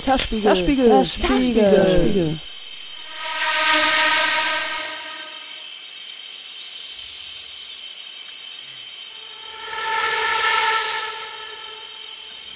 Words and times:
Zerspiegel, 0.00 0.42
Zerspiegel, 0.42 0.86
Zerspiegel. 0.88 1.74
Zerspiegel. 1.74 2.38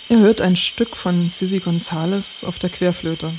Ihr 0.09 0.19
hört 0.19 0.41
ein 0.41 0.57
Stück 0.57 0.97
von 0.97 1.29
Sissy 1.29 1.59
Gonzales 1.59 2.45
auf 2.45 2.59
der 2.59 2.71
Querflöte. 2.71 3.33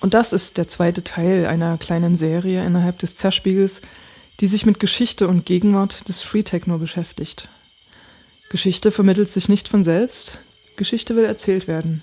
Und 0.00 0.14
das 0.14 0.32
ist 0.32 0.56
der 0.56 0.66
zweite 0.66 1.04
Teil 1.04 1.46
einer 1.46 1.76
kleinen 1.78 2.14
Serie 2.14 2.64
innerhalb 2.64 2.98
des 2.98 3.16
Zerspiegels, 3.16 3.82
die 4.40 4.46
sich 4.46 4.64
mit 4.64 4.80
Geschichte 4.80 5.28
und 5.28 5.44
Gegenwart 5.44 6.08
des 6.08 6.22
Free 6.22 6.42
Techno 6.42 6.78
beschäftigt. 6.78 7.48
Geschichte 8.48 8.90
vermittelt 8.90 9.28
sich 9.28 9.48
nicht 9.48 9.68
von 9.68 9.84
selbst, 9.84 10.40
Geschichte 10.76 11.14
will 11.14 11.24
erzählt 11.24 11.68
werden. 11.68 12.02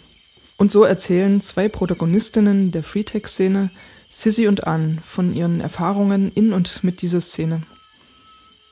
Und 0.58 0.72
so 0.72 0.84
erzählen 0.84 1.42
zwei 1.42 1.68
Protagonistinnen 1.68 2.72
der 2.72 2.84
Free 2.84 3.04
Tech 3.04 3.28
Szene, 3.28 3.72
Sissy 4.10 4.48
und 4.48 4.66
Ann, 4.66 5.00
von 5.02 5.34
ihren 5.34 5.60
Erfahrungen 5.60 6.32
in 6.32 6.54
und 6.54 6.84
mit 6.84 7.02
dieser 7.02 7.22
Szene. 7.22 7.64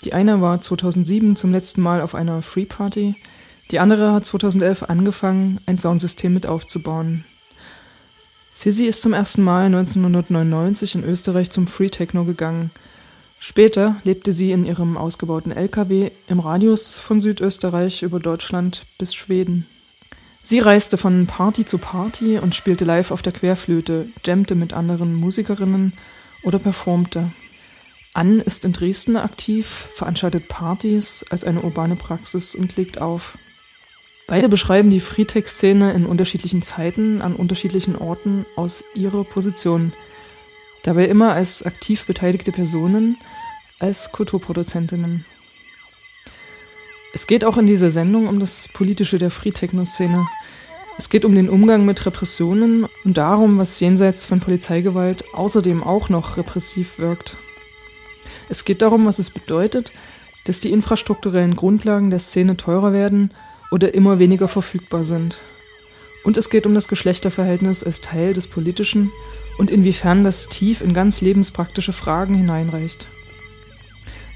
Die 0.04 0.14
eine 0.14 0.40
war 0.42 0.62
2007 0.62 1.36
zum 1.36 1.52
letzten 1.52 1.82
Mal 1.82 2.02
auf 2.02 2.16
einer 2.16 2.42
Free 2.42 2.66
Party, 2.66 3.16
die 3.72 3.80
andere 3.80 4.14
hat 4.14 4.26
2011 4.26 4.84
angefangen, 4.84 5.60
ein 5.66 5.80
Soundsystem 5.80 6.34
mit 6.34 6.46
aufzubauen. 6.46 7.26
Sissy 8.58 8.86
ist 8.86 9.02
zum 9.02 9.14
ersten 9.14 9.44
Mal 9.44 9.66
1999 9.66 10.96
in 10.96 11.04
Österreich 11.04 11.52
zum 11.52 11.68
Free 11.68 11.90
Techno 11.90 12.24
gegangen– 12.26 12.72
Später 13.48 13.98
lebte 14.04 14.32
sie 14.32 14.52
in 14.52 14.66
ihrem 14.66 14.98
ausgebauten 14.98 15.52
LKW 15.52 16.10
im 16.28 16.40
Radius 16.40 16.98
von 16.98 17.22
Südösterreich 17.22 18.02
über 18.02 18.20
Deutschland 18.20 18.88
bis 18.98 19.14
Schweden. 19.14 19.68
Sie 20.42 20.60
reiste 20.60 20.98
von 20.98 21.28
Party 21.28 21.66
zu 21.66 21.78
Party 21.78 22.40
und 22.40 22.56
spielte 22.56 22.86
live 22.86 23.12
auf 23.12 23.22
der 23.22 23.34
Querflöte, 23.34 24.08
jammte 24.26 24.56
mit 24.56 24.74
anderen 24.74 25.14
Musikerinnen 25.14 25.94
oder 26.44 26.60
performte. 26.60 27.34
Ann 28.14 28.40
ist 28.40 28.64
in 28.64 28.74
Dresden 28.74 29.18
aktiv, 29.18 29.90
veranstaltet 29.94 30.48
Partys 30.48 31.26
als 31.30 31.44
eine 31.44 31.62
urbane 31.62 31.96
Praxis 31.96 32.56
und 32.56 32.78
legt 32.78 33.00
auf. 33.00 33.38
Beide 34.28 34.50
beschreiben 34.50 34.90
die 34.90 35.00
Freetech-Szene 35.00 35.94
in 35.94 36.06
unterschiedlichen 36.06 36.62
Zeiten 36.62 37.22
an 37.22 37.36
unterschiedlichen 37.36 37.96
Orten 37.96 38.46
aus 38.56 38.84
ihrer 38.96 39.24
Position– 39.24 39.94
Dabei 40.86 41.06
immer 41.08 41.34
als 41.34 41.64
aktiv 41.64 42.06
beteiligte 42.06 42.52
Personen, 42.52 43.18
als 43.80 44.12
Kulturproduzentinnen. 44.12 45.26
Es 47.12 47.26
geht 47.26 47.44
auch 47.44 47.58
in 47.58 47.66
dieser 47.66 47.90
Sendung 47.90 48.28
um 48.28 48.40
das 48.40 48.70
Politische 48.72 49.18
der 49.18 49.32
Free-Techno-Szene. 49.32 50.28
Es 51.00 51.10
geht 51.10 51.26
um 51.26 51.34
den 51.34 51.50
Umgang 51.50 51.86
mit 51.86 52.06
Repressionen 52.06 52.88
und 53.04 53.18
darum, 53.18 53.58
was 53.58 53.80
jenseits 53.80 54.28
von 54.28 54.42
Polizeigewalt 54.42 55.24
außerdem 55.34 55.84
auch 55.84 56.10
noch 56.10 56.38
repressiv 56.38 57.00
wirkt. 57.00 57.38
Es 58.48 58.64
geht 58.64 58.84
darum, 58.84 59.06
was 59.06 59.18
es 59.18 59.32
bedeutet, 59.32 59.92
dass 60.44 60.60
die 60.60 60.72
infrastrukturellen 60.72 61.56
Grundlagen 61.56 62.12
der 62.12 62.20
Szene 62.20 62.58
teurer 62.58 62.94
werden 62.94 63.32
oder 63.76 63.94
immer 63.94 64.20
weniger 64.20 64.48
verfügbar 64.48 65.04
sind. 65.04 65.42
Und 66.24 66.38
es 66.38 66.50
geht 66.50 66.66
um 66.66 66.74
das 66.74 66.88
Geschlechterverhältnis 66.88 67.84
als 67.84 68.00
Teil 68.00 68.34
des 68.34 68.48
Politischen 68.48 69.12
und 69.58 69.70
inwiefern 69.70 70.24
das 70.24 70.48
tief 70.48 70.80
in 70.80 70.94
ganz 70.94 71.20
lebenspraktische 71.20 71.92
Fragen 71.92 72.36
hineinreicht. 72.36 73.10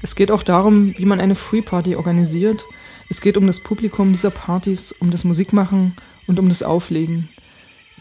Es 0.02 0.14
geht 0.14 0.30
auch 0.30 0.42
darum, 0.42 0.92
wie 0.98 1.06
man 1.06 1.20
eine 1.20 1.34
Free 1.34 1.62
Party 1.62 1.96
organisiert. 1.96 2.66
Es 3.08 3.22
geht 3.22 3.38
um 3.38 3.46
das 3.46 3.60
Publikum 3.60 4.12
dieser 4.12 4.30
Partys, 4.30 4.92
um 5.00 5.10
das 5.10 5.24
Musikmachen 5.24 5.96
und 6.26 6.38
um 6.38 6.50
das 6.50 6.62
Auflegen. 6.62 7.30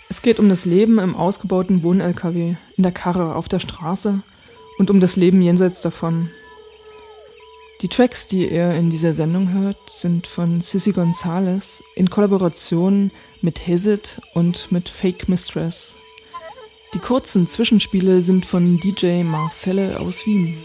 Es 0.09 0.21
geht 0.21 0.39
um 0.39 0.49
das 0.49 0.65
Leben 0.65 0.99
im 0.99 1.15
ausgebauten 1.15 1.83
Wohn-LKW, 1.83 2.55
in 2.75 2.83
der 2.83 2.91
Karre, 2.91 3.35
auf 3.35 3.47
der 3.47 3.59
Straße 3.59 4.21
und 4.77 4.89
um 4.89 4.99
das 4.99 5.15
Leben 5.15 5.41
jenseits 5.41 5.81
davon. 5.81 6.31
Die 7.81 7.87
Tracks, 7.87 8.27
die 8.27 8.51
ihr 8.51 8.71
in 8.71 8.89
dieser 8.89 9.13
Sendung 9.13 9.53
hört, 9.53 9.89
sind 9.89 10.27
von 10.27 10.59
Sissy 10.59 10.91
Gonzalez 10.91 11.81
in 11.95 12.09
Kollaboration 12.09 13.09
mit 13.41 13.65
Hazit 13.65 14.19
und 14.33 14.69
mit 14.69 14.89
Fake 14.89 15.29
Mistress. 15.29 15.95
Die 16.93 16.99
kurzen 16.99 17.47
Zwischenspiele 17.47 18.21
sind 18.21 18.45
von 18.45 18.81
DJ 18.81 19.23
Marcelle 19.23 19.97
aus 19.97 20.25
Wien. 20.25 20.57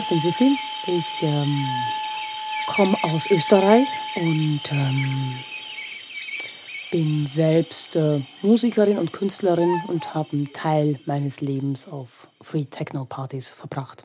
Ich 0.00 0.08
bin 0.08 0.20
Sissi. 0.20 0.58
Ich 0.86 1.22
ähm, 1.22 1.66
komme 2.66 2.96
aus 3.02 3.30
Österreich 3.30 3.86
und 4.16 4.60
ähm, 4.70 5.34
bin 6.90 7.26
selbst 7.26 7.96
äh, 7.96 8.22
Musikerin 8.40 8.96
und 8.96 9.12
Künstlerin 9.12 9.82
und 9.88 10.14
habe 10.14 10.32
einen 10.32 10.52
Teil 10.54 10.98
meines 11.04 11.42
Lebens 11.42 11.86
auf 11.86 12.28
Free 12.40 12.64
Techno 12.64 13.04
Partys 13.04 13.48
verbracht. 13.48 14.04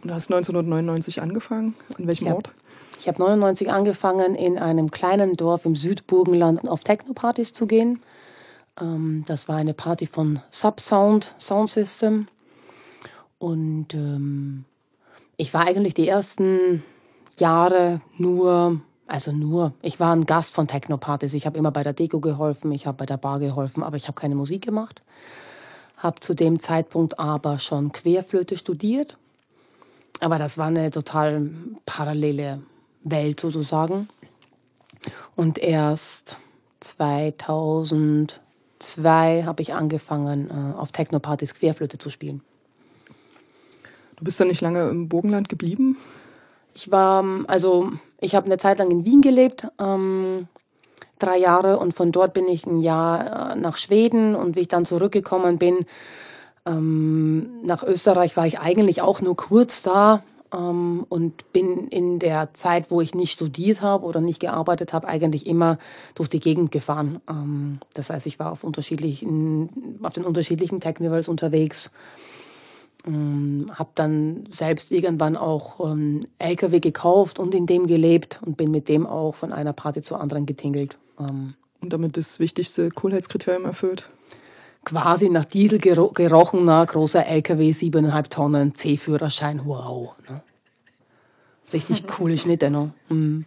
Und 0.00 0.08
du 0.08 0.14
hast 0.14 0.30
1999 0.30 1.20
angefangen? 1.20 1.74
In 1.98 2.06
welchem 2.06 2.28
ich 2.28 2.32
Ort? 2.32 2.52
ich 2.98 3.06
habe 3.06 3.18
99 3.18 3.70
angefangen, 3.70 4.34
in 4.34 4.58
einem 4.58 4.90
kleinen 4.90 5.34
Dorf 5.34 5.66
im 5.66 5.76
Südburgenland 5.76 6.66
auf 6.66 6.82
Techno-Partys 6.82 7.52
zu 7.52 7.66
gehen. 7.66 8.00
Ähm, 8.80 9.24
das 9.26 9.48
war 9.48 9.56
eine 9.56 9.74
Party 9.74 10.06
von 10.06 10.40
Subsound 10.48 11.34
Sound 11.38 11.70
System. 11.70 12.26
Und 13.38 13.92
ähm, 13.94 14.64
ich 15.40 15.54
war 15.54 15.66
eigentlich 15.66 15.94
die 15.94 16.06
ersten 16.06 16.84
Jahre 17.38 18.02
nur, 18.18 18.82
also 19.06 19.32
nur, 19.32 19.72
ich 19.80 19.98
war 19.98 20.14
ein 20.14 20.26
Gast 20.26 20.52
von 20.52 20.66
Techno-Partys. 20.66 21.32
Ich 21.32 21.46
habe 21.46 21.56
immer 21.56 21.70
bei 21.70 21.82
der 21.82 21.94
Deko 21.94 22.20
geholfen, 22.20 22.70
ich 22.72 22.86
habe 22.86 22.98
bei 22.98 23.06
der 23.06 23.16
Bar 23.16 23.38
geholfen, 23.38 23.82
aber 23.82 23.96
ich 23.96 24.06
habe 24.06 24.20
keine 24.20 24.34
Musik 24.34 24.62
gemacht. 24.62 25.00
Habe 25.96 26.20
zu 26.20 26.34
dem 26.34 26.58
Zeitpunkt 26.58 27.18
aber 27.18 27.58
schon 27.58 27.90
Querflöte 27.92 28.58
studiert. 28.58 29.16
Aber 30.20 30.38
das 30.38 30.58
war 30.58 30.66
eine 30.66 30.90
total 30.90 31.48
parallele 31.86 32.60
Welt 33.02 33.40
sozusagen. 33.40 34.10
Und 35.36 35.56
erst 35.56 36.36
2002 36.80 39.44
habe 39.46 39.62
ich 39.62 39.72
angefangen, 39.72 40.50
äh, 40.50 40.78
auf 40.78 40.92
Techno-Partys 40.92 41.54
Querflöte 41.54 41.96
zu 41.96 42.10
spielen. 42.10 42.42
Du 44.20 44.24
bist 44.24 44.38
dann 44.38 44.48
nicht 44.48 44.60
lange 44.60 44.86
im 44.90 45.08
Burgenland 45.08 45.48
geblieben? 45.48 45.96
Ich 46.74 46.90
war, 46.90 47.24
also 47.46 47.90
ich 48.20 48.34
habe 48.34 48.46
eine 48.46 48.58
Zeit 48.58 48.78
lang 48.78 48.90
in 48.90 49.06
Wien 49.06 49.22
gelebt, 49.22 49.66
ähm, 49.80 50.46
drei 51.18 51.38
Jahre, 51.38 51.78
und 51.78 51.94
von 51.94 52.12
dort 52.12 52.34
bin 52.34 52.46
ich 52.46 52.66
ein 52.66 52.82
Jahr 52.82 53.52
äh, 53.52 53.56
nach 53.56 53.78
Schweden. 53.78 54.34
Und 54.34 54.56
wie 54.56 54.60
ich 54.60 54.68
dann 54.68 54.84
zurückgekommen 54.84 55.56
bin, 55.56 55.86
ähm, 56.66 57.62
nach 57.64 57.82
Österreich 57.82 58.36
war 58.36 58.46
ich 58.46 58.60
eigentlich 58.60 59.00
auch 59.00 59.22
nur 59.22 59.36
kurz 59.36 59.80
da 59.82 60.22
ähm, 60.52 61.06
und 61.08 61.50
bin 61.54 61.88
in 61.88 62.18
der 62.18 62.52
Zeit, 62.52 62.90
wo 62.90 63.00
ich 63.00 63.14
nicht 63.14 63.32
studiert 63.32 63.80
habe 63.80 64.04
oder 64.04 64.20
nicht 64.20 64.40
gearbeitet 64.40 64.92
habe, 64.92 65.08
eigentlich 65.08 65.46
immer 65.46 65.78
durch 66.14 66.28
die 66.28 66.40
Gegend 66.40 66.72
gefahren. 66.72 67.22
Ähm, 67.26 67.78
das 67.94 68.10
heißt, 68.10 68.26
ich 68.26 68.38
war 68.38 68.52
auf 68.52 68.64
unterschiedlichen, 68.64 69.98
auf 70.02 70.12
den 70.12 70.24
unterschiedlichen 70.24 70.80
Technivals 70.80 71.26
unterwegs 71.26 71.90
ähm, 73.06 73.70
habe 73.74 73.90
dann 73.94 74.44
selbst 74.50 74.92
irgendwann 74.92 75.36
auch 75.36 75.80
ähm, 75.90 76.26
LKW 76.38 76.80
gekauft 76.80 77.38
und 77.38 77.54
in 77.54 77.66
dem 77.66 77.86
gelebt 77.86 78.40
und 78.44 78.56
bin 78.56 78.70
mit 78.70 78.88
dem 78.88 79.06
auch 79.06 79.34
von 79.34 79.52
einer 79.52 79.72
Party 79.72 80.02
zur 80.02 80.20
anderen 80.20 80.46
getingelt. 80.46 80.96
Ähm, 81.18 81.54
und 81.80 81.92
damit 81.92 82.16
das 82.16 82.40
wichtigste 82.40 82.90
Coolheitskriterium 82.90 83.64
erfüllt? 83.64 84.10
Quasi 84.84 85.28
nach 85.28 85.44
Diesel 85.44 85.78
gero 85.78 86.08
gerochener 86.08 86.84
großer 86.86 87.26
LKW, 87.26 87.72
siebeneinhalb 87.72 88.30
Tonnen, 88.30 88.74
C-Führerschein, 88.74 89.62
wow. 89.64 90.14
Ne? 90.28 90.42
Richtig 91.72 92.06
coole 92.06 92.38
Schnitte, 92.38 92.70
ne? 92.70 92.92
Mhm. 93.08 93.44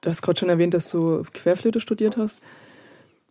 Du 0.00 0.10
hast 0.10 0.22
gerade 0.22 0.38
schon 0.38 0.48
erwähnt, 0.48 0.74
dass 0.74 0.90
du 0.90 1.22
Querflöte 1.32 1.80
studiert 1.80 2.16
hast. 2.16 2.42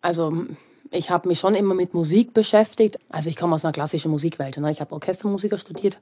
Also 0.02 0.46
ich 0.92 1.10
habe 1.10 1.28
mich 1.28 1.40
schon 1.40 1.56
immer 1.56 1.74
mit 1.74 1.94
Musik 1.94 2.34
beschäftigt. 2.34 2.98
Also 3.10 3.30
ich 3.30 3.36
komme 3.36 3.56
aus 3.56 3.66
einer 3.66 3.72
klassischen 3.72 4.12
Musikwelt. 4.12 4.58
Ne? 4.58 4.72
Ich 4.72 4.82
habe 4.82 4.94
Orchestermusiker 4.94 5.58
studiert, 5.58 6.00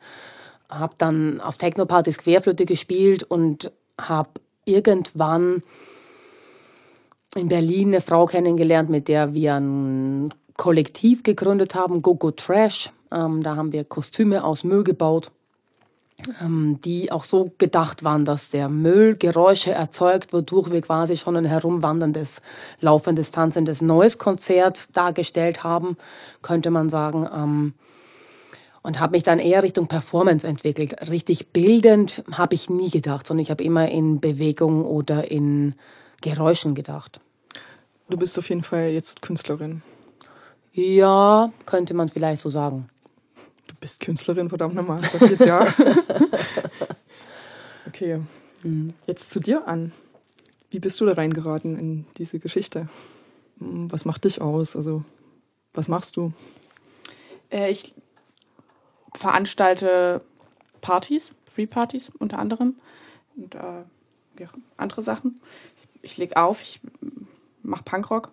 habe 0.69 0.93
dann 0.97 1.41
auf 1.41 1.57
Technopartys 1.57 2.17
Querflöte 2.17 2.65
gespielt 2.65 3.23
und 3.23 3.71
habe 3.99 4.29
irgendwann 4.65 5.63
in 7.35 7.47
Berlin 7.47 7.89
eine 7.89 8.01
Frau 8.01 8.25
kennengelernt, 8.25 8.89
mit 8.89 9.07
der 9.07 9.33
wir 9.33 9.55
ein 9.55 10.33
Kollektiv 10.55 11.23
gegründet 11.23 11.75
haben, 11.75 12.01
Go 12.01 12.15
Go 12.15 12.31
Trash. 12.31 12.91
Ähm, 13.11 13.41
da 13.41 13.55
haben 13.55 13.71
wir 13.71 13.83
Kostüme 13.83 14.43
aus 14.43 14.63
Müll 14.63 14.83
gebaut 14.83 15.31
die 16.83 17.11
auch 17.11 17.23
so 17.23 17.51
gedacht 17.57 18.03
waren, 18.03 18.25
dass 18.25 18.49
der 18.49 18.69
Müll 18.69 19.15
Geräusche 19.15 19.71
erzeugt, 19.71 20.33
wodurch 20.33 20.71
wir 20.71 20.81
quasi 20.81 21.17
schon 21.17 21.35
ein 21.35 21.45
herumwanderndes, 21.45 22.41
laufendes, 22.79 23.31
tanzendes 23.31 23.81
neues 23.81 24.17
Konzert 24.17 24.87
dargestellt 24.93 25.63
haben, 25.63 25.97
könnte 26.41 26.71
man 26.71 26.89
sagen. 26.89 27.27
Ähm, 27.33 27.73
und 28.81 28.99
habe 28.99 29.13
mich 29.13 29.23
dann 29.23 29.39
eher 29.39 29.63
Richtung 29.63 29.87
Performance 29.87 30.45
entwickelt. 30.45 31.09
Richtig 31.09 31.53
bildend 31.53 32.21
habe 32.31 32.53
ich 32.55 32.69
nie 32.69 32.89
gedacht, 32.89 33.25
sondern 33.25 33.41
ich 33.41 33.49
habe 33.49 33.63
immer 33.63 33.87
in 33.89 34.19
Bewegung 34.19 34.83
oder 34.85 35.31
in 35.31 35.75
Geräuschen 36.21 36.75
gedacht. 36.75 37.21
Du 38.09 38.17
bist 38.17 38.37
auf 38.37 38.49
jeden 38.49 38.63
Fall 38.63 38.89
jetzt 38.89 39.21
Künstlerin. 39.21 39.81
Ja, 40.73 41.53
könnte 41.65 41.93
man 41.93 42.09
vielleicht 42.09 42.41
so 42.41 42.49
sagen 42.49 42.87
bist 43.83 43.99
Künstlerin, 43.99 44.47
verdammt 44.47 44.75
nochmal. 44.75 45.01
Sag 45.03 45.29
jetzt 45.29 45.45
ja. 45.45 45.67
okay. 47.85 48.21
Mhm. 48.63 48.93
Jetzt 49.05 49.29
zu 49.29 49.41
dir 49.41 49.67
an. 49.67 49.91
Wie 50.71 50.79
bist 50.79 51.01
du 51.01 51.05
da 51.05 51.11
reingeraten 51.11 51.77
in 51.77 52.05
diese 52.17 52.39
Geschichte? 52.39 52.87
Hm, 53.59 53.91
was 53.91 54.05
macht 54.05 54.23
dich 54.23 54.39
aus? 54.39 54.77
Also, 54.77 55.03
was 55.73 55.89
machst 55.89 56.15
du? 56.15 56.31
Äh, 57.51 57.71
ich 57.71 57.93
veranstalte 59.15 60.21
Partys, 60.79 61.33
Free 61.45 61.67
Partys 61.67 62.09
unter 62.19 62.39
anderem 62.39 62.75
und 63.35 63.53
äh, 63.53 63.83
ja, 64.39 64.47
andere 64.77 65.01
Sachen. 65.01 65.41
Ich, 66.01 66.11
ich 66.13 66.17
lege 66.17 66.37
auf, 66.37 66.61
ich 66.61 66.79
mache 67.63 67.83
Punkrock. 67.83 68.31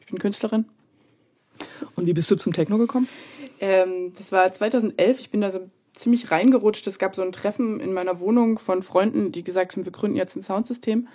Ich 0.00 0.06
bin 0.06 0.18
Künstlerin. 0.18 0.64
Und 1.94 2.06
wie 2.06 2.12
bist 2.12 2.28
du 2.28 2.34
zum 2.34 2.52
Techno 2.52 2.76
gekommen? 2.76 3.08
Ähm, 3.60 4.12
das 4.16 4.32
war 4.32 4.52
2011. 4.52 5.20
Ich 5.20 5.30
bin 5.30 5.40
da 5.40 5.50
so 5.50 5.70
ziemlich 5.94 6.30
reingerutscht. 6.30 6.86
Es 6.86 6.98
gab 6.98 7.14
so 7.14 7.22
ein 7.22 7.32
Treffen 7.32 7.80
in 7.80 7.92
meiner 7.92 8.20
Wohnung 8.20 8.58
von 8.58 8.82
Freunden, 8.82 9.32
die 9.32 9.42
gesagt 9.42 9.76
haben, 9.76 9.84
wir 9.84 9.92
gründen 9.92 10.16
jetzt 10.16 10.36
ein 10.36 10.42
Soundsystem, 10.42 11.08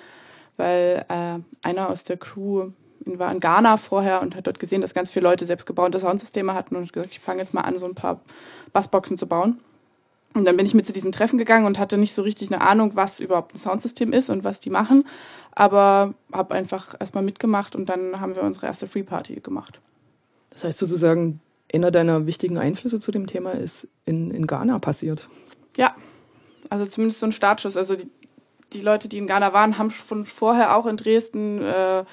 weil 0.58 1.06
äh, 1.08 1.40
einer 1.62 1.90
aus 1.90 2.04
der 2.04 2.18
Crew 2.18 2.72
war 3.06 3.32
in 3.32 3.40
Ghana 3.40 3.78
vorher 3.78 4.22
und 4.22 4.36
hat 4.36 4.48
dort 4.48 4.60
gesehen, 4.60 4.82
dass 4.82 4.94
ganz 4.94 5.12
viele 5.12 5.28
Leute 5.28 5.46
selbstgebaute 5.46 6.00
Soundsysteme 6.00 6.54
hatten 6.54 6.76
und 6.76 6.92
gesagt, 6.92 7.12
ich 7.12 7.20
fange 7.20 7.40
jetzt 7.40 7.54
mal 7.54 7.62
an, 7.62 7.80
so 7.80 7.86
ein 7.86 7.96
paar 7.96 8.22
Bassboxen 8.74 9.18
zu 9.18 9.28
bauen. 9.28 9.60
Und 10.34 10.46
dann 10.46 10.56
bin 10.56 10.66
ich 10.66 10.74
mit 10.74 10.86
zu 10.86 10.94
diesem 10.94 11.12
Treffen 11.12 11.38
gegangen 11.38 11.66
und 11.66 11.78
hatte 11.78 11.98
nicht 11.98 12.14
so 12.14 12.22
richtig 12.22 12.52
eine 12.52 12.62
Ahnung, 12.62 12.92
was 12.96 13.20
überhaupt 13.20 13.54
ein 13.54 13.60
Soundsystem 13.60 14.14
ist 14.14 14.30
und 14.30 14.44
was 14.44 14.62
die 14.62 14.70
machen, 14.70 15.06
aber 15.52 16.14
habe 16.32 16.56
einfach 16.56 16.96
erstmal 17.00 17.24
mitgemacht 17.24 17.76
und 17.76 17.88
dann 17.88 18.22
haben 18.22 18.36
wir 18.36 18.44
unsere 18.44 18.68
erste 18.68 18.88
Free 18.88 19.04
Party 19.04 19.42
gemacht. 19.42 19.82
Das 20.52 20.64
heißt 20.64 20.78
sozusagen, 20.78 21.42
einer 21.74 21.92
deiner 21.92 22.26
wichtigen 22.26 22.58
Einflüsse 22.58 23.00
zu 23.00 23.12
dem 23.12 23.28
Thema 23.28 23.52
ist 23.52 23.88
in, 24.06 24.32
in 24.32 24.48
Ghana 24.48 24.80
passiert. 24.80 25.28
Ja, 25.78 25.96
also 26.70 26.86
zumindest 26.86 27.20
so 27.20 27.26
ein 27.28 27.32
Startschuss. 27.32 27.78
Also 27.78 27.96
die, 27.96 28.10
die 28.74 28.82
Leute, 28.82 29.08
die 29.08 29.18
in 29.18 29.28
Ghana 29.28 29.54
waren, 29.54 29.78
haben 29.78 29.92
schon 29.92 30.26
vorher 30.26 30.76
auch 30.76 30.86
in 30.86 30.98
Dresden 30.98 31.62
äh, 31.62 32.04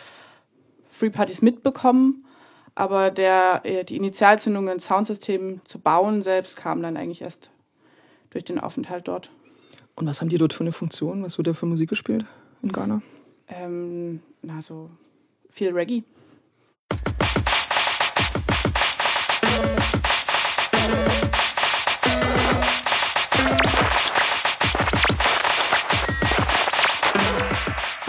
Free 0.86 1.10
Partys 1.10 1.42
mitbekommen. 1.42 2.24
Aber 2.74 3.10
der, 3.10 3.62
äh, 3.64 3.84
die 3.84 3.96
Initialzündung, 3.96 4.68
ein 4.68 4.80
Soundsystem 4.80 5.60
zu 5.64 5.80
bauen 5.80 6.22
selbst, 6.22 6.56
kam 6.56 6.82
dann 6.82 6.96
eigentlich 6.96 7.22
erst 7.22 7.50
durch 8.30 8.44
den 8.44 8.60
Aufenthalt 8.60 9.08
dort. 9.08 9.30
Und 9.96 10.06
was 10.06 10.20
haben 10.20 10.28
die 10.28 10.38
dort 10.38 10.52
für 10.52 10.60
eine 10.60 10.72
Funktion? 10.72 11.24
Was 11.24 11.38
wird 11.38 11.48
da 11.48 11.54
für 11.54 11.66
Musik 11.66 11.88
gespielt 11.88 12.24
in 12.62 12.70
Ghana? 12.70 13.02
Ähm, 13.48 14.20
na, 14.42 14.62
so 14.62 14.90
viel 15.50 15.72
Reggae. 15.72 16.04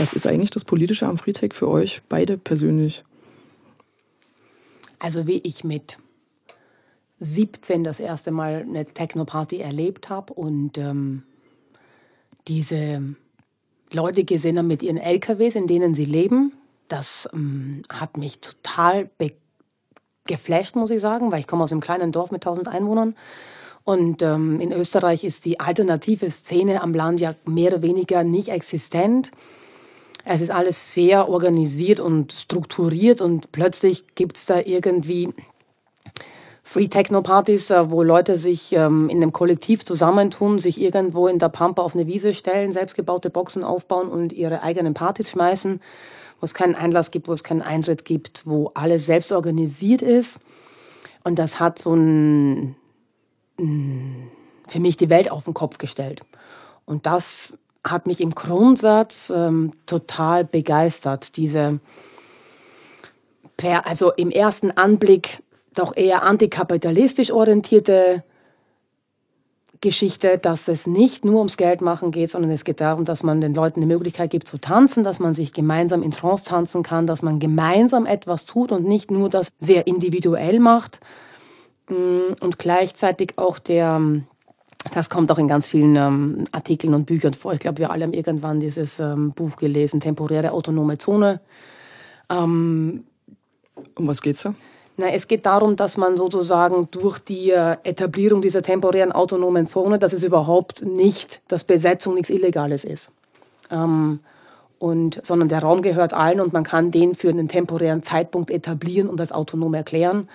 Was 0.10 0.16
ist 0.16 0.26
eigentlich 0.26 0.50
das 0.50 0.66
Politische 0.66 1.06
am 1.06 1.20
Freetech 1.20 1.54
für 1.54 1.68
euch 1.68 2.02
beide 2.10 2.40
persönlich? 2.40 3.04
Also 4.98 5.28
wie 5.28 5.38
ich 5.44 5.64
mit 5.64 6.00
17 7.20 7.84
das 7.84 8.00
erste 8.00 8.32
Mal 8.32 8.66
eine 8.68 8.88
Techno-Party 8.88 9.60
erlebt 9.60 10.10
habe 10.10 10.34
und 10.34 10.80
ähm, 10.80 11.22
diese 12.48 13.04
Leute 13.92 14.24
gesehen 14.24 14.58
haben 14.58 14.66
mit 14.66 14.82
ihren 14.82 14.98
LKWs, 14.98 15.54
in 15.54 15.68
denen 15.68 15.94
sie 15.94 16.06
leben, 16.06 16.54
das 16.88 17.30
ähm, 17.32 17.84
hat 17.88 18.18
mich 18.18 18.40
total 18.40 19.12
geflasht, 20.26 20.76
muss 20.76 20.90
ich 20.90 21.02
sagen, 21.02 21.32
weil 21.32 21.42
ich 21.42 21.48
komme 21.48 21.66
aus 21.66 21.72
einem 21.72 21.82
kleinen 21.82 22.12
Dorf 22.12 22.32
mit 22.32 22.42
1000 22.44 22.68
Einwohnern. 22.68 23.16
Und 23.84 24.24
ähm, 24.24 24.60
in 24.60 24.72
Österreich 24.72 25.24
ist 25.24 25.46
die 25.46 25.60
alternative 25.60 26.32
Szene 26.32 26.82
am 26.82 26.96
Land 26.96 27.20
ja 27.20 27.36
mehr 27.46 27.74
oder 27.74 27.84
weniger 27.84 28.24
nicht 28.24 28.50
existent. 28.50 29.30
Es 30.32 30.42
ist 30.42 30.52
alles 30.52 30.94
sehr 30.94 31.28
organisiert 31.28 32.00
und 32.00 32.34
strukturiert 32.34 33.20
und 33.20 33.52
plötzlich 33.52 34.14
gibt 34.14 34.38
es 34.38 34.46
da 34.46 34.60
irgendwie 34.60 35.34
Free 36.62 36.88
Techno 36.88 37.24
Partys, 37.24 37.72
äh, 37.72 37.90
wo 37.90 38.04
Leute 38.04 38.38
sich 38.38 38.72
ähm, 38.74 39.10
in 39.10 39.24
einem 39.24 39.34
Kollektiv 39.34 39.84
zusammentun, 39.84 40.60
sich 40.60 40.80
irgendwo 40.80 41.28
in 41.28 41.40
der 41.40 41.50
Pampa 41.50 41.82
auf 41.82 41.96
eine 41.96 42.06
Wiese 42.06 42.36
stellen, 42.36 42.72
selbstgebaute 42.72 43.32
Boxen 43.32 43.64
aufbauen 43.64 44.08
und 44.08 44.32
ihre 44.32 44.62
eigenen 44.62 44.94
Partys 44.94 45.32
schmeißen, 45.32 45.82
wo 46.40 46.46
es 46.46 46.54
keinen 46.54 46.76
Einlass 46.76 47.10
gibt, 47.10 47.28
wo 47.28 47.34
es 47.34 47.44
keinen 47.44 47.64
Eintritt 47.64 48.06
gibt, 48.06 48.46
wo 48.46 48.70
alles 48.76 49.08
selbst 49.08 49.32
organisiert 49.32 50.04
ist. 50.04 50.40
Und 51.24 51.40
das 51.40 51.60
hat 51.60 51.80
so 51.80 51.96
ein, 51.96 52.76
für 53.58 54.80
mich 54.80 54.96
die 54.96 55.10
Welt 55.10 55.32
auf 55.32 55.46
den 55.46 55.56
Kopf 55.56 55.80
gestellt. 55.80 56.22
Und 56.86 57.08
das 57.08 57.54
hat 57.92 58.08
mich 58.08 58.22
im 58.22 58.36
Grundsatz 58.36 59.32
ähm, 59.36 59.74
total 59.86 60.46
begeistert. 60.46 61.38
Diese, 61.38 61.80
per, 63.58 63.88
also 63.88 64.12
im 64.14 64.30
ersten 64.32 64.72
Anblick 64.72 65.42
doch 65.76 65.96
eher 65.96 66.24
antikapitalistisch 66.24 67.32
orientierte 67.32 68.24
Geschichte, 69.82 70.38
dass 70.38 70.68
es 70.68 70.88
nicht 70.88 71.24
nur 71.24 71.38
ums 71.38 71.56
Geld 71.56 71.82
machen 71.82 72.12
geht, 72.12 72.30
sondern 72.32 72.52
es 72.52 72.66
geht 72.66 72.82
darum, 72.82 73.06
dass 73.06 73.24
man 73.24 73.40
den 73.40 73.54
Leuten 73.54 73.80
eine 73.80 73.94
Möglichkeit 73.94 74.30
gibt 74.30 74.48
zu 74.48 74.60
tanzen, 74.60 75.06
dass 75.06 75.20
man 75.20 75.34
sich 75.34 75.54
gemeinsam 75.54 76.04
in 76.04 76.12
Trance 76.12 76.44
tanzen 76.44 76.84
kann, 76.84 77.08
dass 77.08 77.22
man 77.22 77.40
gemeinsam 77.40 78.06
etwas 78.06 78.46
tut 78.46 78.74
und 78.74 78.86
nicht 78.86 79.10
nur 79.10 79.30
das 79.30 79.52
sehr 79.60 79.88
individuell 79.88 80.60
macht. 80.60 81.00
Mm, 81.88 82.34
und 82.42 82.60
gleichzeitig 82.60 83.34
auch 83.38 83.58
der, 83.58 84.02
das 84.94 85.10
kommt 85.10 85.32
auch 85.32 85.38
in 85.38 85.48
ganz 85.48 85.68
vielen 85.68 85.96
ähm, 85.96 86.46
Artikeln 86.52 86.94
und 86.94 87.06
Büchern 87.06 87.34
vor. 87.34 87.54
Ich 87.54 87.60
glaube, 87.60 87.80
wir 87.80 87.92
alle 87.92 88.04
haben 88.04 88.14
irgendwann 88.14 88.60
dieses 88.60 89.00
ähm, 89.00 89.32
Buch 89.32 89.58
gelesen, 89.58 90.00
Temporäre 90.00 90.52
autonome 90.52 90.98
Zone. 90.98 91.42
Ähm, 92.30 93.04
um 93.96 94.08
was 94.08 94.22
geht's 94.22 94.44
da? 94.44 94.54
Na, 94.98 95.12
es 95.12 95.28
geht 95.28 95.46
darum, 95.46 95.76
dass 95.76 95.96
man 95.96 96.18
sozusagen 96.18 96.90
durch 96.92 97.20
die 97.20 97.52
äh, 97.52 97.78
Etablierung 97.84 98.42
dieser 98.42 98.62
temporären 98.62 99.12
autonomen 99.12 99.66
Zone, 99.66 99.98
dass 99.98 100.12
es 100.14 100.24
überhaupt 100.24 100.86
nicht, 100.86 101.42
dass 101.48 101.64
Besetzung 101.64 102.16
nichts 102.16 102.30
Illegales 102.30 102.84
ist. 102.84 103.12
Ähm, 103.72 104.20
und, 104.78 105.20
sondern 105.24 105.50
der 105.50 105.60
Raum 105.60 105.82
gehört 105.82 106.14
allen 106.14 106.40
und 106.40 106.54
man 106.54 106.64
kann 106.64 106.92
den 106.92 107.16
für 107.16 107.30
einen 107.30 107.48
temporären 107.48 108.02
Zeitpunkt 108.04 108.50
etablieren 108.50 109.10
und 109.10 109.20
als 109.20 109.32
autonom 109.32 109.74
erklären. 109.74 110.30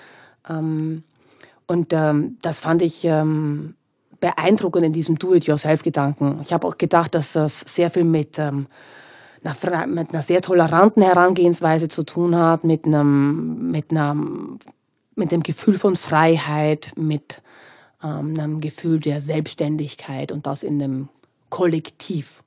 Ähm, 0.48 1.02
und 1.66 1.92
ähm, 1.92 2.38
das 2.42 2.60
fand 2.60 2.82
ich 2.82 3.04
ähm, 3.04 3.74
beeindruckend 4.24 4.86
in 4.86 4.94
diesem 4.94 5.18
Do-it-yourself-Gedanken. 5.18 6.40
Ich 6.42 6.54
habe 6.54 6.66
auch 6.66 6.78
gedacht, 6.78 7.14
dass 7.14 7.34
das 7.34 7.60
sehr 7.60 7.90
viel 7.90 8.04
mit, 8.04 8.38
ähm, 8.38 8.68
einer, 9.42 9.86
mit 9.86 10.14
einer 10.14 10.22
sehr 10.22 10.40
toleranten 10.40 11.02
Herangehensweise 11.02 11.88
zu 11.88 12.04
tun 12.04 12.34
hat, 12.34 12.64
mit 12.64 12.86
einem, 12.86 13.70
mit 13.70 13.90
einem, 13.90 14.58
mit 15.14 15.30
dem 15.30 15.42
Gefühl 15.42 15.78
von 15.78 15.94
Freiheit, 15.94 16.92
mit 16.96 17.42
ähm, 18.02 18.40
einem 18.40 18.62
Gefühl 18.62 18.98
der 18.98 19.20
Selbstständigkeit 19.20 20.32
und 20.32 20.46
das 20.46 20.62
in 20.62 20.82
einem 20.82 21.10
Kollektiv. 21.50 22.44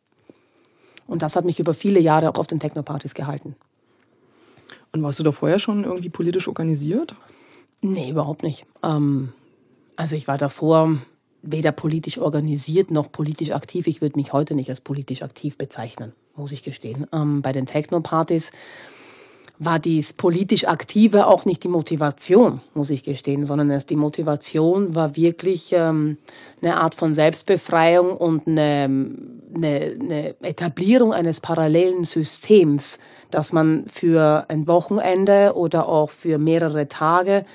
Und 1.05 1.21
das 1.21 1.35
hat 1.35 1.45
mich 1.45 1.59
über 1.59 1.75
viele 1.75 1.99
Jahre 1.99 2.27
auch 2.27 2.39
auf 2.39 2.47
den 2.47 2.59
Technopartys 2.59 3.13
gehalten. 3.13 3.55
Und 4.93 5.03
warst 5.03 5.19
du 5.19 5.23
da 5.23 5.31
vorher 5.31 5.59
schon 5.59 5.83
irgendwie 5.83 6.09
politisch 6.09 6.47
organisiert? 6.47 7.13
Nee, 7.81 8.09
überhaupt 8.09 8.41
nicht. 8.41 8.65
Ähm, 8.81 9.31
also 9.95 10.15
ich 10.15 10.27
war 10.27 10.39
davor 10.39 10.97
weder 11.49 11.71
politisch 11.71 12.17
organisiert 12.17 12.91
noch 12.91 13.11
politisch 13.11 13.51
aktiv. 13.51 13.87
Ich 13.87 14.01
würde 14.01 14.17
mich 14.17 14.33
heute 14.33 14.53
nicht 14.53 14.69
als 14.69 14.81
politisch 14.81 15.21
aktiv 15.21 15.57
bezeichnen, 15.57 16.13
muss 16.35 16.51
ich 16.51 16.63
gestehen. 16.63 17.07
Ähm, 17.13 17.41
bei 17.41 17.53
den 17.53 17.65
Techno-Partys 17.65 18.51
war 19.59 19.79
dies 19.79 20.13
politisch 20.13 20.67
Aktive 20.67 21.25
auch 21.25 21.45
nicht 21.45 21.63
die 21.63 21.67
Motivation, 21.67 22.61
muss 22.75 22.91
ich 22.91 23.03
gestehen, 23.03 23.43
sondern 23.43 23.71
es, 23.71 23.85
die 23.85 23.95
Motivation 23.95 24.93
war 24.93 25.15
wirklich 25.15 25.71
ähm, 25.73 26.17
eine 26.61 26.77
Art 26.77 26.93
von 26.93 27.15
Selbstbefreiung 27.15 28.15
und 28.15 28.47
eine, 28.47 28.83
eine, 29.55 29.97
eine 29.99 30.35
Etablierung 30.41 31.11
eines 31.11 31.39
parallelen 31.39 32.03
Systems, 32.03 32.99
dass 33.31 33.51
man 33.51 33.85
für 33.87 34.45
ein 34.47 34.67
Wochenende 34.67 35.53
oder 35.55 35.87
auch 35.87 36.11
für 36.11 36.37
mehrere 36.37 36.87
Tage 36.87 37.45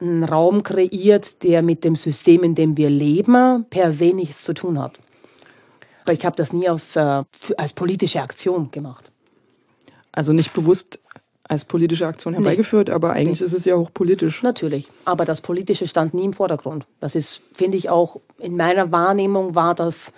einen 0.00 0.24
Raum 0.24 0.62
kreiert, 0.62 1.42
der 1.42 1.62
mit 1.62 1.84
dem 1.84 1.96
System, 1.96 2.42
in 2.42 2.54
dem 2.54 2.76
wir 2.76 2.90
leben, 2.90 3.66
per 3.70 3.92
se 3.92 4.12
nichts 4.14 4.42
zu 4.42 4.54
tun 4.54 4.78
hat. 4.78 5.00
Aber 6.04 6.12
ich 6.12 6.24
habe 6.24 6.36
das 6.36 6.52
nie 6.52 6.68
aus, 6.68 6.96
äh, 6.96 7.24
als 7.56 7.72
politische 7.74 8.22
Aktion 8.22 8.70
gemacht. 8.70 9.10
Also 10.12 10.32
nicht 10.32 10.52
bewusst 10.52 11.00
als 11.44 11.64
politische 11.64 12.06
Aktion 12.06 12.34
herbeigeführt, 12.34 12.88
nee. 12.88 12.94
aber 12.94 13.12
eigentlich 13.12 13.40
nee. 13.40 13.46
ist 13.46 13.54
es 13.54 13.64
ja 13.64 13.74
auch 13.74 13.92
politisch. 13.92 14.42
Natürlich, 14.42 14.90
aber 15.04 15.24
das 15.24 15.40
Politische 15.40 15.88
stand 15.88 16.14
nie 16.14 16.26
im 16.26 16.32
Vordergrund. 16.34 16.86
Das 17.00 17.14
ist, 17.14 17.42
finde 17.52 17.78
ich 17.78 17.88
auch, 17.88 18.20
in 18.38 18.56
meiner 18.56 18.92
Wahrnehmung 18.92 19.54
war 19.54 19.74
das 19.74 20.12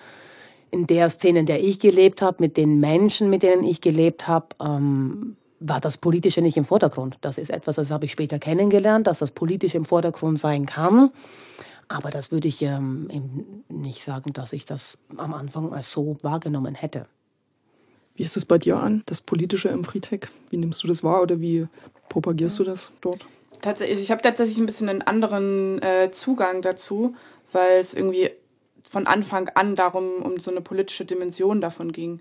in 0.73 0.87
der 0.87 1.11
Szene, 1.11 1.41
in 1.41 1.47
der 1.47 1.63
ich 1.63 1.79
gelebt 1.79 2.23
habe, 2.23 2.37
mit 2.41 2.57
den 2.57 2.81
Menschen, 2.81 3.31
mit 3.31 3.43
denen 3.43 3.65
ich 3.65 3.81
gelebt 3.81 4.29
habe, 4.29 4.47
ähm, 4.61 5.37
war 5.61 5.81
das 5.81 5.99
Politische 5.99 6.41
nicht 6.41 6.57
im 6.57 6.65
Vordergrund. 6.65 7.19
Das 7.21 7.39
ist 7.39 7.51
etwas, 7.51 7.77
das 7.77 7.91
habe 7.91 8.07
ich 8.07 8.13
später 8.13 8.39
kennengelernt, 8.39 9.07
dass 9.07 9.19
das 9.19 9.31
Politische 9.31 9.77
im 9.77 9.85
Vordergrund 9.85 10.41
sein 10.41 10.67
kann. 10.67 11.11
Aber 11.89 12.11
das 12.11 12.33
würde 12.33 12.49
ich 12.49 12.63
ähm, 12.63 13.09
nicht 13.69 14.03
sagen, 14.03 14.33
dass 14.33 14.53
ich 14.53 14.65
das 14.65 14.99
am 15.17 15.35
Anfang 15.35 15.73
als 15.73 15.93
so 15.93 16.17
wahrgenommen 16.23 16.75
hätte. 16.75 17.07
Wie 18.15 18.23
ist 18.23 18.37
es 18.37 18.45
bei 18.45 18.59
dir 18.59 18.79
an, 18.79 19.03
das 19.07 19.21
Politische 19.21 19.69
im 19.69 19.85
Friedtech? 19.85 20.29
Wie 20.51 20.57
nimmst 20.57 20.83
du 20.83 20.89
das 20.89 21.05
wahr 21.05 21.23
oder 21.23 21.41
wie 21.41 21.67
propagierst 22.09 22.59
du 22.59 22.65
das 22.65 22.93
dort? 23.01 23.27
Tatsächlich, 23.61 24.01
ich 24.01 24.11
habe 24.11 24.23
tatsächlich 24.23 24.59
ein 24.59 24.67
bisschen 24.67 24.89
einen 24.89 25.03
anderen 25.03 25.83
äh, 25.83 26.11
Zugang 26.11 26.63
dazu, 26.63 27.15
weil 27.53 27.81
es 27.81 27.93
irgendwie 27.93 28.31
von 28.89 29.07
Anfang 29.07 29.49
an 29.51 29.75
darum, 29.75 30.23
um 30.23 30.39
so 30.39 30.51
eine 30.51 30.61
politische 30.61 31.05
Dimension 31.05 31.61
davon 31.61 31.93
ging. 31.93 32.21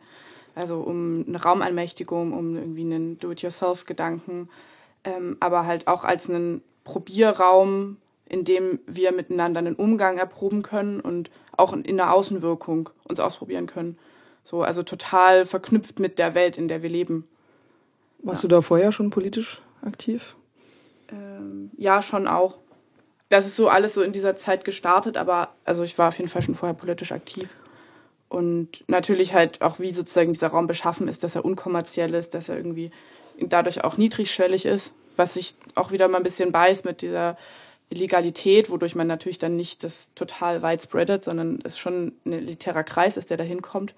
Also 0.56 0.80
um 0.82 1.26
eine 1.28 1.42
Raumermächtigung, 1.42 2.34
um 2.34 2.56
irgendwie 2.56 2.82
einen 2.82 3.18
Do-it-yourself-Gedanken, 3.18 4.50
ähm, 5.04 5.38
aber 5.40 5.66
halt 5.66 5.88
auch 5.88 6.04
als 6.04 6.30
einen 6.30 6.62
Probierraum, 6.84 7.98
in 8.26 8.44
dem 8.44 8.80
wir 8.86 9.12
miteinander 9.12 9.60
einen 9.60 9.76
Umgang 9.76 10.18
erproben 10.18 10.62
können 10.62 11.00
und 11.00 11.30
auch 11.58 11.74
in 11.74 11.98
der 11.98 12.14
Außenwirkung 12.14 12.90
uns 13.04 13.20
ausprobieren 13.20 13.66
können. 13.66 13.98
So, 14.44 14.64
also 14.64 14.84
total 14.84 15.46
verknüpft 15.46 16.00
mit 16.00 16.18
der 16.18 16.36
Welt, 16.36 16.58
in 16.58 16.68
der 16.68 16.82
wir 16.82 16.90
leben. 16.90 17.28
Warst 18.20 18.44
ja. 18.44 18.50
du 18.50 18.56
da 18.56 18.62
vorher 18.62 18.92
schon 18.92 19.10
politisch 19.10 19.62
aktiv? 19.82 20.36
Ähm, 21.12 21.72
ja, 21.78 22.02
schon 22.02 22.28
auch. 22.28 22.58
Das 23.30 23.46
ist 23.46 23.56
so 23.56 23.70
alles 23.70 23.94
so 23.94 24.02
in 24.02 24.12
dieser 24.12 24.36
Zeit 24.36 24.66
gestartet, 24.66 25.18
aber 25.18 25.50
also 25.66 25.84
ich 25.84 25.98
war 25.98 26.08
auf 26.08 26.18
jeden 26.18 26.30
Fall 26.30 26.42
schon 26.42 26.56
vorher 26.56 26.74
politisch 26.74 27.12
aktiv. 27.12 27.50
Und 28.30 28.84
natürlich 28.88 29.34
halt 29.34 29.62
auch, 29.62 29.80
wie 29.80 29.94
sozusagen 29.94 30.34
dieser 30.34 30.50
Raum 30.50 30.68
beschaffen 30.68 31.08
ist, 31.08 31.24
dass 31.24 31.36
er 31.36 31.44
unkommerziell 31.44 32.14
ist, 32.14 32.36
dass 32.36 32.48
er 32.48 32.58
irgendwie 32.58 32.92
dadurch 33.40 33.84
auch 33.84 33.98
niedrigschwellig 33.98 34.66
ist, 34.66 34.94
was 35.18 35.34
sich 35.34 35.56
auch 35.76 35.92
wieder 35.92 36.08
mal 36.08 36.18
ein 36.18 36.24
bisschen 36.24 36.52
beißt 36.52 36.86
mit 36.86 37.02
dieser 37.02 37.38
Illegalität, 37.90 38.70
wodurch 38.70 38.96
man 38.96 39.08
natürlich 39.08 39.40
dann 39.40 39.56
nicht 39.56 39.84
das 39.84 40.10
total 40.14 40.62
widespreadet, 40.62 41.24
sondern 41.24 41.60
es 41.64 41.80
schon 41.80 42.14
ein 42.26 42.34
elitärer 42.34 42.84
Kreis 42.84 43.18
ist, 43.18 43.32
der 43.32 43.38
da 43.38 43.44
hinkommt. 43.44 43.96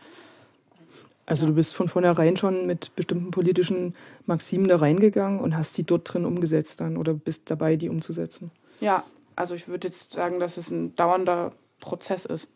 Also 1.25 1.47
du 1.47 1.53
bist 1.53 1.75
von 1.75 1.87
vornherein 1.87 2.37
schon 2.37 2.65
mit 2.65 2.95
bestimmten 2.95 3.31
politischen 3.31 3.95
Maximen 4.25 4.67
da 4.67 4.77
reingegangen 4.77 5.39
und 5.39 5.55
hast 5.55 5.77
die 5.77 5.83
dort 5.83 6.11
drin 6.11 6.25
umgesetzt 6.25 6.81
dann 6.81 6.97
oder 6.97 7.13
bist 7.13 7.49
dabei, 7.49 7.75
die 7.75 7.89
umzusetzen? 7.89 8.51
Ja, 8.79 9.03
also 9.35 9.55
ich 9.55 9.67
würde 9.67 9.89
jetzt 9.89 10.13
sagen, 10.13 10.39
dass 10.39 10.57
es 10.57 10.71
ein 10.71 10.95
dauernder 10.95 11.51
Prozess 11.79 12.25
ist. 12.25 12.47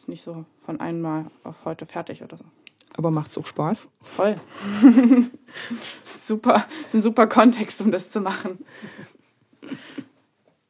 Ist 0.00 0.08
nicht 0.08 0.24
so 0.24 0.46
von 0.64 0.80
einmal 0.80 1.26
auf 1.44 1.66
heute 1.66 1.84
fertig 1.84 2.22
oder 2.22 2.38
so. 2.38 2.44
Aber 2.96 3.10
macht 3.10 3.30
es 3.30 3.36
auch 3.36 3.46
Spaß? 3.46 3.90
Voll. 4.00 4.36
super, 6.26 6.64
ist 6.86 6.94
ein 6.94 7.02
super 7.02 7.26
Kontext, 7.26 7.82
um 7.82 7.90
das 7.90 8.08
zu 8.08 8.22
machen. 8.22 8.64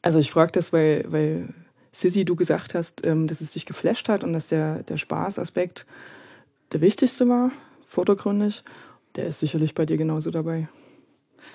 Also 0.02 0.18
ich 0.18 0.32
frage 0.32 0.50
das, 0.50 0.72
weil, 0.72 1.04
weil 1.12 1.54
Sissy, 1.92 2.24
du 2.24 2.34
gesagt 2.34 2.74
hast, 2.74 3.06
ähm, 3.06 3.28
dass 3.28 3.40
es 3.40 3.52
dich 3.52 3.66
geflasht 3.66 4.08
hat 4.08 4.24
und 4.24 4.32
dass 4.32 4.48
der, 4.48 4.82
der 4.82 4.96
Spaßaspekt 4.96 5.86
der 6.72 6.80
wichtigste 6.80 7.28
war, 7.28 7.52
vordergründig, 7.84 8.64
der 9.14 9.26
ist 9.26 9.38
sicherlich 9.38 9.74
bei 9.74 9.86
dir 9.86 9.96
genauso 9.96 10.32
dabei. 10.32 10.68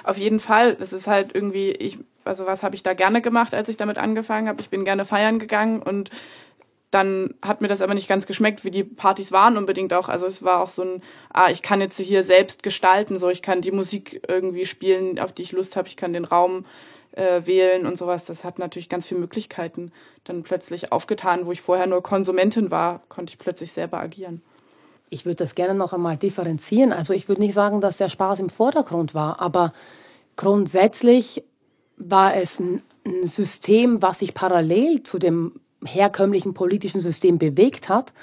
Auf 0.05 0.17
jeden 0.17 0.39
Fall. 0.39 0.75
Das 0.75 0.94
ist 0.94 1.08
halt 1.08 1.36
irgendwie, 1.36 1.72
ich, 1.72 1.98
also 2.24 2.46
was 2.46 2.63
habe 2.63 2.75
ich 2.75 2.84
da 2.84 2.94
gerne 2.94 3.22
gemacht, 3.22 3.53
als 3.53 3.67
ich 3.67 3.75
damit 3.75 3.98
angefangen 3.98 4.48
habe? 4.48 4.62
Ich 4.62 4.70
bin 4.70 4.86
gerne 4.86 5.03
feiern 5.03 5.39
gegangen 5.39 5.82
und 5.82 6.10
dann 6.96 7.34
hat 7.42 7.60
mir 7.60 7.68
das 7.68 7.82
aber 7.82 7.94
nicht 7.94 8.08
ganz 8.08 8.25
geschmeckt, 8.25 8.64
wie 8.64 8.72
die 8.72 8.86
Partys 8.86 9.34
waren 9.34 9.58
unbedingt 9.58 9.94
auch. 9.94 10.08
Also 10.08 10.25
es 10.28 10.44
war 10.44 10.62
auch 10.62 10.70
so 10.70 10.82
ein, 10.82 11.02
ah, 11.34 11.50
ich 11.52 11.62
kann 11.62 11.82
jetzt 11.82 12.00
hier 12.00 12.24
selbst 12.24 12.64
gestalten, 12.64 13.20
so 13.20 13.30
ich 13.30 13.42
kann 13.42 13.60
die 13.60 13.74
Musik 13.74 14.22
irgendwie 14.30 14.66
spielen, 14.66 15.20
auf 15.20 15.34
die 15.34 15.42
ich 15.42 15.52
Lust 15.52 15.75
habe, 15.75 15.90
ich 15.90 15.98
kann 15.98 16.14
den 16.14 16.24
Raum 16.24 16.66
äh, 17.12 17.42
wählen 17.46 17.86
und 17.86 17.98
sowas. 17.98 18.24
Das 18.24 18.46
hat 18.46 18.60
natürlich 18.60 18.88
ganz 18.88 19.08
viele 19.08 19.20
Möglichkeiten 19.20 19.92
dann 20.24 20.44
plötzlich 20.44 20.94
aufgetan, 20.94 21.46
wo 21.46 21.52
ich 21.52 21.62
vorher 21.62 21.86
nur 21.86 22.02
Konsumentin 22.02 22.72
war, 22.72 23.02
konnte 23.10 23.32
ich 23.32 23.40
plötzlich 23.40 23.74
selber 23.74 24.00
agieren. 24.00 24.42
Ich 25.10 25.25
würde 25.25 25.44
das 25.44 25.54
gerne 25.54 25.75
noch 25.75 25.92
einmal 25.92 26.16
differenzieren. 26.16 26.94
Also 26.94 27.12
ich 27.12 27.28
würde 27.28 27.42
nicht 27.42 27.54
sagen, 27.54 27.82
dass 27.82 27.98
der 27.98 28.08
Spaß 28.08 28.40
im 28.40 28.50
Vordergrund 28.50 29.14
war, 29.14 29.42
aber 29.42 29.74
grundsätzlich 30.38 31.44
war 31.98 32.38
es 32.38 32.62
ein, 32.62 32.84
ein 33.06 33.28
System, 33.28 34.02
was 34.02 34.20
sich 34.20 34.34
parallel 34.34 35.04
zu 35.04 35.20
dem 35.20 35.60
herkömmlichen 35.86 36.54
politischen 36.54 37.00
System 37.00 37.38
bewegt 37.38 37.89
hat. 37.89 38.13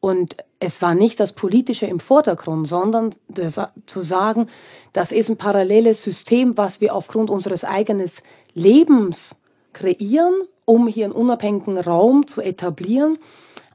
Und 0.00 0.36
es 0.60 0.80
war 0.80 0.94
nicht 0.94 1.20
das 1.20 1.34
Politische 1.34 1.86
im 1.86 2.00
Vordergrund, 2.00 2.68
sondern 2.68 3.10
das, 3.28 3.60
zu 3.86 4.02
sagen, 4.02 4.48
das 4.92 5.12
ist 5.12 5.28
ein 5.28 5.36
paralleles 5.36 6.02
System, 6.02 6.56
was 6.56 6.80
wir 6.80 6.94
aufgrund 6.94 7.30
unseres 7.30 7.64
eigenen 7.64 8.10
Lebens 8.54 9.36
kreieren, 9.72 10.34
um 10.64 10.88
hier 10.88 11.04
einen 11.04 11.14
unabhängigen 11.14 11.78
Raum 11.78 12.26
zu 12.26 12.40
etablieren 12.40 13.18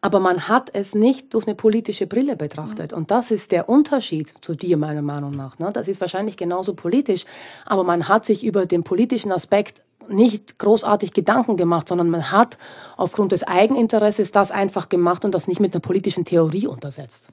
aber 0.06 0.20
man 0.20 0.48
hat 0.48 0.70
es 0.74 0.94
nicht 0.94 1.34
durch 1.34 1.48
eine 1.48 1.56
politische 1.56 2.06
Brille 2.06 2.36
betrachtet. 2.36 2.94
Und 2.94 3.10
das 3.10 3.32
ist 3.32 3.52
der 3.52 3.68
Unterschied 3.68 4.32
zu 4.42 4.54
dir, 4.54 4.78
meiner 4.78 5.02
Meinung 5.02 5.32
nach. 5.32 5.58
Ne? 5.58 5.72
Das 5.74 5.88
ist 5.88 6.00
wahrscheinlich 6.00 6.38
genauso 6.38 6.76
politisch, 6.76 7.26
aber 7.66 7.84
man 7.84 8.08
hat 8.08 8.24
sich 8.24 8.44
über 8.44 8.68
den 8.68 8.84
politischen 8.84 9.32
Aspekt 9.32 9.82
nicht 10.10 10.60
großartig 10.60 11.14
Gedanken 11.14 11.58
gemacht, 11.58 11.88
sondern 11.88 12.10
man 12.10 12.32
hat 12.32 12.58
aufgrund 12.98 13.32
des 13.32 13.44
Eigeninteresses 13.44 14.32
das 14.32 14.52
einfach 14.52 14.90
gemacht 14.90 15.26
und 15.26 15.34
das 15.34 15.48
nicht 15.48 15.60
mit 15.60 15.74
einer 15.74 15.82
politischen 15.82 16.26
Theorie 16.26 16.68
untersetzt. 16.68 17.30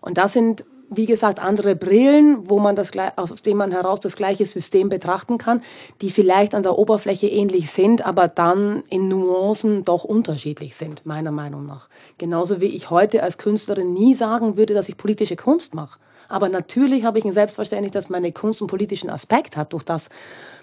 Und 0.00 0.18
das 0.18 0.32
sind 0.32 0.64
wie 0.90 1.06
gesagt, 1.06 1.38
andere 1.38 1.76
Brillen, 1.76 2.50
wo 2.50 2.58
man 2.58 2.74
das, 2.74 2.90
aus 3.16 3.34
dem 3.36 3.56
man 3.56 3.70
heraus 3.70 4.00
das 4.00 4.16
gleiche 4.16 4.44
System 4.44 4.88
betrachten 4.88 5.38
kann, 5.38 5.62
die 6.00 6.10
vielleicht 6.10 6.52
an 6.54 6.64
der 6.64 6.76
Oberfläche 6.76 7.28
ähnlich 7.28 7.70
sind, 7.70 8.04
aber 8.04 8.26
dann 8.26 8.82
in 8.90 9.06
Nuancen 9.06 9.84
doch 9.84 10.02
unterschiedlich 10.02 10.74
sind, 10.74 11.06
meiner 11.06 11.30
Meinung 11.30 11.64
nach. 11.64 11.88
Genauso 12.18 12.60
wie 12.60 12.66
ich 12.66 12.90
heute 12.90 13.22
als 13.22 13.38
Künstlerin 13.38 13.92
nie 13.92 14.16
sagen 14.16 14.56
würde, 14.56 14.74
dass 14.74 14.88
ich 14.88 14.96
politische 14.96 15.36
Kunst 15.36 15.74
mache. 15.74 16.00
Aber 16.30 16.48
natürlich 16.48 17.04
habe 17.04 17.18
ich 17.18 17.24
ein 17.24 17.32
Selbstverständnis, 17.32 17.90
dass 17.90 18.08
meine 18.08 18.32
Kunst 18.32 18.62
einen 18.62 18.68
politischen 18.68 19.10
Aspekt 19.10 19.56
hat, 19.56 19.72
durch 19.72 19.82
das 19.82 20.08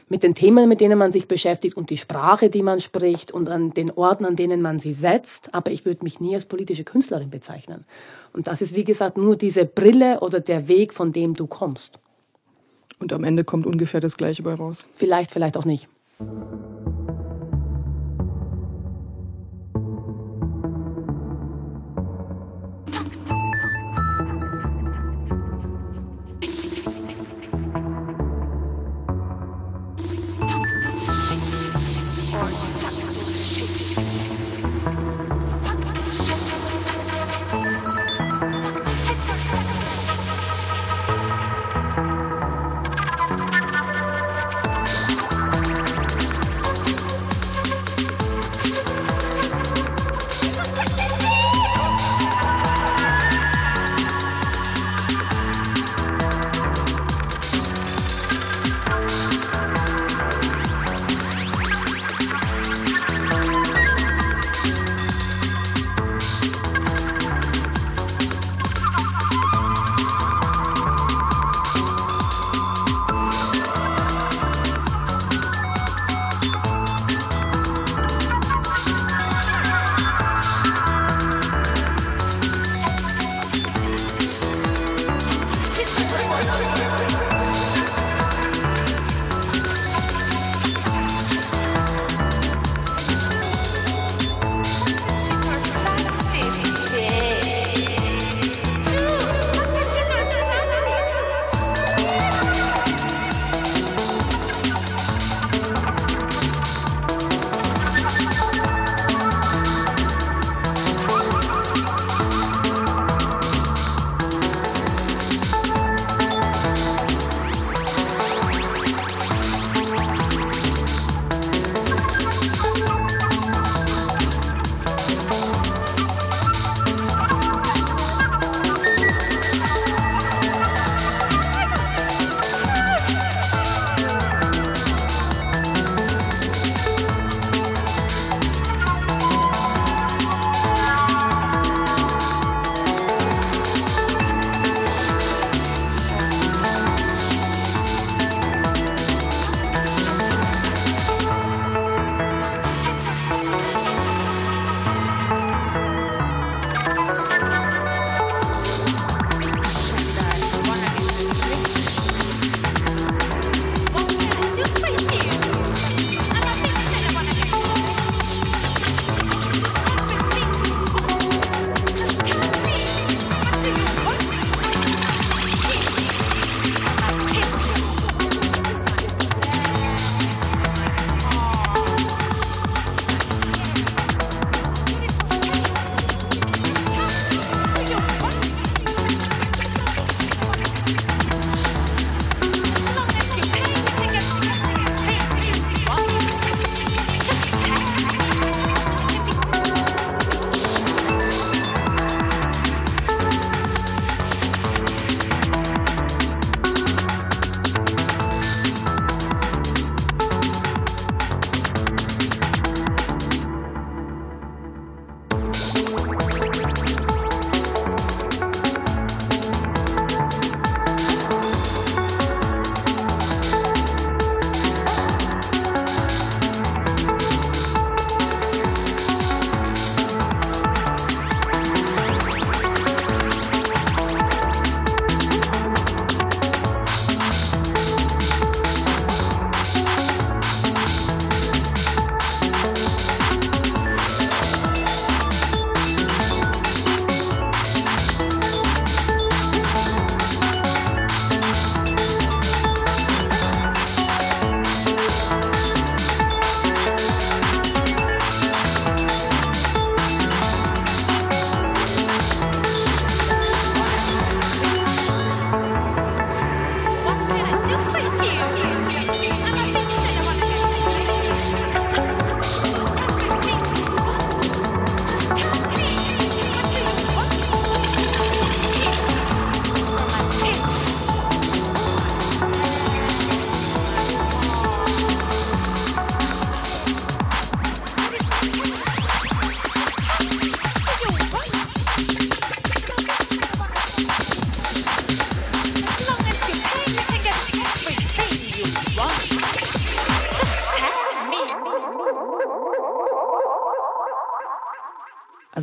mit 0.09 0.23
den 0.23 0.33
Themen, 0.33 0.69
mit 0.69 0.79
denen 0.79 0.97
man 0.97 1.11
sich 1.11 1.27
beschäftigt 1.27 1.75
und 1.75 1.89
die 1.89 1.97
Sprache, 1.97 2.49
die 2.49 2.63
man 2.63 2.79
spricht 2.79 3.31
und 3.31 3.49
an 3.49 3.71
den 3.71 3.91
Orten, 3.91 4.25
an 4.25 4.37
denen 4.37 4.61
man 4.61 4.79
sie 4.79 4.93
setzt. 4.93 5.53
Aber 5.53 5.69
ich 5.71 5.85
würde 5.85 6.03
mich 6.03 6.21
nie 6.21 6.33
als 6.33 6.45
politische 6.45 6.85
Künstlerin 6.85 7.29
bezeichnen. 7.29 7.83
Und 8.33 8.47
das 8.47 8.61
ist, 8.61 8.75
wie 8.75 8.85
gesagt, 8.85 9.17
nur 9.17 9.35
diese 9.35 9.65
Brille 9.65 10.21
oder 10.21 10.39
der 10.39 10.69
Weg, 10.69 10.93
von 10.93 11.11
dem 11.11 11.33
du 11.33 11.45
kommst. 11.45 11.99
Und 12.99 13.11
am 13.11 13.25
Ende 13.25 13.43
kommt 13.43 13.65
ungefähr 13.65 13.99
das 13.99 14.17
Gleiche 14.17 14.43
bei 14.43 14.53
raus. 14.53 14.85
Vielleicht, 14.93 15.31
vielleicht 15.31 15.57
auch 15.57 15.65
nicht. 15.65 15.89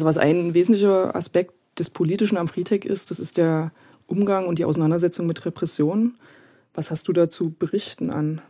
Also 0.04 0.18
was 0.18 0.18
ein 0.18 0.52
wesentlicher 0.52 1.16
Aspekt 1.16 1.54
des 1.78 1.88
Politischen 1.88 2.36
am 2.36 2.46
Freetech 2.46 2.84
ist, 2.84 3.10
das 3.10 3.18
ist 3.18 3.38
der 3.38 3.72
Umgang 4.06 4.46
und 4.46 4.58
die 4.58 4.66
Auseinandersetzung 4.66 5.26
mit 5.26 5.46
Repressionen. 5.46 6.14
Was 6.74 6.90
hast 6.90 7.08
du 7.08 7.14
dazu 7.14 7.48
berichten 7.50 8.10
an? 8.10 8.42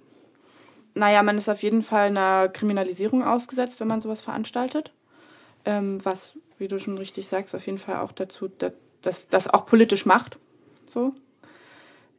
Naja, 0.95 1.23
man 1.23 1.38
ist 1.38 1.49
auf 1.49 1.62
jeden 1.62 1.83
Fall 1.83 2.07
einer 2.09 2.49
Kriminalisierung 2.49 3.23
ausgesetzt, 3.23 3.79
wenn 3.79 3.87
man 3.87 4.01
sowas 4.01 4.21
veranstaltet. 4.21 4.93
Ähm, 5.64 6.05
was, 6.05 6.37
wie 6.59 6.67
du 6.67 6.81
schon 6.81 6.99
richtig 6.99 7.29
sagst, 7.29 7.55
auf 7.55 7.67
jeden 7.67 7.79
Fall 7.79 7.99
auch 7.99 8.11
dazu, 8.11 8.51
dass 9.03 9.29
das 9.29 9.47
auch 9.47 9.64
politisch 9.64 10.07
macht. 10.07 10.38
So. 10.88 11.14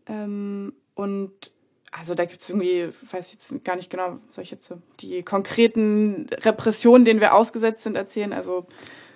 Ähm, 0.07 0.71
und 0.93 1.51
also 1.91 2.15
da 2.15 2.23
gibt 2.23 2.41
es 2.41 2.49
irgendwie, 2.49 2.87
weiß 3.11 3.33
jetzt 3.33 3.65
gar 3.65 3.75
nicht 3.75 3.89
genau, 3.89 4.19
soll 4.29 4.45
ich 4.45 4.51
jetzt 4.51 4.65
so 4.65 4.81
die 5.01 5.23
konkreten 5.23 6.27
Repressionen, 6.41 7.03
denen 7.03 7.19
wir 7.19 7.33
ausgesetzt 7.33 7.83
sind, 7.83 7.97
erzählen. 7.97 8.31
Also 8.31 8.65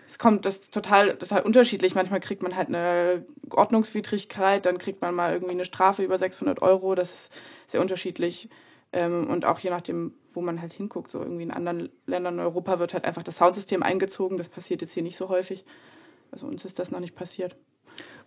es 0.09 0.17
kommt 0.17 0.45
das 0.45 0.57
ist 0.57 0.73
total, 0.73 1.17
total 1.17 1.43
unterschiedlich. 1.43 1.93
Manchmal 1.93 2.19
kriegt 2.19 2.41
man 2.41 2.55
halt 2.55 2.69
eine 2.69 3.23
Ordnungswidrigkeit, 3.51 4.65
dann 4.65 4.79
kriegt 4.79 5.01
man 5.01 5.13
mal 5.13 5.33
irgendwie 5.33 5.53
eine 5.53 5.65
Strafe 5.65 6.03
über 6.03 6.17
600 6.17 6.63
Euro. 6.63 6.95
Das 6.95 7.13
ist 7.13 7.33
sehr 7.67 7.79
unterschiedlich. 7.79 8.49
Ähm, 8.91 9.29
und 9.29 9.45
auch 9.45 9.59
je 9.59 9.69
nachdem, 9.69 10.15
wo 10.33 10.41
man 10.41 10.61
halt 10.61 10.73
hinguckt, 10.73 11.11
so 11.11 11.19
irgendwie 11.19 11.43
in 11.43 11.51
anderen 11.51 11.89
Ländern 12.07 12.35
in 12.35 12.39
Europa 12.39 12.79
wird 12.79 12.95
halt 12.95 13.05
einfach 13.05 13.21
das 13.21 13.37
Soundsystem 13.37 13.83
eingezogen. 13.83 14.39
Das 14.39 14.49
passiert 14.49 14.81
jetzt 14.81 14.93
hier 14.93 15.03
nicht 15.03 15.15
so 15.15 15.29
häufig. 15.29 15.63
Also 16.31 16.47
uns 16.47 16.65
ist 16.65 16.79
das 16.79 16.89
noch 16.89 16.99
nicht 16.99 17.15
passiert. 17.15 17.55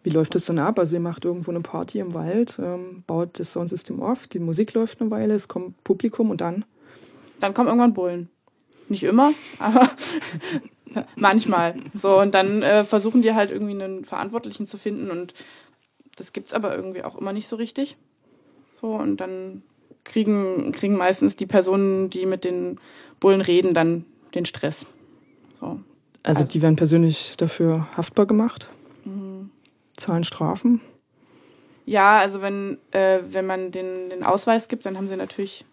Wie 0.05 0.11
läuft 0.11 0.37
das 0.37 0.45
dann 0.45 0.61
ab? 0.61 0.79
Also 0.79 0.97
ihr 0.97 1.01
macht 1.01 1.25
irgendwo 1.25 1.51
eine 1.51 1.63
Party 1.63 1.99
im 1.99 2.15
Wald, 2.15 2.61
ähm, 2.63 3.03
baut 3.09 3.41
das 3.41 3.53
Soundsystem 3.53 4.01
auf, 4.01 4.29
die 4.29 4.39
Musik 4.39 4.75
läuft 4.75 5.01
eine 5.01 5.11
Weile, 5.11 5.35
es 5.35 5.49
kommt 5.49 5.83
Publikum 5.83 6.31
und 6.31 6.41
dann? 6.41 6.65
Dann 7.41 7.55
kommen 7.55 7.69
irgendwann 7.69 7.93
Bullen. 7.93 8.29
Nicht 8.89 9.05
immer, 9.05 9.33
aber 9.59 9.91
manchmal. 11.17 11.75
So, 11.95 12.19
und 12.19 12.35
dann 12.35 12.63
äh, 12.63 12.85
versuchen 12.85 13.23
die 13.23 13.35
halt 13.35 13.51
irgendwie 13.51 13.73
einen 13.73 14.05
Verantwortlichen 14.05 14.67
zu 14.67 14.77
finden 14.77 15.11
und 15.11 15.35
das 16.17 16.33
gibt's 16.33 16.53
aber 16.53 16.75
irgendwie 16.75 17.03
auch 17.03 17.17
immer 17.17 17.33
nicht 17.33 17.49
so 17.49 17.57
richtig. 17.57 17.97
So, 18.81 18.89
und 18.89 19.19
dann 19.19 19.63
kriegen, 20.05 20.73
kriegen 20.73 20.97
meistens 20.97 21.37
die 21.37 21.47
Personen, 21.47 22.11
die 22.11 22.27
mit 22.27 22.45
den 22.45 22.79
Bullen 23.21 23.41
reden, 23.41 23.75
dann 23.75 24.05
den 24.35 24.45
Stress. 24.45 24.87
So. 25.59 25.81
Also 26.23 26.45
die 26.45 26.63
werden 26.63 26.77
persönlich 26.77 27.37
dafür 27.37 27.87
haftbar 27.97 28.27
gemacht? 28.27 28.69
Mhm. 29.05 29.51
Zahlen 29.97 30.25
Strafen? 30.25 30.81
Ja, 31.85 32.19
also 32.19 32.43
wenn, 32.43 32.79
äh, 32.93 33.21
wenn 33.29 33.47
man 33.47 33.73
den, 33.73 34.11
den 34.11 34.25
Ausweis 34.25 34.69
gibt, 34.69 34.87
dann 34.87 34.97
haben 34.97 35.09
sie 35.09 35.17
natürlich 35.17 35.65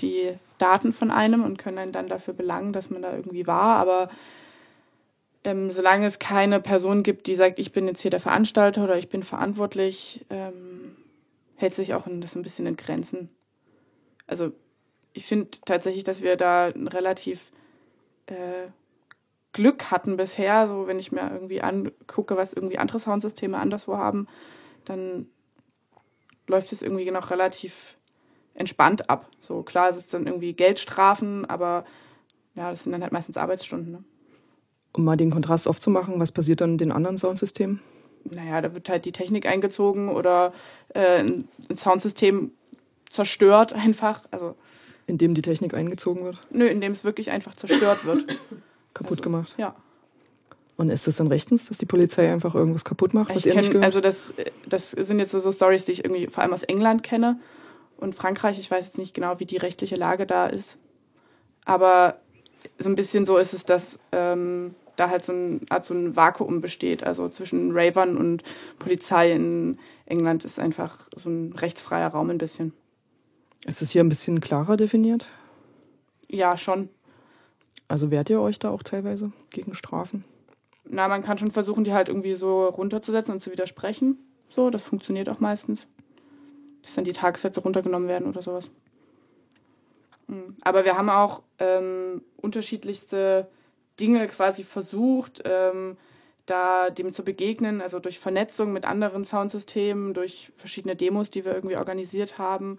die 0.00 0.32
Daten 0.58 0.92
von 0.92 1.10
einem 1.10 1.44
und 1.44 1.58
können 1.58 1.78
einen 1.78 1.92
dann 1.92 2.08
dafür 2.08 2.34
belangen, 2.34 2.72
dass 2.72 2.90
man 2.90 3.02
da 3.02 3.14
irgendwie 3.14 3.46
war. 3.46 3.76
Aber 3.76 4.08
ähm, 5.44 5.72
solange 5.72 6.06
es 6.06 6.18
keine 6.18 6.60
Person 6.60 7.02
gibt, 7.02 7.26
die 7.26 7.34
sagt, 7.34 7.58
ich 7.58 7.72
bin 7.72 7.86
jetzt 7.86 8.02
hier 8.02 8.10
der 8.10 8.20
Veranstalter 8.20 8.84
oder 8.84 8.98
ich 8.98 9.08
bin 9.08 9.22
verantwortlich, 9.22 10.24
ähm, 10.30 10.96
hält 11.56 11.74
sich 11.74 11.94
auch 11.94 12.06
das 12.08 12.34
ein 12.34 12.42
bisschen 12.42 12.66
in 12.66 12.76
Grenzen. 12.76 13.30
Also 14.26 14.52
ich 15.12 15.26
finde 15.26 15.50
tatsächlich, 15.64 16.04
dass 16.04 16.22
wir 16.22 16.36
da 16.36 16.66
relativ 16.66 17.50
äh, 18.26 18.68
Glück 19.52 19.90
hatten 19.90 20.16
bisher. 20.16 20.66
So, 20.66 20.86
wenn 20.86 20.98
ich 20.98 21.12
mir 21.12 21.30
irgendwie 21.32 21.62
angucke, 21.62 22.36
was 22.36 22.52
irgendwie 22.52 22.78
andere 22.78 22.98
Soundsysteme 22.98 23.58
anderswo 23.58 23.96
haben, 23.96 24.28
dann 24.84 25.26
läuft 26.46 26.72
es 26.72 26.82
irgendwie 26.82 27.10
noch 27.10 27.30
relativ 27.30 27.96
entspannt 28.54 29.08
ab. 29.08 29.28
So 29.40 29.62
klar, 29.62 29.88
es 29.88 29.96
ist 29.96 30.12
dann 30.12 30.26
irgendwie 30.26 30.52
Geldstrafen, 30.52 31.44
aber 31.46 31.84
ja, 32.54 32.70
das 32.70 32.84
sind 32.84 32.92
dann 32.92 33.02
halt 33.02 33.12
meistens 33.12 33.36
Arbeitsstunden. 33.36 33.92
Ne? 33.92 34.04
Um 34.92 35.04
mal 35.04 35.16
den 35.16 35.30
Kontrast 35.30 35.68
aufzumachen, 35.68 36.18
was 36.18 36.32
passiert 36.32 36.60
dann 36.60 36.72
in 36.72 36.78
den 36.78 36.92
anderen 36.92 37.16
Soundsystemen? 37.16 37.80
Naja, 38.24 38.60
da 38.60 38.74
wird 38.74 38.88
halt 38.88 39.04
die 39.04 39.12
Technik 39.12 39.46
eingezogen 39.46 40.08
oder 40.08 40.52
äh, 40.94 41.20
ein 41.20 41.48
Soundsystem 41.74 42.52
zerstört 43.08 43.72
einfach. 43.72 44.24
Also 44.30 44.56
indem 45.06 45.34
die 45.34 45.42
Technik 45.42 45.74
eingezogen 45.74 46.24
wird? 46.24 46.38
Nö, 46.50 46.66
indem 46.66 46.92
es 46.92 47.04
wirklich 47.04 47.30
einfach 47.30 47.54
zerstört 47.54 48.04
wird 48.04 48.26
kaputt 48.94 49.18
also, 49.18 49.22
gemacht. 49.22 49.54
Ja. 49.58 49.74
Und 50.76 50.88
ist 50.88 51.06
das 51.06 51.16
dann 51.16 51.26
rechtens, 51.26 51.66
dass 51.66 51.76
die 51.76 51.86
Polizei 51.86 52.32
einfach 52.32 52.54
irgendwas 52.54 52.84
kaputt 52.84 53.12
macht, 53.12 53.28
was 53.28 53.44
ich 53.44 53.54
ihr 53.54 53.60
kenn? 53.60 53.82
Also 53.82 54.00
das, 54.00 54.32
das 54.66 54.92
sind 54.92 55.18
jetzt 55.18 55.32
so, 55.32 55.40
so 55.40 55.52
Stories, 55.52 55.84
die 55.84 55.92
ich 55.92 56.04
irgendwie 56.04 56.26
vor 56.28 56.42
allem 56.42 56.54
aus 56.54 56.62
England 56.62 57.02
kenne 57.02 57.38
und 57.98 58.14
Frankreich. 58.14 58.58
Ich 58.58 58.70
weiß 58.70 58.86
jetzt 58.86 58.98
nicht 58.98 59.12
genau, 59.12 59.40
wie 59.40 59.44
die 59.44 59.58
rechtliche 59.58 59.96
Lage 59.96 60.26
da 60.26 60.46
ist. 60.46 60.78
Aber 61.66 62.16
so 62.78 62.88
ein 62.88 62.94
bisschen 62.94 63.26
so 63.26 63.36
ist 63.36 63.52
es, 63.52 63.66
dass 63.66 63.98
ähm, 64.12 64.74
da 65.00 65.08
halt 65.08 65.24
so 65.24 65.32
ein, 65.32 65.60
Art 65.70 65.84
so 65.84 65.94
ein 65.94 66.14
Vakuum 66.14 66.60
besteht. 66.60 67.02
Also 67.04 67.28
zwischen 67.30 67.72
Ravern 67.72 68.16
und 68.16 68.42
Polizei 68.78 69.32
in 69.32 69.78
England 70.04 70.44
ist 70.44 70.60
einfach 70.60 70.98
so 71.16 71.30
ein 71.30 71.52
rechtsfreier 71.54 72.08
Raum 72.08 72.28
ein 72.28 72.38
bisschen. 72.38 72.74
Ist 73.66 73.80
es 73.80 73.90
hier 73.90 74.04
ein 74.04 74.08
bisschen 74.10 74.40
klarer 74.40 74.76
definiert? 74.76 75.28
Ja, 76.28 76.56
schon. 76.56 76.90
Also 77.88 78.10
wehrt 78.10 78.30
ihr 78.30 78.40
euch 78.40 78.58
da 78.58 78.70
auch 78.70 78.82
teilweise 78.82 79.32
gegen 79.50 79.74
Strafen? 79.74 80.24
Na, 80.84 81.08
man 81.08 81.22
kann 81.22 81.38
schon 81.38 81.50
versuchen, 81.50 81.84
die 81.84 81.94
halt 81.94 82.08
irgendwie 82.08 82.34
so 82.34 82.66
runterzusetzen 82.66 83.34
und 83.34 83.40
zu 83.40 83.50
widersprechen. 83.50 84.18
So, 84.48 84.70
das 84.70 84.84
funktioniert 84.84 85.28
auch 85.28 85.40
meistens. 85.40 85.86
Dass 86.82 86.94
dann 86.94 87.04
die 87.04 87.12
Tagessätze 87.12 87.60
runtergenommen 87.60 88.08
werden 88.08 88.28
oder 88.28 88.42
sowas. 88.42 88.70
Hm. 90.28 90.56
Aber 90.62 90.84
wir 90.84 90.96
haben 90.96 91.08
auch 91.08 91.42
ähm, 91.58 92.22
unterschiedlichste 92.36 93.48
Dinge 94.00 94.26
quasi 94.28 94.64
versucht, 94.64 95.42
ähm, 95.44 95.96
da 96.46 96.90
dem 96.90 97.12
zu 97.12 97.22
begegnen, 97.22 97.80
also 97.80 97.98
durch 97.98 98.18
Vernetzung 98.18 98.72
mit 98.72 98.84
anderen 98.84 99.24
Soundsystemen, 99.24 100.14
durch 100.14 100.52
verschiedene 100.56 100.96
Demos, 100.96 101.30
die 101.30 101.44
wir 101.44 101.54
irgendwie 101.54 101.76
organisiert 101.76 102.38
haben 102.38 102.78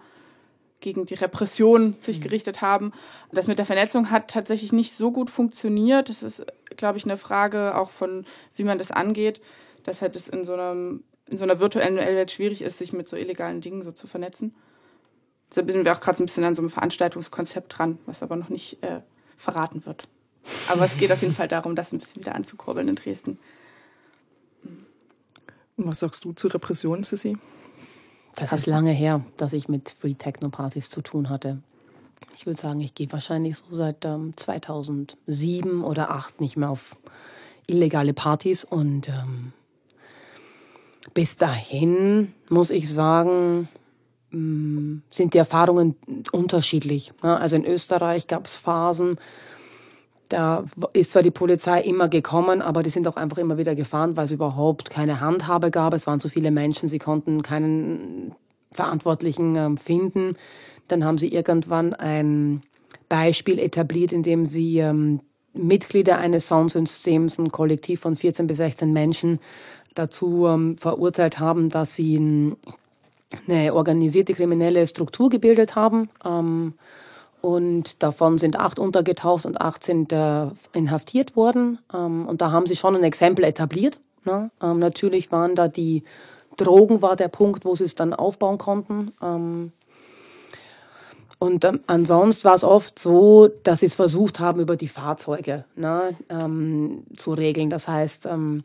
gegen 0.80 1.06
die 1.06 1.14
Repression 1.14 1.96
sich 2.00 2.18
mhm. 2.18 2.24
gerichtet 2.24 2.60
haben. 2.60 2.92
Das 3.32 3.46
mit 3.46 3.58
der 3.58 3.64
Vernetzung 3.64 4.10
hat 4.10 4.28
tatsächlich 4.28 4.72
nicht 4.72 4.92
so 4.92 5.10
gut 5.10 5.30
funktioniert. 5.30 6.08
Das 6.08 6.22
ist, 6.22 6.44
glaube 6.76 6.98
ich, 6.98 7.04
eine 7.04 7.16
Frage 7.16 7.76
auch 7.78 7.88
von, 7.88 8.26
wie 8.56 8.64
man 8.64 8.78
das 8.78 8.90
angeht, 8.90 9.40
dass 9.84 10.02
halt 10.02 10.16
es 10.16 10.28
in 10.28 10.44
so 10.44 10.52
einem 10.52 11.04
in 11.26 11.38
so 11.38 11.44
einer 11.44 11.60
virtuellen 11.60 11.96
Welt 11.96 12.30
schwierig 12.30 12.60
ist, 12.60 12.76
sich 12.76 12.92
mit 12.92 13.08
so 13.08 13.16
illegalen 13.16 13.62
Dingen 13.62 13.82
so 13.82 13.92
zu 13.92 14.06
vernetzen. 14.06 14.54
Da 15.54 15.62
sind 15.64 15.84
wir 15.84 15.92
auch 15.92 16.00
gerade 16.00 16.18
so 16.18 16.24
ein 16.24 16.26
bisschen 16.26 16.44
an 16.44 16.54
so 16.54 16.60
einem 16.60 16.68
Veranstaltungskonzept 16.68 17.78
dran, 17.78 17.98
was 18.04 18.22
aber 18.22 18.36
noch 18.36 18.50
nicht 18.50 18.82
äh, 18.82 19.00
verraten 19.38 19.86
wird. 19.86 20.04
Aber 20.68 20.84
es 20.84 20.96
geht 20.96 21.12
auf 21.12 21.22
jeden 21.22 21.34
Fall 21.34 21.48
darum, 21.48 21.76
das 21.76 21.92
ein 21.92 21.98
bisschen 21.98 22.22
wieder 22.22 22.34
anzukurbeln 22.34 22.88
in 22.88 22.96
Dresden. 22.96 23.38
Und 25.76 25.86
was 25.86 26.00
sagst 26.00 26.24
du 26.24 26.32
zu 26.32 26.48
Repression, 26.48 27.02
Sissy? 27.02 27.38
Das 28.36 28.52
ist 28.52 28.66
lange 28.66 28.92
her, 28.92 29.24
dass 29.36 29.52
ich 29.52 29.68
mit 29.68 29.94
Free 29.96 30.14
Techno 30.14 30.48
Partys 30.48 30.90
zu 30.90 31.02
tun 31.02 31.28
hatte. 31.28 31.62
Ich 32.34 32.46
würde 32.46 32.60
sagen, 32.60 32.80
ich 32.80 32.94
gehe 32.94 33.12
wahrscheinlich 33.12 33.58
so 33.58 33.66
seit 33.70 34.04
ähm, 34.04 34.32
2007 34.36 35.84
oder 35.84 36.06
2008 36.06 36.40
nicht 36.40 36.56
mehr 36.56 36.70
auf 36.70 36.96
illegale 37.66 38.14
Partys 38.14 38.64
und 38.64 39.08
ähm, 39.08 39.52
bis 41.14 41.36
dahin 41.36 42.32
muss 42.48 42.70
ich 42.70 42.90
sagen, 42.90 43.68
mm, 44.30 44.98
sind 45.10 45.34
die 45.34 45.38
Erfahrungen 45.38 45.96
unterschiedlich. 46.32 47.12
Ne? 47.22 47.36
Also 47.36 47.56
in 47.56 47.66
Österreich 47.66 48.28
gab 48.28 48.46
es 48.46 48.56
Phasen, 48.56 49.18
da 50.32 50.64
ist 50.94 51.10
zwar 51.10 51.22
die 51.22 51.30
Polizei 51.30 51.82
immer 51.82 52.08
gekommen, 52.08 52.62
aber 52.62 52.82
die 52.82 52.90
sind 52.90 53.06
auch 53.06 53.16
einfach 53.16 53.36
immer 53.36 53.58
wieder 53.58 53.74
gefahren, 53.74 54.16
weil 54.16 54.24
es 54.24 54.30
überhaupt 54.30 54.88
keine 54.88 55.20
Handhabe 55.20 55.70
gab. 55.70 55.92
Es 55.92 56.06
waren 56.06 56.20
zu 56.20 56.30
viele 56.30 56.50
Menschen, 56.50 56.88
sie 56.88 56.98
konnten 56.98 57.42
keinen 57.42 58.34
Verantwortlichen 58.72 59.56
ähm, 59.56 59.76
finden. 59.76 60.36
Dann 60.88 61.04
haben 61.04 61.18
sie 61.18 61.28
irgendwann 61.28 61.92
ein 61.92 62.62
Beispiel 63.10 63.58
etabliert, 63.58 64.12
in 64.12 64.22
dem 64.22 64.46
sie 64.46 64.78
ähm, 64.78 65.20
Mitglieder 65.52 66.16
eines 66.16 66.48
Soundsystems, 66.48 67.38
ein 67.38 67.52
Kollektiv 67.52 68.00
von 68.00 68.16
14 68.16 68.46
bis 68.46 68.56
16 68.56 68.90
Menschen, 68.90 69.38
dazu 69.94 70.46
ähm, 70.46 70.78
verurteilt 70.78 71.40
haben, 71.40 71.68
dass 71.68 71.94
sie 71.94 72.54
eine 73.46 73.74
organisierte 73.74 74.32
kriminelle 74.32 74.86
Struktur 74.86 75.28
gebildet 75.28 75.76
haben. 75.76 76.08
Ähm, 76.24 76.72
und 77.42 78.02
davon 78.02 78.38
sind 78.38 78.58
acht 78.58 78.78
untergetaucht 78.78 79.44
und 79.44 79.60
acht 79.60 79.84
sind 79.84 80.12
äh, 80.12 80.46
inhaftiert 80.72 81.36
worden. 81.36 81.78
Ähm, 81.92 82.26
und 82.26 82.40
da 82.40 82.52
haben 82.52 82.66
sie 82.66 82.76
schon 82.76 82.96
ein 82.96 83.02
Exempel 83.02 83.44
etabliert. 83.44 83.98
Ne? 84.24 84.50
Ähm, 84.62 84.78
natürlich 84.78 85.30
waren 85.30 85.54
da 85.54 85.68
die 85.68 86.04
Drogen 86.56 87.02
war 87.02 87.16
der 87.16 87.28
Punkt, 87.28 87.64
wo 87.64 87.74
sie 87.74 87.84
es 87.84 87.94
dann 87.94 88.14
aufbauen 88.14 88.58
konnten. 88.58 89.12
Ähm, 89.22 89.72
und 91.38 91.64
ähm, 91.64 91.80
ansonsten 91.88 92.44
war 92.44 92.54
es 92.54 92.62
oft 92.62 92.98
so, 92.98 93.48
dass 93.64 93.80
sie 93.80 93.86
es 93.86 93.96
versucht 93.96 94.38
haben, 94.38 94.60
über 94.60 94.76
die 94.76 94.88
Fahrzeuge 94.88 95.64
ne, 95.74 96.16
ähm, 96.28 97.02
zu 97.16 97.32
regeln. 97.32 97.68
Das 97.68 97.88
heißt, 97.88 98.26
ähm, 98.26 98.62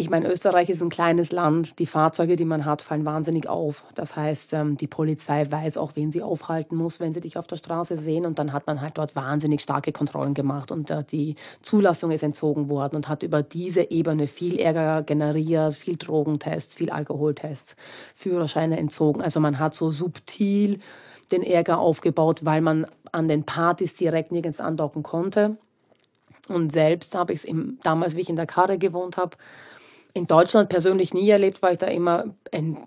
ich 0.00 0.08
meine, 0.08 0.32
Österreich 0.32 0.70
ist 0.70 0.82
ein 0.82 0.88
kleines 0.88 1.30
Land. 1.30 1.78
Die 1.78 1.84
Fahrzeuge, 1.84 2.36
die 2.36 2.46
man 2.46 2.64
hat, 2.64 2.80
fallen 2.80 3.04
wahnsinnig 3.04 3.48
auf. 3.50 3.84
Das 3.94 4.16
heißt, 4.16 4.54
ähm, 4.54 4.78
die 4.78 4.86
Polizei 4.86 5.50
weiß 5.50 5.76
auch, 5.76 5.92
wen 5.94 6.10
sie 6.10 6.22
aufhalten 6.22 6.74
muss, 6.74 7.00
wenn 7.00 7.12
sie 7.12 7.20
dich 7.20 7.36
auf 7.36 7.46
der 7.46 7.56
Straße 7.56 7.98
sehen. 7.98 8.24
Und 8.24 8.38
dann 8.38 8.54
hat 8.54 8.66
man 8.66 8.80
halt 8.80 8.96
dort 8.96 9.14
wahnsinnig 9.14 9.60
starke 9.60 9.92
Kontrollen 9.92 10.32
gemacht. 10.32 10.72
Und 10.72 10.90
äh, 10.90 11.04
die 11.04 11.36
Zulassung 11.60 12.12
ist 12.12 12.22
entzogen 12.22 12.70
worden 12.70 12.96
und 12.96 13.08
hat 13.10 13.22
über 13.22 13.42
diese 13.42 13.90
Ebene 13.90 14.26
viel 14.26 14.58
Ärger 14.58 15.02
generiert, 15.02 15.74
viel 15.74 15.98
Drogentests, 15.98 16.74
viel 16.74 16.88
Alkoholtests, 16.88 17.76
Führerscheine 18.14 18.78
entzogen. 18.78 19.20
Also 19.20 19.38
man 19.38 19.58
hat 19.58 19.74
so 19.74 19.90
subtil 19.90 20.80
den 21.30 21.42
Ärger 21.42 21.78
aufgebaut, 21.78 22.42
weil 22.42 22.62
man 22.62 22.86
an 23.12 23.28
den 23.28 23.44
Partys 23.44 23.96
direkt 23.96 24.32
nirgends 24.32 24.60
andocken 24.60 25.02
konnte. 25.02 25.58
Und 26.48 26.72
selbst 26.72 27.14
habe 27.14 27.34
ich 27.34 27.44
es 27.44 27.54
damals, 27.82 28.16
wie 28.16 28.22
ich 28.22 28.30
in 28.30 28.36
der 28.36 28.46
Karre 28.46 28.78
gewohnt 28.78 29.18
habe, 29.18 29.36
in 30.20 30.26
Deutschland 30.26 30.68
persönlich 30.68 31.14
nie 31.14 31.30
erlebt, 31.30 31.62
weil 31.62 31.72
ich 31.72 31.78
da 31.78 31.86
immer 31.86 32.26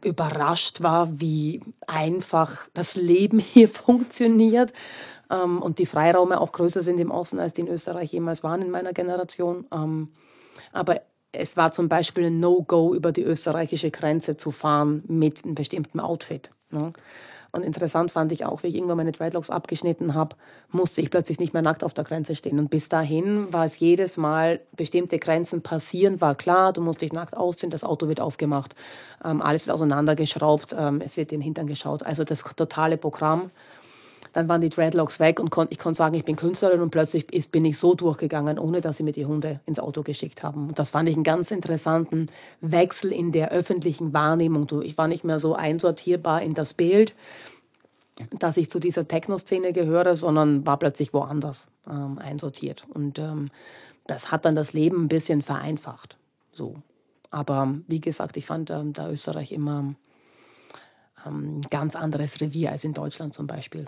überrascht 0.03 0.83
war, 0.83 1.19
wie 1.19 1.61
einfach 1.87 2.67
das 2.75 2.95
Leben 2.95 3.39
hier 3.53 3.67
funktioniert 3.67 4.71
ähm, 5.31 5.61
und 5.61 5.79
die 5.79 5.87
Freiraume 5.87 6.39
auch 6.39 6.51
größer 6.51 6.83
sind 6.83 6.99
im 6.99 7.09
Osten, 7.09 7.39
als 7.39 7.53
die 7.53 7.61
in 7.61 7.67
Österreich 7.67 8.13
jemals 8.13 8.43
waren 8.43 8.61
in 8.61 8.69
meiner 8.69 8.93
Generation. 8.93 9.65
Ähm, 9.73 10.13
aber 10.71 11.01
es 11.31 11.57
war 11.57 11.71
zum 11.71 11.89
Beispiel 11.89 12.25
ein 12.25 12.39
No-Go, 12.39 12.93
über 12.93 13.11
die 13.11 13.23
österreichische 13.23 13.89
Grenze 13.89 14.37
zu 14.37 14.51
fahren 14.51 15.03
mit 15.07 15.43
einem 15.43 15.55
bestimmten 15.55 15.99
Outfit. 15.99 16.51
Ne? 16.69 16.93
Und 17.55 17.63
interessant 17.63 18.09
fand 18.09 18.31
ich 18.31 18.45
auch, 18.45 18.63
wie 18.63 18.67
ich 18.67 18.75
irgendwann 18.75 18.97
meine 18.97 19.11
Dreadlocks 19.11 19.51
abgeschnitten 19.51 20.15
habe, 20.15 20.35
musste 20.71 21.01
ich 21.01 21.11
plötzlich 21.11 21.39
nicht 21.39 21.53
mehr 21.53 21.61
nackt 21.61 21.83
auf 21.83 21.93
der 21.93 22.03
Grenze 22.03 22.33
stehen. 22.33 22.57
Und 22.57 22.71
bis 22.71 22.89
dahin 22.89 23.53
war 23.53 23.63
es 23.63 23.77
jedes 23.77 24.17
Mal, 24.17 24.59
bestimmte 24.75 25.19
Grenzen 25.19 25.61
passieren, 25.61 26.19
war 26.19 26.33
klar, 26.33 26.73
du 26.73 26.81
musst 26.81 27.01
dich 27.01 27.13
nackt 27.13 27.37
ausziehen, 27.37 27.69
das 27.69 27.83
Auto 27.83 28.07
wird 28.07 28.19
aufgemacht, 28.19 28.73
ähm, 29.23 29.39
alles 29.39 29.67
wird 29.67 29.75
auseinandergeschraubt, 29.75 30.75
ähm, 30.75 30.99
es 31.05 31.15
wird 31.15 31.29
den 31.29 31.41
Hintern 31.41 31.67
geschaut. 31.67 32.01
Also 32.01 32.23
das 32.23 32.43
totale 32.55 32.97
Programm. 32.97 33.51
Dann 34.33 34.49
waren 34.49 34.61
die 34.61 34.69
Dreadlocks 34.69 35.19
weg 35.19 35.39
und 35.39 35.51
kon 35.51 35.67
ich 35.69 35.79
konnte 35.79 35.97
sagen, 35.97 36.15
ich 36.15 36.25
bin 36.25 36.35
Künstlerin 36.35 36.81
und 36.81 36.89
plötzlich 36.89 37.31
ist, 37.31 37.51
bin 37.51 37.63
ich 37.65 37.77
so 37.77 37.93
durchgegangen, 37.93 38.59
ohne 38.59 38.81
dass 38.81 38.97
sie 38.97 39.03
mir 39.03 39.11
die 39.11 39.27
Hunde 39.27 39.59
ins 39.65 39.79
Auto 39.79 40.01
geschickt 40.01 40.43
haben. 40.43 40.69
Und 40.69 40.79
das 40.79 40.89
fand 40.89 41.07
ich 41.07 41.15
einen 41.15 41.23
ganz 41.23 41.51
interessanten 41.51 42.27
Wechsel 42.59 43.11
in 43.11 43.31
der 43.31 43.51
öffentlichen 43.51 44.11
Wahrnehmung. 44.11 44.67
Ich 44.81 44.97
war 44.97 45.07
nicht 45.07 45.23
mehr 45.23 45.39
so 45.39 45.53
einsortierbar 45.53 46.41
in 46.41 46.55
das 46.55 46.73
Bild, 46.73 47.13
dass 48.37 48.57
ich 48.57 48.69
zu 48.69 48.79
dieser 48.79 49.07
Techno-Szene 49.07 49.71
gehöre, 49.71 50.15
sondern 50.15 50.65
war 50.65 50.77
plötzlich 50.77 51.13
woanders 51.13 51.67
ähm, 51.89 52.17
einsortiert. 52.17 52.85
Und 52.91 53.19
ähm, 53.19 53.49
das 54.07 54.31
hat 54.31 54.45
dann 54.45 54.55
das 54.55 54.73
Leben 54.73 55.03
ein 55.03 55.07
bisschen 55.07 55.41
vereinfacht. 55.41 56.17
So. 56.51 56.75
Aber 57.29 57.75
wie 57.87 58.01
gesagt, 58.01 58.37
ich 58.37 58.45
fand 58.45 58.69
ähm, 58.69 58.93
da 58.93 59.09
Österreich 59.09 59.51
immer 59.51 59.79
ein 59.79 59.95
ähm, 61.25 61.61
ganz 61.69 61.95
anderes 61.95 62.41
Revier 62.41 62.71
als 62.71 62.83
in 62.83 62.93
Deutschland 62.93 63.33
zum 63.33 63.47
Beispiel. 63.47 63.85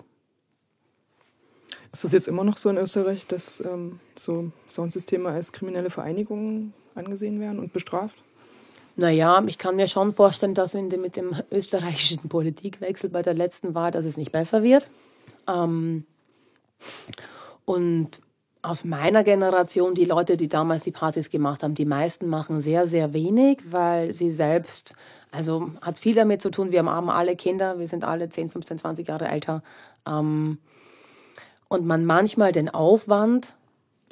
Ist 1.96 2.04
das 2.04 2.12
jetzt 2.12 2.28
immer 2.28 2.44
noch 2.44 2.58
so 2.58 2.68
in 2.68 2.76
Österreich, 2.76 3.26
dass 3.26 3.58
ähm, 3.60 4.00
so 4.16 4.50
Soundsysteme 4.68 5.30
als 5.30 5.52
kriminelle 5.52 5.88
Vereinigungen 5.88 6.74
angesehen 6.94 7.40
werden 7.40 7.58
und 7.58 7.72
bestraft? 7.72 8.16
Naja, 8.96 9.42
ich 9.46 9.56
kann 9.56 9.76
mir 9.76 9.88
schon 9.88 10.12
vorstellen, 10.12 10.52
dass 10.52 10.74
mit 10.74 11.16
dem 11.16 11.34
österreichischen 11.50 12.18
Politikwechsel 12.28 13.08
bei 13.08 13.22
der 13.22 13.32
letzten 13.32 13.74
Wahl, 13.74 13.92
dass 13.92 14.04
es 14.04 14.18
nicht 14.18 14.30
besser 14.30 14.62
wird. 14.62 14.86
Ähm, 15.48 16.04
und 17.64 18.20
aus 18.60 18.84
meiner 18.84 19.24
Generation, 19.24 19.94
die 19.94 20.04
Leute, 20.04 20.36
die 20.36 20.48
damals 20.48 20.82
die 20.82 20.90
Partys 20.90 21.30
gemacht 21.30 21.62
haben, 21.62 21.74
die 21.74 21.86
meisten 21.86 22.28
machen 22.28 22.60
sehr, 22.60 22.86
sehr 22.86 23.14
wenig, 23.14 23.60
weil 23.70 24.12
sie 24.12 24.32
selbst, 24.32 24.94
also 25.32 25.70
hat 25.80 25.98
viel 25.98 26.14
damit 26.14 26.42
zu 26.42 26.50
tun, 26.50 26.72
wir 26.72 26.84
haben 26.84 27.08
alle 27.08 27.36
Kinder, 27.36 27.78
wir 27.78 27.88
sind 27.88 28.04
alle 28.04 28.28
10, 28.28 28.50
15, 28.50 28.80
20 28.80 29.08
Jahre 29.08 29.28
älter. 29.28 29.62
Ähm, 30.06 30.58
und 31.68 31.86
man 31.86 32.04
manchmal 32.04 32.52
den 32.52 32.68
Aufwand 32.68 33.54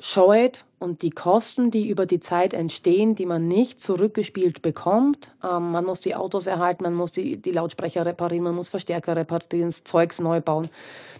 scheut 0.00 0.64
und 0.78 1.02
die 1.02 1.10
Kosten, 1.10 1.70
die 1.70 1.88
über 1.88 2.04
die 2.04 2.20
Zeit 2.20 2.52
entstehen, 2.52 3.14
die 3.14 3.26
man 3.26 3.48
nicht 3.48 3.80
zurückgespielt 3.80 4.60
bekommt. 4.60 5.32
Ähm, 5.42 5.70
man 5.70 5.84
muss 5.84 6.00
die 6.00 6.14
Autos 6.14 6.46
erhalten, 6.46 6.82
man 6.84 6.94
muss 6.94 7.12
die, 7.12 7.36
die 7.36 7.52
Lautsprecher 7.52 8.04
reparieren, 8.04 8.44
man 8.44 8.54
muss 8.54 8.68
Verstärker 8.68 9.16
reparieren, 9.16 9.70
Zeugs 9.70 10.18
neu 10.18 10.40
bauen. 10.40 10.68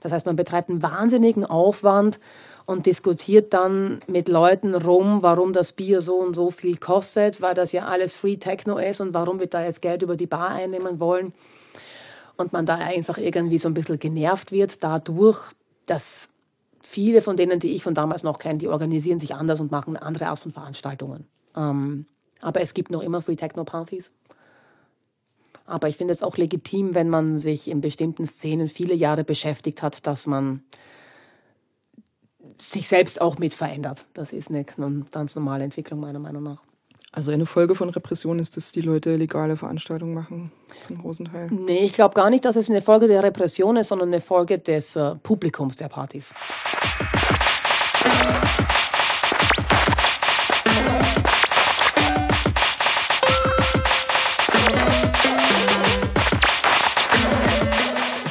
Das 0.02 0.12
heißt, 0.12 0.26
man 0.26 0.36
betreibt 0.36 0.70
einen 0.70 0.82
wahnsinnigen 0.82 1.46
Aufwand 1.46 2.18
und 2.66 2.86
diskutiert 2.86 3.54
dann 3.54 4.00
mit 4.06 4.28
Leuten 4.28 4.74
rum, 4.74 5.22
warum 5.22 5.52
das 5.52 5.72
Bier 5.72 6.00
so 6.00 6.16
und 6.16 6.34
so 6.34 6.50
viel 6.50 6.76
kostet, 6.76 7.40
weil 7.40 7.54
das 7.54 7.72
ja 7.72 7.86
alles 7.86 8.16
Free 8.16 8.36
Techno 8.36 8.76
ist 8.78 9.00
und 9.00 9.14
warum 9.14 9.38
wir 9.38 9.46
da 9.46 9.64
jetzt 9.64 9.82
Geld 9.82 10.02
über 10.02 10.16
die 10.16 10.26
Bar 10.26 10.50
einnehmen 10.50 10.98
wollen. 10.98 11.32
Und 12.36 12.52
man 12.52 12.66
da 12.66 12.74
einfach 12.74 13.16
irgendwie 13.16 13.58
so 13.58 13.68
ein 13.68 13.74
bisschen 13.74 13.98
genervt 13.98 14.50
wird 14.50 14.82
dadurch, 14.82 15.52
dass 15.86 16.28
viele 16.80 17.22
von 17.22 17.36
denen, 17.36 17.60
die 17.60 17.74
ich 17.74 17.82
von 17.82 17.94
damals 17.94 18.22
noch 18.22 18.38
kenne, 18.38 18.58
die 18.58 18.68
organisieren 18.68 19.18
sich 19.18 19.34
anders 19.34 19.60
und 19.60 19.70
machen 19.70 19.96
eine 19.96 20.06
andere 20.06 20.26
Art 20.26 20.38
von 20.38 20.52
Veranstaltungen. 20.52 21.26
Ähm, 21.56 22.06
aber 22.40 22.60
es 22.60 22.74
gibt 22.74 22.90
noch 22.90 23.02
immer 23.02 23.22
Free 23.22 23.36
Techno 23.36 23.64
Partys. 23.64 24.10
Aber 25.66 25.88
ich 25.88 25.96
finde 25.96 26.12
es 26.12 26.22
auch 26.22 26.36
legitim, 26.36 26.94
wenn 26.94 27.08
man 27.08 27.38
sich 27.38 27.68
in 27.68 27.80
bestimmten 27.80 28.26
Szenen 28.26 28.68
viele 28.68 28.94
Jahre 28.94 29.24
beschäftigt 29.24 29.82
hat, 29.82 30.06
dass 30.06 30.26
man 30.26 30.62
sich 32.58 32.86
selbst 32.86 33.20
auch 33.20 33.38
mit 33.38 33.54
verändert. 33.54 34.04
Das 34.12 34.32
ist 34.32 34.50
eine 34.50 34.64
ganz 35.10 35.34
normale 35.34 35.64
Entwicklung 35.64 36.00
meiner 36.00 36.18
Meinung 36.18 36.42
nach. 36.42 36.62
Also 37.16 37.30
eine 37.30 37.46
Folge 37.46 37.76
von 37.76 37.90
Repression 37.90 38.40
ist, 38.40 38.56
dass 38.56 38.72
die 38.72 38.80
Leute 38.80 39.14
legale 39.14 39.56
Veranstaltungen 39.56 40.14
machen, 40.14 40.50
zum 40.80 40.98
großen 40.98 41.26
Teil. 41.26 41.46
Nee, 41.48 41.84
ich 41.84 41.92
glaube 41.92 42.16
gar 42.16 42.28
nicht, 42.28 42.44
dass 42.44 42.56
es 42.56 42.68
eine 42.68 42.82
Folge 42.82 43.06
der 43.06 43.22
Repression 43.22 43.76
ist, 43.76 43.86
sondern 43.86 44.08
eine 44.08 44.20
Folge 44.20 44.58
des 44.58 44.96
äh, 44.96 45.14
Publikums 45.22 45.76
der 45.76 45.86
Partys. 45.86 46.34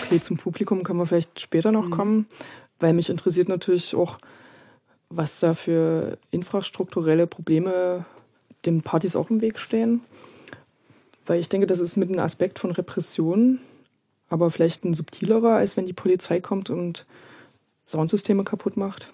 Okay, 0.04 0.20
zum 0.20 0.36
Publikum 0.36 0.84
können 0.84 1.00
wir 1.00 1.06
vielleicht 1.06 1.40
später 1.40 1.72
noch 1.72 1.86
mhm. 1.86 1.92
kommen, 1.92 2.28
weil 2.82 2.92
mich 2.92 3.10
interessiert 3.10 3.48
natürlich 3.48 3.96
auch, 3.96 4.18
was 5.08 5.40
da 5.40 5.54
für 5.54 6.18
infrastrukturelle 6.32 7.28
Probleme 7.28 8.06
den 8.66 8.82
Partys 8.82 9.16
auch 9.16 9.30
im 9.30 9.42
Weg 9.42 9.60
stehen. 9.60 10.02
Weil 11.26 11.40
ich 11.40 11.50
denke, 11.50 11.68
das 11.68 11.80
ist 11.80 11.96
mit 11.96 12.10
einem 12.10 12.20
Aspekt 12.20 12.60
von 12.60 12.72
Repression, 12.72 13.60
aber 14.30 14.52
vielleicht 14.52 14.84
ein 14.84 14.94
subtilerer, 14.94 15.56
als 15.56 15.78
wenn 15.78 15.86
die 15.86 15.94
Polizei 15.94 16.42
kommt 16.42 16.70
und 16.70 17.06
Soundsysteme 17.86 18.44
kaputt 18.44 18.78
macht. 18.78 19.14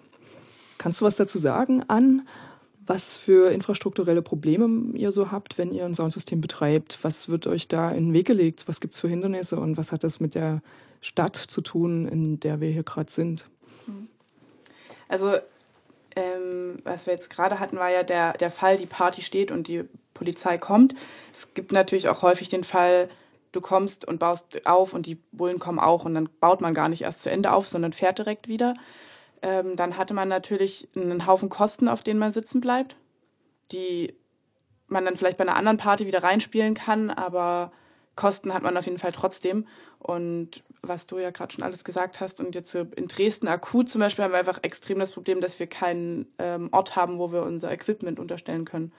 Kannst 0.77 1.01
du 1.01 1.05
was 1.05 1.17
dazu 1.17 1.38
sagen 1.38 1.83
an, 1.88 2.27
was 2.85 3.15
für 3.15 3.51
infrastrukturelle 3.51 4.23
Probleme 4.23 4.97
ihr 4.97 5.12
so 5.12 5.31
habt, 5.31 5.57
wenn 5.57 5.71
ihr 5.71 5.85
ein 5.85 5.93
Soundsystem 5.93 6.41
betreibt? 6.41 6.97
Was 7.03 7.29
wird 7.29 7.45
euch 7.45 7.67
da 7.67 7.91
in 7.91 8.07
den 8.07 8.13
Weg 8.13 8.25
gelegt? 8.25 8.67
Was 8.67 8.81
gibt 8.81 8.95
es 8.95 8.99
für 8.99 9.07
Hindernisse 9.07 9.59
und 9.59 9.77
was 9.77 9.91
hat 9.91 10.03
das 10.03 10.19
mit 10.19 10.33
der 10.33 10.62
Stadt 11.01 11.35
zu 11.35 11.62
tun, 11.62 12.07
in 12.07 12.39
der 12.39 12.62
wir 12.62 12.69
hier 12.69 12.83
gerade 12.83 13.12
sind? 13.12 13.45
Also 15.07 15.33
ähm, 16.19 16.79
was 16.84 17.05
wir 17.05 17.13
jetzt 17.13 17.29
gerade 17.29 17.60
hatten, 17.60 17.77
war 17.77 17.89
ja 17.89 18.03
der, 18.03 18.34
der 18.34 18.51
Fall, 18.51 18.77
die 18.77 18.86
Party 18.86 19.21
steht 19.21 19.51
und 19.51 19.67
die 19.67 19.86
Polizei 20.13 20.58
kommt. 20.58 20.93
Es 21.34 21.53
gibt 21.53 21.71
natürlich 21.71 22.10
auch 22.10 22.21
häufig 22.21 22.49
den 22.49 22.65
Fall, 22.65 23.10
du 23.53 23.62
kommst 23.62 24.05
und 24.05 24.19
baust 24.19 24.65
auf 24.67 24.93
und 24.93 25.05
die 25.05 25.15
Bullen 25.32 25.60
kommen 25.60 25.79
auch 25.79 26.05
und 26.05 26.13
dann 26.13 26.29
baut 26.39 26.62
man 26.62 26.73
gar 26.73 26.89
nicht 26.89 27.03
erst 27.03 27.21
zu 27.21 27.32
Ende 27.32 27.53
auf, 27.53 27.67
sondern 27.67 27.93
fährt 27.93 28.17
direkt 28.17 28.47
wieder. 28.47 28.73
Ähm, 29.41 29.77
dann 29.77 29.97
hatte 29.97 30.13
man 30.13 30.27
natürlich 30.27 30.89
einen 30.95 31.25
Haufen 31.25 31.47
Kosten, 31.47 31.88
auf 31.88 32.03
denen 32.03 32.19
man 32.19 32.34
sitzen 32.34 32.60
bleibt, 32.60 32.97
die 33.71 34.13
man 34.88 35.05
dann 35.05 35.15
vielleicht 35.15 35.38
bei 35.38 35.43
einer 35.43 35.55
anderen 35.55 35.77
Party 35.77 36.05
wieder 36.05 36.23
reinspielen 36.23 36.73
kann, 36.73 37.10
aber 37.12 37.71
Kosten 38.15 38.53
hat 38.53 38.63
man 38.63 38.75
auf 38.75 38.86
jeden 38.86 38.97
Fall 38.97 39.13
trotzdem. 39.13 39.65
Und 39.99 40.63
was 40.81 41.05
du 41.05 41.19
ja 41.19 41.31
gerade 41.31 41.53
schon 41.53 41.63
alles 41.63 41.83
gesagt 41.83 42.19
hast, 42.19 42.39
und 42.39 42.55
jetzt 42.55 42.73
in 42.75 43.07
Dresden 43.07 43.47
akut 43.47 43.89
zum 43.89 44.01
Beispiel 44.01 44.23
haben 44.23 44.31
wir 44.31 44.39
einfach 44.39 44.59
extrem 44.63 44.99
das 44.99 45.11
Problem, 45.11 45.41
dass 45.41 45.59
wir 45.59 45.67
keinen 45.67 46.27
ähm, 46.39 46.69
Ort 46.71 46.95
haben, 46.95 47.19
wo 47.19 47.31
wir 47.31 47.43
unser 47.43 47.71
Equipment 47.71 48.19
unterstellen 48.19 48.65
können. 48.65 48.91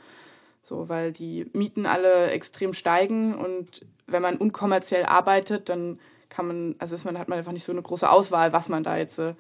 So, 0.63 0.89
weil 0.89 1.13
die 1.13 1.49
Mieten 1.53 1.87
alle 1.87 2.31
extrem 2.31 2.75
steigen 2.75 3.35
und 3.35 3.87
wenn 4.07 4.23
man 4.23 4.37
unkommerziell 4.37 5.05
arbeitet, 5.05 5.69
dann 5.69 5.99
kann 6.29 6.47
man, 6.47 6.75
also 6.79 6.95
ist 6.95 7.05
man, 7.05 7.19
hat 7.19 7.29
man 7.29 7.39
einfach 7.39 7.53
nicht 7.53 7.65
so 7.65 7.73
eine 7.73 7.83
große 7.83 8.09
Auswahl, 8.09 8.53
was 8.53 8.69
man 8.69 8.85
da 8.85 8.97
jetzt 8.97 9.19
äh, 9.19 9.35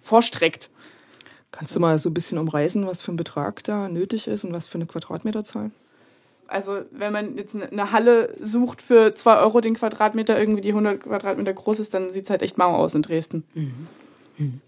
vorstreckt. 0.00 0.70
Kannst 1.52 1.76
du 1.76 1.80
mal 1.80 1.98
so 1.98 2.10
ein 2.10 2.14
bisschen 2.14 2.38
umreißen, 2.38 2.86
was 2.86 3.02
für 3.02 3.12
ein 3.12 3.16
Betrag 3.16 3.64
da 3.64 3.88
nötig 3.88 4.28
ist 4.28 4.44
und 4.44 4.52
was 4.52 4.66
für 4.66 4.76
eine 4.76 4.86
Quadratmeterzahl? 4.86 5.70
Also 6.48 6.80
wenn 6.90 7.12
man 7.12 7.36
jetzt 7.36 7.54
eine 7.54 7.92
Halle 7.92 8.34
sucht 8.40 8.82
für 8.82 9.14
zwei 9.14 9.38
Euro 9.38 9.60
den 9.60 9.74
Quadratmeter, 9.74 10.38
irgendwie 10.38 10.60
die 10.60 10.70
100 10.70 11.02
Quadratmeter 11.02 11.52
groß 11.52 11.80
ist, 11.80 11.94
dann 11.94 12.10
sieht 12.10 12.24
es 12.24 12.30
halt 12.30 12.42
echt 12.42 12.58
mau 12.58 12.74
aus 12.74 12.94
in 12.94 13.02
Dresden. 13.02 13.44
Mhm. 13.54 13.86
Mhm. 14.38 14.60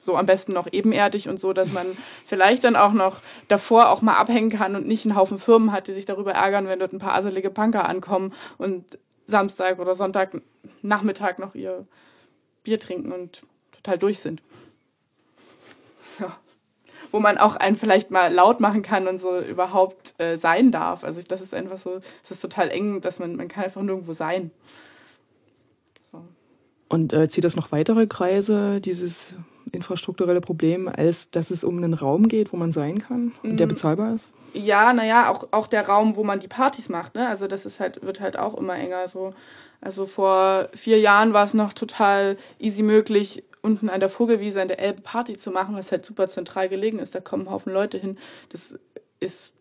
so 0.00 0.16
am 0.16 0.26
besten 0.26 0.52
noch 0.52 0.68
ebenerdig 0.70 1.28
und 1.28 1.40
so, 1.40 1.54
dass 1.54 1.72
man 1.72 1.86
vielleicht 2.26 2.64
dann 2.64 2.76
auch 2.76 2.92
noch 2.92 3.20
davor 3.48 3.88
auch 3.88 4.02
mal 4.02 4.16
abhängen 4.16 4.50
kann 4.50 4.76
und 4.76 4.86
nicht 4.86 5.06
einen 5.06 5.16
Haufen 5.16 5.38
Firmen 5.38 5.72
hat, 5.72 5.88
die 5.88 5.92
sich 5.92 6.04
darüber 6.04 6.32
ärgern, 6.32 6.68
wenn 6.68 6.78
dort 6.78 6.92
ein 6.92 6.98
paar 6.98 7.14
aselige 7.14 7.50
Punker 7.50 7.88
ankommen 7.88 8.34
und 8.58 8.84
Samstag 9.26 9.78
oder 9.78 9.94
Sonntag 9.94 10.40
Nachmittag 10.82 11.38
noch 11.38 11.54
ihr 11.54 11.86
Bier 12.64 12.80
trinken 12.80 13.12
und 13.12 13.42
total 13.72 13.98
durch 13.98 14.18
sind. 14.18 14.42
Ja. 16.18 16.36
Wo 17.10 17.20
man 17.20 17.38
auch 17.38 17.56
einen 17.56 17.76
vielleicht 17.76 18.10
mal 18.10 18.32
laut 18.32 18.60
machen 18.60 18.82
kann 18.82 19.08
und 19.08 19.18
so 19.18 19.38
überhaupt 19.40 20.14
äh, 20.18 20.36
sein 20.36 20.70
darf. 20.70 21.04
Also 21.04 21.20
das 21.26 21.40
ist 21.40 21.54
einfach 21.54 21.78
so, 21.78 22.00
es 22.24 22.30
ist 22.30 22.40
total 22.40 22.70
eng, 22.70 23.00
dass 23.00 23.18
man, 23.18 23.36
man 23.36 23.48
kann 23.48 23.64
einfach 23.64 23.82
nirgendwo 23.82 24.12
sein. 24.12 24.50
So. 26.12 26.22
Und 26.88 27.12
äh, 27.12 27.28
zieht 27.28 27.44
das 27.44 27.56
noch 27.56 27.72
weitere 27.72 28.06
Kreise, 28.06 28.80
dieses 28.80 29.34
infrastrukturelle 29.72 30.40
Problem, 30.40 30.88
als 30.88 31.30
dass 31.30 31.50
es 31.50 31.64
um 31.64 31.76
einen 31.76 31.94
Raum 31.94 32.28
geht, 32.28 32.52
wo 32.52 32.56
man 32.56 32.72
sein 32.72 32.98
kann 32.98 33.32
und 33.42 33.58
der 33.58 33.66
mm. 33.66 33.70
bezahlbar 33.70 34.14
ist? 34.14 34.30
Ja, 34.54 34.92
naja, 34.92 35.30
auch, 35.30 35.48
auch 35.50 35.66
der 35.66 35.86
Raum, 35.86 36.16
wo 36.16 36.24
man 36.24 36.40
die 36.40 36.48
Partys 36.48 36.88
macht, 36.88 37.14
ne? 37.14 37.28
Also 37.28 37.46
das 37.46 37.66
ist 37.66 37.80
halt, 37.80 38.04
wird 38.04 38.20
halt 38.20 38.38
auch 38.38 38.54
immer 38.54 38.76
enger. 38.76 39.06
So. 39.08 39.34
Also 39.80 40.06
vor 40.06 40.68
vier 40.74 40.98
Jahren 40.98 41.32
war 41.32 41.44
es 41.44 41.54
noch 41.54 41.72
total 41.72 42.38
easy 42.58 42.82
möglich, 42.82 43.44
unten 43.62 43.88
an 43.88 44.00
der 44.00 44.08
Vogelwiese 44.08 44.60
an 44.62 44.68
der 44.68 44.78
Elbe 44.78 45.02
Party 45.02 45.36
zu 45.36 45.50
machen, 45.50 45.76
was 45.76 45.92
halt 45.92 46.04
super 46.04 46.28
zentral 46.28 46.68
gelegen 46.68 46.98
ist. 46.98 47.14
Da 47.14 47.20
kommen 47.20 47.44
ein 47.44 47.50
Haufen 47.50 47.72
Leute 47.72 47.98
hin. 47.98 48.18
Das 48.50 48.78
ist 49.20 49.54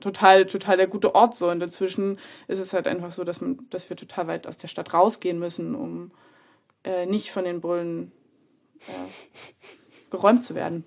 total, 0.00 0.46
total 0.46 0.76
der 0.76 0.86
gute 0.86 1.14
Ort 1.14 1.34
so. 1.34 1.50
Und 1.50 1.62
inzwischen 1.62 2.18
ist 2.46 2.58
es 2.58 2.72
halt 2.72 2.86
einfach 2.86 3.12
so, 3.12 3.24
dass 3.24 3.40
man, 3.40 3.58
dass 3.70 3.90
wir 3.90 3.96
total 3.96 4.26
weit 4.26 4.46
aus 4.46 4.58
der 4.58 4.68
Stadt 4.68 4.94
rausgehen 4.94 5.38
müssen, 5.38 5.74
um 5.74 6.10
äh, 6.84 7.06
nicht 7.06 7.30
von 7.30 7.44
den 7.44 7.60
Bullen 7.60 8.12
geräumt 10.10 10.44
zu 10.44 10.54
werden. 10.54 10.84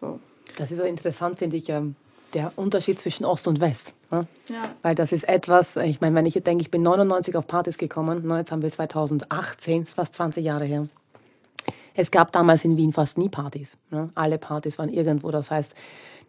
So. 0.00 0.20
Das 0.56 0.70
ist 0.70 0.78
so 0.78 0.84
interessant, 0.84 1.38
finde 1.38 1.56
ich, 1.56 1.68
ähm, 1.68 1.96
der 2.34 2.52
Unterschied 2.56 2.98
zwischen 3.00 3.24
Ost 3.24 3.48
und 3.48 3.60
West. 3.60 3.94
Ne? 4.10 4.26
Ja. 4.48 4.70
Weil 4.82 4.94
das 4.94 5.12
ist 5.12 5.28
etwas, 5.28 5.76
ich 5.76 6.00
meine, 6.00 6.14
wenn 6.14 6.26
ich 6.26 6.34
denke, 6.34 6.62
ich 6.62 6.70
bin 6.70 6.82
99 6.82 7.36
auf 7.36 7.46
Partys 7.46 7.78
gekommen, 7.78 8.26
ne, 8.26 8.38
jetzt 8.38 8.52
haben 8.52 8.62
wir 8.62 8.70
2018, 8.70 9.86
fast 9.86 10.14
20 10.14 10.44
Jahre 10.44 10.64
her. 10.64 10.88
Es 11.94 12.10
gab 12.10 12.32
damals 12.32 12.64
in 12.64 12.76
Wien 12.76 12.92
fast 12.92 13.18
nie 13.18 13.28
Partys. 13.28 13.76
Ne? 13.90 14.10
Alle 14.14 14.38
Partys 14.38 14.78
waren 14.78 14.88
irgendwo. 14.88 15.30
Das 15.30 15.50
heißt, 15.50 15.74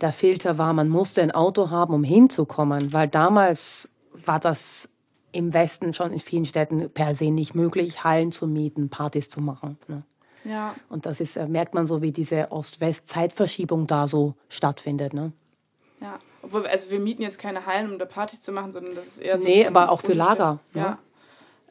der 0.01 0.11
Filter 0.11 0.57
war, 0.57 0.73
man 0.73 0.89
musste 0.89 1.21
ein 1.21 1.31
Auto 1.31 1.69
haben, 1.69 1.93
um 1.93 2.03
hinzukommen, 2.03 2.93
weil 2.93 3.07
damals 3.07 3.89
war 4.13 4.39
das 4.39 4.89
im 5.31 5.53
Westen 5.53 5.93
schon 5.93 6.13
in 6.13 6.19
vielen 6.19 6.45
Städten 6.45 6.89
per 6.89 7.15
se 7.15 7.31
nicht 7.31 7.55
möglich, 7.55 8.03
Hallen 8.03 8.31
zu 8.31 8.47
mieten, 8.47 8.89
Partys 8.89 9.29
zu 9.29 9.41
machen. 9.41 9.77
Ne? 9.87 10.03
Ja. 10.45 10.75
Und 10.89 11.05
das 11.05 11.19
ist, 11.19 11.37
äh, 11.37 11.47
merkt 11.47 11.73
man 11.73 11.87
so, 11.87 12.01
wie 12.01 12.11
diese 12.11 12.51
Ost-West-Zeitverschiebung 12.51 13.87
da 13.87 14.07
so 14.07 14.35
stattfindet. 14.49 15.13
Ne? 15.13 15.31
Ja, 16.01 16.19
obwohl, 16.41 16.67
also 16.67 16.91
wir 16.91 16.99
mieten 16.99 17.21
jetzt 17.21 17.39
keine 17.39 17.65
Hallen, 17.65 17.91
um 17.91 17.97
da 17.97 18.05
Partys 18.05 18.41
zu 18.41 18.51
machen, 18.51 18.73
sondern 18.73 18.95
das 18.95 19.07
ist 19.07 19.19
eher 19.19 19.39
so. 19.39 19.43
Nee, 19.45 19.65
aber 19.65 19.89
auch 19.89 20.01
für 20.01 20.13
Lager. 20.13 20.59
Ne? 20.73 20.81
Ja. 20.81 20.99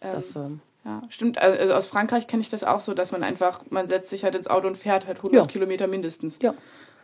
Ähm, 0.00 0.12
das, 0.12 0.36
ähm, 0.36 0.60
ja, 0.84 1.02
stimmt. 1.08 1.38
Also, 1.38 1.74
aus 1.74 1.86
Frankreich 1.86 2.26
kenne 2.26 2.40
ich 2.40 2.48
das 2.48 2.64
auch 2.64 2.80
so, 2.80 2.94
dass 2.94 3.12
man 3.12 3.22
einfach, 3.22 3.62
man 3.70 3.88
setzt 3.88 4.10
sich 4.10 4.24
halt 4.24 4.34
ins 4.34 4.48
Auto 4.48 4.66
und 4.66 4.76
fährt 4.76 5.06
halt 5.06 5.18
100 5.18 5.34
ja. 5.34 5.46
Kilometer 5.46 5.86
mindestens. 5.86 6.38
Ja. 6.42 6.54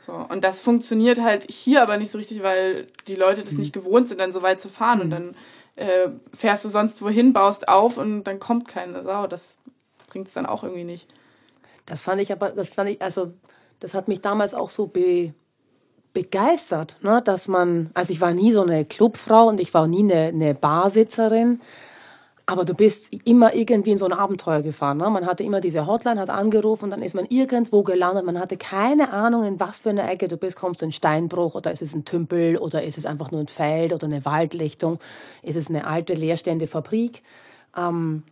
So, 0.04 0.14
und 0.14 0.42
das 0.42 0.60
funktioniert 0.60 1.20
halt 1.20 1.50
hier 1.50 1.82
aber 1.82 1.96
nicht 1.96 2.10
so 2.10 2.18
richtig, 2.18 2.42
weil 2.42 2.88
die 3.06 3.14
Leute 3.14 3.44
das 3.44 3.52
mhm. 3.52 3.60
nicht 3.60 3.72
gewohnt 3.72 4.08
sind, 4.08 4.20
dann 4.20 4.32
so 4.32 4.42
weit 4.42 4.60
zu 4.60 4.68
fahren. 4.68 4.98
Mhm. 4.98 5.04
Und 5.04 5.10
dann 5.10 5.36
äh, 5.76 6.08
fährst 6.34 6.64
du 6.64 6.68
sonst 6.68 7.02
wohin, 7.02 7.32
baust 7.32 7.68
auf 7.68 7.98
und 7.98 8.24
dann 8.24 8.40
kommt 8.40 8.66
keine 8.66 9.04
Sau. 9.04 9.26
Das 9.26 9.58
bringt 10.08 10.26
es 10.26 10.34
dann 10.34 10.46
auch 10.46 10.64
irgendwie 10.64 10.84
nicht. 10.84 11.08
Das 11.86 12.02
fand 12.02 12.20
ich 12.20 12.32
aber, 12.32 12.50
das 12.50 12.70
fand 12.70 12.90
ich, 12.90 13.00
also, 13.00 13.32
das 13.80 13.94
hat 13.94 14.08
mich 14.08 14.20
damals 14.20 14.54
auch 14.54 14.70
so 14.70 14.88
be, 14.88 15.34
begeistert, 16.12 16.96
ne, 17.02 17.22
dass 17.24 17.46
man, 17.46 17.90
also 17.94 18.12
ich 18.12 18.20
war 18.20 18.34
nie 18.34 18.52
so 18.52 18.62
eine 18.62 18.84
Clubfrau 18.84 19.46
und 19.46 19.60
ich 19.60 19.72
war 19.72 19.86
nie 19.86 20.00
eine, 20.00 20.28
eine 20.28 20.54
Barsitzerin, 20.54 21.60
aber 22.48 22.64
du 22.64 22.72
bist 22.72 23.12
immer 23.26 23.54
irgendwie 23.54 23.90
in 23.90 23.98
so 23.98 24.06
ein 24.06 24.12
Abenteuer 24.14 24.62
gefahren. 24.62 24.96
Ne? 24.96 25.10
Man 25.10 25.26
hatte 25.26 25.44
immer 25.44 25.60
diese 25.60 25.86
Hotline, 25.86 26.18
hat 26.18 26.30
angerufen 26.30 26.84
und 26.84 26.90
dann 26.92 27.02
ist 27.02 27.14
man 27.14 27.26
irgendwo 27.26 27.82
gelandet. 27.82 28.24
Man 28.24 28.40
hatte 28.40 28.56
keine 28.56 29.12
Ahnung, 29.12 29.44
in 29.44 29.60
was 29.60 29.82
für 29.82 29.90
eine 29.90 30.08
Ecke 30.08 30.28
du 30.28 30.38
bist. 30.38 30.56
Kommst 30.56 30.80
du 30.80 30.86
in 30.86 30.92
Steinbruch 30.92 31.54
oder 31.56 31.70
ist 31.70 31.82
es 31.82 31.94
ein 31.94 32.06
Tümpel 32.06 32.56
oder 32.56 32.82
ist 32.82 32.96
es 32.96 33.04
einfach 33.04 33.30
nur 33.30 33.40
ein 33.40 33.48
Feld 33.48 33.92
oder 33.92 34.06
eine 34.06 34.24
Waldlichtung? 34.24 34.98
Ist 35.42 35.56
es 35.56 35.68
eine 35.68 35.86
alte 35.86 36.14
leerstehende 36.14 36.66
Fabrik? 36.66 37.22
Ähm, 37.76 38.22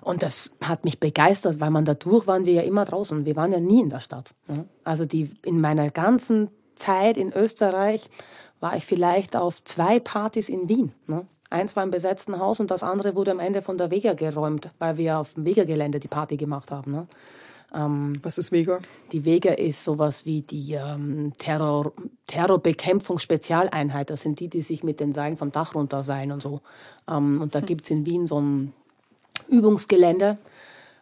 und 0.00 0.22
das 0.22 0.52
hat 0.60 0.84
mich 0.84 1.00
begeistert, 1.00 1.58
weil 1.58 1.70
man 1.70 1.84
dadurch 1.84 2.28
waren 2.28 2.46
wir 2.46 2.52
ja 2.52 2.62
immer 2.62 2.84
draußen. 2.84 3.24
Wir 3.24 3.34
waren 3.34 3.50
ja 3.50 3.58
nie 3.58 3.80
in 3.80 3.90
der 3.90 4.00
Stadt. 4.00 4.32
Also 4.84 5.06
die, 5.06 5.28
in 5.44 5.60
meiner 5.60 5.90
ganzen 5.90 6.50
Zeit 6.76 7.16
in 7.16 7.32
Österreich 7.32 8.10
war 8.60 8.76
ich 8.76 8.86
vielleicht 8.86 9.34
auf 9.34 9.64
zwei 9.64 9.98
Partys 9.98 10.48
in 10.48 10.68
Wien. 10.68 10.92
Ne? 11.08 11.26
Eins 11.50 11.74
war 11.74 11.82
im 11.82 11.90
besetzten 11.90 12.38
Haus 12.38 12.60
und 12.60 12.70
das 12.70 12.82
andere 12.82 13.16
wurde 13.16 13.32
am 13.32 13.40
Ende 13.40 13.60
von 13.60 13.76
der 13.76 13.90
Vega 13.90 14.14
geräumt, 14.14 14.70
weil 14.78 14.96
wir 14.96 15.18
auf 15.18 15.34
dem 15.34 15.44
Vega-Gelände 15.44 15.98
die 15.98 16.08
Party 16.08 16.36
gemacht 16.36 16.70
haben. 16.70 16.92
Ne? 16.92 17.06
Ähm, 17.74 18.12
Was 18.22 18.38
ist 18.38 18.52
Vega? 18.52 18.78
Die 19.12 19.24
Vega 19.24 19.52
ist 19.52 19.84
sowas 19.84 20.26
wie 20.26 20.42
die 20.42 20.74
ähm, 20.74 21.32
Terror, 21.38 21.92
Terrorbekämpfungsspezialeinheit. 22.28 24.10
Das 24.10 24.22
sind 24.22 24.38
die, 24.38 24.48
die 24.48 24.62
sich 24.62 24.84
mit 24.84 25.00
den 25.00 25.12
Seilen 25.12 25.36
vom 25.36 25.52
Dach 25.52 25.74
runterseilen 25.74 26.32
und 26.32 26.42
so. 26.42 26.60
Ähm, 27.08 27.40
und 27.40 27.54
da 27.54 27.60
hm. 27.60 27.66
gibt's 27.66 27.90
in 27.90 28.06
Wien 28.06 28.26
so 28.26 28.40
ein 28.40 28.72
Übungsgelände. 29.48 30.38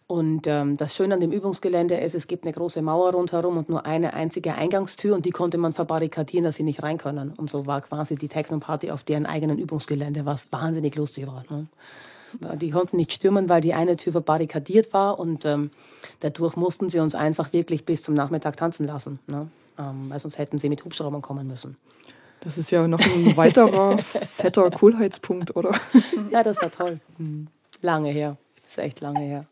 Und 0.08 0.46
ähm, 0.46 0.78
das 0.78 0.96
Schöne 0.96 1.14
an 1.14 1.20
dem 1.20 1.32
Übungsgelände 1.32 1.98
ist, 1.98 2.14
es 2.14 2.28
gibt 2.28 2.44
eine 2.44 2.54
große 2.54 2.80
Mauer 2.80 3.12
rundherum 3.12 3.58
und 3.58 3.68
nur 3.68 3.84
eine 3.84 4.14
einzige 4.14 4.54
Eingangstür 4.54 5.14
und 5.14 5.26
die 5.26 5.32
konnte 5.32 5.58
man 5.58 5.74
verbarrikadieren, 5.74 6.44
dass 6.44 6.56
sie 6.56 6.62
nicht 6.62 6.82
rein 6.82 6.96
können. 6.96 7.34
Und 7.36 7.50
so 7.50 7.66
war 7.66 7.82
quasi 7.82 8.14
die 8.14 8.28
Techno-Party 8.28 8.90
auf 8.90 9.04
deren 9.04 9.26
eigenen 9.26 9.58
Übungsgelände, 9.58 10.24
was 10.24 10.50
wahnsinnig 10.50 10.96
lustig 10.96 11.26
war. 11.26 11.44
Ne? 11.50 11.66
Die 12.56 12.70
konnten 12.70 12.96
nicht 12.96 13.12
stürmen, 13.12 13.50
weil 13.50 13.60
die 13.60 13.74
eine 13.74 13.96
Tür 13.96 14.12
verbarrikadiert 14.12 14.94
war 14.94 15.18
und 15.18 15.44
ähm, 15.44 15.70
dadurch 16.20 16.56
mussten 16.56 16.88
sie 16.88 17.00
uns 17.00 17.14
einfach 17.14 17.52
wirklich 17.52 17.84
bis 17.84 18.02
zum 18.02 18.14
Nachmittag 18.14 18.56
tanzen 18.56 18.86
lassen, 18.86 19.18
ne? 19.26 19.48
ähm, 19.78 20.06
weil 20.08 20.18
sonst 20.18 20.38
hätten 20.38 20.56
sie 20.56 20.70
mit 20.70 20.86
Hubschraubern 20.86 21.20
kommen 21.20 21.46
müssen. 21.46 21.76
Das 22.40 22.56
ist 22.56 22.70
ja 22.70 22.88
noch 22.88 23.00
ein 23.00 23.36
weiterer 23.36 23.98
fetter 23.98 24.70
Coolheitspunkt, 24.70 25.54
oder? 25.54 25.72
Ja, 26.30 26.42
das 26.42 26.62
war 26.62 26.70
toll. 26.70 26.98
Hm. 27.18 27.48
Lange 27.82 28.08
her. 28.08 28.38
Das 28.62 28.72
ist 28.72 28.78
echt 28.78 29.00
lange 29.02 29.20
her. 29.20 29.46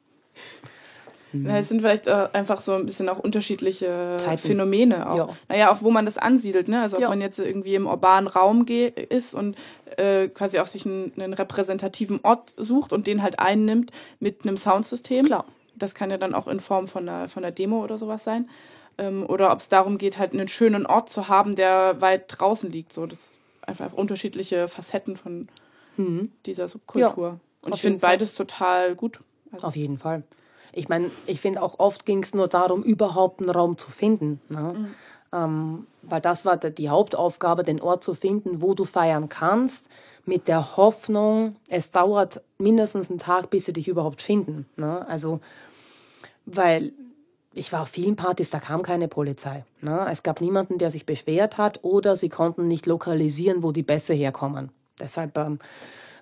Mhm. 1.43 1.51
Es 1.51 1.69
sind 1.69 1.81
vielleicht 1.81 2.07
äh, 2.07 2.29
einfach 2.33 2.61
so 2.61 2.75
ein 2.75 2.87
bisschen 2.87 3.09
auch 3.09 3.19
unterschiedliche 3.19 4.17
Zeiten. 4.19 4.39
Phänomene 4.39 5.11
auch. 5.11 5.17
Ja. 5.17 5.29
Naja, 5.49 5.73
auch 5.73 5.83
wo 5.83 5.91
man 5.91 6.05
das 6.05 6.19
ansiedelt, 6.19 6.69
ne? 6.69 6.83
Also 6.83 6.97
ob 6.97 7.03
ja. 7.03 7.09
man 7.09 7.21
jetzt 7.21 7.39
irgendwie 7.39 7.75
im 7.75 7.87
urbanen 7.87 8.29
Raum 8.29 8.67
ist 8.67 9.35
und 9.35 9.57
äh, 9.97 10.29
quasi 10.29 10.59
auch 10.59 10.67
sich 10.67 10.87
einen, 10.87 11.13
einen, 11.17 11.33
repräsentativen 11.33 12.21
Ort 12.23 12.55
sucht 12.57 12.93
und 12.93 13.07
den 13.07 13.23
halt 13.23 13.39
einnimmt 13.39 13.91
mit 14.21 14.45
einem 14.45 14.57
Soundsystem. 14.57 15.27
Klar. 15.27 15.45
Das 15.75 15.95
kann 15.95 16.11
ja 16.11 16.19
dann 16.19 16.35
auch 16.35 16.49
in 16.49 16.61
Form 16.61 16.89
von 16.89 17.09
einer, 17.09 17.29
von 17.29 17.45
einer 17.45 17.53
Demo 17.53 17.83
oder 17.83 17.99
sowas 17.99 18.25
sein. 18.25 18.49
Ähm, 18.99 19.25
oder 19.27 19.53
ob 19.53 19.61
es 19.61 19.69
darum 19.69 19.99
geht, 19.99 20.19
halt 20.19 20.33
einen 20.33 20.49
schönen 20.49 20.87
Ort 20.87 21.11
zu 21.11 21.29
haben, 21.29 21.55
der 21.55 22.01
weit 22.01 22.25
draußen 22.29 22.71
liegt. 22.71 22.93
So, 22.93 23.07
das 23.07 23.39
einfach 23.63 23.93
unterschiedliche 23.93 24.69
Facetten 24.69 25.17
von 25.17 25.49
mhm. 25.97 26.33
dieser 26.47 26.69
Subkultur. 26.69 27.29
Ja. 27.29 27.41
Und 27.63 27.75
ich 27.75 27.81
finde 27.81 27.99
beides 27.99 28.35
total 28.35 28.95
gut. 28.95 29.21
Also 29.53 29.67
Auf 29.67 29.77
jeden 29.77 29.99
Fall. 29.99 30.23
Ich 30.77 30.89
meine, 30.89 31.11
ich 31.27 31.41
finde 31.41 31.63
auch 31.63 31.79
oft 31.79 32.05
ging 32.05 32.23
es 32.23 32.35
nur 32.35 32.49
darum, 32.49 32.83
überhaupt 32.83 33.41
einen 33.41 33.51
Raum 33.51 33.79
zu 33.79 33.91
finden. 33.91 34.41
Ne? 34.49 34.75
Mhm. 34.77 34.95
Ähm, 35.33 35.87
weil 36.03 36.21
das 36.21 36.45
war 36.45 36.57
die 36.57 36.89
Hauptaufgabe, 36.89 37.65
den 37.65 37.81
Ort 37.81 38.05
zu 38.05 38.15
finden, 38.15 38.61
wo 38.61 38.75
du 38.75 38.85
feiern 38.85 39.29
kannst, 39.29 39.89
mit 40.25 40.49
der 40.49 40.77
Hoffnung, 40.77 41.57
es 41.69 41.91
dauert 41.91 42.43
mindestens 42.59 43.11
einen 43.11 43.19
Tag, 43.19 43.51
bis 43.51 43.67
sie 43.67 43.73
dich 43.73 43.89
überhaupt 43.89 44.21
finden. 44.21 44.67
Ne? 44.77 45.07
Also, 45.09 45.41
weil 46.45 46.93
ich 47.55 47.73
war 47.73 47.83
auf 47.83 47.89
vielen 47.89 48.17
Partys, 48.17 48.51
da 48.51 48.61
kam 48.61 48.83
keine 48.83 49.09
Polizei. 49.09 49.65
Ne? 49.81 50.07
Es 50.11 50.23
gab 50.23 50.41
niemanden, 50.41 50.79
der 50.79 50.91
sich 50.91 51.07
beschwert 51.07 51.57
hat 51.57 51.83
oder 51.85 52.17
sie 52.17 52.29
konnten 52.29 52.69
nicht 52.69 52.87
lokalisieren, 52.87 53.63
wo 53.63 53.73
die 53.73 53.83
Bässe 53.83 54.13
herkommen. 54.15 54.71
Deshalb 55.01 55.37
ähm, 55.39 55.59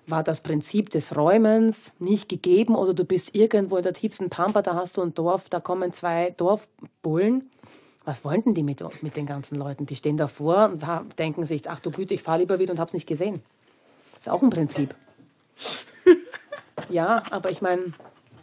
war 0.07 0.23
das 0.23 0.41
Prinzip 0.41 0.89
des 0.89 1.15
Räumens 1.15 1.93
nicht 1.99 2.29
gegeben 2.29 2.75
oder 2.75 2.93
du 2.93 3.05
bist 3.05 3.35
irgendwo 3.35 3.77
in 3.77 3.83
der 3.83 3.93
tiefsten 3.93 4.29
Pampa, 4.29 4.61
da 4.61 4.75
hast 4.75 4.97
du 4.97 5.01
ein 5.01 5.13
Dorf, 5.13 5.49
da 5.49 5.59
kommen 5.59 5.93
zwei 5.93 6.31
Dorfbullen. 6.37 7.49
Was 8.03 8.23
wollten 8.23 8.53
die 8.53 8.63
mit, 8.63 8.83
mit 9.01 9.15
den 9.15 9.25
ganzen 9.25 9.55
Leuten? 9.55 9.87
Die 9.87 9.95
stehen 9.95 10.17
davor 10.17 10.69
und 10.71 10.83
denken 11.17 11.45
sich, 11.45 11.67
ach 11.69 11.79
du 11.79 11.89
Güte, 11.89 12.13
ich 12.13 12.21
fahre 12.21 12.39
lieber 12.39 12.59
wieder 12.59 12.71
und 12.71 12.79
hab's 12.79 12.93
nicht 12.93 13.07
gesehen. 13.07 13.41
Ist 14.19 14.29
auch 14.29 14.43
ein 14.43 14.51
Prinzip. 14.51 14.93
ja, 16.89 17.23
aber 17.31 17.49
ich 17.49 17.63
meine, 17.63 17.93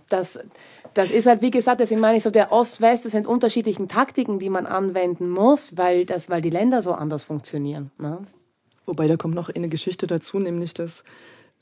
das, 0.09 0.40
das 0.94 1.11
ist 1.11 1.27
halt, 1.27 1.42
wie 1.42 1.53
gesagt, 1.53 1.81
das 1.81 1.90
meine 1.92 2.16
ich 2.16 2.25
so, 2.25 2.31
der 2.31 2.51
Ost-West, 2.51 3.05
das 3.05 3.12
sind 3.12 3.27
unterschiedliche 3.27 3.87
Taktiken, 3.87 4.40
die 4.40 4.51
man 4.51 4.66
anwenden 4.66 5.31
muss, 5.31 5.77
weil, 5.77 6.07
das, 6.07 6.29
weil 6.29 6.42
die 6.42 6.51
Länder 6.51 6.83
so 6.83 6.92
anders 6.92 7.22
funktionieren. 7.22 7.92
Ne? 7.98 8.18
Wobei 8.85 9.07
da 9.07 9.16
kommt 9.16 9.35
noch 9.35 9.48
eine 9.48 9.68
Geschichte 9.68 10.07
dazu, 10.07 10.38
nämlich 10.38 10.75
dass 10.75 11.05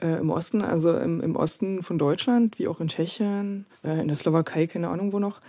äh, 0.01 0.19
im 0.19 0.31
Osten, 0.31 0.63
also 0.63 0.97
im, 0.97 1.21
im 1.21 1.37
Osten 1.37 1.83
von 1.83 1.99
Deutschland, 1.99 2.59
wie 2.59 2.69
auch 2.69 2.81
in 2.81 2.89
Tschechien, 2.89 3.67
äh, 3.85 4.01
in 4.01 4.09
der 4.09 4.17
Slowakei, 4.17 4.67
keine 4.67 4.89
Ahnung 4.89 5.13
wo 5.13 5.19
noch, 5.19 5.41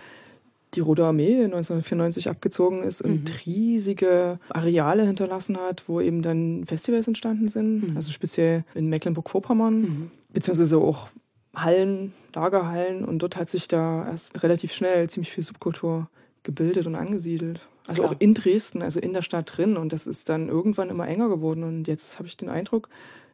die 0.74 0.80
Rote 0.80 1.04
Armee 1.04 1.44
1994 1.44 2.30
abgezogen 2.30 2.82
ist 2.82 3.02
und 3.02 3.28
mhm. 3.28 3.34
riesige 3.44 4.38
Areale 4.48 5.04
hinterlassen 5.04 5.58
hat, 5.58 5.82
wo 5.86 6.00
eben 6.00 6.22
dann 6.22 6.64
Festivals 6.64 7.06
entstanden 7.06 7.48
sind, 7.48 7.90
mhm. 7.90 7.96
also 7.96 8.10
speziell 8.10 8.64
in 8.74 8.88
Mecklenburg-Vorpommern, 8.88 9.80
mhm. 9.80 10.10
beziehungsweise 10.32 10.78
auch 10.78 11.08
Hallen, 11.54 12.14
Lagerhallen 12.34 13.04
und 13.04 13.18
dort 13.18 13.36
hat 13.36 13.50
sich 13.50 13.68
da 13.68 14.06
erst 14.06 14.42
relativ 14.42 14.72
schnell 14.72 15.10
ziemlich 15.10 15.30
viel 15.30 15.44
Subkultur 15.44 16.08
gebildet 16.42 16.86
und 16.86 16.94
angesiedelt. 16.94 17.68
Also 17.86 18.02
Klar. 18.02 18.14
auch 18.14 18.20
in 18.20 18.32
Dresden, 18.32 18.80
also 18.80 19.00
in 19.00 19.12
der 19.12 19.22
Stadt 19.22 19.52
drin 19.56 19.76
und 19.76 19.92
das 19.92 20.06
ist 20.06 20.30
dann 20.30 20.48
irgendwann 20.48 20.88
immer 20.88 21.06
enger 21.06 21.28
geworden 21.28 21.64
und 21.64 21.88
jetzt 21.88 22.18
habe 22.18 22.26
ich 22.26 22.38
den 22.38 22.48
Eindruck, 22.48 22.88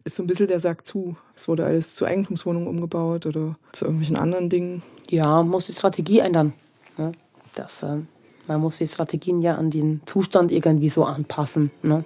ist 0.05 0.17
so 0.17 0.23
ein 0.23 0.27
bisschen 0.27 0.49
der 0.49 0.61
Sack 0.61 0.87
zu. 0.87 1.17
Es 1.35 1.49
wurde 1.49 1.65
alles 1.65 1.95
zu 1.95 2.05
Eigentumswohnungen 2.05 2.69
umgebaut 2.69 3.27
oder 3.27 3.57
zu 3.73 3.85
irgendwelchen 3.85 4.17
anderen 4.17 4.49
Dingen. 4.49 4.83
Ja, 5.11 5.43
muss 5.43 5.67
die 5.67 5.73
Strategie 5.73 6.21
ändern. 6.21 6.53
Ja, 6.99 7.13
das, 7.55 7.83
äh, 7.83 7.99
man 8.47 8.61
muss 8.61 8.79
die 8.79 8.87
Strategien 8.87 9.43
ja 9.43 9.57
an 9.57 9.71
den 9.71 10.01
Zustand 10.07 10.53
irgendwie 10.53 10.89
so 10.89 11.05
anpassen. 11.05 11.71
Ne? 11.83 12.05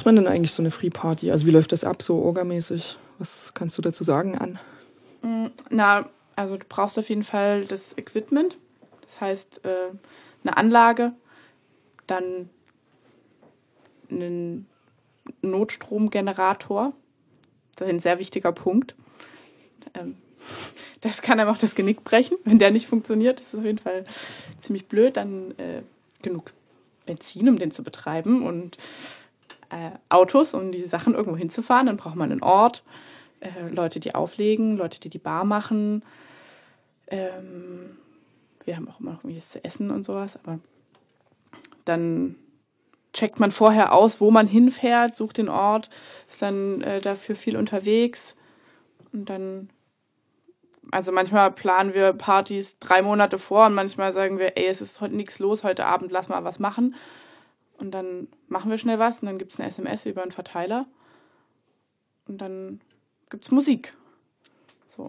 macht 0.00 0.06
man 0.06 0.16
denn 0.16 0.28
eigentlich 0.28 0.52
so 0.52 0.62
eine 0.62 0.70
Free 0.70 0.88
Party? 0.88 1.30
Also 1.30 1.44
wie 1.44 1.50
läuft 1.50 1.72
das 1.72 1.84
ab, 1.84 2.00
so 2.00 2.22
orgamäßig? 2.22 2.96
Was 3.18 3.52
kannst 3.52 3.76
du 3.76 3.82
dazu 3.82 4.02
sagen 4.02 4.38
an? 4.38 4.58
Mm, 5.20 5.48
na, 5.68 6.08
also 6.36 6.56
du 6.56 6.64
brauchst 6.66 6.98
auf 6.98 7.10
jeden 7.10 7.22
Fall 7.22 7.66
das 7.66 7.98
Equipment. 7.98 8.56
Das 9.02 9.20
heißt, 9.20 9.62
äh, 9.66 9.90
eine 10.42 10.56
Anlage, 10.56 11.12
dann 12.06 12.48
einen 14.10 14.68
Notstromgenerator. 15.42 16.94
Das 17.76 17.86
ist 17.86 17.92
ein 17.92 18.00
sehr 18.00 18.18
wichtiger 18.18 18.52
Punkt. 18.52 18.94
Ähm, 19.92 20.16
das 21.02 21.20
kann 21.20 21.38
einem 21.38 21.50
auch 21.50 21.58
das 21.58 21.74
Genick 21.74 22.04
brechen, 22.04 22.38
wenn 22.46 22.58
der 22.58 22.70
nicht 22.70 22.86
funktioniert. 22.86 23.38
Das 23.38 23.48
ist 23.48 23.60
auf 23.60 23.66
jeden 23.66 23.76
Fall 23.76 24.06
ziemlich 24.62 24.86
blöd. 24.86 25.18
Dann 25.18 25.50
äh, 25.58 25.82
genug 26.22 26.54
Benzin, 27.04 27.50
um 27.50 27.58
den 27.58 27.70
zu 27.70 27.82
betreiben 27.82 28.46
und 28.46 28.78
äh, 29.70 29.90
Autos, 30.08 30.54
um 30.54 30.72
diese 30.72 30.88
Sachen 30.88 31.14
irgendwo 31.14 31.36
hinzufahren. 31.36 31.86
Dann 31.86 31.96
braucht 31.96 32.16
man 32.16 32.30
einen 32.30 32.42
Ort, 32.42 32.84
äh, 33.40 33.68
Leute, 33.70 34.00
die 34.00 34.14
auflegen, 34.14 34.76
Leute, 34.76 35.00
die 35.00 35.10
die 35.10 35.18
Bar 35.18 35.44
machen. 35.44 36.04
Ähm, 37.06 37.96
wir 38.64 38.76
haben 38.76 38.88
auch 38.88 39.00
immer 39.00 39.12
noch 39.12 39.24
irgendwas 39.24 39.50
zu 39.50 39.64
essen 39.64 39.90
und 39.90 40.04
sowas, 40.04 40.38
aber 40.42 40.60
dann 41.84 42.36
checkt 43.12 43.40
man 43.40 43.50
vorher 43.50 43.92
aus, 43.92 44.20
wo 44.20 44.30
man 44.30 44.46
hinfährt, 44.46 45.16
sucht 45.16 45.38
den 45.38 45.48
Ort, 45.48 45.90
ist 46.28 46.42
dann 46.42 46.82
äh, 46.82 47.00
dafür 47.00 47.34
viel 47.34 47.56
unterwegs 47.56 48.36
und 49.12 49.28
dann 49.28 49.70
also 50.92 51.12
manchmal 51.12 51.52
planen 51.52 51.94
wir 51.94 52.12
Partys 52.12 52.78
drei 52.78 53.02
Monate 53.02 53.38
vor 53.38 53.66
und 53.66 53.74
manchmal 53.74 54.12
sagen 54.12 54.38
wir, 54.38 54.56
ey, 54.56 54.66
es 54.66 54.80
ist 54.80 55.00
heute 55.00 55.14
nichts 55.14 55.38
los, 55.38 55.62
heute 55.62 55.86
Abend 55.86 56.10
lass 56.10 56.28
mal 56.28 56.42
was 56.42 56.58
machen. 56.58 56.96
Und 57.80 57.92
dann 57.92 58.28
machen 58.48 58.70
wir 58.70 58.78
schnell 58.78 58.98
was 58.98 59.20
und 59.20 59.26
dann 59.26 59.38
gibt 59.38 59.52
es 59.52 59.58
eine 59.58 59.68
SMS 59.68 60.06
über 60.06 60.22
einen 60.22 60.32
Verteiler. 60.32 60.86
Und 62.28 62.38
dann 62.38 62.80
gibt 63.30 63.44
es 63.44 63.50
Musik. 63.50 63.94
So. 64.88 65.08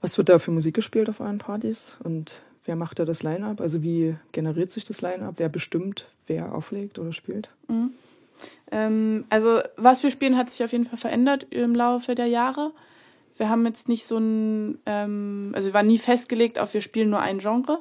Was 0.00 0.16
wird 0.18 0.28
da 0.28 0.38
für 0.38 0.50
Musik 0.50 0.74
gespielt 0.74 1.08
auf 1.08 1.20
euren 1.20 1.38
Partys? 1.38 1.98
Und 2.02 2.40
wer 2.64 2.76
macht 2.76 2.98
da 2.98 3.04
das 3.04 3.22
Line-Up? 3.22 3.60
Also 3.60 3.82
wie 3.82 4.16
generiert 4.32 4.70
sich 4.70 4.84
das 4.84 5.02
Line-Up? 5.02 5.34
Wer 5.36 5.48
bestimmt, 5.48 6.06
wer 6.26 6.54
auflegt 6.54 6.98
oder 6.98 7.12
spielt? 7.12 7.50
Mhm. 7.68 7.90
Ähm, 8.70 9.24
also 9.30 9.60
was 9.76 10.02
wir 10.02 10.10
spielen, 10.10 10.36
hat 10.36 10.50
sich 10.50 10.62
auf 10.64 10.72
jeden 10.72 10.84
Fall 10.84 10.98
verändert 10.98 11.46
im 11.50 11.74
Laufe 11.74 12.14
der 12.14 12.26
Jahre. 12.26 12.72
Wir 13.36 13.48
haben 13.48 13.66
jetzt 13.66 13.88
nicht 13.88 14.06
so 14.06 14.18
ein, 14.18 14.78
ähm, 14.86 15.52
also 15.54 15.68
wir 15.68 15.74
waren 15.74 15.86
nie 15.86 15.98
festgelegt 15.98 16.58
auf, 16.58 16.74
wir 16.74 16.80
spielen 16.80 17.10
nur 17.10 17.20
ein 17.20 17.38
Genre. 17.38 17.80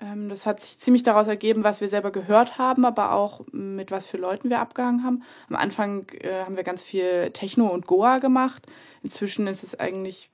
Ähm, 0.00 0.28
das 0.28 0.46
hat 0.46 0.60
sich 0.60 0.78
ziemlich 0.78 1.02
daraus 1.02 1.28
ergeben, 1.28 1.64
was 1.64 1.80
wir 1.80 1.88
selber 1.88 2.10
gehört 2.10 2.58
haben, 2.58 2.84
aber 2.84 3.12
auch 3.12 3.42
mit 3.52 3.90
was 3.90 4.06
für 4.06 4.16
Leuten 4.16 4.50
wir 4.50 4.60
abgehangen 4.60 5.04
haben. 5.04 5.22
Am 5.48 5.56
Anfang 5.56 6.06
äh, 6.20 6.42
haben 6.44 6.56
wir 6.56 6.64
ganz 6.64 6.84
viel 6.84 7.30
Techno 7.30 7.68
und 7.68 7.86
Goa 7.86 8.18
gemacht. 8.18 8.66
Inzwischen 9.02 9.46
ist 9.46 9.62
es 9.62 9.78
eigentlich 9.78 10.30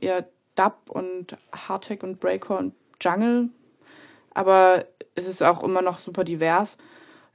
eher 0.00 0.26
Dub 0.54 0.76
und 0.88 1.36
Hardtech 1.52 2.02
und 2.02 2.20
Breaker 2.20 2.58
und 2.58 2.74
Jungle. 3.00 3.50
Aber 4.34 4.84
es 5.14 5.26
ist 5.26 5.42
auch 5.42 5.62
immer 5.62 5.82
noch 5.82 5.98
super 5.98 6.24
divers. 6.24 6.76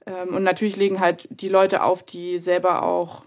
Ähm, 0.05 0.35
und 0.35 0.43
natürlich 0.43 0.77
legen 0.77 0.99
halt 0.99 1.27
die 1.29 1.49
Leute 1.49 1.83
auf, 1.83 2.03
die 2.03 2.39
selber 2.39 2.83
auch 2.83 3.23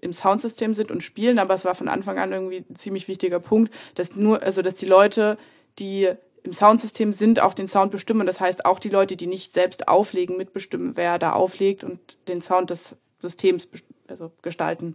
im 0.00 0.12
Soundsystem 0.12 0.74
sind 0.74 0.90
und 0.90 1.02
spielen, 1.02 1.38
aber 1.38 1.54
es 1.54 1.64
war 1.64 1.74
von 1.74 1.88
Anfang 1.88 2.18
an 2.18 2.32
irgendwie 2.32 2.64
ein 2.68 2.76
ziemlich 2.76 3.08
wichtiger 3.08 3.40
Punkt, 3.40 3.72
dass 3.94 4.14
nur, 4.14 4.42
also 4.42 4.62
dass 4.62 4.74
die 4.74 4.86
Leute, 4.86 5.38
die 5.78 6.12
im 6.46 6.52
Soundsystem 6.52 7.12
sind, 7.12 7.40
auch 7.40 7.54
den 7.54 7.68
Sound 7.68 7.90
bestimmen. 7.90 8.26
Das 8.26 8.40
heißt, 8.40 8.64
auch 8.64 8.78
die 8.78 8.88
Leute, 8.88 9.16
die 9.16 9.26
nicht 9.26 9.52
selbst 9.52 9.88
auflegen, 9.88 10.36
mitbestimmen, 10.36 10.96
wer 10.96 11.18
da 11.18 11.32
auflegt 11.32 11.84
und 11.84 12.18
den 12.28 12.40
Sound 12.40 12.70
des 12.70 12.94
Systems 13.20 13.68
also 14.08 14.30
gestalten. 14.42 14.94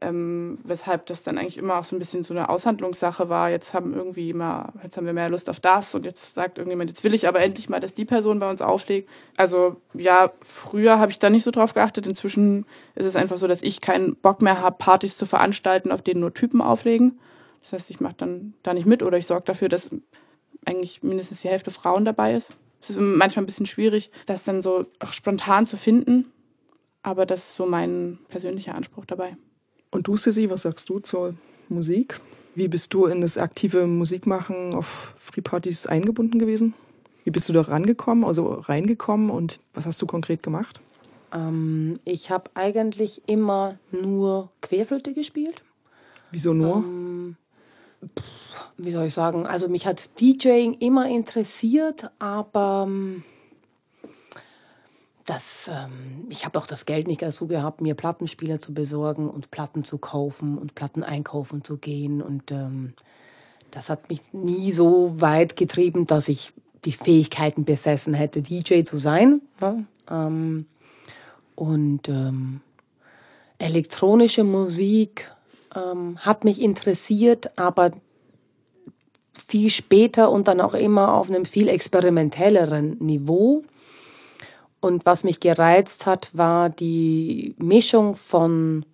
Ähm, 0.00 0.58
weshalb 0.62 1.06
das 1.06 1.24
dann 1.24 1.38
eigentlich 1.38 1.58
immer 1.58 1.80
auch 1.80 1.84
so 1.84 1.96
ein 1.96 1.98
bisschen 1.98 2.22
so 2.22 2.32
eine 2.32 2.48
Aushandlungssache 2.48 3.28
war. 3.28 3.50
Jetzt 3.50 3.74
haben 3.74 3.94
irgendwie 3.94 4.30
immer, 4.30 4.72
jetzt 4.84 4.96
haben 4.96 5.06
wir 5.06 5.12
mehr 5.12 5.28
Lust 5.28 5.50
auf 5.50 5.58
das 5.58 5.92
und 5.96 6.04
jetzt 6.04 6.34
sagt 6.34 6.58
irgendjemand, 6.58 6.88
jetzt 6.88 7.02
will 7.02 7.14
ich 7.14 7.26
aber 7.26 7.40
endlich 7.40 7.68
mal, 7.68 7.80
dass 7.80 7.94
die 7.94 8.04
Person 8.04 8.38
bei 8.38 8.48
uns 8.48 8.62
auflegt. 8.62 9.10
Also 9.36 9.74
ja, 9.94 10.30
früher 10.42 11.00
habe 11.00 11.10
ich 11.10 11.18
da 11.18 11.30
nicht 11.30 11.42
so 11.42 11.50
drauf 11.50 11.74
geachtet. 11.74 12.06
Inzwischen 12.06 12.64
ist 12.94 13.06
es 13.06 13.16
einfach 13.16 13.38
so, 13.38 13.48
dass 13.48 13.60
ich 13.60 13.80
keinen 13.80 14.14
Bock 14.14 14.40
mehr 14.40 14.60
habe, 14.60 14.76
Partys 14.78 15.16
zu 15.16 15.26
veranstalten, 15.26 15.90
auf 15.90 16.02
denen 16.02 16.20
nur 16.20 16.32
Typen 16.32 16.60
auflegen. 16.60 17.18
Das 17.62 17.72
heißt, 17.72 17.90
ich 17.90 17.98
mache 17.98 18.14
dann 18.18 18.54
da 18.62 18.74
nicht 18.74 18.86
mit 18.86 19.02
oder 19.02 19.18
ich 19.18 19.26
sorge 19.26 19.46
dafür, 19.46 19.68
dass 19.68 19.90
eigentlich 20.68 21.02
mindestens 21.02 21.40
die 21.40 21.48
Hälfte 21.48 21.70
Frauen 21.70 22.04
dabei 22.04 22.34
ist. 22.34 22.56
Es 22.80 22.90
ist 22.90 23.00
manchmal 23.00 23.42
ein 23.42 23.46
bisschen 23.46 23.66
schwierig, 23.66 24.10
das 24.26 24.44
dann 24.44 24.62
so 24.62 24.86
auch 25.00 25.12
spontan 25.12 25.66
zu 25.66 25.76
finden. 25.76 26.26
Aber 27.02 27.26
das 27.26 27.40
ist 27.40 27.54
so 27.54 27.66
mein 27.66 28.18
persönlicher 28.28 28.74
Anspruch 28.74 29.04
dabei. 29.04 29.36
Und 29.90 30.06
du, 30.06 30.16
Sissy, 30.16 30.50
was 30.50 30.62
sagst 30.62 30.88
du 30.88 30.98
zur 30.98 31.34
Musik? 31.68 32.20
Wie 32.54 32.68
bist 32.68 32.92
du 32.92 33.06
in 33.06 33.20
das 33.20 33.38
aktive 33.38 33.86
Musikmachen 33.86 34.74
auf 34.74 35.14
Free 35.16 35.40
Partys 35.40 35.86
eingebunden 35.86 36.38
gewesen? 36.38 36.74
Wie 37.24 37.30
bist 37.30 37.48
du 37.48 37.52
da 37.52 37.62
rangekommen, 37.62 38.24
also 38.24 38.46
reingekommen 38.46 39.30
und 39.30 39.60
was 39.74 39.86
hast 39.86 40.00
du 40.02 40.06
konkret 40.06 40.42
gemacht? 40.42 40.80
Ähm, 41.32 42.00
ich 42.04 42.30
habe 42.30 42.50
eigentlich 42.54 43.22
immer 43.26 43.78
nur 43.92 44.50
Querflöte 44.60 45.14
gespielt. 45.14 45.62
Wieso 46.30 46.52
nur? 46.52 46.76
Ähm, 46.76 47.36
wie 48.76 48.90
soll 48.90 49.06
ich 49.06 49.14
sagen? 49.14 49.46
Also 49.46 49.68
mich 49.68 49.86
hat 49.86 50.20
DJing 50.20 50.74
immer 50.74 51.08
interessiert, 51.08 52.10
aber 52.18 52.84
ähm, 52.86 53.24
das, 55.28 55.70
ähm, 55.72 56.26
ich 56.30 56.44
habe 56.44 56.58
auch 56.58 56.66
das 56.66 56.86
Geld 56.86 57.06
nicht 57.06 57.20
dazu 57.20 57.46
gehabt, 57.46 57.80
mir 57.80 57.94
Plattenspieler 57.94 58.60
zu 58.60 58.72
besorgen 58.72 59.28
und 59.28 59.50
Platten 59.50 59.84
zu 59.84 59.98
kaufen 59.98 60.56
und 60.56 60.74
Platten 60.74 61.02
einkaufen 61.02 61.64
zu 61.64 61.76
gehen. 61.76 62.22
Und 62.22 62.50
ähm, 62.50 62.94
das 63.70 63.90
hat 63.90 64.08
mich 64.08 64.20
nie 64.32 64.72
so 64.72 65.20
weit 65.20 65.56
getrieben, 65.56 66.06
dass 66.06 66.28
ich 66.28 66.54
die 66.84 66.92
Fähigkeiten 66.92 67.64
besessen 67.64 68.14
hätte, 68.14 68.40
DJ 68.40 68.84
zu 68.84 68.98
sein. 68.98 69.42
Ja? 69.60 69.76
Ähm, 70.08 70.66
und 71.56 72.08
ähm, 72.08 72.60
elektronische 73.58 74.44
Musik 74.44 75.30
ähm, 75.74 76.18
hat 76.18 76.44
mich 76.44 76.60
interessiert, 76.60 77.58
aber 77.58 77.90
viel 79.32 79.70
später 79.70 80.30
und 80.30 80.48
dann 80.48 80.60
auch 80.60 80.74
immer 80.74 81.14
auf 81.14 81.28
einem 81.28 81.44
viel 81.44 81.68
experimentelleren 81.68 82.96
Niveau. 82.98 83.62
Und 84.80 85.06
was 85.06 85.24
mich 85.24 85.40
gereizt 85.40 86.06
hat, 86.06 86.30
war 86.32 86.70
die 86.70 87.54
Mischung 87.58 88.14
von 88.14 88.84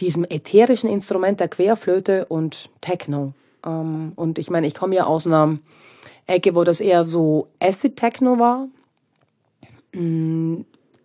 diesem 0.00 0.24
ätherischen 0.24 0.88
Instrument 0.88 1.40
der 1.40 1.48
Querflöte 1.48 2.26
und 2.26 2.70
Techno. 2.80 3.32
Ähm, 3.64 4.12
und 4.16 4.38
ich 4.38 4.50
meine, 4.50 4.66
ich 4.66 4.74
komme 4.74 4.94
ja 4.94 5.04
aus 5.04 5.26
einer 5.26 5.58
Ecke, 6.26 6.54
wo 6.54 6.64
das 6.64 6.80
eher 6.80 7.06
so 7.06 7.48
Acid-Techno 7.60 8.38
war. 8.38 8.68
Mm, 9.92 10.60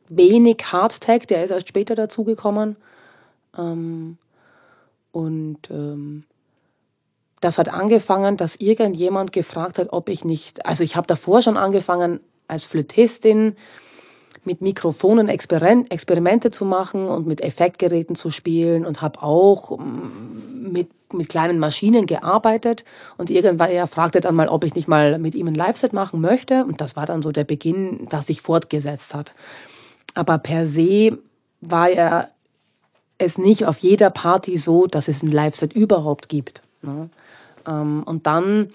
wenig 0.10 0.58
Hardtech, 0.72 1.26
der 1.28 1.44
ist 1.44 1.52
erst 1.52 1.70
später 1.70 1.96
dazugekommen. 1.96 2.76
Ähm, 3.58 4.18
und 5.14 5.70
ähm, 5.70 6.26
das 7.40 7.58
hat 7.58 7.72
angefangen, 7.72 8.36
dass 8.36 8.56
irgendjemand 8.56 9.32
gefragt 9.32 9.78
hat, 9.78 9.90
ob 9.92 10.10
ich 10.10 10.26
nicht, 10.26 10.66
also 10.66 10.84
ich 10.84 10.96
habe 10.96 11.08
davor 11.08 11.42
schon 11.42 11.56
angefangen, 11.56 12.20
als 12.48 12.66
Flötistin 12.66 13.56
mit 14.44 14.62
Mikrofonen 14.62 15.30
Experimente 15.30 16.52
zu 16.52 16.66
machen 16.66 17.08
und 17.08 17.28
mit 17.28 17.42
Effektgeräten 17.42 18.16
zu 18.16 18.32
spielen 18.32 18.86
und 18.86 19.02
habe 19.02 19.22
auch 19.22 19.78
mm, 19.78 20.72
mit, 20.72 20.90
mit 21.14 21.30
kleinen 21.30 21.60
Maschinen 21.60 22.08
gearbeitet. 22.08 22.84
Und 23.18 23.30
irgendwann 23.30 23.70
er 23.70 23.88
fragte 23.88 24.20
dann 24.20 24.36
mal, 24.36 24.50
ob 24.50 24.64
ich 24.64 24.74
nicht 24.74 24.88
mal 24.88 25.20
mit 25.20 25.36
ihm 25.36 25.48
ein 25.48 25.56
Live-Set 25.56 25.94
machen 25.94 26.22
möchte. 26.22 26.66
Und 26.66 26.82
das 26.82 26.96
war 26.96 27.06
dann 27.06 27.22
so 27.22 27.32
der 27.32 27.46
Beginn, 27.46 28.08
das 28.10 28.28
sich 28.28 28.42
fortgesetzt 28.42 29.14
hat. 29.14 29.36
Aber 30.16 30.40
per 30.40 30.66
se 30.66 31.20
war 31.62 31.90
er 31.90 32.33
es 33.18 33.38
nicht 33.38 33.66
auf 33.66 33.80
jeder 33.80 34.10
Party 34.10 34.58
so, 34.58 34.88
dass 34.88 35.08
es 35.08 35.24
ein 35.24 35.32
Live-Set 35.32 35.74
überhaupt 35.74 36.30
gibt. 36.30 36.64
Ne? 36.82 37.10
Ähm, 37.68 38.04
und 38.04 38.28
dann 38.28 38.72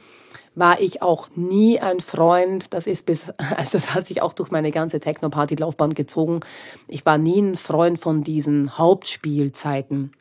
war 0.54 0.80
ich 0.80 1.02
auch 1.02 1.28
nie 1.36 1.78
ein 1.78 2.00
Freund, 2.00 2.74
das 2.74 2.86
ist 2.86 3.06
bis, 3.06 3.30
also 3.56 3.78
das 3.78 3.94
hat 3.94 4.06
sich 4.06 4.22
auch 4.22 4.32
durch 4.32 4.50
meine 4.50 4.70
ganze 4.70 5.00
Techno-Party-Laufbahn 5.00 5.94
gezogen. 5.94 6.40
Ich 6.88 7.06
war 7.06 7.18
nie 7.18 7.40
ein 7.40 7.56
Freund 7.56 7.98
von 7.98 8.24
diesen 8.24 8.76
Hauptspielzeiten. 8.76 10.12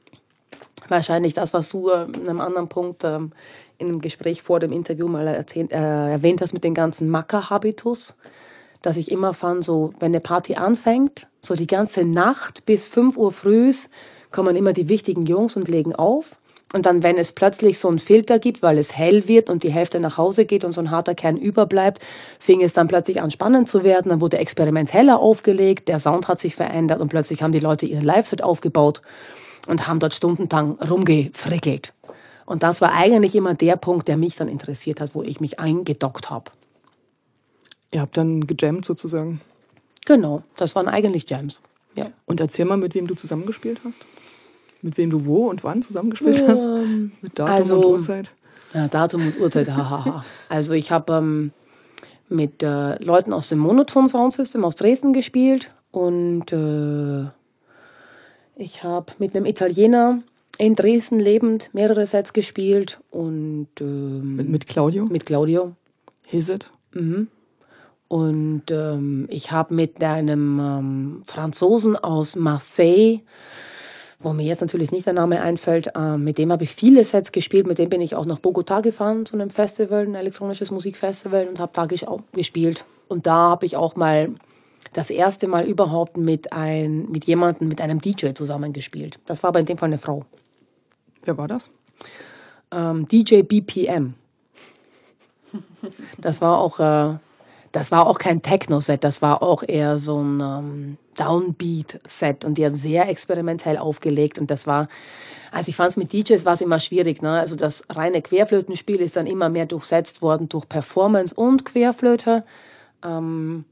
Wahrscheinlich 0.87 1.33
das, 1.33 1.53
was 1.53 1.69
du 1.69 1.89
äh, 1.89 2.03
in 2.03 2.29
einem 2.29 2.41
anderen 2.41 2.69
Punkt 2.69 3.03
ähm, 3.03 3.31
in 3.77 3.87
einem 3.87 4.01
Gespräch 4.01 4.41
vor 4.41 4.59
dem 4.59 4.71
Interview 4.71 5.07
mal 5.07 5.27
erzählt, 5.27 5.71
äh, 5.71 6.11
erwähnt 6.11 6.41
hast 6.41 6.53
mit 6.53 6.63
den 6.63 6.73
ganzen 6.73 7.09
Macker-Habitus, 7.09 8.17
dass 8.81 8.97
ich 8.97 9.11
immer 9.11 9.33
fand, 9.33 9.63
so, 9.63 9.93
wenn 9.99 10.11
eine 10.11 10.19
Party 10.19 10.55
anfängt, 10.55 11.27
so 11.41 11.55
die 11.55 11.67
ganze 11.67 12.03
Nacht 12.03 12.65
bis 12.65 12.85
5 12.87 13.17
Uhr 13.17 13.31
früh 13.31 13.71
kommen 14.31 14.55
immer 14.55 14.73
die 14.73 14.89
wichtigen 14.89 15.25
Jungs 15.25 15.55
und 15.55 15.67
legen 15.67 15.95
auf. 15.95 16.37
Und 16.73 16.85
dann, 16.85 17.01
wenn 17.01 17.17
es 17.17 17.31
plötzlich 17.31 17.79
so 17.79 17.87
einen 17.87 17.97
Filter 17.97 18.39
gibt, 18.39 18.61
weil 18.61 18.77
es 18.77 18.95
hell 18.95 19.29
wird 19.29 19.49
und 19.49 19.63
die 19.63 19.71
Hälfte 19.71 20.01
nach 20.01 20.17
Hause 20.17 20.45
geht 20.45 20.65
und 20.65 20.73
so 20.73 20.81
ein 20.81 20.91
harter 20.91 21.15
Kern 21.15 21.37
überbleibt, 21.37 22.03
fing 22.39 22.61
es 22.61 22.73
dann 22.73 22.89
plötzlich 22.89 23.21
an 23.21 23.31
spannend 23.31 23.69
zu 23.69 23.85
werden. 23.85 24.09
Dann 24.09 24.19
wurde 24.19 24.37
experimenteller 24.37 25.19
aufgelegt, 25.19 25.87
der 25.87 25.99
Sound 25.99 26.27
hat 26.27 26.39
sich 26.39 26.57
verändert 26.57 26.99
und 26.99 27.07
plötzlich 27.07 27.41
haben 27.41 27.53
die 27.53 27.59
Leute 27.59 27.85
ihren 27.85 28.03
Live-Set 28.03 28.43
aufgebaut 28.43 29.01
und 29.67 29.87
haben 29.87 29.99
dort 29.99 30.13
stundenlang 30.13 30.77
rumgefrickelt. 30.81 31.93
Und 32.45 32.63
das 32.63 32.81
war 32.81 32.93
eigentlich 32.93 33.35
immer 33.35 33.53
der 33.53 33.77
Punkt, 33.77 34.07
der 34.09 34.17
mich 34.17 34.35
dann 34.35 34.49
interessiert 34.49 34.99
hat, 34.99 35.15
wo 35.15 35.21
ich 35.21 35.39
mich 35.39 35.59
eingedockt 35.59 36.29
habe. 36.29 36.51
Ihr 37.91 38.01
habt 38.01 38.17
dann 38.17 38.45
gejammt 38.45 38.85
sozusagen? 38.85 39.41
Genau, 40.05 40.43
das 40.55 40.75
waren 40.75 40.87
eigentlich 40.87 41.29
Jams. 41.29 41.61
Ja. 41.95 42.11
Und 42.25 42.39
erzähl 42.39 42.65
mal, 42.65 42.77
mit 42.77 42.95
wem 42.95 43.07
du 43.07 43.15
zusammengespielt 43.15 43.81
hast? 43.83 44.05
Mit 44.81 44.97
wem 44.97 45.09
du 45.09 45.25
wo 45.25 45.49
und 45.49 45.63
wann 45.63 45.81
zusammengespielt 45.81 46.47
hast? 46.47 46.61
Ähm, 46.61 47.11
mit 47.21 47.37
Datum 47.37 47.55
also, 47.55 47.77
und 47.79 47.85
Uhrzeit? 47.85 48.31
Ja, 48.73 48.87
Datum 48.87 49.27
und 49.27 49.39
Uhrzeit, 49.39 49.69
hahaha. 49.69 50.23
also 50.49 50.73
ich 50.73 50.91
habe 50.91 51.13
ähm, 51.13 51.51
mit 52.29 52.61
äh, 52.61 53.01
Leuten 53.03 53.33
aus 53.33 53.49
dem 53.49 53.59
Monoton 53.59 54.07
Sound 54.07 54.33
System 54.33 54.63
aus 54.65 54.75
Dresden 54.75 55.13
gespielt 55.13 55.71
und 55.91 56.51
äh, 56.51 57.25
ich 58.55 58.83
habe 58.83 59.13
mit 59.19 59.35
einem 59.35 59.45
Italiener 59.45 60.21
in 60.57 60.75
Dresden 60.75 61.19
lebend 61.19 61.69
mehrere 61.73 62.05
Sets 62.05 62.33
gespielt 62.33 62.99
und 63.11 63.69
ähm, 63.79 64.35
mit, 64.35 64.49
mit 64.49 64.67
Claudio? 64.67 65.05
Mit 65.05 65.25
Claudio. 65.25 65.75
Hisit? 66.25 66.71
Mhm. 66.93 67.27
Und 68.07 68.63
ähm, 68.69 69.27
ich 69.29 69.51
habe 69.51 69.73
mit 69.73 70.01
einem 70.03 70.59
ähm, 70.59 71.23
Franzosen 71.25 71.95
aus 71.95 72.35
Marseille 72.35 73.21
wo 74.19 74.33
mir 74.33 74.45
jetzt 74.45 74.61
natürlich 74.61 74.91
nicht 74.91 75.05
der 75.05 75.13
Name 75.13 75.41
einfällt, 75.41 75.91
äh, 75.95 76.17
mit 76.17 76.37
dem 76.37 76.51
habe 76.51 76.63
ich 76.63 76.71
viele 76.71 77.03
Sets 77.03 77.31
gespielt, 77.31 77.67
mit 77.67 77.77
dem 77.77 77.89
bin 77.89 78.01
ich 78.01 78.15
auch 78.15 78.25
nach 78.25 78.39
Bogota 78.39 78.81
gefahren 78.81 79.25
zu 79.25 79.35
einem 79.35 79.49
Festival, 79.49 80.05
ein 80.05 80.15
elektronisches 80.15 80.71
Musikfestival 80.71 81.47
und 81.47 81.59
habe 81.59 81.71
da 81.73 81.85
gespielt. 81.85 82.85
Und 83.07 83.27
da 83.27 83.51
habe 83.51 83.65
ich 83.65 83.77
auch 83.77 83.95
mal 83.95 84.33
das 84.93 85.09
erste 85.11 85.47
Mal 85.47 85.65
überhaupt 85.65 86.17
mit, 86.17 86.51
ein, 86.51 87.09
mit 87.11 87.25
jemandem, 87.25 87.67
mit 87.67 87.79
einem 87.79 88.01
DJ 88.01 88.33
zusammengespielt. 88.33 89.19
Das 89.25 89.43
war 89.43 89.49
aber 89.49 89.59
in 89.59 89.65
dem 89.65 89.77
Fall 89.77 89.87
eine 89.87 89.99
Frau. 89.99 90.25
Wer 91.23 91.37
war 91.37 91.47
das? 91.47 91.69
Ähm, 92.71 93.07
DJ 93.07 93.41
BPM. 93.43 94.15
Das 96.17 96.41
war 96.41 96.57
auch 96.57 96.79
äh, 96.79 97.17
das 97.71 97.91
war 97.91 98.07
auch 98.07 98.17
kein 98.17 98.41
Techno-Set, 98.41 99.03
das 99.03 99.21
war 99.21 99.41
auch 99.41 99.63
eher 99.65 99.99
so 99.99 100.21
ein 100.21 100.39
ähm, 100.39 100.97
Downbeat-Set 101.15 102.45
und 102.45 102.57
die 102.57 102.65
hat 102.65 102.77
sehr 102.77 103.09
experimentell 103.09 103.77
aufgelegt 103.77 104.39
und 104.39 104.51
das 104.51 104.67
war, 104.67 104.87
also 105.51 105.69
ich 105.69 105.75
fand 105.75 105.91
es 105.91 105.97
mit 105.97 106.13
DJs 106.13 106.45
war 106.45 106.53
es 106.53 106.61
immer 106.61 106.79
schwierig, 106.79 107.21
ne? 107.21 107.31
Also 107.31 107.55
das 107.55 107.83
reine 107.89 108.21
Querflötenspiel 108.21 109.01
ist 109.01 109.15
dann 109.15 109.27
immer 109.27 109.49
mehr 109.49 109.65
durchsetzt 109.65 110.21
worden 110.21 110.49
durch 110.49 110.69
Performance 110.69 111.33
und 111.33 111.65
Querflöte, 111.65 112.43
ähm, 113.03 113.65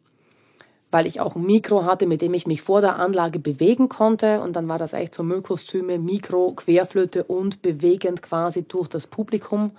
weil 0.92 1.08
ich 1.08 1.20
auch 1.20 1.36
ein 1.36 1.46
Mikro 1.46 1.86
hatte, 1.86 2.08
mit 2.08 2.22
dem 2.22 2.34
ich 2.34 2.48
mich 2.48 2.62
vor 2.62 2.82
der 2.82 2.98
Anlage 2.98 3.40
bewegen 3.40 3.90
konnte 3.90 4.42
und 4.42 4.54
dann 4.56 4.68
war 4.68 4.80
das 4.80 4.94
echt 4.94 5.14
so 5.14 5.24
Müllkostüme, 5.24 6.00
Mikro, 6.00 6.54
Querflöte 6.54 7.24
und 7.24 7.62
bewegend 7.62 8.22
quasi 8.22 8.64
durch 8.64 8.88
das 8.88 9.08
Publikum 9.08 9.72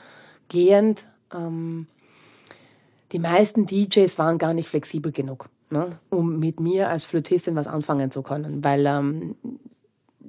gehend. 0.49 1.07
Ähm, 1.35 1.87
die 3.13 3.19
meisten 3.19 3.67
DJs 3.67 4.19
waren 4.19 4.39
gar 4.39 4.55
nicht 4.55 4.69
flexibel 4.69 5.13
genug, 5.13 5.49
ne, 5.71 5.99
um 6.11 6.39
mit 6.39 6.61
mir 6.61 6.89
als 6.89 7.05
Flötistin 7.05 7.57
was 7.57 7.67
anfangen 7.67 8.11
zu 8.11 8.23
können, 8.23 8.65
weil 8.65 8.87
ähm, 8.87 9.37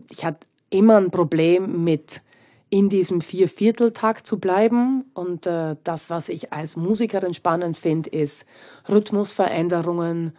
ich 0.10 0.24
hatte 0.24 0.46
immer 0.70 0.98
ein 0.98 1.12
Problem 1.12 1.84
mit 1.84 2.22
in 2.70 2.90
diesem 2.90 3.22
Viervierteltakt 3.22 4.28
zu 4.28 4.40
bleiben. 4.40 5.06
Und 5.14 5.46
äh, 5.46 5.76
das, 5.84 6.10
was 6.10 6.30
ich 6.30 6.52
als 6.52 6.76
Musikerin 6.76 7.34
spannend 7.34 7.78
finde, 7.78 8.10
ist 8.10 8.46
Rhythmusveränderungen, 8.90 10.34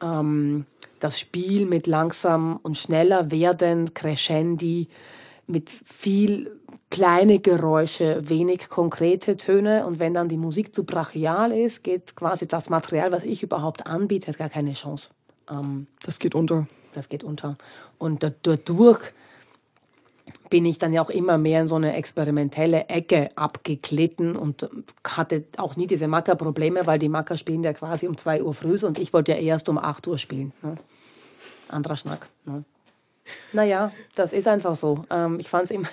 ähm, 0.00 0.66
das 1.00 1.18
Spiel 1.18 1.66
mit 1.66 1.88
langsam 1.88 2.60
und 2.62 2.76
schneller 2.76 3.30
werden, 3.32 3.92
Crescendi, 3.92 4.88
mit 5.48 5.70
viel 5.70 6.60
kleine 6.92 7.38
Geräusche, 7.38 8.28
wenig 8.28 8.68
konkrete 8.68 9.38
Töne. 9.38 9.86
Und 9.86 9.98
wenn 9.98 10.12
dann 10.12 10.28
die 10.28 10.36
Musik 10.36 10.74
zu 10.74 10.84
brachial 10.84 11.50
ist, 11.50 11.82
geht 11.82 12.14
quasi 12.14 12.46
das 12.46 12.68
Material, 12.68 13.10
was 13.10 13.24
ich 13.24 13.42
überhaupt 13.42 13.86
anbiete, 13.86 14.28
hat 14.28 14.36
gar 14.36 14.50
keine 14.50 14.74
Chance. 14.74 15.08
Ähm, 15.50 15.86
das 16.04 16.18
geht 16.18 16.34
unter. 16.34 16.66
Das 16.92 17.08
geht 17.08 17.24
unter. 17.24 17.56
Und 17.96 18.22
dadurch 18.22 19.00
bin 20.50 20.66
ich 20.66 20.76
dann 20.76 20.92
ja 20.92 21.00
auch 21.00 21.08
immer 21.08 21.38
mehr 21.38 21.62
in 21.62 21.68
so 21.68 21.76
eine 21.76 21.96
experimentelle 21.96 22.90
Ecke 22.90 23.30
abgeglitten 23.36 24.36
und 24.36 24.68
hatte 25.02 25.44
auch 25.56 25.76
nie 25.76 25.86
diese 25.86 26.08
Macker-Probleme, 26.08 26.86
weil 26.86 26.98
die 26.98 27.08
Macker 27.08 27.38
spielen 27.38 27.64
ja 27.64 27.72
quasi 27.72 28.06
um 28.06 28.18
2 28.18 28.42
Uhr 28.42 28.52
früh 28.52 28.76
und 28.84 28.98
ich 28.98 29.14
wollte 29.14 29.32
ja 29.32 29.38
erst 29.38 29.70
um 29.70 29.78
8 29.78 30.06
Uhr 30.08 30.18
spielen. 30.18 30.52
Ne? 30.60 30.76
Anderer 31.70 31.96
Schnack. 31.96 32.28
Ne? 32.44 32.64
Naja, 33.54 33.92
das 34.14 34.34
ist 34.34 34.46
einfach 34.46 34.76
so. 34.76 35.06
Ähm, 35.08 35.40
ich 35.40 35.48
fand 35.48 35.64
es 35.64 35.70
immer, 35.70 35.88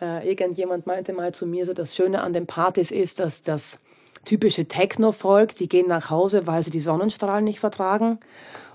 äh, 0.00 0.28
irgendjemand 0.28 0.86
meinte 0.86 1.12
mal 1.12 1.32
zu 1.32 1.46
mir, 1.46 1.66
so 1.66 1.74
das 1.74 1.94
Schöne 1.94 2.22
an 2.22 2.32
den 2.32 2.46
Partys 2.46 2.90
ist, 2.90 3.20
dass 3.20 3.42
das 3.42 3.78
typische 4.24 4.66
Techno-Volk, 4.66 5.54
die 5.54 5.68
gehen 5.68 5.88
nach 5.88 6.10
Hause, 6.10 6.46
weil 6.46 6.62
sie 6.62 6.70
die 6.70 6.80
Sonnenstrahlen 6.80 7.44
nicht 7.44 7.60
vertragen. 7.60 8.18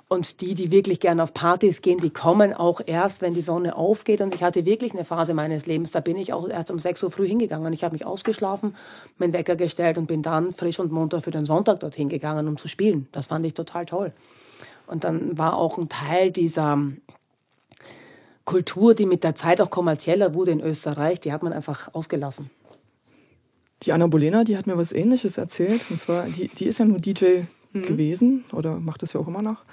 Und 0.09 0.41
die, 0.41 0.53
die 0.53 0.69
wirklich 0.69 0.99
gerne 0.99 1.24
auf 1.24 1.34
Partys 1.34 1.82
gehen, 1.82 1.97
die 1.97 2.11
kommen 2.11 2.53
auch 2.53 2.82
erst, 2.86 3.21
wenn 3.21 3.34
die 3.34 3.41
Sonne 3.41 3.76
aufgeht. 3.76 4.21
Und 4.21 4.36
ich 4.36 4.43
hatte 4.43 4.63
wirklich 4.63 4.93
eine 4.93 5.05
Phase 5.05 5.34
meines 5.34 5.65
Lebens, 5.65 5.91
da 5.91 6.01
bin 6.01 6.17
ich 6.17 6.34
auch 6.34 6.47
erst 6.47 6.69
um 6.69 6.78
6 6.78 7.01
Uhr 7.03 7.11
früh 7.11 7.28
hingegangen. 7.28 7.74
Ich 7.74 7.84
habe 7.84 7.93
mich 7.93 8.05
ausgeschlafen, 8.05 8.76
meinen 9.17 9.34
Wecker 9.34 9.55
gestellt 9.55 9.97
und 9.97 10.05
bin 10.05 10.21
dann 10.21 10.51
frisch 10.51 10.80
und 10.80 10.91
munter 10.91 11.21
für 11.21 11.32
den 11.32 11.45
Sonntag 11.45 11.80
dorthin 11.80 12.09
gegangen, 12.09 12.47
um 12.47 12.57
zu 12.57 12.67
spielen. 12.67 13.07
Das 13.11 13.28
fand 13.28 13.45
ich 13.45 13.55
total 13.55 13.86
toll. 13.86 14.13
Und 14.86 15.03
dann 15.03 15.38
war 15.38 15.57
auch 15.57 15.78
ein 15.78 15.89
Teil 15.89 16.32
dieser 16.32 16.78
Kultur, 18.46 18.94
die 18.94 19.06
mit 19.06 19.24
der 19.24 19.36
Zeit 19.36 19.62
auch 19.62 19.70
kommerzieller 19.70 20.34
wurde 20.34 20.52
in 20.52 20.62
Österreich, 20.62 21.20
die 21.20 21.32
hat 21.32 21.44
man 21.44 21.54
einfach 21.54 21.94
ausgelassen. 21.94 22.50
Die 23.84 23.91
Anna 23.91 24.08
Bolena, 24.08 24.44
die 24.44 24.58
hat 24.58 24.68
mir 24.68 24.78
was 24.78 24.91
Ähnliches 24.91 25.38
erzählt. 25.38 25.86
Und 25.89 26.00
zwar, 26.00 26.26
die, 26.26 26.48
die 26.48 26.66
ist 26.66 26.80
ja 26.80 26.86
nur 26.86 26.98
DJ 26.98 27.41
mhm. 27.74 27.82
gewesen 27.84 28.46
oder 28.52 28.80
macht 28.80 29.02
das 29.02 29.14
ja 29.14 29.20
auch 29.20 29.28
immer 29.28 29.41
noch. 29.41 29.66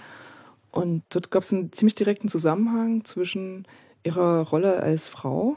Und 0.70 1.02
dort 1.10 1.30
gab 1.30 1.42
es 1.42 1.52
einen 1.52 1.72
ziemlich 1.72 1.94
direkten 1.94 2.28
Zusammenhang 2.28 3.04
zwischen 3.04 3.66
ihrer 4.04 4.48
Rolle 4.48 4.80
als 4.80 5.08
Frau 5.08 5.56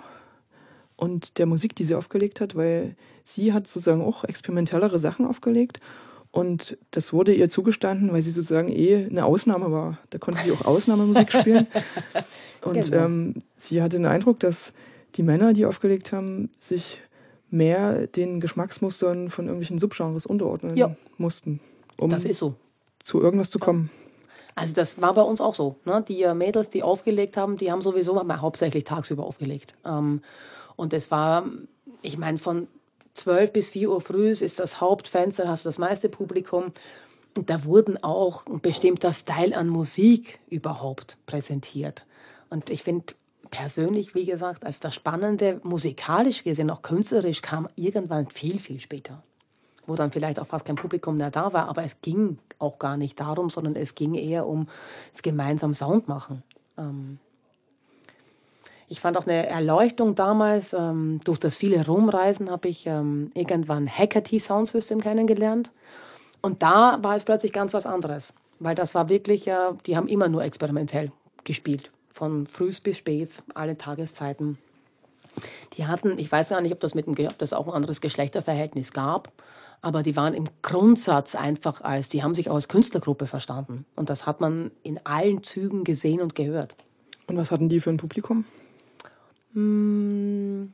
und 0.95 1.37
der 1.37 1.45
Musik, 1.45 1.75
die 1.75 1.83
sie 1.83 1.95
aufgelegt 1.95 2.41
hat, 2.41 2.55
weil 2.55 2.95
sie 3.23 3.53
hat 3.53 3.67
sozusagen 3.67 4.01
auch 4.01 4.23
experimentellere 4.23 4.99
Sachen 4.99 5.25
aufgelegt 5.25 5.79
und 6.33 6.79
das 6.89 7.13
wurde 7.13 7.31
ihr 7.31 7.47
zugestanden, 7.47 8.11
weil 8.11 8.23
sie 8.23 8.31
sozusagen 8.31 8.67
eh 8.67 9.05
eine 9.05 9.23
Ausnahme 9.23 9.71
war. 9.71 9.99
Da 10.09 10.17
konnte 10.17 10.41
sie 10.41 10.51
auch 10.51 10.65
Ausnahmemusik 10.65 11.31
spielen. 11.31 11.67
Und 12.63 12.89
genau. 12.89 13.05
ähm, 13.05 13.43
sie 13.55 13.83
hatte 13.83 13.97
den 13.97 14.07
Eindruck, 14.07 14.39
dass 14.39 14.73
die 15.13 15.21
Männer, 15.21 15.53
die 15.53 15.67
aufgelegt 15.67 16.11
haben, 16.11 16.49
sich 16.57 17.01
mehr 17.51 18.07
den 18.07 18.39
Geschmacksmustern 18.39 19.29
von 19.29 19.45
irgendwelchen 19.45 19.77
Subgenres 19.77 20.25
unterordnen 20.25 20.75
ja. 20.75 20.95
mussten, 21.17 21.59
um 21.97 22.09
so. 22.09 22.55
zu 23.03 23.21
irgendwas 23.21 23.51
zu 23.51 23.59
kommen. 23.59 23.91
Also 24.55 24.73
das 24.73 24.99
war 24.99 25.13
bei 25.13 25.21
uns 25.21 25.39
auch 25.39 25.53
so. 25.53 25.75
Ne? 25.85 26.03
Die 26.07 26.23
äh, 26.23 26.33
Mädels, 26.33 26.69
die 26.69 26.81
aufgelegt 26.81 27.37
haben, 27.37 27.57
die 27.57 27.71
haben 27.71 27.83
sowieso 27.83 28.15
mal 28.23 28.41
hauptsächlich 28.41 28.85
tagsüber 28.85 29.23
aufgelegt. 29.23 29.75
Ähm, 29.85 30.21
und 30.77 30.93
es 30.93 31.11
war, 31.11 31.45
ich 32.01 32.17
meine, 32.17 32.39
von 32.39 32.67
12 33.13 33.53
bis 33.53 33.69
4 33.69 33.89
Uhr 33.89 34.01
früh 34.01 34.29
ist 34.29 34.59
das 34.59 34.81
Hauptfenster, 34.81 35.47
hast 35.47 35.65
du 35.65 35.69
das 35.69 35.79
meiste 35.79 36.09
Publikum. 36.09 36.73
Und 37.35 37.49
da 37.49 37.65
wurden 37.65 38.03
auch 38.03 38.45
ein 38.45 38.59
bestimmter 38.59 39.13
Style 39.13 39.55
an 39.57 39.67
Musik 39.67 40.39
überhaupt 40.49 41.17
präsentiert. 41.25 42.05
Und 42.49 42.69
ich 42.69 42.83
finde 42.83 43.15
persönlich, 43.49 44.15
wie 44.15 44.25
gesagt, 44.25 44.65
als 44.65 44.79
das 44.79 44.95
Spannende, 44.95 45.59
musikalisch 45.63 46.43
gesehen, 46.43 46.69
auch 46.69 46.81
künstlerisch, 46.81 47.41
kam 47.41 47.67
irgendwann 47.75 48.29
viel, 48.29 48.59
viel 48.59 48.79
später. 48.79 49.23
Wo 49.85 49.95
dann 49.95 50.11
vielleicht 50.11 50.39
auch 50.39 50.47
fast 50.47 50.65
kein 50.65 50.75
Publikum 50.75 51.17
mehr 51.17 51.31
da 51.31 51.53
war. 51.53 51.67
Aber 51.67 51.83
es 51.83 52.01
ging 52.01 52.37
auch 52.57 52.79
gar 52.79 52.97
nicht 52.97 53.19
darum, 53.19 53.49
sondern 53.49 53.75
es 53.75 53.95
ging 53.95 54.15
eher 54.15 54.47
um 54.47 54.67
das 55.11 55.21
gemeinsam 55.21 55.73
Sound 55.73 56.07
machen. 56.07 56.43
Ähm, 56.77 57.19
ich 58.93 58.99
fand 58.99 59.17
auch 59.17 59.25
eine 59.25 59.47
Erleuchtung 59.47 60.13
damals. 60.13 60.71
Ähm, 60.71 61.19
durch 61.23 61.39
das 61.39 61.57
viele 61.57 61.83
Rumreisen 61.83 62.51
habe 62.51 62.67
ich 62.67 62.85
ähm, 62.85 63.31
irgendwann 63.33 63.89
Hackerty 63.89 64.39
Sound 64.39 64.67
System 64.67 65.01
kennengelernt. 65.01 65.71
Und 66.43 66.61
da 66.61 66.99
war 67.01 67.15
es 67.15 67.23
plötzlich 67.23 67.53
ganz 67.53 67.73
was 67.73 67.87
anderes. 67.87 68.35
Weil 68.59 68.75
das 68.75 68.93
war 68.93 69.09
wirklich, 69.09 69.47
äh, 69.47 69.71
die 69.87 69.97
haben 69.97 70.07
immer 70.07 70.29
nur 70.29 70.43
experimentell 70.43 71.11
gespielt. 71.43 71.89
Von 72.07 72.45
früh 72.45 72.71
bis 72.83 72.99
spät, 72.99 73.41
alle 73.55 73.79
Tageszeiten. 73.79 74.59
Die 75.73 75.87
hatten, 75.87 76.19
ich 76.19 76.31
weiß 76.31 76.49
gar 76.49 76.61
nicht, 76.61 76.71
ob 76.71 76.79
das, 76.79 76.93
mit 76.93 77.07
dem, 77.07 77.15
ob 77.25 77.37
das 77.39 77.53
auch 77.53 77.67
ein 77.67 77.73
anderes 77.73 77.99
Geschlechterverhältnis 77.99 78.93
gab, 78.93 79.31
aber 79.81 80.03
die 80.03 80.15
waren 80.15 80.35
im 80.35 80.45
Grundsatz 80.61 81.33
einfach 81.33 81.81
als, 81.81 82.09
die 82.09 82.21
haben 82.21 82.35
sich 82.35 82.51
auch 82.51 82.55
als 82.55 82.67
Künstlergruppe 82.67 83.25
verstanden. 83.25 83.87
Und 83.95 84.11
das 84.11 84.27
hat 84.27 84.39
man 84.39 84.69
in 84.83 85.03
allen 85.03 85.41
Zügen 85.41 85.83
gesehen 85.83 86.21
und 86.21 86.35
gehört. 86.35 86.75
Und 87.25 87.37
was 87.37 87.49
hatten 87.49 87.69
die 87.69 87.79
für 87.79 87.89
ein 87.89 87.97
Publikum? 87.97 88.45
Hm, 89.53 90.73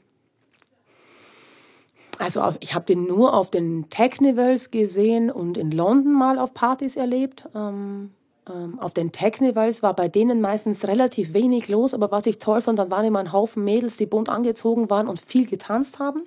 Also 2.19 2.41
ich 2.59 2.75
habe 2.75 2.85
den 2.85 3.05
nur 3.05 3.33
auf 3.33 3.49
den 3.49 3.89
Technivals 3.89 4.71
gesehen 4.71 5.31
und 5.31 5.57
in 5.57 5.71
London 5.71 6.11
mal 6.11 6.37
auf 6.37 6.53
Partys 6.53 6.97
erlebt. 6.97 7.47
Ähm, 7.55 8.11
ähm, 8.49 8.77
auf 8.79 8.93
den 8.93 9.13
Technivals 9.13 9.81
war 9.81 9.95
bei 9.95 10.09
denen 10.09 10.41
meistens 10.41 10.85
relativ 10.85 11.33
wenig 11.33 11.69
los, 11.69 11.93
aber 11.93 12.11
was 12.11 12.25
ich 12.25 12.37
toll 12.37 12.59
fand, 12.59 12.77
dann 12.77 12.91
waren 12.91 13.05
immer 13.05 13.19
ein 13.19 13.31
Haufen 13.31 13.63
Mädels, 13.63 13.95
die 13.95 14.05
bunt 14.05 14.27
angezogen 14.27 14.89
waren 14.89 15.07
und 15.07 15.21
viel 15.21 15.47
getanzt 15.47 15.99
haben. 15.99 16.23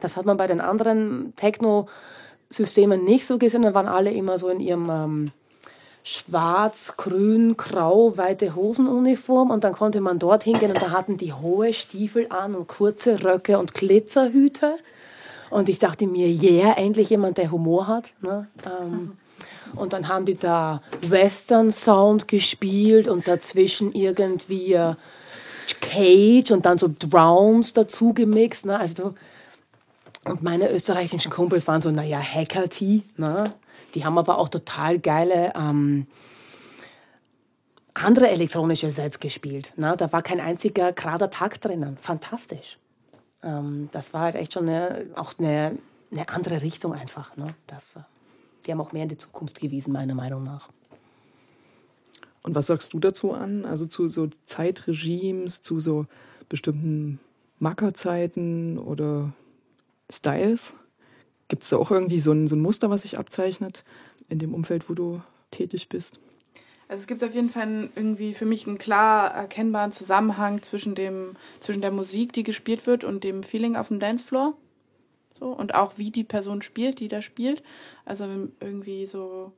Das 0.00 0.16
hat 0.16 0.26
man 0.26 0.36
bei 0.36 0.48
den 0.48 0.60
anderen 0.60 1.32
Techno-Systemen 1.36 3.04
nicht 3.04 3.24
so 3.24 3.38
gesehen. 3.38 3.62
Dann 3.62 3.74
waren 3.74 3.86
alle 3.86 4.10
immer 4.10 4.40
so 4.40 4.48
in 4.48 4.58
ihrem 4.58 4.90
ähm, 4.90 5.30
schwarz, 6.08 6.94
grün, 6.96 7.58
grau, 7.58 8.16
weite 8.16 8.54
Hosenuniform 8.54 9.50
und 9.50 9.62
dann 9.62 9.74
konnte 9.74 10.00
man 10.00 10.18
dort 10.18 10.42
hingehen 10.42 10.70
und 10.70 10.80
da 10.80 10.90
hatten 10.90 11.18
die 11.18 11.34
hohe 11.34 11.74
Stiefel 11.74 12.28
an 12.30 12.54
und 12.54 12.66
kurze 12.66 13.22
Röcke 13.22 13.58
und 13.58 13.74
Glitzerhüte. 13.74 14.78
Und 15.50 15.68
ich 15.68 15.78
dachte 15.78 16.06
mir, 16.06 16.26
yeah, 16.26 16.72
endlich 16.78 17.10
jemand, 17.10 17.36
der 17.36 17.50
Humor 17.50 17.88
hat. 17.88 18.14
Ne? 18.22 18.48
Ähm, 18.64 19.12
und 19.76 19.92
dann 19.92 20.08
haben 20.08 20.24
die 20.24 20.36
da 20.36 20.80
Western 21.02 21.72
Sound 21.72 22.26
gespielt 22.26 23.06
und 23.06 23.28
dazwischen 23.28 23.92
irgendwie 23.92 24.72
äh, 24.72 24.94
Cage 25.82 26.52
und 26.52 26.64
dann 26.64 26.78
so 26.78 26.88
Drums 26.98 27.74
dazu 27.74 28.14
gemixt. 28.14 28.64
Ne? 28.64 28.80
Also, 28.80 29.14
und 30.24 30.42
meine 30.42 30.70
österreichischen 30.70 31.30
Kumpels 31.30 31.66
waren 31.66 31.82
so, 31.82 31.90
naja, 31.90 32.18
Hacker-T. 32.18 33.02
Ne? 33.18 33.52
Die 33.94 34.04
haben 34.04 34.18
aber 34.18 34.38
auch 34.38 34.48
total 34.48 34.98
geile 34.98 35.52
ähm, 35.56 36.06
andere 37.94 38.28
elektronische 38.28 38.90
Sets 38.90 39.18
gespielt. 39.18 39.72
Ne? 39.76 39.96
Da 39.96 40.12
war 40.12 40.22
kein 40.22 40.40
einziger 40.40 40.92
gerader 40.92 41.30
Takt 41.30 41.64
drinnen. 41.64 41.96
Fantastisch 41.96 42.78
ähm, 43.42 43.88
das 43.92 44.12
war 44.12 44.22
halt 44.22 44.34
echt 44.34 44.54
schon 44.54 44.68
eine, 44.68 45.06
auch 45.14 45.34
eine, 45.38 45.78
eine 46.10 46.28
andere 46.28 46.62
Richtung 46.62 46.92
einfach. 46.92 47.36
Ne? 47.36 47.46
Das, 47.66 47.96
äh, 47.96 48.00
die 48.66 48.72
haben 48.72 48.80
auch 48.80 48.92
mehr 48.92 49.04
in 49.04 49.08
die 49.08 49.16
Zukunft 49.16 49.60
gewiesen, 49.60 49.92
meiner 49.92 50.14
Meinung 50.14 50.44
nach. 50.44 50.68
Und 52.42 52.54
was 52.54 52.66
sagst 52.66 52.92
du 52.94 52.98
dazu 52.98 53.32
an? 53.32 53.64
Also 53.64 53.86
zu 53.86 54.08
so 54.08 54.28
Zeitregimes, 54.46 55.62
zu 55.62 55.80
so 55.80 56.06
bestimmten 56.48 57.20
Mackerzeiten 57.58 58.78
oder 58.78 59.32
Styles? 60.10 60.74
Gibt 61.48 61.62
es 61.62 61.70
da 61.70 61.78
auch 61.78 61.90
irgendwie 61.90 62.20
so 62.20 62.32
ein, 62.32 62.46
so 62.46 62.56
ein 62.56 62.60
Muster, 62.60 62.90
was 62.90 63.02
sich 63.02 63.18
abzeichnet 63.18 63.84
in 64.28 64.38
dem 64.38 64.54
Umfeld, 64.54 64.88
wo 64.88 64.94
du 64.94 65.22
tätig 65.50 65.88
bist? 65.88 66.20
Also 66.88 67.02
es 67.02 67.06
gibt 67.06 67.22
auf 67.22 67.34
jeden 67.34 67.50
Fall 67.50 67.90
irgendwie 67.94 68.32
für 68.32 68.46
mich 68.46 68.66
einen 68.66 68.78
klar 68.78 69.30
erkennbaren 69.34 69.92
Zusammenhang 69.92 70.62
zwischen 70.62 70.94
dem, 70.94 71.36
zwischen 71.60 71.82
der 71.82 71.90
Musik, 71.90 72.32
die 72.32 72.42
gespielt 72.42 72.86
wird 72.86 73.04
und 73.04 73.24
dem 73.24 73.42
Feeling 73.42 73.76
auf 73.76 73.88
dem 73.88 74.00
Dancefloor. 74.00 74.54
So, 75.38 75.46
und 75.50 75.74
auch 75.74 75.98
wie 75.98 76.10
die 76.10 76.24
Person 76.24 76.62
spielt, 76.62 76.98
die 77.00 77.08
da 77.08 77.20
spielt. 77.20 77.62
Also 78.06 78.26
irgendwie 78.60 79.06
so, 79.06 79.52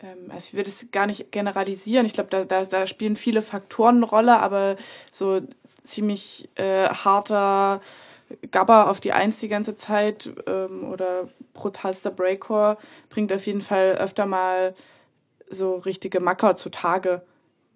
ähm, 0.00 0.30
also 0.30 0.48
ich 0.48 0.54
will 0.54 0.64
das 0.64 0.86
gar 0.90 1.06
nicht 1.06 1.30
generalisieren. 1.30 2.04
Ich 2.04 2.14
glaube, 2.14 2.30
da, 2.30 2.44
da, 2.44 2.64
da 2.64 2.86
spielen 2.86 3.16
viele 3.16 3.40
Faktoren 3.40 3.98
eine 3.98 4.06
Rolle, 4.06 4.40
aber 4.40 4.76
so 5.12 5.40
ziemlich 5.84 6.48
äh, 6.56 6.88
harter 6.88 7.80
Gabber 8.50 8.90
auf 8.90 9.00
die 9.00 9.12
Eins 9.12 9.40
die 9.40 9.48
ganze 9.48 9.74
Zeit 9.76 10.32
ähm, 10.46 10.84
oder 10.84 11.28
brutalster 11.54 12.10
Breakcore 12.10 12.78
bringt 13.08 13.32
auf 13.32 13.46
jeden 13.46 13.60
Fall 13.60 13.96
öfter 13.96 14.26
mal 14.26 14.74
so 15.48 15.76
richtige 15.76 16.20
Macker 16.20 16.56
zutage, 16.56 17.22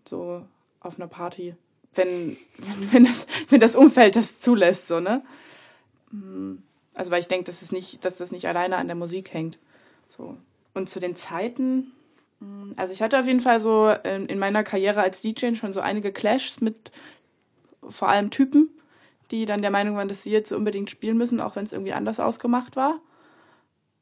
so 0.09 0.42
auf 0.80 0.98
einer 0.98 1.09
Party. 1.09 1.54
Wenn, 1.94 2.36
wenn, 2.59 2.92
wenn, 2.92 3.04
das, 3.04 3.26
wenn 3.48 3.61
das 3.61 3.76
Umfeld 3.76 4.16
das 4.16 4.40
zulässt, 4.40 4.88
so, 4.88 5.00
ne? 5.00 5.22
Mm, 6.11 6.57
also, 6.94 7.11
weil 7.11 7.20
ich 7.20 7.28
denke, 7.28 7.44
dass, 7.44 7.74
dass 8.00 8.18
das 8.18 8.32
nicht 8.32 8.48
alleine 8.48 8.76
an 8.76 8.86
der 8.86 8.96
Musik 8.96 9.32
hängt. 9.32 9.59
So. 10.16 10.36
Und 10.74 10.88
zu 10.88 11.00
den 11.00 11.16
Zeiten, 11.16 11.92
mm, 12.40 12.72
also 12.76 12.92
ich 12.92 13.02
hatte 13.02 13.18
auf 13.18 13.26
jeden 13.26 13.40
Fall 13.40 13.61
so 13.61 13.90
in, 14.04 14.26
in 14.26 14.38
meiner 14.38 14.64
Karriere 14.64 15.02
als 15.02 15.20
DJ 15.20 15.54
schon 15.54 15.72
so 15.72 15.80
einige 15.80 16.12
Clashs 16.12 16.61
mit 16.61 16.90
vor 17.88 18.09
allem 18.09 18.30
Typen, 18.30 18.68
die 19.30 19.46
dann 19.46 19.62
der 19.62 19.70
Meinung 19.70 19.96
waren, 19.96 20.08
dass 20.08 20.22
sie 20.22 20.32
jetzt 20.32 20.52
unbedingt 20.52 20.90
spielen 20.90 21.16
müssen, 21.16 21.40
auch 21.40 21.56
wenn 21.56 21.64
es 21.64 21.72
irgendwie 21.72 21.92
anders 21.92 22.20
ausgemacht 22.20 22.76
war. 22.76 23.00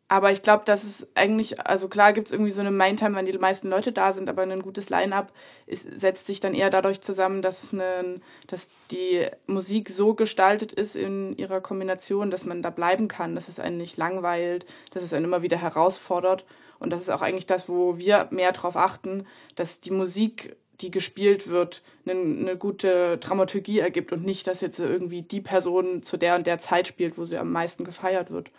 Aber 0.07 0.31
ich 0.31 0.43
glaube, 0.43 0.65
dass 0.67 0.85
es 0.85 1.07
eigentlich, 1.15 1.67
also 1.67 1.89
klar 1.89 2.13
gibt 2.13 2.29
es 2.29 2.33
irgendwie 2.33 2.53
so 2.53 2.61
eine 2.61 2.71
Mindtime, 2.71 3.17
wenn 3.17 3.25
die 3.25 3.37
meisten 3.39 3.69
Leute 3.69 3.91
da 3.91 4.13
sind, 4.13 4.29
aber 4.29 4.43
ein 4.43 4.63
gutes 4.63 4.91
Line-up 4.91 5.33
setzt 5.67 6.27
sich 6.27 6.41
dann 6.41 6.55
eher 6.55 6.69
dadurch 6.69 7.01
zusammen, 7.01 7.41
dass, 7.41 7.73
eine, 7.73 8.21
dass 8.47 8.69
die 8.91 9.27
Musik 9.47 9.89
so 9.89 10.15
gestaltet 10.15 10.75
ist 10.75 10.95
in 10.95 11.37
ihrer 11.37 11.63
Kombination, 11.63 12.31
dass 12.31 12.45
man 12.45 12.61
da 12.61 12.69
bleiben 12.69 13.09
kann, 13.09 13.35
dass 13.35 13.49
es 13.49 13.59
einen 13.59 13.79
nicht 13.79 13.97
langweilt, 13.97 14.67
dass 14.93 15.03
es 15.03 15.15
einen 15.15 15.25
immer 15.25 15.43
wieder 15.43 15.57
herausfordert. 15.57 16.45
Und 16.79 16.91
das 16.91 17.01
ist 17.01 17.11
auch 17.11 17.23
eigentlich 17.23 17.47
das, 17.47 17.69
wo 17.69 17.97
wir 17.97 18.29
mehr 18.31 18.53
darauf 18.53 18.77
achten, 18.77 19.27
dass 19.55 19.81
die 19.81 19.91
Musik, 19.91 20.55
die 20.81 20.91
gespielt 20.91 21.49
wird, 21.49 21.83
eine, 22.07 22.21
eine 22.21 22.57
gute 22.57 23.19
Dramaturgie 23.19 23.79
ergibt 23.79 24.13
und 24.13 24.25
nicht, 24.25 24.47
dass 24.47 24.61
jetzt 24.61 24.79
irgendwie 24.81 25.23
die 25.23 25.41
Person 25.41 26.03
zu 26.03 26.17
der 26.17 26.37
und 26.37 26.47
der 26.47 26.59
Zeit 26.59 26.89
spielt, 26.89 27.17
wo 27.17 27.25
sie 27.25 27.39
am 27.39 27.53
meisten 27.53 27.85
gefeiert 27.85 28.31
wird. 28.31 28.51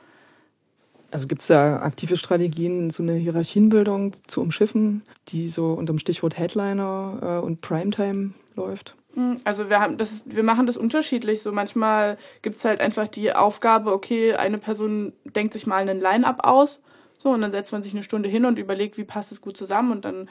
Also 1.12 1.28
gibt 1.28 1.42
es 1.42 1.48
da 1.48 1.78
aktive 1.82 2.18
Strategien, 2.18 2.90
so 2.90 3.04
eine 3.04 3.14
Hierarchienbildung 3.14 4.14
zu 4.28 4.42
umschiffen, 4.42 5.04
die 5.30 5.50
so 5.50 5.74
unter 5.74 5.94
dem 5.94 6.00
Stichwort 6.00 6.38
Headliner 6.38 7.40
äh, 7.42 7.46
und 7.46 7.62
Primetime 7.62 8.34
läuft? 8.56 8.96
Hm, 9.14 9.38
also 9.44 9.70
wir 9.70 9.80
haben 9.80 9.98
das, 9.98 10.24
wir 10.26 10.44
machen 10.44 10.66
das 10.66 10.78
unterschiedlich. 10.78 11.42
So 11.42 11.52
manchmal 11.52 12.18
gibt 12.42 12.58
es 12.58 12.66
halt 12.66 12.82
einfach 12.82 13.08
die 13.08 13.34
Aufgabe, 13.34 13.94
okay, 13.94 14.34
eine 14.34 14.58
Person 14.58 15.14
denkt 15.24 15.54
sich 15.54 15.68
mal 15.68 15.78
einen 15.78 16.00
Line-up 16.00 16.44
aus, 16.44 16.82
so 17.18 17.30
und 17.30 17.42
dann 17.42 17.52
setzt 17.52 17.72
man 17.72 17.82
sich 17.82 17.94
eine 17.94 18.04
Stunde 18.04 18.30
hin 18.30 18.46
und 18.46 18.60
überlegt, 18.60 18.98
wie 18.98 19.04
passt 19.04 19.32
es 19.32 19.42
gut 19.42 19.58
zusammen 19.58 19.92
und 19.92 20.06
dann 20.06 20.30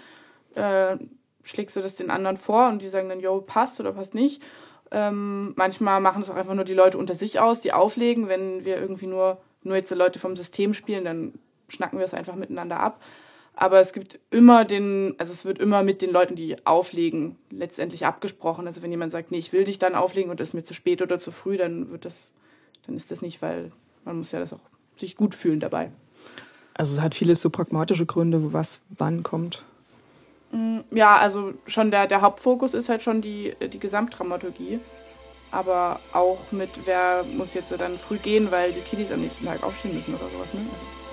äh, 0.55 0.99
schlägst 1.45 1.77
du 1.77 1.83
das 1.83 1.95
den 1.95 2.11
anderen 2.11 2.37
vor 2.37 2.69
und 2.69 2.83
die 2.83 2.89
sagen 2.89 3.09
dann, 3.09 3.21
yo, 3.21 3.41
passt 3.41 3.79
oder 3.79 3.93
passt 3.93 4.15
nicht. 4.15 4.43
Ähm, 4.91 5.53
manchmal 5.57 6.01
machen 6.01 6.23
es 6.23 6.31
auch 6.31 6.37
einfach 6.37 6.55
nur 6.55 6.65
die 6.65 6.75
Leute 6.75 6.99
unter 6.99 7.15
sich 7.15 7.41
aus, 7.41 7.61
die 7.61 7.73
auflegen, 7.73 8.29
wenn 8.29 8.65
wir 8.65 8.77
irgendwie 8.77 9.07
nur 9.07 9.39
nur 9.65 9.77
jetzt 9.77 9.91
die 9.91 9.97
Leute 9.97 10.19
vom 10.19 10.37
System 10.37 10.75
spielen, 10.75 11.05
dann 11.05 11.33
schnacken 11.69 11.99
wir 11.99 12.05
es 12.05 12.15
einfach 12.15 12.37
miteinander 12.37 12.79
ab. 12.79 13.03
Aber 13.57 13.79
es 13.79 13.93
gibt 13.93 14.19
immer 14.31 14.65
den, 14.65 15.15
also 15.19 15.33
es 15.33 15.45
wird 15.45 15.59
immer 15.59 15.83
mit 15.85 16.03
den 16.03 16.11
Leuten, 16.11 16.35
die 16.35 16.67
auflegen, 16.67 17.37
letztendlich 17.51 18.05
abgesprochen. 18.05 18.67
Also 18.67 18.83
wenn 18.83 18.91
jemand 18.91 19.13
sagt, 19.13 19.31
nee, 19.31 19.39
ich 19.39 19.53
will 19.53 19.65
dich 19.65 19.79
dann 19.79 19.95
auflegen 19.95 20.31
und 20.31 20.41
es 20.41 20.51
ist 20.51 20.55
mir 20.55 20.65
zu 20.65 20.75
spät 20.75 21.03
oder 21.03 21.19
zu 21.19 21.31
früh, 21.31 21.57
dann 21.57 21.91
wird 21.91 22.05
das, 22.05 22.33
dann 22.87 22.97
ist 22.97 23.11
das 23.11 23.23
nicht, 23.23 23.43
weil 23.43 23.71
man 24.05 24.19
muss 24.19 24.33
ja 24.33 24.41
das 24.41 24.53
auch 24.53 24.61
sich 24.97 25.17
gut 25.17 25.35
fühlen 25.35 25.61
dabei. 25.61 25.93
Also 26.75 26.97
es 26.97 27.01
hat 27.01 27.15
vieles 27.15 27.41
so 27.41 27.51
pragmatische 27.51 28.07
Gründe, 28.07 28.53
was 28.53 28.81
wann 28.89 29.23
kommt. 29.23 29.65
Mm, 30.55 30.81
ja, 30.91 31.17
also 31.17 31.53
schon 31.67 31.91
der, 31.91 32.07
der 32.07 32.23
Hauptfokus 32.23 32.75
ist 32.75 32.89
halt 32.89 33.03
schon 33.03 33.21
die, 33.21 33.55
die 33.61 33.79
Gesamtdramaturgie 33.79 34.81
aber 35.55 36.01
auch 36.13 36.51
mit, 36.51 36.71
wer 36.85 37.23
muss 37.23 37.55
jetzt 37.55 37.73
dann 37.79 37.97
früh 37.97 38.19
gehen, 38.19 38.51
weil 38.51 38.73
die 38.73 38.81
Kiddies 38.81 39.13
am 39.13 39.21
nächsten 39.21 39.47
Tag 39.47 39.63
aufstehen 39.63 39.95
müssen 39.95 40.15
oder 40.15 40.29
sowas. 40.29 40.53
Ne? 40.53 40.61
Also 40.61 41.04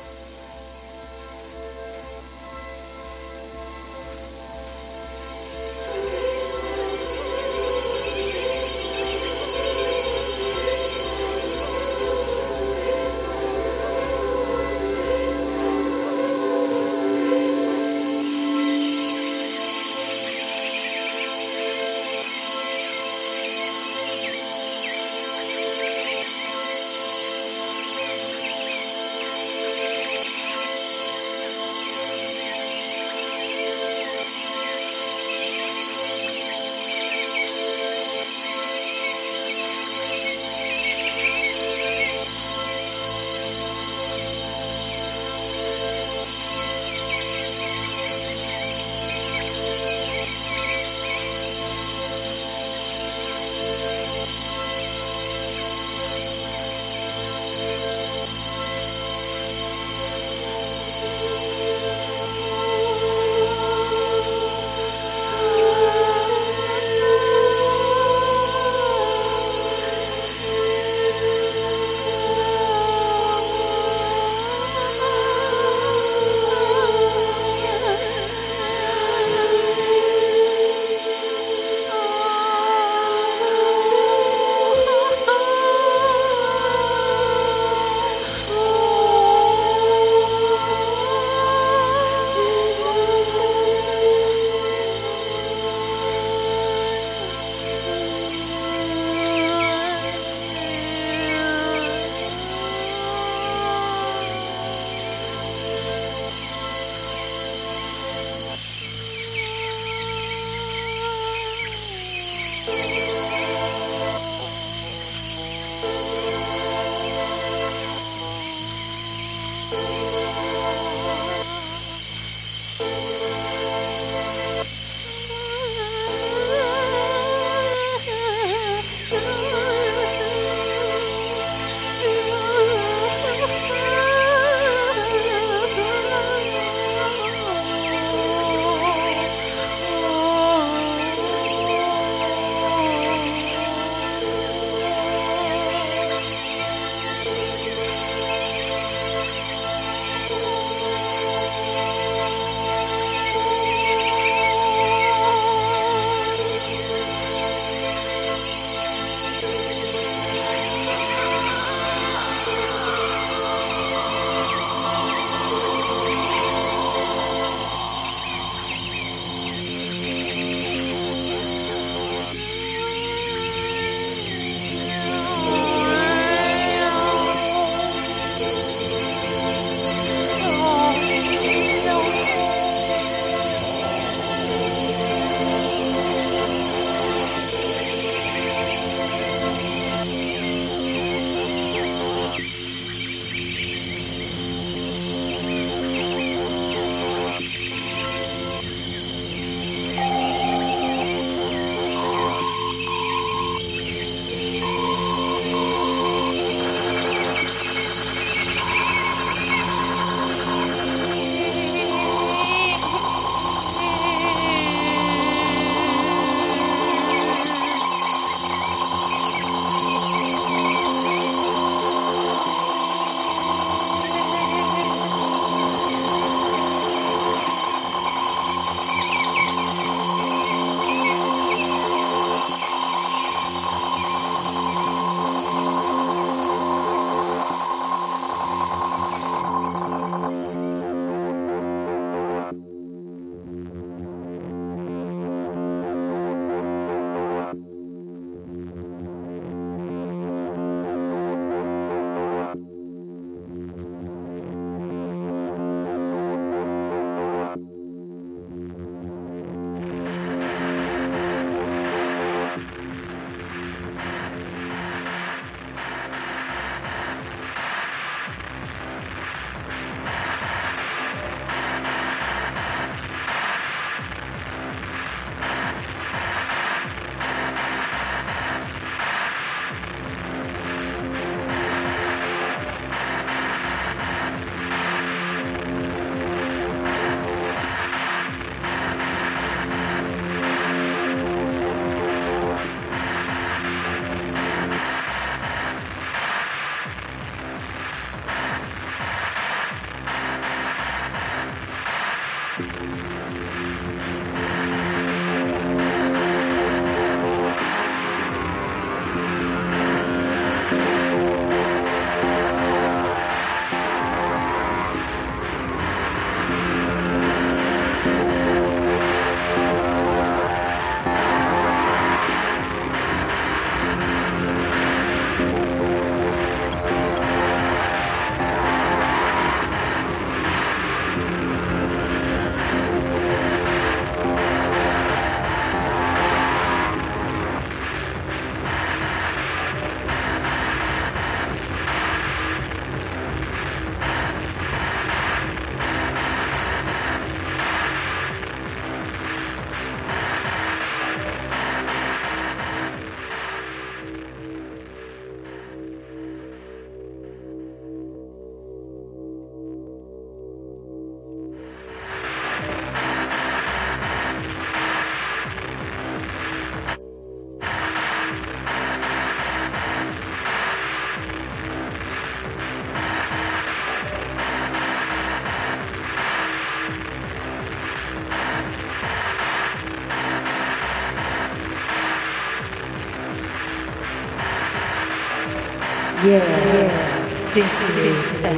Yeah, 386.31 387.51
this 387.51 387.81
is 387.81 388.39
a 388.45 388.55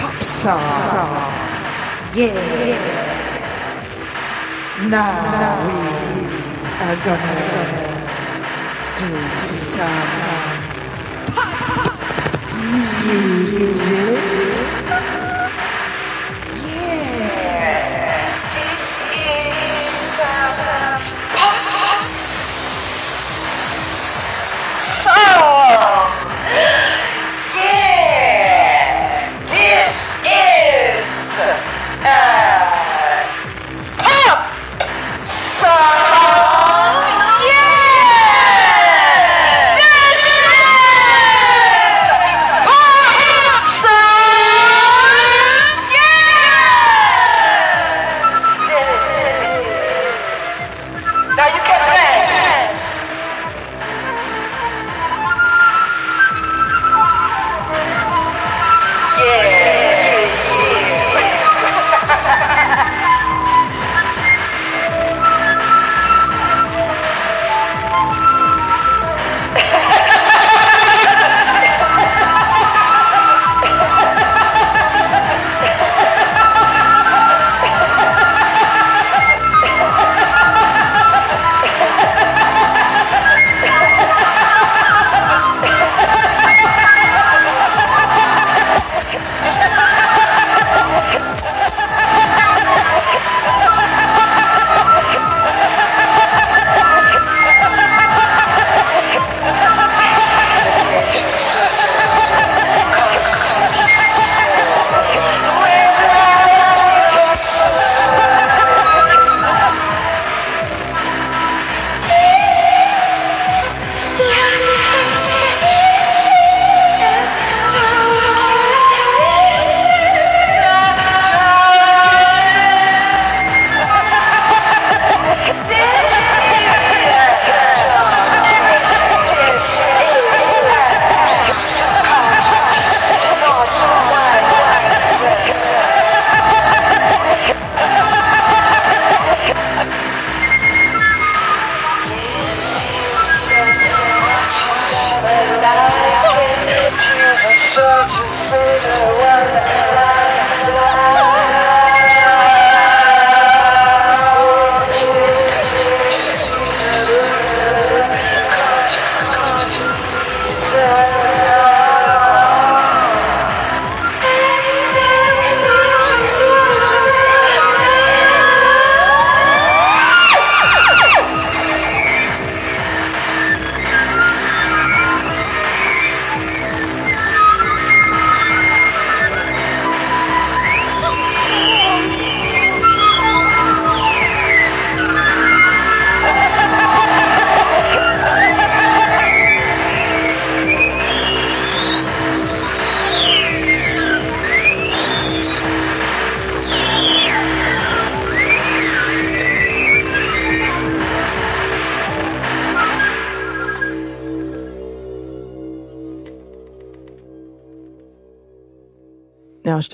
pop 0.00 0.20
song. 0.20 0.58
Yeah. 2.12 2.34
Now 4.90 5.62
we 5.64 5.78
are 6.82 6.98
gonna 7.06 7.54
do 8.98 9.10
some 9.46 9.94
pop 11.36 11.94
music. 13.06 14.83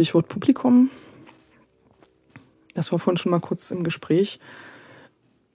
Stichwort 0.01 0.29
Publikum. 0.29 0.89
Das 2.73 2.91
war 2.91 2.99
vorhin 2.99 3.19
schon 3.19 3.33
mal 3.33 3.41
kurz 3.41 3.71
im 3.71 3.85
Gespräch. 3.85 4.41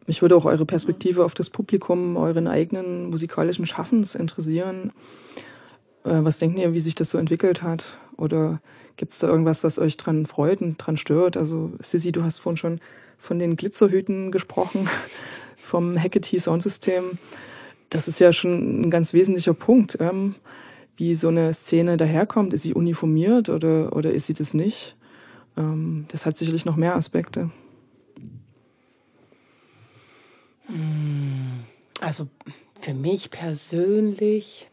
Mich 0.05 0.21
würde 0.21 0.35
auch 0.35 0.45
eure 0.45 0.67
Perspektive 0.67 1.25
auf 1.25 1.33
das 1.33 1.49
Publikum, 1.49 2.15
euren 2.15 2.47
eigenen 2.47 3.09
musikalischen 3.09 3.65
Schaffens 3.65 4.13
interessieren. 4.13 4.91
Äh, 6.03 6.19
Was 6.21 6.37
denkt 6.37 6.59
ihr, 6.59 6.75
wie 6.75 6.79
sich 6.79 6.93
das 6.93 7.09
so 7.09 7.17
entwickelt 7.17 7.63
hat? 7.63 7.97
Oder 8.17 8.61
gibt 8.97 9.13
es 9.13 9.17
da 9.17 9.27
irgendwas, 9.27 9.63
was 9.63 9.79
euch 9.79 9.97
dran 9.97 10.27
freut 10.27 10.61
und 10.61 10.77
dran 10.77 10.97
stört? 10.97 11.37
Also, 11.37 11.71
Sissi, 11.79 12.11
du 12.11 12.21
hast 12.21 12.37
vorhin 12.37 12.57
schon 12.57 12.79
von 13.17 13.39
den 13.39 13.55
Glitzerhüten 13.55 14.31
gesprochen, 14.31 14.87
vom 15.57 15.99
Hackathon 15.99 16.39
Soundsystem. 16.39 17.17
Das 17.89 18.07
ist 18.07 18.19
ja 18.19 18.31
schon 18.31 18.81
ein 18.81 18.91
ganz 18.91 19.15
wesentlicher 19.15 19.55
Punkt. 19.55 19.97
Ähm, 19.99 20.35
wie 20.97 21.15
so 21.15 21.27
eine 21.27 21.53
Szene 21.53 21.97
daherkommt. 21.97 22.53
Ist 22.53 22.63
sie 22.63 22.73
uniformiert 22.73 23.49
oder, 23.49 23.95
oder 23.95 24.11
ist 24.11 24.27
sie 24.27 24.33
das 24.33 24.53
nicht? 24.53 24.95
Ähm, 25.57 26.05
das 26.09 26.25
hat 26.25 26.37
sicherlich 26.37 26.65
noch 26.65 26.75
mehr 26.75 26.95
Aspekte. 26.95 27.51
Also 32.01 32.27
für 32.79 32.93
mich 32.93 33.29
persönlich 33.29 34.69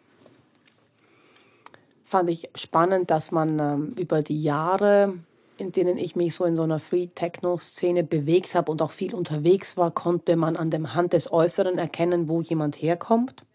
fand 2.04 2.30
ich 2.30 2.50
spannend, 2.54 3.10
dass 3.10 3.30
man 3.30 3.58
ähm, 3.58 3.94
über 3.98 4.22
die 4.22 4.40
Jahre, 4.40 5.14
in 5.56 5.72
denen 5.72 5.96
ich 5.96 6.14
mich 6.14 6.34
so 6.34 6.44
in 6.44 6.56
so 6.56 6.62
einer 6.62 6.78
Free-Techno-Szene 6.78 8.04
bewegt 8.04 8.54
habe 8.54 8.70
und 8.70 8.82
auch 8.82 8.90
viel 8.90 9.14
unterwegs 9.14 9.76
war, 9.76 9.90
konnte 9.90 10.36
man 10.36 10.56
an 10.56 10.70
dem 10.70 10.94
Hand 10.94 11.14
des 11.14 11.32
Äußeren 11.32 11.78
erkennen, 11.78 12.28
wo 12.28 12.42
jemand 12.42 12.76
herkommt. 12.76 13.46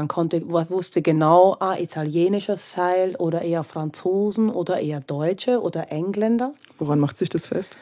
Man 0.00 0.08
konnte, 0.08 0.48
wusste 0.48 1.02
genau, 1.02 1.58
ah, 1.60 1.76
italienischer 1.78 2.56
Style 2.56 3.18
oder 3.18 3.42
eher 3.42 3.62
Franzosen 3.62 4.48
oder 4.48 4.80
eher 4.80 5.00
Deutsche 5.00 5.60
oder 5.60 5.92
Engländer 5.92 6.54
Woran 6.78 7.00
macht 7.00 7.18
sich 7.18 7.28
das 7.28 7.48
fest? 7.48 7.76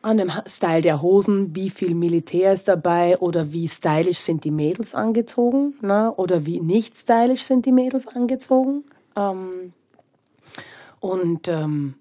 an 0.00 0.16
dem 0.16 0.30
Style 0.46 0.82
der 0.82 1.02
Hosen, 1.02 1.56
wie 1.56 1.70
viel 1.70 1.96
Militär 1.96 2.52
ist 2.52 2.68
dabei 2.68 3.18
oder 3.18 3.52
wie 3.52 3.66
stylisch 3.66 4.20
sind 4.20 4.44
die 4.44 4.52
Mädels 4.52 4.94
angezogen 4.94 5.74
ne? 5.80 6.14
oder 6.16 6.46
wie 6.46 6.60
nicht 6.60 6.96
stylisch 6.96 7.42
sind 7.42 7.66
die 7.66 7.72
Mädels 7.72 8.06
angezogen. 8.06 8.84
Ähm, 9.16 9.72
und 11.00 11.48
ähm, 11.48 11.94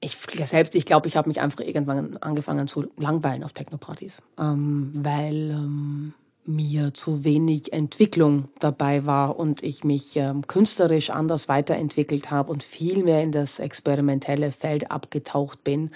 ich 0.00 0.18
selbst, 0.44 0.74
ich 0.74 0.84
glaube, 0.84 1.08
ich 1.08 1.16
habe 1.16 1.30
mich 1.30 1.40
einfach 1.40 1.60
irgendwann 1.60 2.18
angefangen 2.18 2.68
zu 2.68 2.92
langweilen 2.98 3.42
auf 3.42 3.54
Technopartys, 3.54 4.20
ähm, 4.38 4.90
weil 4.94 5.50
ähm, 5.52 6.12
mir 6.48 6.94
zu 6.94 7.24
wenig 7.24 7.72
Entwicklung 7.72 8.48
dabei 8.58 9.06
war 9.06 9.38
und 9.38 9.62
ich 9.62 9.84
mich 9.84 10.16
ähm, 10.16 10.46
künstlerisch 10.46 11.10
anders 11.10 11.48
weiterentwickelt 11.48 12.30
habe 12.30 12.52
und 12.52 12.62
viel 12.62 13.02
mehr 13.02 13.22
in 13.22 13.32
das 13.32 13.58
experimentelle 13.58 14.52
Feld 14.52 14.90
abgetaucht 14.90 15.64
bin 15.64 15.90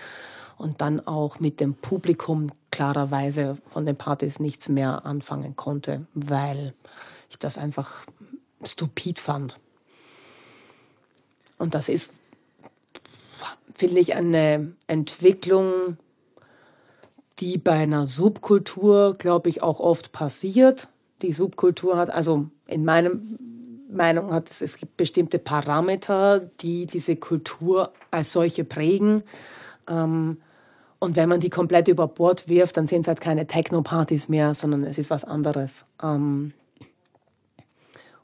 und 0.59 0.81
dann 0.81 1.01
auch 1.07 1.41
mit 1.41 1.59
dem 1.61 1.75
Publikum 1.75 2.53
klarerweise 2.71 3.59
von 3.69 3.87
den 3.87 3.97
Partys 3.97 4.41
nichts 4.41 4.69
mehr 4.69 5.07
anfangen 5.07 5.57
konnte, 5.57 6.07
weil 6.15 6.75
ich 7.31 7.39
das 7.39 7.59
einfach 7.59 8.05
stupid 8.63 9.19
fand. 9.19 9.59
Und 11.59 11.75
das 11.75 11.89
ist, 11.89 12.13
finde 13.75 14.01
ich, 14.01 14.15
eine 14.15 14.73
Entwicklung, 14.87 15.97
die 17.41 17.59
bei 17.59 17.73
einer 17.73 18.07
Subkultur, 18.07 19.15
glaube 19.19 19.49
ich, 19.49 19.63
auch 19.63 19.81
oft 19.81 20.13
passiert. 20.13 20.89
Die 21.23 21.33
Subkultur 21.33 21.97
hat, 21.97 22.11
also 22.11 22.47
in 22.67 22.85
meinem 22.85 23.39
Meinung 23.91 24.33
hat 24.33 24.51
es, 24.51 24.61
es 24.61 24.77
gibt 24.77 24.97
bestimmte 24.97 25.39
Parameter, 25.39 26.41
die 26.61 26.87
diese 26.87 27.17
Kultur 27.17 27.93
als 28.11 28.33
solche 28.33 28.65
prägen. 28.65 29.23
Ähm, 29.89 30.39
und 30.99 31.17
wenn 31.17 31.29
man 31.29 31.41
die 31.41 31.51
komplett 31.51 31.89
über 31.89 32.07
Bord 32.07 32.47
wirft, 32.47 32.77
dann 32.77 32.87
sind 32.87 33.03
es 33.03 33.09
halt 33.09 33.21
keine 33.21 33.47
Techno-Partys 33.47 34.29
mehr, 34.29 34.55
sondern 34.55 34.85
es 34.85 34.99
ist 34.99 35.11
was 35.11 35.25
anderes. 35.25 35.85
Ähm, 36.03 36.53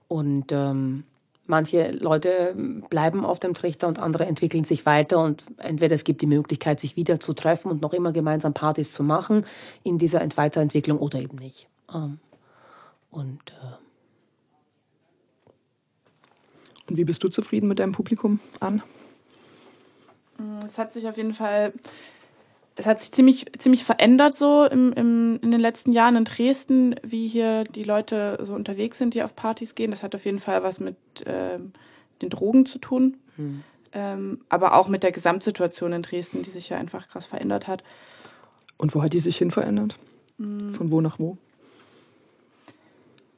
und 0.08 0.52
ähm, 0.52 1.04
Manche 1.46 1.92
Leute 1.92 2.54
bleiben 2.90 3.24
auf 3.24 3.38
dem 3.38 3.54
Trichter 3.54 3.86
und 3.86 3.98
andere 4.00 4.26
entwickeln 4.26 4.64
sich 4.64 4.84
weiter 4.84 5.22
und 5.22 5.44
entweder 5.58 5.94
es 5.94 6.04
gibt 6.04 6.20
die 6.22 6.26
Möglichkeit, 6.26 6.80
sich 6.80 6.96
wieder 6.96 7.20
zu 7.20 7.34
treffen 7.34 7.70
und 7.70 7.80
noch 7.82 7.92
immer 7.92 8.12
gemeinsam 8.12 8.52
Partys 8.52 8.90
zu 8.90 9.04
machen 9.04 9.46
in 9.84 9.98
dieser 9.98 10.26
Weiterentwicklung 10.36 10.98
oder 10.98 11.20
eben 11.20 11.38
nicht. 11.38 11.68
Ähm, 11.94 12.18
und, 13.10 13.50
äh 13.50 13.76
und 16.88 16.96
wie 16.96 17.04
bist 17.04 17.22
du 17.22 17.28
zufrieden 17.28 17.68
mit 17.68 17.78
deinem 17.78 17.92
Publikum 17.92 18.40
an? 18.60 18.82
Es 20.64 20.78
hat 20.78 20.92
sich 20.92 21.08
auf 21.08 21.16
jeden 21.16 21.32
Fall 21.34 21.72
es 22.76 22.86
hat 22.86 23.00
sich 23.00 23.10
ziemlich, 23.12 23.46
ziemlich 23.58 23.84
verändert 23.84 24.36
so 24.36 24.66
im, 24.66 24.92
im, 24.92 25.40
in 25.42 25.50
den 25.50 25.60
letzten 25.60 25.92
Jahren 25.92 26.16
in 26.16 26.24
Dresden, 26.24 26.94
wie 27.02 27.26
hier 27.26 27.64
die 27.64 27.84
Leute 27.84 28.38
so 28.42 28.54
unterwegs 28.54 28.98
sind, 28.98 29.14
die 29.14 29.22
auf 29.22 29.34
Partys 29.34 29.74
gehen. 29.74 29.90
Das 29.90 30.02
hat 30.02 30.14
auf 30.14 30.26
jeden 30.26 30.38
Fall 30.38 30.62
was 30.62 30.78
mit 30.78 30.96
ähm, 31.24 31.72
den 32.20 32.28
Drogen 32.28 32.66
zu 32.66 32.78
tun. 32.78 33.16
Hm. 33.36 33.62
Ähm, 33.92 34.40
aber 34.50 34.74
auch 34.74 34.88
mit 34.88 35.02
der 35.02 35.12
Gesamtsituation 35.12 35.94
in 35.94 36.02
Dresden, 36.02 36.42
die 36.42 36.50
sich 36.50 36.68
ja 36.68 36.76
einfach 36.76 37.08
krass 37.08 37.24
verändert 37.24 37.66
hat. 37.66 37.82
Und 38.76 38.94
wo 38.94 39.02
hat 39.02 39.14
die 39.14 39.20
sich 39.20 39.38
hin 39.38 39.50
verändert? 39.50 39.98
Hm. 40.38 40.74
Von 40.74 40.90
wo 40.90 41.00
nach 41.00 41.18
wo? 41.18 41.38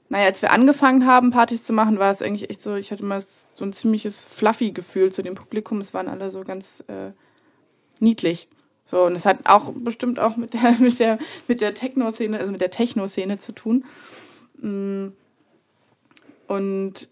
Naja, 0.08 0.24
als 0.24 0.42
wir 0.42 0.50
angefangen 0.50 1.06
haben, 1.06 1.30
Partys 1.30 1.62
zu 1.62 1.72
machen, 1.72 2.00
war 2.00 2.10
es 2.10 2.22
eigentlich 2.22 2.50
echt 2.50 2.62
so, 2.62 2.74
ich 2.74 2.90
hatte 2.90 3.04
mal 3.04 3.20
so 3.20 3.64
ein 3.64 3.72
ziemliches 3.72 4.24
Fluffy-Gefühl 4.24 5.12
zu 5.12 5.22
dem 5.22 5.36
Publikum. 5.36 5.80
Es 5.80 5.94
waren 5.94 6.08
alle 6.08 6.32
so 6.32 6.42
ganz 6.42 6.82
äh, 6.88 7.12
niedlich. 8.00 8.48
So, 8.90 9.04
und 9.04 9.14
es 9.14 9.26
hat 9.26 9.40
auch 9.44 9.70
bestimmt 9.74 10.18
auch 10.18 10.36
mit 10.36 10.54
der, 10.54 10.72
mit 10.80 10.98
der, 10.98 11.18
mit 11.46 11.60
der 11.60 11.74
Techno-Szene, 11.74 12.38
also 12.38 12.50
mit 12.50 12.62
der 12.62 12.70
Techno-Szene 12.70 13.38
zu 13.38 13.52
tun. 13.52 13.84
Mm. 14.60 15.08
Und 16.46 17.08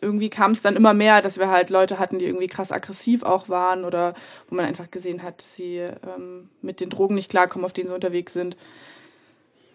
irgendwie 0.00 0.30
kam 0.30 0.52
es 0.52 0.62
dann 0.62 0.76
immer 0.76 0.94
mehr, 0.94 1.20
dass 1.20 1.38
wir 1.38 1.50
halt 1.50 1.68
Leute 1.68 1.98
hatten, 1.98 2.18
die 2.18 2.24
irgendwie 2.24 2.46
krass 2.46 2.72
aggressiv 2.72 3.22
auch 3.22 3.50
waren 3.50 3.84
oder 3.84 4.14
wo 4.48 4.54
man 4.54 4.64
einfach 4.64 4.90
gesehen 4.90 5.22
hat, 5.22 5.42
dass 5.42 5.54
sie 5.54 5.76
ähm, 5.76 6.48
mit 6.62 6.80
den 6.80 6.88
Drogen 6.88 7.14
nicht 7.14 7.30
klarkommen, 7.30 7.66
auf 7.66 7.74
denen 7.74 7.88
sie 7.88 7.94
unterwegs 7.94 8.32
sind. 8.32 8.56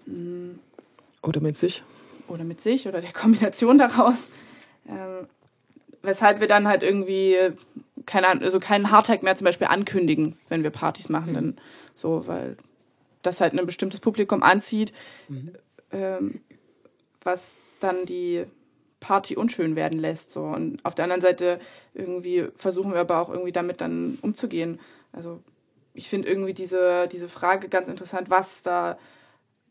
Mm. 0.07 0.53
Oder 1.21 1.41
mit 1.41 1.57
sich. 1.57 1.83
Oder 2.27 2.43
mit 2.43 2.59
sich 2.59 2.87
oder 2.87 3.01
der 3.01 3.13
Kombination 3.13 3.77
daraus. 3.77 4.17
Ähm, 4.89 5.27
weshalb 6.01 6.39
wir 6.39 6.47
dann 6.47 6.67
halt 6.67 6.81
irgendwie 6.81 7.37
keine 8.05 8.27
also 8.27 8.59
keinen 8.59 8.91
Hardtag 8.91 9.23
mehr 9.23 9.35
zum 9.35 9.45
Beispiel 9.45 9.67
ankündigen, 9.67 10.37
wenn 10.49 10.63
wir 10.63 10.69
Partys 10.69 11.09
machen, 11.09 11.31
mhm. 11.31 11.35
dann 11.35 11.55
so, 11.95 12.27
weil 12.27 12.57
das 13.21 13.41
halt 13.41 13.53
ein 13.53 13.65
bestimmtes 13.65 13.99
Publikum 13.99 14.43
anzieht, 14.43 14.93
mhm. 15.29 15.53
ähm, 15.91 16.41
was 17.21 17.57
dann 17.79 18.05
die 18.05 18.45
Party 18.99 19.35
unschön 19.35 19.75
werden 19.75 19.99
lässt. 19.99 20.31
So. 20.31 20.43
Und 20.43 20.83
auf 20.85 20.95
der 20.95 21.03
anderen 21.03 21.21
Seite 21.21 21.59
irgendwie 21.93 22.47
versuchen 22.55 22.93
wir 22.93 23.01
aber 23.01 23.19
auch 23.19 23.29
irgendwie 23.29 23.51
damit 23.51 23.81
dann 23.81 24.17
umzugehen. 24.21 24.79
Also 25.11 25.41
ich 25.93 26.09
finde 26.09 26.27
irgendwie 26.27 26.53
diese, 26.53 27.07
diese 27.07 27.27
Frage 27.27 27.69
ganz 27.69 27.87
interessant, 27.87 28.29
was 28.29 28.63
da 28.63 28.97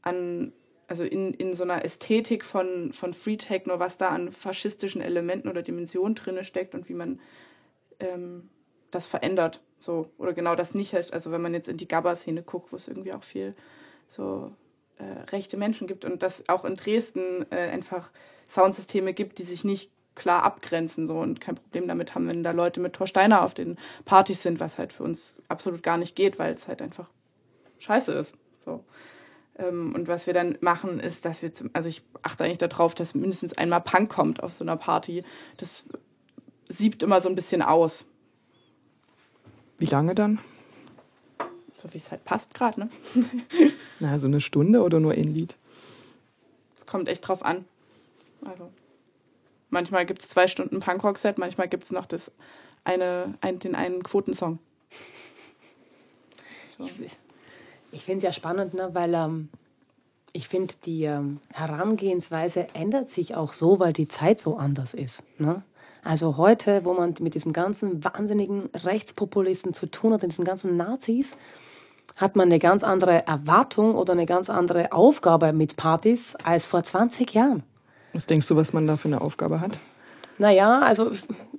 an, 0.03 0.53
also 0.87 1.05
in, 1.05 1.33
in 1.35 1.55
so 1.55 1.65
einer 1.65 1.85
Ästhetik 1.85 2.45
von, 2.45 2.93
von 2.93 3.15
Free 3.15 3.37
Techno, 3.37 3.79
was 3.79 3.97
da 3.97 4.09
an 4.09 4.31
faschistischen 4.31 5.01
Elementen 5.01 5.49
oder 5.49 5.63
Dimensionen 5.63 6.15
drinne 6.15 6.45
steckt 6.45 6.75
und 6.75 6.89
wie 6.89 6.95
man 6.95 7.19
ähm, 8.03 8.49
das 8.91 9.07
verändert. 9.07 9.61
So, 9.81 10.09
oder 10.19 10.33
genau 10.33 10.55
das 10.55 10.75
nicht 10.75 10.95
heißt. 10.95 11.13
Also 11.13 11.33
wenn 11.33 11.43
man 11.43 11.55
jetzt 11.55 11.69
in 11.69 11.77
die 11.77 11.89
Gabba-Szene 11.89 12.43
guckt, 12.43 12.73
wo 12.73 12.77
es 12.77 12.89
irgendwie 12.89 13.13
auch 13.13 13.25
viel 13.25 13.55
so 14.07 14.53
äh, 14.99 15.31
rechte 15.31 15.57
Menschen 15.57 15.87
gibt 15.87 16.05
und 16.05 16.23
dass 16.23 16.49
auch 16.49 16.65
in 16.65 16.77
Dresden 16.77 17.47
äh, 17.51 17.71
einfach 17.71 18.11
Soundsysteme 18.49 19.15
gibt, 19.15 19.39
die 19.39 19.45
sich 19.45 19.65
nicht 19.65 19.91
klar 20.15 20.43
abgrenzen 20.43 21.07
so 21.07 21.19
und 21.19 21.41
kein 21.41 21.55
Problem 21.55 21.89
damit 21.89 22.15
haben, 22.15 22.29
wenn 22.29 22.43
da 22.43 22.51
Leute 22.51 22.81
mit 22.81 22.93
Thor 22.93 23.07
Steiner 23.07 23.43
auf 23.43 23.55
den 23.55 23.79
Partys 24.05 24.43
sind, 24.43 24.61
was 24.61 24.79
halt 24.79 24.93
für 24.93 25.05
uns 25.05 25.37
absolut 25.49 25.83
gar 25.83 25.97
nicht 25.97 26.15
geht, 26.15 26.39
weil 26.39 26.53
es 26.53 26.69
halt 26.69 26.83
einfach 26.83 27.11
scheiße 27.79 28.13
ist. 28.13 28.35
So. 28.63 28.85
Ähm, 29.59 29.95
und 29.95 30.09
was 30.09 30.27
wir 30.27 30.35
dann 30.35 30.59
machen, 30.61 31.01
ist, 31.01 31.25
dass 31.25 31.43
wir 31.43 31.53
zum, 31.53 31.71
also 31.73 31.89
ich 31.89 32.03
achte 32.23 32.45
eigentlich 32.45 32.59
darauf, 32.59 32.95
dass 32.95 33.15
mindestens 33.15 33.57
einmal 33.57 33.81
Punk 33.81 34.11
kommt 34.11 34.43
auf 34.43 34.53
so 34.53 34.65
einer 34.65 34.77
Party. 34.77 35.25
Das 35.57 35.85
siebt 36.69 37.03
immer 37.03 37.21
so 37.21 37.29
ein 37.29 37.35
bisschen 37.35 37.63
aus. 37.63 38.05
Wie 39.79 39.87
lange 39.87 40.15
dann? 40.15 40.39
So 41.73 41.93
wie 41.93 41.99
es 41.99 42.11
halt 42.11 42.25
passt 42.25 42.55
gerade, 42.55 42.81
ne? 42.81 42.91
Na, 44.01 44.17
so 44.19 44.29
eine 44.29 44.41
Stunde 44.41 44.83
oder 44.83 45.01
nur 45.01 45.13
ein 45.13 45.25
Lied? 45.25 45.57
Kommt 46.87 47.09
echt 47.09 47.27
drauf 47.27 47.45
an. 47.45 47.65
Also, 48.45 48.71
manchmal 49.71 50.07
gibt 50.07 50.23
es 50.23 50.29
zwei 50.29 50.47
Stunden 50.47 50.81
Punkrock-Set, 50.81 51.39
manchmal 51.39 51.69
gibt 51.69 51.85
es 51.85 51.91
noch 51.91 52.07
das 52.07 52.31
eine, 52.85 53.35
ein, 53.41 53.59
den 53.59 53.75
einen 53.75 54.03
Quotensong. 54.03 54.59
So. 56.79 56.85
Ich, 56.85 57.17
ich 57.93 58.05
finde 58.05 58.19
es 58.19 58.23
ja 58.25 58.33
spannend, 58.33 58.75
ne, 58.75 58.91
weil 58.93 59.15
ähm, 59.15 59.49
ich 60.33 60.49
finde, 60.49 60.75
die 60.85 61.05
ähm, 61.05 61.41
Herangehensweise 61.53 62.69
ändert 62.75 63.11
sich 63.11 63.35
auch 63.35 63.53
so, 63.53 63.79
weil 63.79 63.93
die 63.93 64.09
Zeit 64.09 64.41
so 64.41 64.57
anders 64.57 64.95
ist. 64.95 65.23
Ne? 65.39 65.63
Also 66.05 66.37
heute, 66.37 66.85
wo 66.85 66.95
man 66.95 67.15
mit 67.21 67.35
diesem 67.35 67.53
ganzen 67.53 68.05
wahnsinnigen 68.05 68.69
Rechtspopulisten 68.75 69.73
zu 69.73 69.87
tun 69.87 70.13
hat, 70.13 70.23
diesen 70.23 70.45
ganzen 70.45 70.77
Nazis, 70.77 71.37
hat 72.17 72.37
man 72.37 72.49
eine 72.49 72.59
ganz 72.59 72.83
andere 72.83 73.27
Erwartung 73.27 73.95
oder 73.95 74.13
eine 74.13 74.27
ganz 74.27 74.51
andere 74.51 74.93
Aufgabe 74.93 75.53
mit 75.53 75.77
Partys 75.77 76.35
als 76.45 76.67
vor 76.67 76.83
20 76.83 77.33
Jahren. 77.33 77.63
Was 78.13 78.27
denkst 78.27 78.49
du, 78.49 78.57
was 78.57 78.73
man 78.73 78.87
da 78.87 78.97
für 78.97 79.09
eine 79.09 79.21
Aufgabe 79.21 79.61
hat? 79.61 79.79
Naja, 80.39 80.81
also 80.81 81.13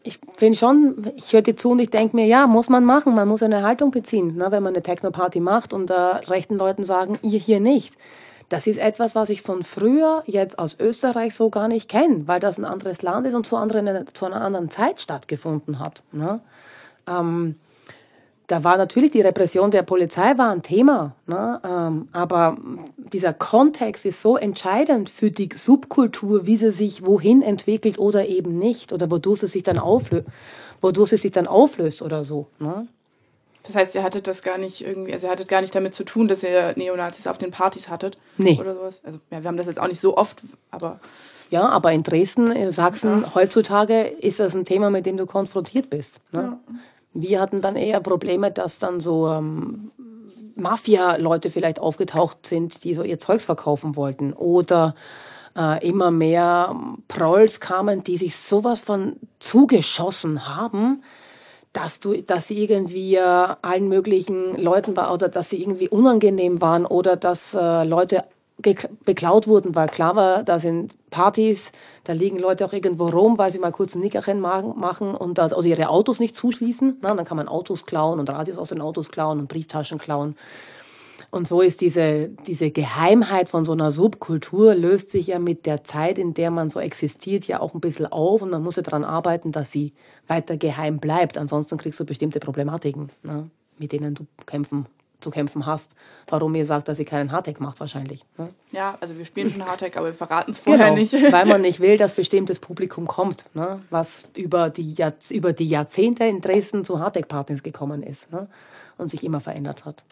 ich 0.03 0.19
finde 0.35 0.57
schon, 0.57 1.11
ich 1.15 1.31
höre 1.31 1.41
dir 1.41 1.55
zu 1.55 1.71
und 1.71 1.79
ich 1.79 1.89
denke 1.89 2.15
mir, 2.15 2.25
ja, 2.25 2.47
muss 2.47 2.69
man 2.69 2.83
machen, 2.83 3.15
man 3.15 3.27
muss 3.27 3.41
eine 3.41 3.63
Haltung 3.63 3.91
beziehen, 3.91 4.35
ne, 4.35 4.51
wenn 4.51 4.63
man 4.63 4.73
eine 4.73 4.83
Techno-Party 4.83 5.39
macht 5.39 5.73
und 5.73 5.89
äh, 5.89 5.93
rechten 5.93 6.57
Leuten 6.57 6.83
sagen, 6.83 7.17
ihr 7.21 7.39
hier 7.39 7.59
nicht. 7.59 7.95
Das 8.53 8.67
ist 8.67 8.77
etwas, 8.77 9.15
was 9.15 9.31
ich 9.31 9.41
von 9.41 9.63
früher 9.63 10.21
jetzt 10.27 10.59
aus 10.59 10.79
Österreich 10.79 11.33
so 11.33 11.49
gar 11.49 11.67
nicht 11.67 11.89
kenne, 11.89 12.27
weil 12.27 12.39
das 12.39 12.59
ein 12.59 12.65
anderes 12.65 13.01
Land 13.01 13.25
ist 13.25 13.33
und 13.33 13.47
zu, 13.47 13.57
anderen, 13.57 14.05
zu 14.13 14.27
einer 14.27 14.41
anderen 14.41 14.69
Zeit 14.69 15.01
stattgefunden 15.01 15.79
hat. 15.79 16.03
Ne? 16.11 16.39
Ähm, 17.07 17.55
da 18.45 18.63
war 18.63 18.77
natürlich 18.77 19.09
die 19.09 19.21
Repression 19.21 19.71
der 19.71 19.81
Polizei 19.81 20.37
war 20.37 20.51
ein 20.51 20.61
Thema, 20.61 21.15
ne? 21.25 21.61
Ähm, 21.63 22.09
aber 22.11 22.57
dieser 22.97 23.33
Kontext 23.33 24.05
ist 24.05 24.21
so 24.21 24.37
entscheidend 24.37 25.09
für 25.09 25.31
die 25.31 25.49
Subkultur, 25.51 26.45
wie 26.45 26.57
sie 26.57 26.69
sich 26.69 27.03
wohin 27.03 27.41
entwickelt 27.41 27.97
oder 27.97 28.27
eben 28.27 28.59
nicht 28.59 28.93
oder 28.93 29.09
wodurch 29.09 29.39
sie 29.39 29.47
sich 29.47 29.63
dann 29.63 29.79
auflöst, 29.79 30.27
wodurch 30.79 31.09
sie 31.09 31.17
sich 31.17 31.31
dann 31.31 31.47
auflöst 31.47 32.03
oder 32.03 32.23
so. 32.23 32.45
Ne? 32.59 32.87
Das 33.63 33.75
heißt, 33.75 33.95
ihr 33.95 34.03
hattet 34.03 34.27
das 34.27 34.43
gar 34.43 34.57
nicht 34.57 34.85
irgendwie, 34.85 35.13
also 35.13 35.27
ihr 35.27 35.31
hattet 35.31 35.47
gar 35.47 35.61
nicht 35.61 35.73
damit 35.73 35.95
zu 35.95 36.03
tun, 36.03 36.27
dass 36.27 36.43
ihr 36.43 36.73
Neonazis 36.75 37.27
auf 37.27 37.37
den 37.37 37.51
Partys 37.51 37.89
hattet? 37.89 38.17
Nee. 38.37 38.59
Oder 38.59 38.75
sowas? 38.75 38.99
Also, 39.03 39.19
ja, 39.31 39.41
wir 39.41 39.47
haben 39.47 39.57
das 39.57 39.67
jetzt 39.67 39.79
auch 39.79 39.87
nicht 39.87 40.01
so 40.01 40.17
oft, 40.17 40.41
aber. 40.69 40.99
Ja, 41.49 41.69
aber 41.69 41.91
in 41.91 42.03
Dresden, 42.03 42.51
in 42.51 42.71
Sachsen, 42.71 43.21
ja. 43.21 43.35
heutzutage 43.35 44.01
ist 44.01 44.39
das 44.39 44.55
ein 44.55 44.65
Thema, 44.65 44.89
mit 44.89 45.05
dem 45.05 45.17
du 45.17 45.25
konfrontiert 45.25 45.89
bist. 45.89 46.19
Ne? 46.31 46.41
Ja. 46.41 46.75
Wir 47.13 47.41
hatten 47.41 47.61
dann 47.61 47.75
eher 47.75 47.99
Probleme, 47.99 48.51
dass 48.51 48.79
dann 48.79 48.99
so 48.99 49.29
ähm, 49.29 49.91
Mafia-Leute 50.55 51.51
vielleicht 51.51 51.79
aufgetaucht 51.79 52.45
sind, 52.45 52.83
die 52.83 52.95
so 52.95 53.03
ihr 53.03 53.19
Zeugs 53.19 53.45
verkaufen 53.45 53.95
wollten. 53.95 54.33
Oder 54.33 54.95
äh, 55.55 55.87
immer 55.87 56.11
mehr 56.11 56.75
Prolls 57.07 57.59
kamen, 57.59 58.03
die 58.03 58.17
sich 58.17 58.35
sowas 58.35 58.81
von 58.81 59.17
zugeschossen 59.39 60.55
haben, 60.55 61.03
dass 61.73 61.99
du, 61.99 62.21
dass 62.21 62.47
sie 62.47 62.63
irgendwie 62.63 63.15
äh, 63.15 63.19
allen 63.19 63.89
möglichen 63.89 64.53
Leuten 64.53 64.95
war 64.95 65.11
oder 65.13 65.27
dass 65.27 65.49
sie 65.49 65.61
irgendwie 65.61 65.89
unangenehm 65.89 66.61
waren 66.61 66.85
oder 66.85 67.15
dass 67.15 67.55
äh, 67.55 67.83
Leute 67.83 68.23
beklaut 69.03 69.47
wurden, 69.47 69.75
weil 69.75 69.87
klar 69.87 70.15
war, 70.15 70.43
da 70.43 70.59
sind 70.59 70.93
Partys, 71.09 71.71
da 72.03 72.13
liegen 72.13 72.37
Leute 72.37 72.65
auch 72.65 72.71
irgendwo 72.71 73.09
rum, 73.09 73.37
weil 73.37 73.51
sie 73.51 73.59
mal 73.59 73.71
kurz 73.71 73.95
ein 73.95 74.01
Nickerchen 74.01 74.39
machen 74.39 75.15
und 75.15 75.37
da, 75.37 75.47
oder 75.47 75.65
ihre 75.65 75.89
Autos 75.89 76.19
nicht 76.19 76.35
zuschließen. 76.35 76.99
Na, 77.01 77.13
dann 77.13 77.25
kann 77.25 77.37
man 77.37 77.47
Autos 77.47 77.85
klauen 77.85 78.19
und 78.19 78.29
Radios 78.29 78.57
aus 78.57 78.69
den 78.69 78.79
Autos 78.79 79.09
klauen 79.09 79.39
und 79.39 79.47
Brieftaschen 79.47 79.97
klauen. 79.97 80.35
Und 81.33 81.47
so 81.47 81.61
ist 81.61 81.81
diese, 81.81 82.29
diese 82.45 82.69
Geheimheit 82.69 83.49
von 83.49 83.65
so 83.65 83.71
einer 83.71 83.91
Subkultur 83.91 84.75
löst 84.75 85.09
sich 85.09 85.25
ja 85.25 85.39
mit 85.39 85.65
der 85.65 85.83
Zeit, 85.83 86.19
in 86.19 86.35
der 86.35 86.51
man 86.51 86.69
so 86.69 86.79
existiert, 86.79 87.47
ja 87.47 87.59
auch 87.59 87.73
ein 87.73 87.81
bisschen 87.81 88.05
auf 88.05 88.43
und 88.43 88.51
man 88.51 88.61
muss 88.61 88.75
ja 88.75 88.83
daran 88.83 89.03
arbeiten, 89.03 89.51
dass 89.51 89.71
sie 89.71 89.93
weiter 90.27 90.57
geheim 90.57 90.99
bleibt. 90.99 91.39
Ansonsten 91.39 91.79
kriegst 91.79 91.99
du 91.99 92.05
bestimmte 92.05 92.39
Problematiken, 92.39 93.09
ne, 93.23 93.49
mit 93.79 93.93
denen 93.93 94.13
du 94.13 94.27
kämpfen 94.45 94.85
zu 95.21 95.31
kämpfen 95.31 95.65
hast. 95.65 95.93
Warum 96.27 96.53
ihr 96.53 96.67
sagt, 96.67 96.87
dass 96.87 96.99
ihr 96.99 97.05
keinen 97.05 97.31
Hardtech 97.31 97.59
macht, 97.59 97.79
wahrscheinlich. 97.79 98.23
Ne? 98.37 98.49
Ja, 98.71 98.97
also 99.01 99.17
wir 99.17 99.25
spielen 99.25 99.49
schon 99.49 99.65
Hardtech, 99.65 99.97
aber 99.97 100.07
wir 100.07 100.13
verraten 100.13 100.51
es 100.51 100.59
vorher 100.59 100.89
genau, 100.89 100.97
nicht. 100.99 101.13
weil 101.31 101.47
man 101.47 101.61
nicht 101.61 101.79
will, 101.79 101.97
dass 101.97 102.13
bestimmtes 102.13 102.59
Publikum 102.59 103.07
kommt, 103.07 103.45
ne? 103.55 103.81
was 103.89 104.27
über 104.37 104.69
die, 104.69 104.95
über 105.31 105.51
die 105.51 105.67
Jahrzehnte 105.67 106.25
in 106.25 106.41
Dresden 106.41 106.85
zu 106.85 106.99
Hardtech-Partners 106.99 107.63
gekommen 107.63 108.03
ist 108.03 108.31
ne? 108.31 108.47
und 108.99 109.09
sich 109.09 109.23
immer 109.23 109.41
verändert 109.41 109.85
hat. 109.85 110.03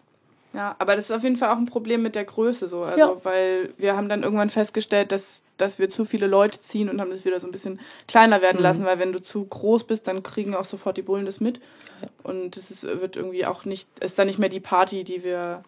Ja, 0.54 0.76
aber 0.78 0.96
das 0.96 1.06
ist 1.06 1.16
auf 1.16 1.22
jeden 1.22 1.36
Fall 1.36 1.50
auch 1.50 1.56
ein 1.56 1.66
Problem 1.66 2.02
mit 2.02 2.14
der 2.14 2.24
Größe 2.24 2.68
so. 2.68 2.82
Also, 2.82 2.98
ja. 2.98 3.24
weil 3.24 3.72
wir 3.78 3.96
haben 3.96 4.08
dann 4.08 4.22
irgendwann 4.22 4.50
festgestellt, 4.50 5.10
dass, 5.10 5.44
dass 5.56 5.78
wir 5.78 5.88
zu 5.88 6.04
viele 6.04 6.26
Leute 6.26 6.60
ziehen 6.60 6.90
und 6.90 7.00
haben 7.00 7.10
das 7.10 7.24
wieder 7.24 7.40
so 7.40 7.48
ein 7.48 7.52
bisschen 7.52 7.80
kleiner 8.06 8.42
werden 8.42 8.58
mhm. 8.58 8.64
lassen, 8.64 8.84
weil 8.84 8.98
wenn 8.98 9.12
du 9.12 9.20
zu 9.22 9.44
groß 9.44 9.84
bist, 9.84 10.08
dann 10.08 10.22
kriegen 10.22 10.54
auch 10.54 10.64
sofort 10.64 10.96
die 10.96 11.02
Bullen 11.02 11.24
das 11.24 11.40
mit. 11.40 11.58
Ja. 12.02 12.08
Und 12.22 12.56
es 12.56 12.70
ist, 12.70 12.82
wird 12.84 13.16
irgendwie 13.16 13.46
auch 13.46 13.64
nicht, 13.64 13.88
ist 14.00 14.18
dann 14.18 14.26
nicht 14.26 14.38
mehr 14.38 14.50
die 14.50 14.60
Party, 14.60 15.04
die 15.04 15.24
wir 15.24 15.62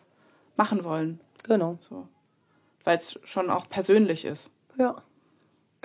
machen 0.56 0.84
wollen. 0.84 1.20
Genau. 1.44 1.78
So. 1.80 2.06
Weil 2.84 2.96
es 2.96 3.18
schon 3.24 3.50
auch 3.50 3.68
persönlich 3.68 4.24
ist. 4.24 4.50
Ja. 4.78 4.96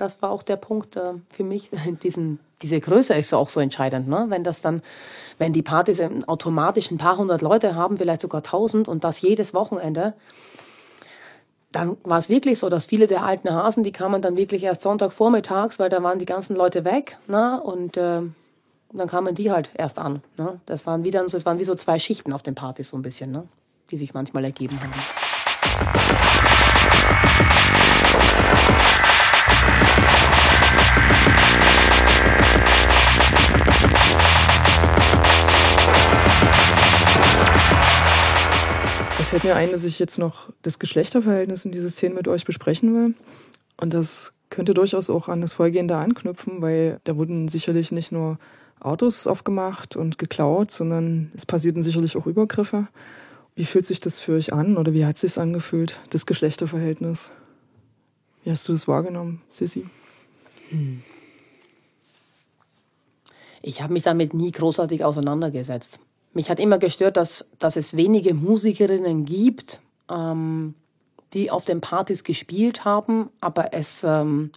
Das 0.00 0.22
war 0.22 0.30
auch 0.30 0.42
der 0.42 0.56
Punkt 0.56 0.96
äh, 0.96 1.14
für 1.28 1.44
mich, 1.44 1.70
diesen 2.02 2.40
diese 2.62 2.80
Größe 2.80 3.14
ist 3.14 3.32
auch 3.32 3.48
so 3.48 3.60
entscheidend, 3.60 4.08
ne? 4.08 4.26
Wenn 4.28 4.44
das 4.44 4.60
dann, 4.60 4.82
wenn 5.38 5.52
die 5.52 5.62
Partys 5.62 6.00
automatisch 6.26 6.90
ein 6.90 6.98
paar 6.98 7.16
hundert 7.16 7.42
Leute 7.42 7.74
haben, 7.74 7.96
vielleicht 7.96 8.20
sogar 8.20 8.42
tausend 8.42 8.88
und 8.88 9.04
das 9.04 9.22
jedes 9.22 9.54
Wochenende, 9.54 10.14
dann 11.72 11.96
war 12.02 12.18
es 12.18 12.28
wirklich 12.28 12.58
so, 12.58 12.68
dass 12.68 12.86
viele 12.86 13.06
der 13.06 13.24
alten 13.24 13.50
Hasen, 13.50 13.82
die 13.82 13.92
kamen 13.92 14.20
dann 14.20 14.36
wirklich 14.36 14.64
erst 14.64 14.82
Sonntagvormittags, 14.82 15.78
weil 15.78 15.88
da 15.88 16.02
waren 16.02 16.18
die 16.18 16.26
ganzen 16.26 16.56
Leute 16.56 16.84
weg, 16.84 17.16
ne? 17.28 17.60
Und 17.62 17.96
äh, 17.96 18.22
dann 18.92 19.08
kamen 19.08 19.34
die 19.34 19.50
halt 19.50 19.70
erst 19.74 19.98
an. 19.98 20.22
Ne? 20.36 20.60
Das 20.66 20.84
waren 20.84 21.04
wieder, 21.04 21.24
das 21.24 21.46
waren 21.46 21.58
wie 21.58 21.64
so 21.64 21.74
zwei 21.76 21.98
Schichten 21.98 22.32
auf 22.32 22.42
den 22.42 22.54
Partys 22.54 22.90
so 22.90 22.96
ein 22.96 23.02
bisschen, 23.02 23.30
ne? 23.30 23.44
Die 23.90 23.96
sich 23.96 24.14
manchmal 24.14 24.44
ergeben 24.44 24.78
haben. 24.80 25.29
Fällt 39.30 39.44
mir 39.44 39.54
ein, 39.54 39.70
dass 39.70 39.84
ich 39.84 40.00
jetzt 40.00 40.18
noch 40.18 40.52
das 40.62 40.80
Geschlechterverhältnis 40.80 41.64
in 41.64 41.70
diese 41.70 41.88
Szene 41.88 42.16
mit 42.16 42.26
euch 42.26 42.44
besprechen 42.44 42.92
will. 42.92 43.14
Und 43.76 43.94
das 43.94 44.32
könnte 44.50 44.74
durchaus 44.74 45.08
auch 45.08 45.28
an 45.28 45.40
das 45.40 45.52
Vorgehende 45.52 45.96
anknüpfen, 45.96 46.60
weil 46.62 47.00
da 47.04 47.16
wurden 47.16 47.46
sicherlich 47.46 47.92
nicht 47.92 48.10
nur 48.10 48.40
Autos 48.80 49.28
aufgemacht 49.28 49.94
und 49.94 50.18
geklaut, 50.18 50.72
sondern 50.72 51.30
es 51.36 51.46
passierten 51.46 51.80
sicherlich 51.80 52.16
auch 52.16 52.26
Übergriffe. 52.26 52.88
Wie 53.54 53.66
fühlt 53.66 53.86
sich 53.86 54.00
das 54.00 54.18
für 54.18 54.32
euch 54.32 54.52
an 54.52 54.76
oder 54.76 54.94
wie 54.94 55.06
hat 55.06 55.16
sich 55.16 55.38
angefühlt, 55.38 56.00
das 56.10 56.26
Geschlechterverhältnis? 56.26 57.30
Wie 58.42 58.50
hast 58.50 58.66
du 58.68 58.72
das 58.72 58.88
wahrgenommen, 58.88 59.42
Sissy? 59.48 59.86
Hm. 60.70 61.02
Ich 63.62 63.80
habe 63.80 63.92
mich 63.92 64.02
damit 64.02 64.34
nie 64.34 64.50
großartig 64.50 65.04
auseinandergesetzt. 65.04 66.00
Mich 66.32 66.48
hat 66.48 66.60
immer 66.60 66.78
gestört, 66.78 67.16
dass, 67.16 67.46
dass 67.58 67.76
es 67.76 67.96
wenige 67.96 68.34
Musikerinnen 68.34 69.24
gibt, 69.24 69.80
ähm, 70.10 70.74
die 71.32 71.50
auf 71.50 71.64
den 71.64 71.80
Partys 71.80 72.24
gespielt 72.24 72.84
haben, 72.84 73.30
aber 73.40 73.72
es 73.72 74.04
ähm, 74.04 74.50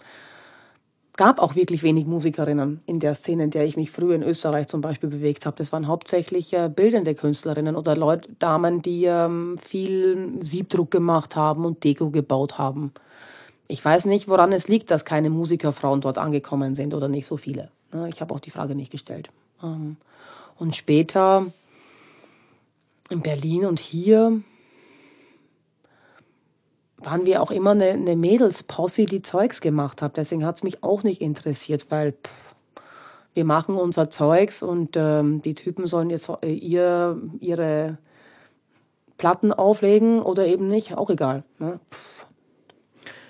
gab 1.16 1.40
auch 1.40 1.54
wirklich 1.54 1.82
wenig 1.82 2.06
Musikerinnen 2.06 2.80
in 2.86 3.00
der 3.00 3.14
Szene, 3.14 3.44
in 3.44 3.50
der 3.50 3.64
ich 3.64 3.76
mich 3.76 3.90
früher 3.90 4.14
in 4.14 4.22
Österreich 4.22 4.68
zum 4.68 4.80
Beispiel 4.80 5.08
bewegt 5.08 5.46
habe. 5.46 5.56
Das 5.56 5.72
waren 5.72 5.86
hauptsächlich 5.86 6.52
äh, 6.52 6.68
bildende 6.68 7.14
Künstlerinnen 7.14 7.76
oder 7.76 7.96
Leute, 7.96 8.28
Damen, 8.38 8.82
die 8.82 9.04
ähm, 9.04 9.58
viel 9.58 10.40
Siebdruck 10.42 10.90
gemacht 10.90 11.36
haben 11.36 11.64
und 11.64 11.84
Deko 11.84 12.10
gebaut 12.10 12.58
haben. 12.58 12.92
Ich 13.66 13.84
weiß 13.84 14.06
nicht, 14.06 14.28
woran 14.28 14.52
es 14.52 14.68
liegt, 14.68 14.90
dass 14.90 15.04
keine 15.04 15.30
Musikerfrauen 15.30 16.00
dort 16.00 16.18
angekommen 16.18 16.74
sind 16.74 16.94
oder 16.94 17.08
nicht 17.08 17.26
so 17.26 17.36
viele. 17.36 17.70
Ich 18.08 18.20
habe 18.20 18.34
auch 18.34 18.40
die 18.40 18.50
Frage 18.50 18.74
nicht 18.74 18.90
gestellt. 18.90 19.30
Ähm, 19.62 19.96
und 20.58 20.74
später 20.74 21.46
in 23.14 23.22
Berlin 23.22 23.64
und 23.64 23.80
hier 23.80 24.42
waren 26.98 27.26
wir 27.26 27.42
auch 27.42 27.50
immer 27.50 27.70
eine, 27.70 27.90
eine 27.90 28.16
Mädelsposse, 28.16 29.06
die 29.06 29.22
Zeugs 29.22 29.60
gemacht 29.60 30.02
hat. 30.02 30.16
Deswegen 30.16 30.44
hat 30.44 30.56
es 30.56 30.62
mich 30.62 30.82
auch 30.82 31.02
nicht 31.02 31.20
interessiert, 31.20 31.86
weil 31.90 32.12
pff, 32.12 32.54
wir 33.34 33.44
machen 33.44 33.76
unser 33.76 34.10
Zeugs 34.10 34.62
und 34.62 34.96
ähm, 34.96 35.42
die 35.42 35.54
Typen 35.54 35.86
sollen 35.86 36.10
jetzt 36.10 36.30
äh, 36.42 36.52
ihr, 36.52 37.20
ihre 37.40 37.98
Platten 39.18 39.52
auflegen 39.52 40.22
oder 40.22 40.46
eben 40.46 40.68
nicht, 40.68 40.96
auch 40.96 41.10
egal. 41.10 41.44
Ne? 41.58 41.78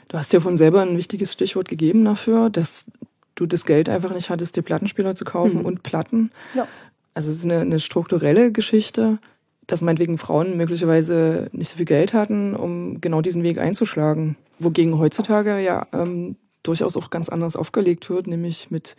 Du 0.09 0.19
hast 0.19 0.33
ja 0.33 0.41
von 0.41 0.57
selber 0.57 0.83
ein 0.83 0.97
wichtiges 0.97 1.33
Stichwort 1.33 1.69
gegeben 1.69 2.05
dafür, 2.05 2.49
dass 2.51 2.87
du 3.35 3.47
das 3.47 3.65
Geld 3.65 3.89
einfach 3.89 4.13
nicht 4.13 4.31
hattest, 4.31 4.57
dir 4.57 4.63
Plattenspieler 4.63 5.15
zu 5.15 5.25
kaufen 5.25 5.61
mhm. 5.61 5.67
und 5.67 5.83
Platten. 5.83 6.31
Ja. 6.55 6.69
Also 7.15 7.31
es 7.31 7.39
ist 7.39 7.45
eine, 7.45 7.61
eine 7.61 7.81
strukturelle 7.81 8.53
Geschichte 8.53 9.19
dass 9.67 9.81
meinetwegen 9.81 10.19
Frauen 10.19 10.57
möglicherweise 10.57 11.49
nicht 11.53 11.71
so 11.71 11.77
viel 11.77 11.87
Geld 11.87 12.15
hatten, 12.15 12.55
um 12.55 13.01
genau 13.01 13.21
diesen 13.21 13.43
Weg 13.43 13.59
einzuschlagen. 13.59 14.37
Wogegen 14.59 14.99
heutzutage 14.99 15.59
ja 15.59 15.87
ähm, 15.93 16.37
durchaus 16.63 16.97
auch 16.97 17.11
ganz 17.11 17.29
anders 17.29 17.57
aufgelegt 17.57 18.11
wird, 18.11 18.27
nämlich 18.27 18.71
mit 18.71 18.97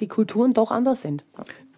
die 0.00 0.08
Kulturen 0.08 0.52
doch 0.52 0.70
anders 0.70 1.02
sind. 1.02 1.24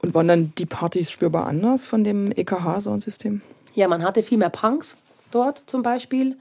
Und 0.00 0.14
waren 0.14 0.28
dann 0.28 0.52
die 0.56 0.66
Partys 0.66 1.10
spürbar 1.10 1.46
anders 1.46 1.86
von 1.86 2.04
dem 2.04 2.32
EKH-Soundsystem? 2.32 3.42
Ja, 3.74 3.88
man 3.88 4.02
hatte 4.02 4.22
viel 4.22 4.38
mehr 4.38 4.50
Punks 4.50 4.96
dort 5.30 5.62
zum 5.66 5.82
Beispiel. 5.82 6.38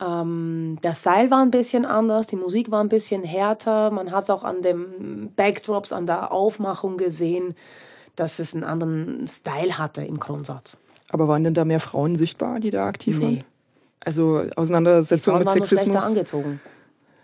Ähm, 0.00 0.78
der 0.82 0.94
Style 0.94 1.30
war 1.30 1.42
ein 1.42 1.50
bisschen 1.50 1.84
anders, 1.84 2.26
die 2.26 2.36
Musik 2.36 2.70
war 2.70 2.82
ein 2.82 2.88
bisschen 2.88 3.22
härter. 3.22 3.90
Man 3.90 4.12
hat 4.12 4.24
es 4.24 4.30
auch 4.30 4.44
an 4.44 4.62
den 4.62 5.32
Backdrops, 5.36 5.92
an 5.92 6.06
der 6.06 6.32
Aufmachung 6.32 6.96
gesehen, 6.96 7.54
dass 8.16 8.38
es 8.38 8.54
einen 8.54 8.64
anderen 8.64 9.26
Style 9.28 9.78
hatte 9.78 10.02
im 10.02 10.18
Grundsatz. 10.18 10.78
Aber 11.10 11.28
waren 11.28 11.44
denn 11.44 11.54
da 11.54 11.64
mehr 11.64 11.80
Frauen 11.80 12.16
sichtbar, 12.16 12.60
die 12.60 12.70
da 12.70 12.86
aktiv 12.86 13.18
Nee. 13.18 13.24
waren? 13.24 13.44
Also 14.02 14.42
Auseinandersetzung 14.56 15.36
mit 15.38 15.46
waren 15.46 15.58
nur 15.58 15.66
schlechter 15.66 15.84
Sexismus? 15.84 16.06
angezogen. 16.06 16.60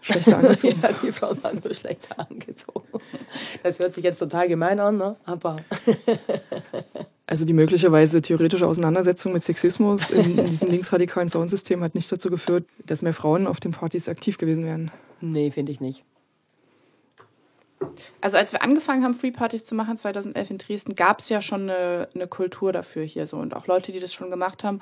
Schlechter 0.03 0.39
angezogen. 0.39 0.79
Ja, 0.83 0.89
die 1.03 1.13
Frauen 1.13 1.43
waren 1.43 1.61
nur 1.65 1.75
schlechter 1.75 2.19
angezogen. 2.21 2.87
Das 3.63 3.79
hört 3.79 3.95
sich 3.95 4.05
jetzt 4.05 4.19
total 4.19 4.49
gemein 4.49 4.79
an, 4.81 4.99
ne? 4.99 5.17
aber 5.25 5.57
Also 7.27 7.45
die 7.45 7.53
möglicherweise 7.53 8.23
theoretische 8.23 8.67
Auseinandersetzung 8.67 9.33
mit 9.33 9.43
Sexismus 9.43 10.11
in, 10.11 10.39
in 10.39 10.47
diesem 10.51 10.71
linksradikalen 10.71 11.29
Soundsystem 11.29 11.83
hat 11.83 11.95
nicht 11.95 12.11
dazu 12.11 12.31
geführt, 12.31 12.65
dass 12.85 13.03
mehr 13.03 13.15
Frauen 13.15 13.47
auf 13.47 13.59
den 13.59 13.73
Partys 13.73 14.09
aktiv 14.09 14.39
gewesen 14.39 14.65
wären. 14.65 14.91
nee, 15.21 15.51
finde 15.51 15.73
ich 15.73 15.81
nicht. 15.81 16.05
Also 18.21 18.37
als 18.37 18.53
wir 18.53 18.63
angefangen 18.63 19.05
haben, 19.05 19.15
Free 19.15 19.31
Partys 19.31 19.67
zu 19.67 19.75
machen, 19.75 19.99
2011 19.99 20.51
in 20.51 20.59
Dresden, 20.59 20.95
gab 20.95 21.21
es 21.21 21.29
ja 21.29 21.41
schon 21.41 21.63
eine, 21.63 22.09
eine 22.15 22.27
Kultur 22.27 22.73
dafür 22.73 23.05
hier 23.05 23.27
so 23.27 23.37
und 23.37 23.55
auch 23.55 23.67
Leute, 23.67 23.93
die 23.93 24.01
das 24.01 24.15
schon 24.15 24.31
gemacht 24.31 24.65
haben. 24.65 24.81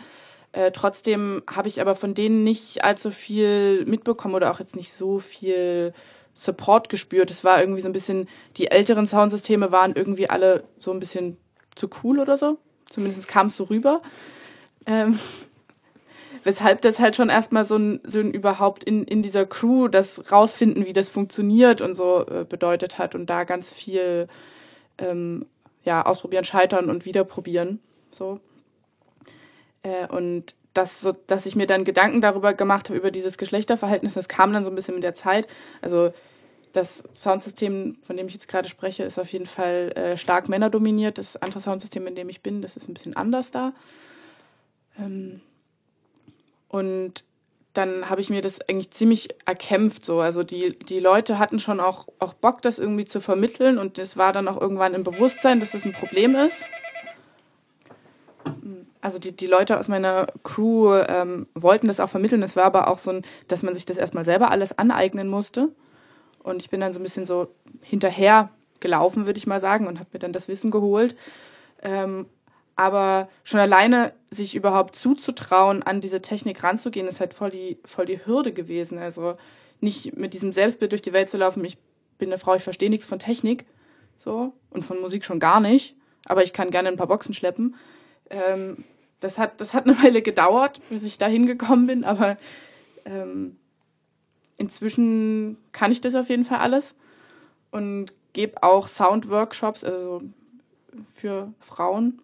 Äh, 0.52 0.70
trotzdem 0.70 1.42
habe 1.50 1.68
ich 1.68 1.80
aber 1.80 1.94
von 1.96 2.14
denen 2.14 2.44
nicht 2.44 2.84
allzu 2.84 3.10
viel 3.10 3.84
mitbekommen 3.86 4.34
oder 4.34 4.50
auch 4.50 4.60
jetzt 4.60 4.76
nicht 4.76 4.92
so 4.92 5.18
viel 5.18 5.92
Support 6.34 6.88
gespürt. 6.88 7.30
Es 7.30 7.42
war 7.42 7.60
irgendwie 7.60 7.80
so 7.80 7.88
ein 7.88 7.92
bisschen, 7.92 8.28
die 8.56 8.70
älteren 8.70 9.06
Soundsysteme 9.06 9.72
waren 9.72 9.94
irgendwie 9.96 10.30
alle 10.30 10.64
so 10.78 10.92
ein 10.92 11.00
bisschen 11.00 11.36
zu 11.74 11.88
cool 12.02 12.18
oder 12.18 12.36
so. 12.36 12.58
Zumindest 12.90 13.28
kam 13.28 13.48
es 13.48 13.56
so 13.56 13.64
rüber. 13.64 14.02
Ähm, 14.86 15.18
weshalb 16.44 16.82
das 16.82 17.00
halt 17.00 17.16
schon 17.16 17.30
erstmal 17.30 17.64
so 17.64 17.76
ein, 17.76 18.00
so 18.04 18.20
ein 18.20 18.32
überhaupt 18.32 18.84
in, 18.84 19.04
in 19.04 19.22
dieser 19.22 19.46
Crew 19.46 19.88
das 19.88 20.30
rausfinden, 20.30 20.86
wie 20.86 20.92
das 20.92 21.08
funktioniert 21.08 21.80
und 21.80 21.94
so 21.94 22.26
äh, 22.26 22.44
bedeutet 22.44 22.98
hat 22.98 23.14
und 23.14 23.26
da 23.26 23.44
ganz 23.44 23.72
viel 23.72 24.28
ähm, 24.98 25.46
ja, 25.82 26.04
ausprobieren, 26.04 26.44
scheitern 26.44 26.90
und 26.90 27.04
wieder 27.04 27.24
probieren. 27.24 27.80
So. 28.12 28.40
Äh, 29.82 30.06
und 30.08 30.54
das, 30.72 31.00
so, 31.00 31.12
dass 31.26 31.46
ich 31.46 31.56
mir 31.56 31.66
dann 31.66 31.84
Gedanken 31.84 32.20
darüber 32.20 32.52
gemacht 32.52 32.88
habe, 32.88 32.98
über 32.98 33.10
dieses 33.10 33.38
Geschlechterverhältnis, 33.38 34.14
das 34.14 34.28
kam 34.28 34.52
dann 34.52 34.64
so 34.64 34.70
ein 34.70 34.74
bisschen 34.74 34.94
mit 34.94 35.04
der 35.04 35.14
Zeit. 35.14 35.46
Also 35.80 36.12
das 36.74 37.04
Soundsystem, 37.14 37.96
von 38.02 38.16
dem 38.16 38.26
ich 38.26 38.34
jetzt 38.34 38.48
gerade 38.48 38.68
spreche, 38.68 39.04
ist 39.04 39.18
auf 39.18 39.32
jeden 39.32 39.46
Fall 39.46 39.92
äh, 39.94 40.16
stark 40.16 40.48
männerdominiert. 40.48 41.18
Das 41.18 41.36
andere 41.36 41.60
Soundsystem, 41.60 42.06
in 42.06 42.16
dem 42.16 42.28
ich 42.28 42.42
bin, 42.42 42.62
das 42.62 42.76
ist 42.76 42.88
ein 42.88 42.94
bisschen 42.94 43.16
anders 43.16 43.52
da. 43.52 43.72
Ähm, 44.98 45.40
und 46.68 47.24
dann 47.74 48.10
habe 48.10 48.20
ich 48.20 48.30
mir 48.30 48.42
das 48.42 48.60
eigentlich 48.68 48.90
ziemlich 48.90 49.28
erkämpft 49.46 50.04
so. 50.04 50.20
Also 50.20 50.42
die, 50.42 50.76
die 50.78 50.98
Leute 50.98 51.38
hatten 51.38 51.60
schon 51.60 51.80
auch, 51.80 52.08
auch 52.18 52.34
Bock, 52.34 52.60
das 52.62 52.78
irgendwie 52.78 53.04
zu 53.04 53.20
vermitteln 53.20 53.78
und 53.78 53.98
es 53.98 54.16
war 54.16 54.32
dann 54.32 54.48
auch 54.48 54.60
irgendwann 54.60 54.94
im 54.94 55.04
Bewusstsein, 55.04 55.60
dass 55.60 55.74
es 55.74 55.84
ein 55.84 55.92
Problem 55.92 56.34
ist. 56.34 56.64
Also 59.00 59.18
die, 59.18 59.32
die 59.32 59.46
Leute 59.46 59.78
aus 59.78 59.88
meiner 59.88 60.26
Crew 60.42 60.94
ähm, 60.94 61.46
wollten 61.54 61.86
das 61.86 62.00
auch 62.00 62.08
vermitteln. 62.08 62.42
Es 62.42 62.56
war 62.56 62.64
aber 62.64 62.88
auch 62.88 62.98
so, 62.98 63.10
ein, 63.10 63.22
dass 63.48 63.62
man 63.62 63.74
sich 63.74 63.86
das 63.86 63.96
erstmal 63.96 64.24
selber 64.24 64.50
alles 64.50 64.76
aneignen 64.76 65.28
musste. 65.28 65.70
Und 66.44 66.62
ich 66.62 66.70
bin 66.70 66.80
dann 66.80 66.92
so 66.92 67.00
ein 67.00 67.02
bisschen 67.02 67.26
so 67.26 67.48
hinterher 67.82 68.50
gelaufen, 68.78 69.26
würde 69.26 69.38
ich 69.38 69.46
mal 69.48 69.60
sagen, 69.60 69.88
und 69.88 69.98
habe 69.98 70.10
mir 70.12 70.20
dann 70.20 70.32
das 70.32 70.46
Wissen 70.46 70.70
geholt. 70.70 71.16
Ähm, 71.82 72.26
aber 72.76 73.28
schon 73.44 73.60
alleine 73.60 74.12
sich 74.30 74.54
überhaupt 74.54 74.94
zuzutrauen, 74.94 75.82
an 75.82 76.00
diese 76.00 76.20
Technik 76.20 76.62
ranzugehen, 76.62 77.08
ist 77.08 77.20
halt 77.20 77.34
voll 77.34 77.50
die, 77.50 77.78
voll 77.84 78.06
die 78.06 78.24
Hürde 78.24 78.52
gewesen. 78.52 78.98
Also 78.98 79.36
nicht 79.80 80.16
mit 80.16 80.34
diesem 80.34 80.52
Selbstbild 80.52 80.92
durch 80.92 81.02
die 81.02 81.12
Welt 81.12 81.30
zu 81.30 81.38
laufen, 81.38 81.64
ich 81.64 81.78
bin 82.18 82.28
eine 82.28 82.38
Frau, 82.38 82.54
ich 82.54 82.62
verstehe 82.62 82.90
nichts 82.90 83.06
von 83.06 83.18
Technik, 83.18 83.64
so, 84.18 84.52
und 84.70 84.84
von 84.84 85.00
Musik 85.00 85.24
schon 85.24 85.40
gar 85.40 85.60
nicht, 85.60 85.96
aber 86.26 86.42
ich 86.42 86.52
kann 86.52 86.70
gerne 86.70 86.88
ein 86.88 86.96
paar 86.96 87.06
Boxen 87.06 87.34
schleppen. 87.34 87.76
Ähm, 88.30 88.84
das 89.20 89.38
hat, 89.38 89.60
das 89.60 89.72
hat 89.74 89.86
eine 89.86 89.96
Weile 90.02 90.22
gedauert, 90.22 90.80
bis 90.90 91.02
ich 91.02 91.18
da 91.18 91.26
hingekommen 91.26 91.86
bin, 91.86 92.04
aber 92.04 92.36
ähm, 93.04 93.56
inzwischen 94.56 95.56
kann 95.72 95.92
ich 95.92 96.00
das 96.00 96.14
auf 96.14 96.28
jeden 96.28 96.44
Fall 96.44 96.58
alles 96.58 96.94
und 97.70 98.12
gebe 98.32 98.62
auch 98.62 98.88
Sound-Workshops, 98.88 99.84
also 99.84 100.22
für 101.12 101.52
Frauen, 101.60 102.20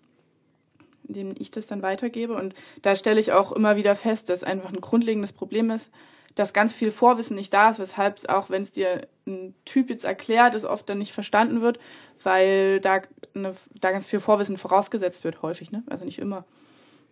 in 1.08 1.14
denen 1.14 1.34
ich 1.38 1.50
das 1.50 1.66
dann 1.66 1.82
weitergebe. 1.82 2.34
Und 2.34 2.54
da 2.82 2.94
stelle 2.94 3.20
ich 3.20 3.32
auch 3.32 3.52
immer 3.52 3.76
wieder 3.76 3.96
fest, 3.96 4.28
dass 4.28 4.44
einfach 4.44 4.72
ein 4.72 4.80
grundlegendes 4.80 5.32
Problem 5.32 5.70
ist, 5.70 5.90
dass 6.34 6.52
ganz 6.52 6.72
viel 6.72 6.92
Vorwissen 6.92 7.34
nicht 7.34 7.52
da 7.52 7.70
ist, 7.70 7.80
weshalb 7.80 8.18
es 8.18 8.28
auch, 8.28 8.50
wenn 8.50 8.62
es 8.62 8.72
dir 8.72 9.08
ein 9.26 9.54
Typ 9.64 9.90
jetzt 9.90 10.04
erklärt, 10.04 10.54
es 10.54 10.64
oft 10.64 10.88
dann 10.88 10.98
nicht 10.98 11.12
verstanden 11.12 11.60
wird, 11.60 11.78
weil 12.22 12.80
da, 12.80 13.00
eine, 13.34 13.54
da 13.80 13.90
ganz 13.90 14.06
viel 14.06 14.20
Vorwissen 14.20 14.56
vorausgesetzt 14.56 15.24
wird, 15.24 15.42
häufig, 15.42 15.72
ne? 15.72 15.82
Also 15.88 16.04
nicht 16.04 16.18
immer. 16.18 16.44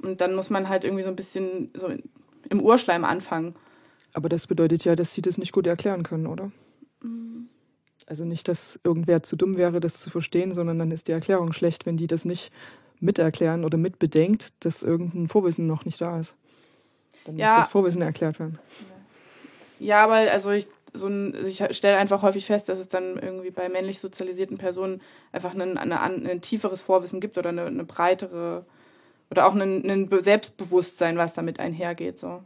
Und 0.01 0.21
dann 0.21 0.35
muss 0.35 0.51
man 0.51 0.69
halt 0.69 0.85
irgendwie 0.85 1.03
so 1.03 1.11
ein 1.11 1.17
bisschen 1.17 1.71
so 1.75 1.89
im 2.49 2.61
Urschleim 2.61 3.05
anfangen. 3.05 3.57
Aber 4.15 4.29
das 4.29 4.47
bedeutet 4.47 4.85
ja, 4.85 4.95
dass 4.95 5.15
sie 5.15 5.23
das 5.23 5.39
nicht 5.39 5.53
gut 5.53 5.67
erklären 5.67 6.03
können, 6.03 6.27
oder? 6.27 6.51
Also 8.07 8.25
nicht, 8.25 8.49
dass 8.49 8.81
irgendwer 8.85 9.23
zu 9.23 9.37
dumm 9.37 9.57
wäre, 9.59 9.81
das 9.81 10.01
zu 10.01 10.11
verstehen, 10.11 10.53
sondern 10.53 10.79
dann 10.79 10.91
ist 10.91 11.09
die 11.09 11.13
Erklärung 11.13 11.53
schlecht, 11.53 11.85
wenn 11.85 11.97
die 11.97 12.07
das 12.07 12.25
nicht 12.25 12.51
miterklären 13.01 13.65
oder 13.65 13.77
mitbedenkt, 13.79 14.49
dass 14.61 14.83
irgendein 14.83 15.29
Vorwissen 15.29 15.67
noch 15.67 15.85
nicht 15.85 16.01
da 16.01 16.19
ist. 16.19 16.37
Dann 17.25 17.37
Ja. 17.37 17.49
muss 17.49 17.57
das 17.57 17.69
Vorwissen 17.69 18.03
erklärt 18.03 18.41
werden. 18.41 18.59
Ja, 19.79 20.03
aber 20.05 20.15
also 20.15 20.51
ich, 20.51 20.67
so 20.95 21.07
ein, 21.07 21.35
also 21.35 21.47
ich 21.47 21.63
stelle 21.77 21.99
einfach 21.99 22.23
häufig 22.23 22.47
fest, 22.47 22.69
dass 22.69 22.79
es 22.79 22.89
dann 22.89 23.19
irgendwie 23.19 23.51
bei 23.51 23.69
männlich 23.69 24.01
sozialisierten 24.01 24.57
Personen 24.59 25.01
einfach 25.31 25.55
ein, 25.55 25.77
eine, 25.77 26.01
ein 26.01 26.41
tieferes 26.41 26.81
Vorwissen 26.81 27.21
gibt 27.21 27.39
oder 27.39 27.51
eine, 27.51 27.67
eine 27.67 27.85
breitere 27.85 28.65
oder 29.31 29.47
auch 29.47 29.55
ein, 29.55 29.89
ein 29.89 30.09
Be- 30.09 30.23
Selbstbewusstsein, 30.23 31.19
was 31.19 31.35
damit 31.35 31.61
einhergeht. 31.61 32.19
So. 32.19 32.43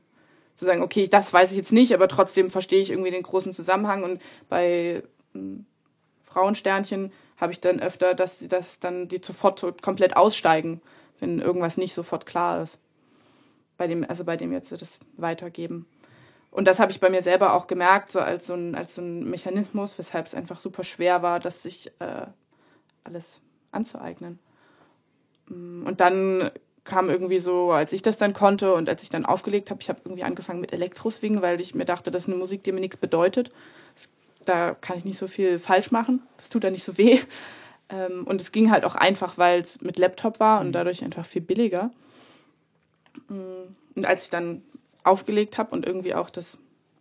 Zu 0.54 0.64
sagen, 0.64 0.82
okay, 0.82 1.08
das 1.08 1.32
weiß 1.32 1.50
ich 1.50 1.56
jetzt 1.56 1.72
nicht, 1.72 1.94
aber 1.94 2.08
trotzdem 2.08 2.50
verstehe 2.50 2.82
ich 2.82 2.90
irgendwie 2.90 3.10
den 3.10 3.22
großen 3.22 3.52
Zusammenhang. 3.52 4.04
Und 4.04 4.20
bei 4.48 5.02
ähm, 5.34 5.66
Frauensternchen 6.22 7.12
habe 7.36 7.52
ich 7.52 7.60
dann 7.60 7.80
öfter, 7.80 8.14
dass 8.14 8.38
sie 8.38 8.48
das 8.48 8.78
dann 8.78 9.08
die 9.08 9.20
sofort 9.22 9.58
so 9.58 9.72
komplett 9.72 10.16
aussteigen, 10.16 10.80
wenn 11.20 11.40
irgendwas 11.40 11.76
nicht 11.76 11.94
sofort 11.94 12.26
klar 12.26 12.62
ist. 12.62 12.78
Bei 13.76 13.86
dem, 13.86 14.08
also 14.08 14.24
bei 14.24 14.36
dem 14.36 14.52
jetzt 14.52 14.70
das 14.72 15.00
Weitergeben. 15.16 15.86
Und 16.52 16.66
das 16.68 16.78
habe 16.78 16.92
ich 16.92 17.00
bei 17.00 17.08
mir 17.08 17.22
selber 17.22 17.54
auch 17.54 17.66
gemerkt, 17.66 18.12
so 18.12 18.20
als 18.20 18.46
so 18.46 18.54
ein, 18.54 18.74
als 18.74 18.94
so 18.94 19.00
ein 19.00 19.24
Mechanismus, 19.28 19.96
weshalb 19.96 20.26
es 20.26 20.34
einfach 20.34 20.60
super 20.60 20.84
schwer 20.84 21.22
war, 21.22 21.40
das 21.40 21.62
sich 21.62 21.90
äh, 21.98 22.26
alles 23.04 23.40
anzueignen. 23.72 24.38
Mm, 25.48 25.86
Und 25.86 26.00
dann 26.00 26.50
kam 26.84 27.10
irgendwie 27.10 27.38
so, 27.38 27.70
als 27.70 27.92
ich 27.92 28.02
das 28.02 28.18
dann 28.18 28.32
konnte 28.32 28.74
und 28.74 28.88
als 28.88 29.02
ich 29.02 29.10
dann 29.10 29.24
aufgelegt 29.24 29.70
habe, 29.70 29.80
ich 29.80 29.88
habe 29.88 30.00
irgendwie 30.04 30.24
angefangen 30.24 30.60
mit 30.60 30.72
Elektroswing, 30.72 31.40
weil 31.40 31.60
ich 31.60 31.74
mir 31.74 31.84
dachte, 31.84 32.10
das 32.10 32.22
ist 32.22 32.28
eine 32.28 32.38
Musik, 32.38 32.64
die 32.64 32.72
mir 32.72 32.80
nichts 32.80 32.96
bedeutet. 32.96 33.52
Das, 33.94 34.08
da 34.44 34.74
kann 34.74 34.98
ich 34.98 35.04
nicht 35.04 35.18
so 35.18 35.28
viel 35.28 35.58
falsch 35.58 35.92
machen. 35.92 36.22
Das 36.36 36.48
tut 36.48 36.64
da 36.64 36.70
nicht 36.70 36.84
so 36.84 36.98
weh. 36.98 37.18
Ähm, 37.88 38.24
und 38.24 38.40
es 38.40 38.52
ging 38.52 38.70
halt 38.70 38.86
auch 38.86 38.94
einfach, 38.94 39.36
weil 39.36 39.60
es 39.60 39.82
mit 39.82 39.98
Laptop 39.98 40.40
war 40.40 40.62
und 40.62 40.72
dadurch 40.72 41.04
einfach 41.04 41.26
viel 41.26 41.42
billiger. 41.42 41.90
Mm, 43.28 43.66
Und 43.94 44.06
als 44.06 44.24
ich 44.24 44.30
dann 44.30 44.62
aufgelegt 45.04 45.58
habe 45.58 45.72
und 45.72 45.84
irgendwie 45.84 46.14
auch 46.14 46.30
das, 46.30 46.56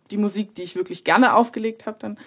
die 0.09 0.17
Musik, 0.17 0.53
die 0.55 0.63
ich 0.63 0.75
wirklich 0.75 1.05
gerne 1.05 1.35
aufgelegt 1.35 1.85
habe, 1.85 1.97
dann, 1.99 2.19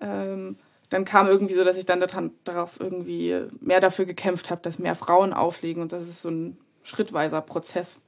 ähm, 0.00 0.56
dann 0.88 1.04
kam 1.04 1.28
irgendwie 1.28 1.54
so, 1.54 1.62
dass 1.62 1.76
ich 1.76 1.86
dann 1.86 2.00
daran, 2.00 2.32
darauf 2.42 2.80
irgendwie 2.80 3.42
mehr 3.60 3.78
dafür 3.80 4.06
gekämpft 4.06 4.50
habe, 4.50 4.62
dass 4.62 4.80
mehr 4.80 4.96
Frauen 4.96 5.32
auflegen 5.32 5.80
und 5.80 5.92
das 5.92 6.02
ist 6.02 6.22
so 6.22 6.30
ein 6.30 6.58
schrittweiser 6.82 7.40
Prozess. 7.40 7.98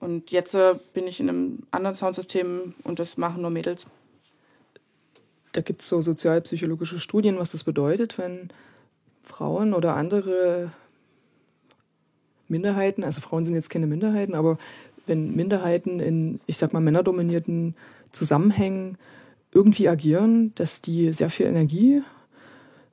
Und 0.00 0.30
jetzt 0.30 0.54
äh, 0.54 0.76
bin 0.94 1.06
ich 1.06 1.20
in 1.20 1.28
einem 1.28 1.58
anderen 1.70 1.96
Soundsystem 1.96 2.74
und 2.84 2.98
das 2.98 3.16
machen 3.16 3.42
nur 3.42 3.50
Mädels. 3.50 3.86
Da 5.52 5.60
gibt 5.60 5.82
es 5.82 5.88
so 5.88 6.00
sozialpsychologische 6.00 7.00
Studien, 7.00 7.38
was 7.38 7.52
das 7.52 7.64
bedeutet, 7.64 8.18
wenn 8.18 8.50
Frauen 9.22 9.74
oder 9.74 9.96
andere 9.96 10.70
Minderheiten, 12.48 13.04
also 13.04 13.20
Frauen 13.20 13.44
sind 13.44 13.54
jetzt 13.54 13.70
keine 13.70 13.86
Minderheiten, 13.86 14.34
aber 14.34 14.58
wenn 15.06 15.34
Minderheiten 15.34 16.00
in, 16.00 16.40
ich 16.46 16.58
sag 16.58 16.72
mal, 16.72 16.80
männerdominierten 16.80 17.74
Zusammenhängen 18.12 18.98
irgendwie 19.52 19.88
agieren, 19.88 20.52
dass 20.54 20.80
die 20.80 21.12
sehr 21.12 21.30
viel 21.30 21.46
Energie 21.46 22.02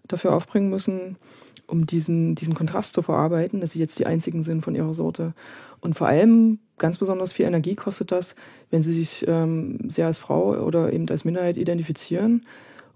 dafür 0.07 0.33
aufbringen 0.33 0.69
müssen, 0.69 1.17
um 1.67 1.85
diesen, 1.85 2.35
diesen 2.35 2.53
Kontrast 2.53 2.93
zu 2.93 3.01
verarbeiten, 3.01 3.61
dass 3.61 3.71
sie 3.71 3.79
jetzt 3.79 3.97
die 3.99 4.05
einzigen 4.05 4.43
sind 4.43 4.61
von 4.61 4.75
ihrer 4.75 4.93
Sorte. 4.93 5.33
Und 5.81 5.95
vor 5.95 6.07
allem 6.07 6.59
ganz 6.77 6.97
besonders 6.97 7.33
viel 7.33 7.45
Energie 7.45 7.75
kostet 7.75 8.11
das, 8.11 8.35
wenn 8.69 8.81
sie 8.81 8.93
sich 8.93 9.25
ähm, 9.27 9.79
sehr 9.89 10.07
als 10.07 10.17
Frau 10.17 10.55
oder 10.63 10.91
eben 10.93 11.07
als 11.09 11.25
Minderheit 11.25 11.57
identifizieren 11.57 12.41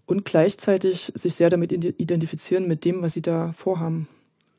und 0.05 0.25
gleichzeitig 0.25 1.11
sich 1.15 1.35
sehr 1.35 1.49
damit 1.49 1.71
identifizieren 1.71 2.67
mit 2.67 2.85
dem, 2.85 3.01
was 3.01 3.13
sie 3.13 3.21
da 3.21 3.51
vorhaben 3.51 4.07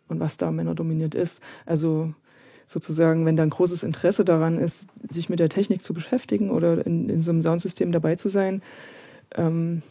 und 0.09 0.20
was 0.20 0.37
da 0.37 0.51
männerdominiert 0.51 1.15
ist. 1.15 1.43
Also 1.66 2.15
sozusagen, 2.66 3.27
wenn 3.27 3.37
da 3.37 3.43
ein 3.43 3.51
großes 3.51 3.82
Interesse 3.82 4.24
daran 4.24 4.59
ist, 4.59 4.87
sich 5.09 5.28
mit 5.28 5.41
der 5.41 5.49
Technik 5.49 5.82
zu 5.82 5.93
beschäftigen 5.93 6.51
oder 6.51 6.87
in, 6.87 7.09
in 7.09 7.20
so 7.20 7.32
einem 7.32 7.43
Soundsystem 7.43 7.91
dabei 7.91 8.15
zu 8.15 8.28
sein, 8.28 8.62
ähm, 9.35 9.82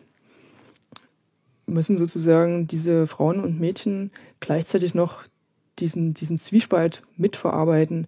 müssen 1.70 1.98
sozusagen 1.98 2.68
diese 2.68 3.08
Frauen 3.08 3.40
und 3.40 3.60
Mädchen 3.60 4.12
gleichzeitig 4.40 4.94
noch 4.94 5.24
diesen, 5.80 6.14
diesen 6.14 6.40
Zwiespalt 6.40 7.04
mitverarbeiten, 7.18 8.08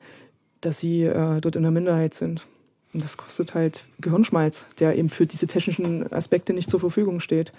dass 0.62 0.80
sie 0.80 1.04
äh, 1.04 1.40
dort 1.40 1.56
in 1.56 1.64
der 1.64 1.72
Minderheit 1.72 2.14
sind. 2.14 2.48
Und 2.94 3.04
das 3.04 3.18
kostet 3.18 3.54
halt 3.54 3.86
Gehirnschmalz, 4.00 4.66
der 4.80 4.98
eben 4.98 5.10
für 5.10 5.26
diese 5.26 5.48
technischen 5.48 6.12
Aspekte 6.12 6.54
nicht 6.54 6.70
zur 6.70 6.80
Verfügung 6.80 7.20
steht. 7.20 7.54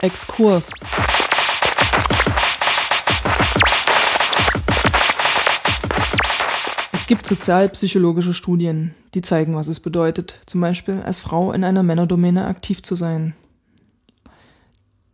Exkurs. 0.00 0.72
Es 7.04 7.08
gibt 7.08 7.26
sozialpsychologische 7.26 8.32
Studien, 8.32 8.94
die 9.12 9.20
zeigen, 9.20 9.54
was 9.54 9.68
es 9.68 9.78
bedeutet, 9.78 10.40
zum 10.46 10.62
Beispiel 10.62 11.02
als 11.02 11.20
Frau 11.20 11.52
in 11.52 11.62
einer 11.62 11.82
Männerdomäne 11.82 12.46
aktiv 12.46 12.82
zu 12.82 12.94
sein. 12.94 13.34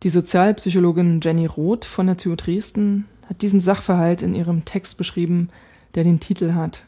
Die 0.01 0.07
Sozialpsychologin 0.07 1.19
Jenny 1.21 1.47
Roth 1.47 1.83
von 1.83 2.07
der 2.07 2.15
TU 2.15 2.37
Dresden 2.37 3.09
hat 3.27 3.41
diesen 3.41 3.59
Sachverhalt 3.59 4.21
in 4.21 4.33
ihrem 4.33 4.63
Text 4.63 4.97
beschrieben, 4.97 5.49
der 5.93 6.05
den 6.05 6.21
Titel 6.21 6.53
hat 6.53 6.85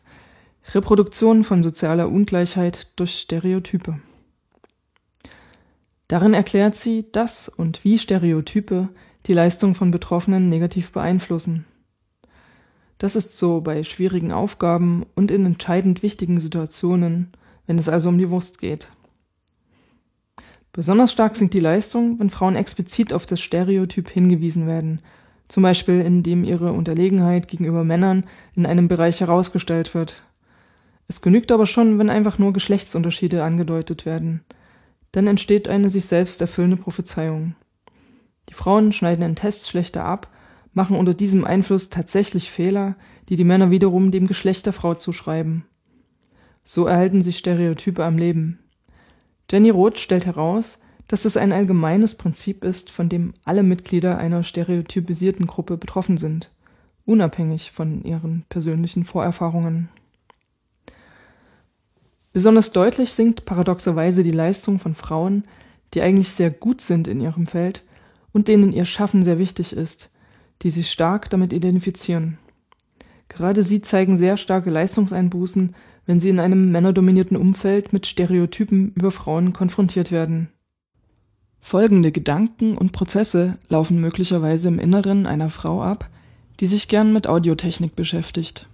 Reproduktion 0.73 1.43
von 1.43 1.61
sozialer 1.63 2.07
Ungleichheit 2.07 2.97
durch 2.97 3.19
Stereotype. 3.19 3.99
Darin 6.07 6.33
erklärt 6.33 6.75
sie, 6.75 7.11
dass 7.11 7.49
und 7.49 7.83
wie 7.83 7.97
Stereotype 7.97 8.87
die 9.25 9.33
Leistung 9.33 9.75
von 9.75 9.91
Betroffenen 9.91 10.47
negativ 10.47 10.93
beeinflussen. 10.93 11.65
Das 12.97 13.15
ist 13.15 13.37
so 13.37 13.61
bei 13.61 13.83
schwierigen 13.83 14.31
Aufgaben 14.31 15.05
und 15.15 15.31
in 15.31 15.45
entscheidend 15.45 16.03
wichtigen 16.03 16.39
Situationen, 16.39 17.31
wenn 17.67 17.77
es 17.77 17.89
also 17.89 18.09
um 18.09 18.17
die 18.17 18.29
Wurst 18.29 18.59
geht. 18.59 18.87
Besonders 20.71 21.11
stark 21.11 21.35
sinkt 21.35 21.53
die 21.53 21.59
Leistung, 21.59 22.19
wenn 22.19 22.29
Frauen 22.29 22.55
explizit 22.55 23.13
auf 23.13 23.25
das 23.25 23.41
Stereotyp 23.41 24.09
hingewiesen 24.09 24.65
werden, 24.65 25.01
zum 25.47 25.63
Beispiel 25.63 26.01
indem 26.01 26.43
ihre 26.43 26.71
Unterlegenheit 26.71 27.47
gegenüber 27.47 27.83
Männern 27.83 28.25
in 28.55 28.65
einem 28.65 28.87
Bereich 28.87 29.21
herausgestellt 29.21 29.93
wird. 29.93 30.23
Es 31.07 31.21
genügt 31.21 31.51
aber 31.51 31.65
schon, 31.65 31.99
wenn 31.99 32.09
einfach 32.09 32.39
nur 32.39 32.53
Geschlechtsunterschiede 32.53 33.43
angedeutet 33.43 34.05
werden– 34.05 34.41
dann 35.13 35.27
entsteht 35.27 35.69
eine 35.69 35.89
sich 35.89 36.05
selbst 36.07 36.41
erfüllende 36.41 36.75
Prophezeiung. 36.75 37.55
Die 38.49 38.53
Frauen 38.53 38.91
schneiden 38.91 39.23
in 39.23 39.35
Tests 39.35 39.69
schlechter 39.69 40.03
ab, 40.03 40.27
machen 40.73 40.95
unter 40.95 41.13
diesem 41.13 41.45
Einfluss 41.45 41.89
tatsächlich 41.89 42.51
Fehler, 42.51 42.95
die 43.29 43.35
die 43.35 43.43
Männer 43.43 43.71
wiederum 43.71 44.11
dem 44.11 44.27
Geschlecht 44.27 44.65
der 44.65 44.73
Frau 44.73 44.95
zuschreiben. 44.95 45.65
So 46.63 46.85
erhalten 46.85 47.21
sich 47.21 47.37
Stereotype 47.37 48.03
am 48.03 48.17
Leben. 48.17 48.59
Jenny 49.51 49.69
Roth 49.69 49.99
stellt 49.99 50.25
heraus, 50.25 50.79
dass 51.07 51.25
es 51.25 51.37
ein 51.37 51.51
allgemeines 51.51 52.15
Prinzip 52.15 52.63
ist, 52.63 52.89
von 52.89 53.09
dem 53.09 53.33
alle 53.43 53.63
Mitglieder 53.63 54.17
einer 54.17 54.41
stereotypisierten 54.41 55.45
Gruppe 55.45 55.77
betroffen 55.77 56.17
sind, 56.17 56.49
unabhängig 57.05 57.71
von 57.71 58.03
ihren 58.03 58.45
persönlichen 58.49 59.03
Vorerfahrungen. 59.03 59.89
Besonders 62.31 62.71
deutlich 62.71 63.13
sinkt 63.13 63.45
paradoxerweise 63.45 64.23
die 64.23 64.31
Leistung 64.31 64.79
von 64.79 64.95
Frauen, 64.95 65.43
die 65.93 66.01
eigentlich 66.01 66.29
sehr 66.29 66.49
gut 66.49 66.81
sind 66.81 67.07
in 67.07 67.19
ihrem 67.19 67.45
Feld 67.45 67.83
und 68.31 68.47
denen 68.47 68.71
ihr 68.71 68.85
Schaffen 68.85 69.21
sehr 69.21 69.37
wichtig 69.37 69.73
ist, 69.73 70.09
die 70.61 70.69
sich 70.69 70.91
stark 70.91 71.29
damit 71.29 71.51
identifizieren. 71.53 72.37
Gerade 73.29 73.63
sie 73.63 73.81
zeigen 73.81 74.17
sehr 74.17 74.37
starke 74.37 74.69
Leistungseinbußen, 74.69 75.75
wenn 76.05 76.19
sie 76.19 76.29
in 76.29 76.39
einem 76.39 76.71
männerdominierten 76.71 77.37
Umfeld 77.37 77.93
mit 77.93 78.05
Stereotypen 78.05 78.93
über 78.95 79.11
Frauen 79.11 79.53
konfrontiert 79.53 80.11
werden. 80.11 80.49
Folgende 81.59 82.11
Gedanken 82.11 82.77
und 82.77 82.91
Prozesse 82.91 83.57
laufen 83.69 83.99
möglicherweise 84.01 84.67
im 84.67 84.79
Inneren 84.79 85.25
einer 85.25 85.49
Frau 85.49 85.81
ab, 85.81 86.09
die 86.59 86.65
sich 86.65 86.87
gern 86.87 87.13
mit 87.13 87.25
Audiotechnik 87.25 87.95
beschäftigt. 87.95 88.67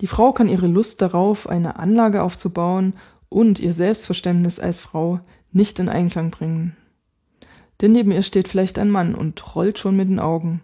Die 0.00 0.06
Frau 0.06 0.32
kann 0.32 0.48
ihre 0.48 0.66
Lust 0.66 1.02
darauf, 1.02 1.48
eine 1.48 1.78
Anlage 1.78 2.22
aufzubauen 2.22 2.94
und 3.28 3.60
ihr 3.60 3.72
Selbstverständnis 3.72 4.58
als 4.58 4.80
Frau 4.80 5.20
nicht 5.52 5.78
in 5.78 5.88
Einklang 5.88 6.30
bringen. 6.30 6.76
Denn 7.80 7.92
neben 7.92 8.12
ihr 8.12 8.22
steht 8.22 8.48
vielleicht 8.48 8.78
ein 8.78 8.90
Mann 8.90 9.14
und 9.14 9.54
rollt 9.54 9.78
schon 9.78 9.96
mit 9.96 10.08
den 10.08 10.20
Augen. 10.20 10.62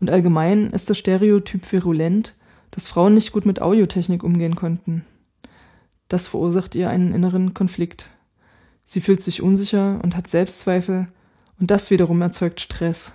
Und 0.00 0.10
allgemein 0.10 0.70
ist 0.70 0.90
das 0.90 0.98
Stereotyp 0.98 1.70
virulent, 1.70 2.34
dass 2.70 2.88
Frauen 2.88 3.14
nicht 3.14 3.32
gut 3.32 3.46
mit 3.46 3.62
Audiotechnik 3.62 4.22
umgehen 4.22 4.56
konnten. 4.56 5.04
Das 6.08 6.28
verursacht 6.28 6.74
ihr 6.74 6.90
einen 6.90 7.12
inneren 7.12 7.54
Konflikt. 7.54 8.10
Sie 8.84 9.00
fühlt 9.00 9.22
sich 9.22 9.42
unsicher 9.42 10.00
und 10.02 10.16
hat 10.16 10.28
Selbstzweifel, 10.28 11.06
und 11.60 11.70
das 11.70 11.90
wiederum 11.90 12.20
erzeugt 12.22 12.60
Stress. 12.60 13.14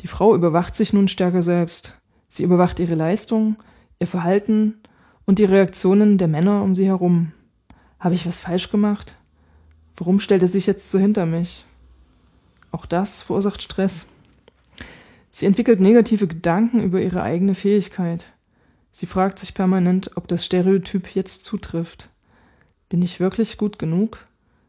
Die 0.00 0.06
Frau 0.06 0.34
überwacht 0.34 0.76
sich 0.76 0.92
nun 0.92 1.08
stärker 1.08 1.42
selbst. 1.42 2.00
Sie 2.28 2.44
überwacht 2.44 2.78
ihre 2.80 2.94
Leistung, 2.94 3.56
ihr 3.98 4.06
Verhalten 4.06 4.80
und 5.26 5.38
die 5.38 5.44
Reaktionen 5.44 6.16
der 6.16 6.28
Männer 6.28 6.62
um 6.62 6.74
sie 6.74 6.86
herum. 6.86 7.32
Habe 7.98 8.14
ich 8.14 8.26
was 8.26 8.40
falsch 8.40 8.70
gemacht? 8.70 9.16
Warum 9.96 10.20
stellt 10.20 10.42
er 10.42 10.48
sich 10.48 10.66
jetzt 10.66 10.90
so 10.90 10.98
hinter 10.98 11.26
mich? 11.26 11.66
Auch 12.72 12.86
das 12.86 13.22
verursacht 13.22 13.62
Stress. 13.62 14.06
Sie 15.30 15.46
entwickelt 15.46 15.80
negative 15.80 16.26
Gedanken 16.26 16.80
über 16.80 17.00
ihre 17.00 17.22
eigene 17.22 17.54
Fähigkeit. 17.54 18.32
Sie 18.90 19.06
fragt 19.06 19.38
sich 19.38 19.54
permanent, 19.54 20.10
ob 20.16 20.26
das 20.26 20.44
Stereotyp 20.44 21.14
jetzt 21.14 21.44
zutrifft. 21.44 22.08
Bin 22.88 23.02
ich 23.02 23.20
wirklich 23.20 23.56
gut 23.56 23.78
genug? 23.78 24.26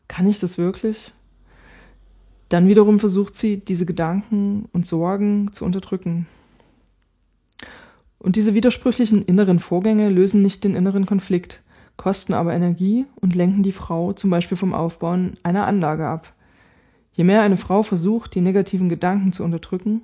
Kann 0.08 0.28
ich 0.28 0.40
das 0.40 0.58
wirklich? 0.58 1.14
Dann 2.50 2.68
wiederum 2.68 3.00
versucht 3.00 3.36
sie, 3.36 3.58
diese 3.58 3.86
Gedanken 3.86 4.68
und 4.74 4.86
Sorgen 4.86 5.54
zu 5.54 5.66
unterdrücken. 5.66 6.28
Und 8.20 8.36
diese 8.36 8.54
widersprüchlichen 8.54 9.24
inneren 9.24 9.58
Vorgänge 9.58 10.10
lösen 10.10 10.44
nicht 10.44 10.64
den 10.64 10.76
inneren 10.76 11.08
Konflikt, 11.08 11.64
kosten 11.98 12.34
aber 12.34 12.54
Energie 12.54 13.06
und 13.16 13.34
lenken 13.34 13.64
die 13.64 13.72
Frau 13.72 14.14
zum 14.14 14.30
Beispiel 14.30 14.58
vom 14.58 14.76
Aufbauen 14.76 15.34
einer 15.42 15.66
Anlage 15.66 16.08
ab. 16.08 16.34
Je 17.14 17.26
mehr 17.26 17.42
eine 17.42 17.58
Frau 17.58 17.84
versucht, 17.84 18.36
die 18.36 18.42
negativen 18.42 18.88
Gedanken 18.88 19.34
zu 19.34 19.44
unterdrücken, 19.44 20.04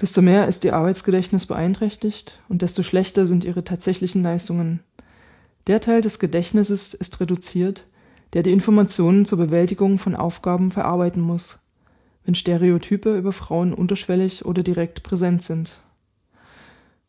desto 0.00 0.22
mehr 0.22 0.48
ist 0.48 0.64
ihr 0.64 0.74
Arbeitsgedächtnis 0.74 1.46
beeinträchtigt 1.46 2.40
und 2.48 2.62
desto 2.62 2.82
schlechter 2.82 3.26
sind 3.26 3.44
ihre 3.44 3.62
tatsächlichen 3.62 4.22
Leistungen. 4.22 4.80
Der 5.68 5.80
Teil 5.80 6.00
des 6.00 6.18
Gedächtnisses 6.18 6.94
ist 6.94 7.20
reduziert, 7.20 7.84
der 8.32 8.42
die 8.42 8.52
Informationen 8.52 9.24
zur 9.24 9.38
Bewältigung 9.38 9.98
von 9.98 10.16
Aufgaben 10.16 10.70
verarbeiten 10.70 11.22
muss, 11.22 11.60
wenn 12.24 12.34
Stereotype 12.34 13.16
über 13.16 13.32
Frauen 13.32 13.72
unterschwellig 13.72 14.44
oder 14.44 14.62
direkt 14.62 15.02
präsent 15.02 15.42
sind. 15.42 15.80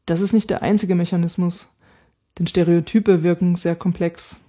Das 0.06 0.22
ist 0.22 0.34
nicht 0.34 0.50
der 0.50 0.62
einzige 0.62 0.96
Mechanismus, 0.96 1.76
denn 2.38 2.48
Stereotype 2.48 3.24
wirken 3.24 3.56
sehr 3.56 3.76
komplex. 3.76 4.40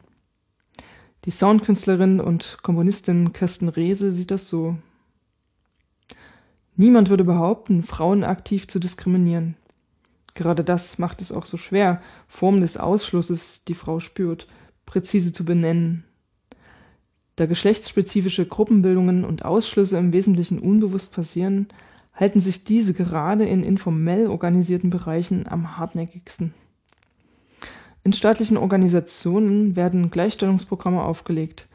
Die 1.24 1.31
Soundkünstlerin 1.31 2.20
und 2.20 2.59
Komponistin 2.62 3.32
Kirsten 3.32 3.68
Rehse 3.68 4.10
sieht 4.10 4.31
das 4.31 4.48
so. 4.48 4.77
Niemand 6.81 7.11
würde 7.11 7.24
behaupten, 7.24 7.82
Frauen 7.82 8.24
aktiv 8.24 8.66
zu 8.66 8.78
diskriminieren. 8.78 9.55
Gerade 10.32 10.65
das 10.65 10.97
macht 10.97 11.20
es 11.20 11.31
auch 11.31 11.44
so 11.44 11.59
schwer, 11.59 12.01
Formen 12.27 12.62
des 12.62 12.78
Ausschlusses, 12.78 13.65
die 13.66 13.74
Frau 13.74 14.01
spürt, 14.01 14.47
präzise 14.86 15.35
zu 15.35 15.44
benennen. 15.44 16.05
Da 17.36 17.44
geschlechtsspezifische 17.44 18.47
Gruppenbildungen 18.47 19.27
und 19.27 19.44
Ausschlüsse 19.44 19.98
im 19.98 20.15
Wesentlichen 20.15 20.59
unbewusst 20.59 21.15
passieren, 21.15 21.69
halten 22.15 22.40
sich 22.40 22.65
diese 22.65 22.94
gerade 22.94 23.44
in 23.44 23.62
informell 23.62 24.28
organisierten 24.28 24.89
Bereichen 24.89 25.47
am 25.47 25.77
hartnäckigsten. 25.77 26.55
In 28.05 28.15
staatlichen 28.15 28.57
Organisationen 28.57 29.77
werden 29.77 30.11
Gleichstellungsprogramme 30.11 31.02
aufgelegt. 31.02 31.69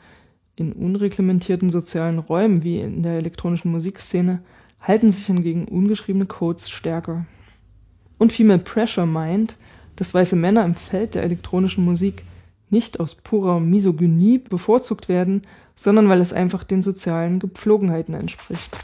In 0.56 0.73
unreglementierten 0.73 1.69
sozialen 1.69 2.18
Räumen 2.18 2.64
wie 2.64 2.80
in 2.80 3.03
der 3.03 3.19
elektronischen 3.19 3.69
Musikszene 3.69 4.41
halten 4.85 5.11
sich 5.11 5.25
hingegen 5.25 5.67
ungeschriebene 5.67 6.27
Codes 6.27 6.69
stärker. 6.69 7.25
Und 8.17 8.31
Female 8.31 8.59
Pressure 8.59 9.05
meint, 9.05 9.57
dass 9.95 10.13
weiße 10.13 10.35
Männer 10.35 10.63
im 10.63 10.75
Feld 10.75 11.15
der 11.15 11.23
elektronischen 11.23 11.83
Musik 11.83 12.23
nicht 12.69 12.99
aus 12.99 13.15
purer 13.15 13.59
Misogynie 13.59 14.37
bevorzugt 14.37 15.09
werden, 15.09 15.41
sondern 15.75 16.07
weil 16.07 16.21
es 16.21 16.33
einfach 16.33 16.63
den 16.63 16.83
sozialen 16.83 17.39
Gepflogenheiten 17.39 18.13
entspricht. 18.13 18.77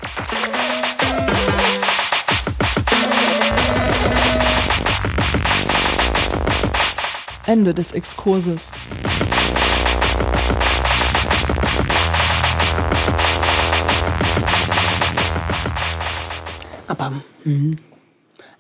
Ende 7.46 7.74
des 7.74 7.92
Exkurses. 7.92 8.72
Aber, 17.02 17.22
hm, 17.44 17.76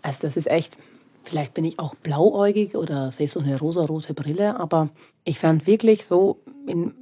also 0.01 0.19
das 0.23 0.37
ist 0.37 0.49
echt, 0.49 0.77
vielleicht 1.23 1.53
bin 1.53 1.65
ich 1.65 1.79
auch 1.79 1.95
blauäugig 1.95 2.75
oder 2.75 3.11
sehe 3.11 3.27
so 3.27 3.39
eine 3.39 3.59
rosarote 3.59 4.13
Brille, 4.13 4.59
aber 4.59 4.89
ich 5.23 5.39
fand 5.39 5.67
wirklich 5.67 6.05
so 6.05 6.39
in 6.65 6.93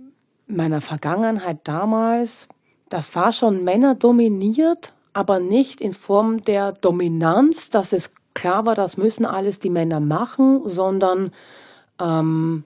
meiner 0.48 0.82
Vergangenheit 0.82 1.60
damals, 1.64 2.48
das 2.90 3.16
war 3.16 3.34
schon 3.34 3.64
Männer 3.64 3.96
dominiert, 3.96 4.94
aber 5.14 5.40
nicht 5.40 5.80
in 5.80 5.94
Form 5.94 6.44
der 6.44 6.72
Dominanz, 6.74 7.70
dass 7.70 7.94
es 7.94 8.12
klar 8.34 8.66
war, 8.66 8.76
das 8.76 8.98
müssen 8.98 9.26
alles 9.26 9.60
die 9.60 9.70
Männer 9.70 10.00
machen, 10.00 10.62
sondern 10.66 11.32
ähm, 12.02 12.64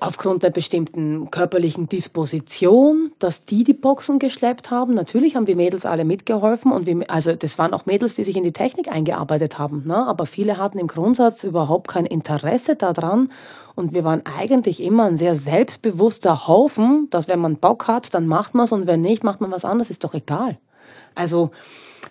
aufgrund 0.00 0.42
der 0.42 0.50
bestimmten 0.50 1.30
körperlichen 1.30 1.88
Disposition, 1.88 3.12
dass 3.18 3.44
die 3.44 3.64
die 3.64 3.72
Boxen 3.72 4.18
geschleppt 4.18 4.70
haben. 4.70 4.94
Natürlich 4.94 5.36
haben 5.36 5.46
wir 5.46 5.56
Mädels 5.56 5.86
alle 5.86 6.04
mitgeholfen 6.04 6.70
und 6.70 6.86
wir, 6.86 7.10
also 7.10 7.34
das 7.34 7.58
waren 7.58 7.72
auch 7.72 7.86
Mädels, 7.86 8.14
die 8.14 8.24
sich 8.24 8.36
in 8.36 8.44
die 8.44 8.52
Technik 8.52 8.88
eingearbeitet 8.88 9.58
haben. 9.58 9.84
Ne? 9.86 9.96
Aber 9.96 10.26
viele 10.26 10.58
hatten 10.58 10.78
im 10.78 10.86
Grundsatz 10.86 11.44
überhaupt 11.44 11.88
kein 11.88 12.04
Interesse 12.04 12.76
daran 12.76 13.30
und 13.74 13.94
wir 13.94 14.04
waren 14.04 14.22
eigentlich 14.24 14.82
immer 14.82 15.04
ein 15.04 15.16
sehr 15.16 15.36
selbstbewusster 15.36 16.46
Haufen, 16.46 17.08
dass 17.10 17.28
wenn 17.28 17.40
man 17.40 17.56
Bock 17.56 17.88
hat, 17.88 18.12
dann 18.14 18.26
macht 18.26 18.54
man 18.54 18.64
es 18.64 18.72
und 18.72 18.86
wenn 18.86 19.00
nicht, 19.00 19.24
macht 19.24 19.40
man 19.40 19.50
was 19.50 19.64
anderes, 19.64 19.90
ist 19.90 20.04
doch 20.04 20.14
egal. 20.14 20.58
Also, 21.14 21.50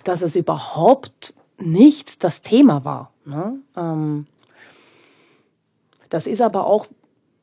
dass 0.04 0.22
es 0.22 0.36
überhaupt 0.36 1.34
nicht 1.60 2.24
das 2.24 2.42
Thema 2.42 2.84
war. 2.84 3.12
Ne? 3.26 3.60
Ähm, 3.78 4.28
das 6.10 6.28
ist 6.28 6.42
aber 6.42 6.66
auch 6.68 6.88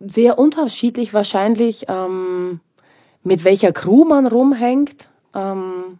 sehr 0.06 0.38
unterschiedlich 0.38 1.14
wahrscheinlich, 1.14 1.86
ähm, 1.88 2.60
mit 3.22 3.44
welcher 3.44 3.72
Crew 3.72 4.04
man 4.04 4.26
rumhängt. 4.26 5.08
Ähm, 5.34 5.98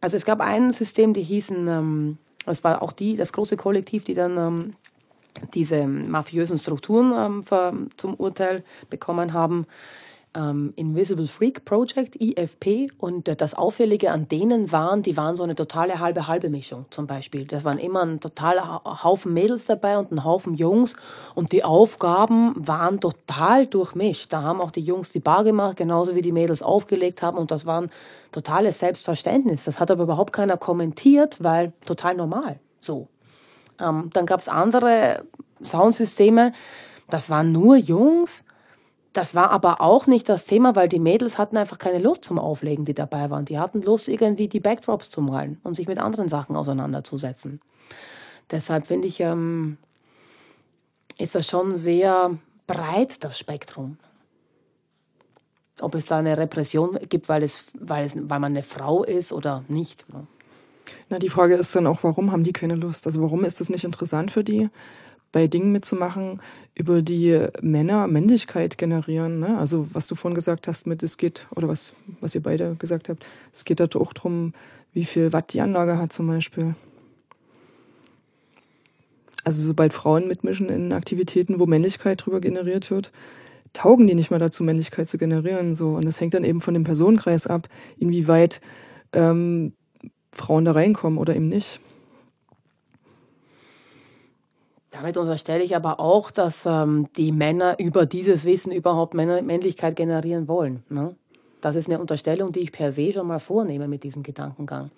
also 0.00 0.16
es 0.16 0.24
gab 0.24 0.40
ein 0.40 0.72
System, 0.72 1.14
die 1.14 1.22
hießen, 1.22 1.68
ähm, 1.68 2.18
das 2.44 2.64
war 2.64 2.82
auch 2.82 2.92
die, 2.92 3.16
das 3.16 3.32
große 3.32 3.56
Kollektiv, 3.56 4.04
die 4.04 4.14
dann 4.14 4.36
ähm, 4.36 4.74
diese 5.54 5.86
mafiösen 5.86 6.58
Strukturen 6.58 7.12
ähm, 7.16 7.42
für, 7.42 7.72
zum 7.96 8.14
Urteil 8.14 8.64
bekommen 8.90 9.32
haben 9.32 9.66
ähm, 10.34 10.72
Invisible 10.76 11.26
Freak 11.26 11.64
Project, 11.64 12.16
IFP. 12.20 12.90
Und 12.98 13.28
äh, 13.28 13.36
das 13.36 13.54
Auffällige 13.54 14.10
an 14.10 14.28
denen 14.28 14.72
waren, 14.72 15.02
die 15.02 15.16
waren 15.16 15.36
so 15.36 15.42
eine 15.42 15.54
totale 15.54 16.00
halbe-halbe 16.00 16.48
Mischung 16.48 16.86
zum 16.90 17.06
Beispiel. 17.06 17.46
Das 17.46 17.64
waren 17.64 17.78
immer 17.78 18.02
ein 18.02 18.20
totaler 18.20 18.82
Haufen 18.84 19.34
Mädels 19.34 19.66
dabei 19.66 19.98
und 19.98 20.12
ein 20.12 20.24
Haufen 20.24 20.54
Jungs. 20.54 20.96
Und 21.34 21.52
die 21.52 21.64
Aufgaben 21.64 22.54
waren 22.56 23.00
total 23.00 23.66
durchmischt. 23.66 24.32
Da 24.32 24.42
haben 24.42 24.60
auch 24.60 24.70
die 24.70 24.80
Jungs 24.80 25.10
die 25.10 25.20
Bar 25.20 25.44
gemacht, 25.44 25.76
genauso 25.76 26.14
wie 26.14 26.22
die 26.22 26.32
Mädels 26.32 26.62
aufgelegt 26.62 27.22
haben. 27.22 27.36
Und 27.36 27.50
das 27.50 27.66
war 27.66 27.82
ein 27.82 27.90
totales 28.32 28.78
Selbstverständnis. 28.78 29.64
Das 29.64 29.80
hat 29.80 29.90
aber 29.90 30.04
überhaupt 30.04 30.32
keiner 30.32 30.56
kommentiert, 30.56 31.42
weil 31.42 31.72
total 31.84 32.14
normal. 32.14 32.58
So. 32.80 33.08
Ähm, 33.80 34.10
dann 34.12 34.26
gab 34.26 34.40
es 34.40 34.48
andere 34.48 35.24
Soundsysteme. 35.62 36.52
Das 37.10 37.28
waren 37.28 37.52
nur 37.52 37.76
Jungs 37.76 38.44
das 39.12 39.34
war 39.34 39.50
aber 39.50 39.80
auch 39.80 40.06
nicht 40.06 40.28
das 40.28 40.46
Thema, 40.46 40.74
weil 40.74 40.88
die 40.88 40.98
Mädels 40.98 41.36
hatten 41.36 41.56
einfach 41.56 41.78
keine 41.78 41.98
Lust 41.98 42.24
zum 42.24 42.38
Auflegen, 42.38 42.84
die 42.84 42.94
dabei 42.94 43.30
waren. 43.30 43.44
Die 43.44 43.58
hatten 43.58 43.82
Lust, 43.82 44.08
irgendwie 44.08 44.48
die 44.48 44.60
Backdrops 44.60 45.10
zu 45.10 45.20
malen 45.20 45.60
und 45.64 45.74
sich 45.74 45.86
mit 45.86 45.98
anderen 45.98 46.28
Sachen 46.28 46.56
auseinanderzusetzen. 46.56 47.60
Deshalb 48.50 48.86
finde 48.86 49.08
ich, 49.08 49.20
ähm, 49.20 49.76
ist 51.18 51.34
das 51.34 51.46
schon 51.46 51.74
sehr 51.74 52.30
breit, 52.66 53.22
das 53.22 53.38
Spektrum. 53.38 53.98
Ob 55.80 55.94
es 55.94 56.06
da 56.06 56.18
eine 56.18 56.38
Repression 56.38 56.98
gibt, 57.08 57.28
weil, 57.28 57.42
es, 57.42 57.64
weil, 57.78 58.04
es, 58.04 58.16
weil 58.16 58.40
man 58.40 58.52
eine 58.52 58.62
Frau 58.62 59.04
ist 59.04 59.32
oder 59.32 59.64
nicht. 59.68 60.08
Ne? 60.12 60.26
Na, 61.08 61.18
die 61.18 61.28
Frage 61.28 61.54
ist 61.54 61.74
dann 61.74 61.86
auch, 61.86 62.02
warum 62.02 62.32
haben 62.32 62.44
die 62.44 62.52
keine 62.52 62.74
Lust? 62.74 63.06
Also 63.06 63.22
warum 63.22 63.44
ist 63.44 63.60
das 63.60 63.68
nicht 63.68 63.84
interessant 63.84 64.30
für 64.30 64.44
die? 64.44 64.70
Bei 65.32 65.46
Dingen 65.46 65.72
mitzumachen, 65.72 66.40
über 66.74 67.02
die 67.02 67.46
Männer 67.60 68.06
Männlichkeit 68.06 68.78
generieren. 68.78 69.40
Ne? 69.40 69.58
Also 69.58 69.88
was 69.92 70.06
du 70.06 70.14
vorhin 70.14 70.34
gesagt 70.34 70.68
hast 70.68 70.86
mit, 70.86 71.02
es 71.02 71.16
geht, 71.16 71.46
oder 71.54 71.68
was, 71.68 71.94
was 72.20 72.34
ihr 72.34 72.42
beide 72.42 72.76
gesagt 72.76 73.08
habt, 73.08 73.26
es 73.52 73.64
geht 73.64 73.80
da 73.80 73.86
auch 73.94 74.12
darum, 74.12 74.52
wie 74.92 75.04
viel 75.04 75.32
Watt 75.32 75.52
die 75.52 75.60
Anlage 75.60 75.98
hat 75.98 76.12
zum 76.12 76.26
Beispiel. 76.26 76.74
Also 79.44 79.62
sobald 79.66 79.92
Frauen 79.92 80.28
mitmischen 80.28 80.68
in 80.68 80.92
Aktivitäten, 80.92 81.58
wo 81.58 81.66
Männlichkeit 81.66 82.24
drüber 82.24 82.40
generiert 82.40 82.90
wird, 82.90 83.10
taugen 83.72 84.06
die 84.06 84.14
nicht 84.14 84.30
mehr 84.30 84.38
dazu, 84.38 84.62
Männlichkeit 84.62 85.08
zu 85.08 85.18
generieren. 85.18 85.74
So. 85.74 85.90
Und 85.90 86.04
das 86.04 86.20
hängt 86.20 86.34
dann 86.34 86.44
eben 86.44 86.60
von 86.60 86.74
dem 86.74 86.84
Personenkreis 86.84 87.46
ab, 87.46 87.68
inwieweit 87.98 88.60
ähm, 89.12 89.72
Frauen 90.30 90.64
da 90.64 90.72
reinkommen 90.72 91.18
oder 91.18 91.34
eben 91.34 91.48
nicht. 91.48 91.80
Damit 94.92 95.16
unterstelle 95.16 95.64
ich 95.64 95.74
aber 95.74 96.00
auch, 96.00 96.30
dass 96.30 96.66
ähm, 96.66 97.08
die 97.16 97.32
Männer 97.32 97.78
über 97.78 98.04
dieses 98.04 98.44
Wissen 98.44 98.70
überhaupt 98.70 99.14
Männer 99.14 99.40
Männlichkeit 99.40 99.96
generieren 99.96 100.48
wollen. 100.48 100.84
Ne? 100.90 101.16
Das 101.62 101.76
ist 101.76 101.88
eine 101.88 101.98
Unterstellung, 101.98 102.52
die 102.52 102.60
ich 102.60 102.72
per 102.72 102.92
se 102.92 103.12
schon 103.12 103.26
mal 103.26 103.38
vornehme 103.38 103.88
mit 103.88 104.04
diesem 104.04 104.22
Gedankengang. 104.22 104.90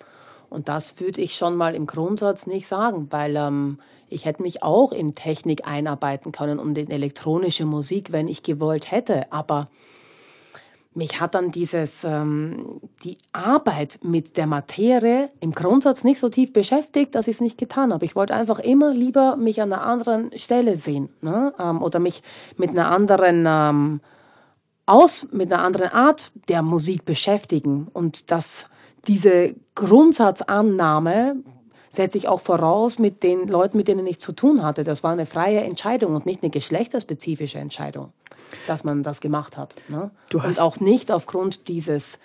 Und 0.49 0.67
das 0.67 0.99
würde 0.99 1.21
ich 1.21 1.35
schon 1.35 1.55
mal 1.55 1.75
im 1.75 1.87
Grundsatz 1.87 2.45
nicht 2.45 2.67
sagen, 2.67 3.07
weil 3.11 3.37
ähm, 3.37 3.79
ich 4.09 4.25
hätte 4.25 4.41
mich 4.41 4.63
auch 4.63 4.91
in 4.91 5.15
Technik 5.15 5.65
einarbeiten 5.65 6.33
können 6.33 6.59
und 6.59 6.77
in 6.77 6.91
elektronische 6.91 7.65
Musik, 7.65 8.11
wenn 8.11 8.27
ich 8.27 8.43
gewollt 8.43 8.91
hätte. 8.91 9.31
Aber 9.31 9.69
mich 10.95 11.19
hat 11.19 11.35
dann 11.35 11.51
dieses, 11.51 12.03
ähm, 12.05 12.79
die 13.03 13.17
Arbeit 13.33 13.99
mit 14.01 14.37
der 14.37 14.47
Materie 14.47 15.29
im 15.41 15.51
Grundsatz 15.51 16.03
nicht 16.03 16.19
so 16.19 16.29
tief 16.29 16.53
beschäftigt, 16.53 17.15
dass 17.15 17.27
ich 17.27 17.35
es 17.35 17.41
nicht 17.41 17.57
getan 17.57 17.93
habe. 17.93 18.05
Ich 18.05 18.15
wollte 18.15 18.33
einfach 18.33 18.59
immer 18.59 18.93
lieber 18.93 19.35
mich 19.35 19.61
an 19.61 19.73
einer 19.73 19.85
anderen 19.85 20.31
Stelle 20.37 20.77
sehen 20.77 21.09
ne? 21.21 21.53
ähm, 21.59 21.81
oder 21.81 21.99
mich 21.99 22.23
mit 22.57 22.69
einer 22.69 22.89
anderen 22.89 23.45
ähm, 23.45 23.99
aus, 24.85 25.27
mit 25.31 25.51
einer 25.51 25.63
anderen 25.63 25.89
Art 25.89 26.31
der 26.47 26.61
Musik 26.61 27.05
beschäftigen 27.05 27.87
und 27.91 28.31
dass 28.31 28.67
diese 29.07 29.55
Grundsatzannahme 29.75 31.35
setze 31.89 32.17
ich 32.17 32.27
auch 32.27 32.41
voraus 32.41 32.99
mit 32.99 33.23
den 33.23 33.47
Leuten, 33.47 33.77
mit 33.77 33.87
denen 33.87 34.05
ich 34.07 34.19
zu 34.19 34.31
tun 34.31 34.63
hatte. 34.63 34.83
Das 34.83 35.03
war 35.03 35.11
eine 35.11 35.25
freie 35.25 35.61
Entscheidung 35.61 36.15
und 36.15 36.25
nicht 36.25 36.43
eine 36.43 36.49
geschlechterspezifische 36.49 37.59
Entscheidung 37.59 38.11
dass 38.67 38.83
man 38.83 39.03
das 39.03 39.21
gemacht 39.21 39.57
hat. 39.57 39.75
Ne? 39.87 40.11
Du 40.29 40.41
hast 40.41 40.59
Und 40.59 40.63
auch 40.63 40.79
nicht 40.79 41.11
aufgrund 41.11 41.67
dieses 41.67 42.17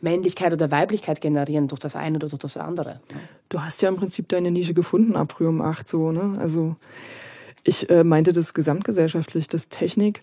Männlichkeit 0.00 0.52
oder 0.52 0.70
Weiblichkeit 0.70 1.20
generieren 1.20 1.68
durch 1.68 1.80
das 1.80 1.96
eine 1.96 2.16
oder 2.16 2.28
durch 2.28 2.40
das 2.40 2.56
andere. 2.56 3.00
Ne? 3.12 3.20
Du 3.48 3.60
hast 3.62 3.82
ja 3.82 3.88
im 3.88 3.96
Prinzip 3.96 4.28
deine 4.28 4.50
Nische 4.50 4.74
gefunden 4.74 5.16
ab 5.16 5.32
früh 5.32 5.46
um 5.46 5.60
acht 5.60 5.88
so, 5.88 6.12
ne? 6.12 6.38
Also 6.38 6.76
ich 7.62 7.90
äh, 7.90 8.04
meinte 8.04 8.32
das 8.32 8.54
gesamtgesellschaftlich, 8.54 9.46
dass 9.46 9.68
Technik 9.68 10.22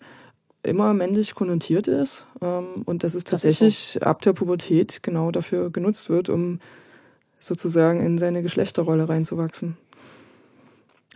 immer 0.63 0.93
männlich 0.95 1.35
konnotiert 1.35 1.87
ist 1.87 2.25
ähm, 2.41 2.81
und 2.85 3.03
dass 3.03 3.13
es 3.13 3.25
tatsächlich 3.25 3.99
so. 3.99 3.99
ab 3.99 4.23
der 4.23 4.33
Pubertät 4.33 5.03
genau 5.03 5.29
dafür 5.29 5.69
genutzt 5.69 6.09
wird, 6.09 6.29
um 6.29 6.59
sozusagen 7.39 8.01
in 8.01 8.18
seine 8.18 8.41
Geschlechterrolle 8.41 9.09
reinzuwachsen. 9.09 9.77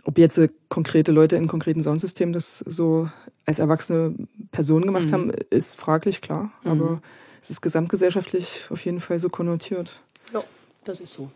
Ob 0.04 0.18
jetzt 0.18 0.38
äh, 0.38 0.48
konkrete 0.68 1.12
Leute 1.12 1.36
in 1.36 1.46
konkreten 1.46 1.82
Soundsystemen 1.82 2.32
das 2.32 2.58
so 2.58 3.08
als 3.46 3.58
erwachsene 3.58 4.14
Personen 4.50 4.86
gemacht 4.86 5.06
mhm. 5.06 5.12
haben, 5.12 5.30
ist 5.50 5.80
fraglich, 5.80 6.20
klar. 6.20 6.52
Mhm. 6.64 6.70
Aber 6.70 7.02
es 7.40 7.50
ist 7.50 7.60
gesamtgesellschaftlich 7.60 8.66
auf 8.70 8.84
jeden 8.84 9.00
Fall 9.00 9.18
so 9.18 9.28
konnotiert. 9.28 10.00
Ja, 10.32 10.40
das 10.84 11.00
ist 11.00 11.12
so. 11.12 11.30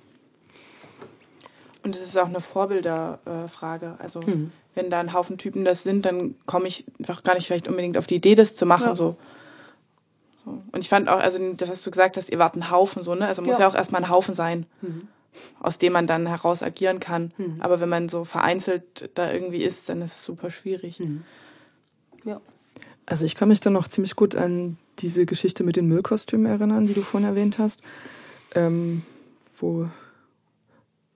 Und 1.83 1.95
es 1.95 2.03
ist 2.03 2.19
auch 2.19 2.27
eine 2.27 2.41
Vorbilderfrage. 2.41 3.95
also 3.99 4.21
mhm. 4.21 4.51
wenn 4.75 4.91
da 4.91 4.99
ein 4.99 5.13
Haufen 5.13 5.39
Typen 5.39 5.65
das 5.65 5.85
sind, 5.85 6.05
dann 6.05 6.35
komme 6.45 6.67
ich 6.67 6.85
einfach 6.99 7.23
gar 7.23 7.35
nicht 7.35 7.47
vielleicht 7.47 7.69
unbedingt 7.69 7.97
auf 7.97 8.09
die 8.09 8.17
Idee, 8.17 8.35
das 8.35 8.57
zu 8.57 8.67
machen. 8.67 8.87
Ja. 8.87 8.97
So. 8.97 9.17
Und 10.47 10.81
ich 10.81 10.89
fand 10.89 11.09
auch, 11.09 11.18
also 11.18 11.39
das, 11.55 11.68
was 11.68 11.82
du 11.82 11.90
gesagt 11.90 12.16
hast, 12.16 12.31
ihr 12.31 12.39
wart 12.39 12.56
ein 12.56 12.70
Haufen 12.70 13.02
so, 13.02 13.14
ne? 13.14 13.27
Also 13.27 13.43
muss 13.43 13.59
ja, 13.59 13.62
ja 13.62 13.68
auch 13.68 13.74
erstmal 13.74 14.02
ein 14.02 14.09
Haufen 14.09 14.35
sein. 14.35 14.66
Mhm 14.81 15.09
aus 15.60 15.78
dem 15.78 15.93
man 15.93 16.06
dann 16.06 16.27
heraus 16.27 16.62
agieren 16.62 17.01
kann. 17.01 17.32
Mhm. 17.36 17.56
Aber 17.60 17.81
wenn 17.81 17.89
man 17.89 18.09
so 18.09 18.24
vereinzelt 18.24 19.10
da 19.14 19.31
irgendwie 19.31 19.62
ist, 19.62 19.89
dann 19.89 20.02
ist 20.02 20.16
es 20.16 20.24
super 20.24 20.51
schwierig. 20.51 21.01
Mhm. 21.01 21.23
Ja. 22.24 22.40
Also 23.06 23.24
ich 23.24 23.35
kann 23.35 23.48
mich 23.48 23.60
dann 23.60 23.73
noch 23.73 23.89
ziemlich 23.89 24.16
gut 24.16 24.35
an 24.35 24.78
diese 24.98 25.27
Geschichte 25.27 25.62
mit 25.62 25.77
den 25.77 25.86
Müllkostümen 25.86 26.47
erinnern, 26.47 26.86
die 26.86 26.94
du 26.94 27.02
vorhin 27.02 27.28
erwähnt 27.28 27.59
hast, 27.59 27.82
ähm, 28.55 29.02
wo 29.59 29.89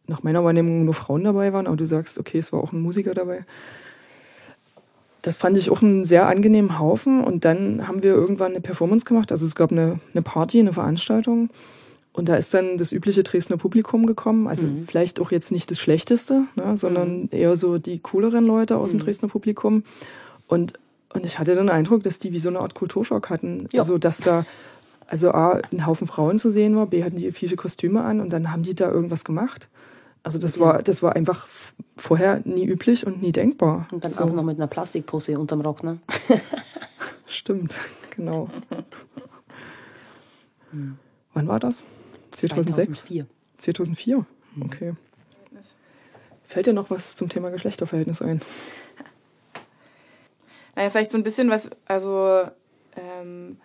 nach 0.06 0.22
meiner 0.22 0.44
Wahrnehmung 0.44 0.84
nur 0.84 0.94
Frauen 0.94 1.24
dabei 1.24 1.52
waren, 1.52 1.66
aber 1.66 1.76
du 1.76 1.86
sagst, 1.86 2.18
okay, 2.18 2.38
es 2.38 2.52
war 2.52 2.60
auch 2.60 2.72
ein 2.72 2.80
Musiker 2.80 3.14
dabei. 3.14 3.44
Das 5.22 5.36
fand 5.36 5.56
ich 5.56 5.70
auch 5.70 5.82
einen 5.82 6.04
sehr 6.04 6.26
angenehmen 6.26 6.78
Haufen. 6.78 7.22
Und 7.22 7.44
dann 7.44 7.86
haben 7.86 8.02
wir 8.02 8.14
irgendwann 8.14 8.52
eine 8.52 8.60
Performance 8.60 9.04
gemacht. 9.04 9.30
Also 9.32 9.46
es 9.46 9.54
gab 9.54 9.72
eine, 9.72 10.00
eine 10.12 10.22
Party, 10.22 10.60
eine 10.60 10.72
Veranstaltung. 10.72 11.50
Und 12.12 12.28
da 12.28 12.36
ist 12.36 12.52
dann 12.54 12.76
das 12.76 12.92
übliche 12.92 13.22
Dresdner 13.22 13.56
Publikum 13.56 14.06
gekommen. 14.06 14.48
Also 14.48 14.66
mhm. 14.66 14.84
vielleicht 14.84 15.20
auch 15.20 15.30
jetzt 15.30 15.52
nicht 15.52 15.70
das 15.70 15.78
Schlechteste, 15.78 16.44
ne, 16.56 16.76
sondern 16.76 17.22
mhm. 17.22 17.28
eher 17.30 17.54
so 17.56 17.78
die 17.78 18.00
cooleren 18.00 18.44
Leute 18.44 18.76
aus 18.76 18.92
mhm. 18.92 18.98
dem 18.98 19.04
Dresdner 19.04 19.28
Publikum. 19.28 19.84
Und, 20.48 20.74
und 21.14 21.24
ich 21.24 21.38
hatte 21.38 21.54
den 21.54 21.68
Eindruck, 21.68 22.02
dass 22.02 22.18
die 22.18 22.32
wie 22.32 22.38
so 22.38 22.48
eine 22.48 22.60
Art 22.60 22.74
Kulturschock 22.74 23.30
hatten. 23.30 23.68
Ja. 23.72 23.80
Also 23.80 23.98
dass 23.98 24.18
da 24.18 24.44
also 25.10 25.32
A, 25.32 25.60
ein 25.72 25.86
Haufen 25.86 26.06
Frauen 26.06 26.38
zu 26.38 26.50
sehen 26.50 26.76
war, 26.76 26.86
B 26.86 27.02
hatten 27.02 27.16
die 27.16 27.32
fische 27.32 27.56
Kostüme 27.56 28.02
an 28.02 28.20
und 28.20 28.32
dann 28.32 28.52
haben 28.52 28.62
die 28.62 28.76
da 28.76 28.90
irgendwas 28.90 29.24
gemacht. 29.24 29.68
Also 30.22 30.38
das 30.38 30.60
war, 30.60 30.82
das 30.82 31.02
war 31.02 31.16
einfach 31.16 31.48
vorher 31.96 32.42
nie 32.44 32.66
üblich 32.66 33.06
und 33.06 33.22
nie 33.22 33.32
denkbar. 33.32 33.88
Und 33.92 34.04
dann 34.04 34.10
so. 34.10 34.24
auch 34.24 34.32
noch 34.32 34.42
mit 34.42 34.56
einer 34.56 34.66
Plastikpose 34.66 35.38
unterm 35.38 35.62
Rock, 35.62 35.82
ne? 35.82 35.98
Stimmt, 37.26 37.78
genau. 38.14 38.48
Hm. 40.70 40.98
Wann 41.32 41.48
war 41.48 41.58
das? 41.58 41.84
2006? 42.32 43.04
2004. 43.04 43.26
2004? 43.56 44.26
Okay. 44.64 44.94
Fällt 46.42 46.66
dir 46.66 46.72
noch 46.72 46.90
was 46.90 47.14
zum 47.14 47.28
Thema 47.28 47.50
Geschlechterverhältnis 47.50 48.22
ein? 48.22 48.40
Naja, 50.76 50.88
vielleicht 50.88 51.10
so 51.10 51.18
ein 51.18 51.24
bisschen 51.24 51.50
was, 51.50 51.68
also 51.84 52.42
ähm, 52.96 53.58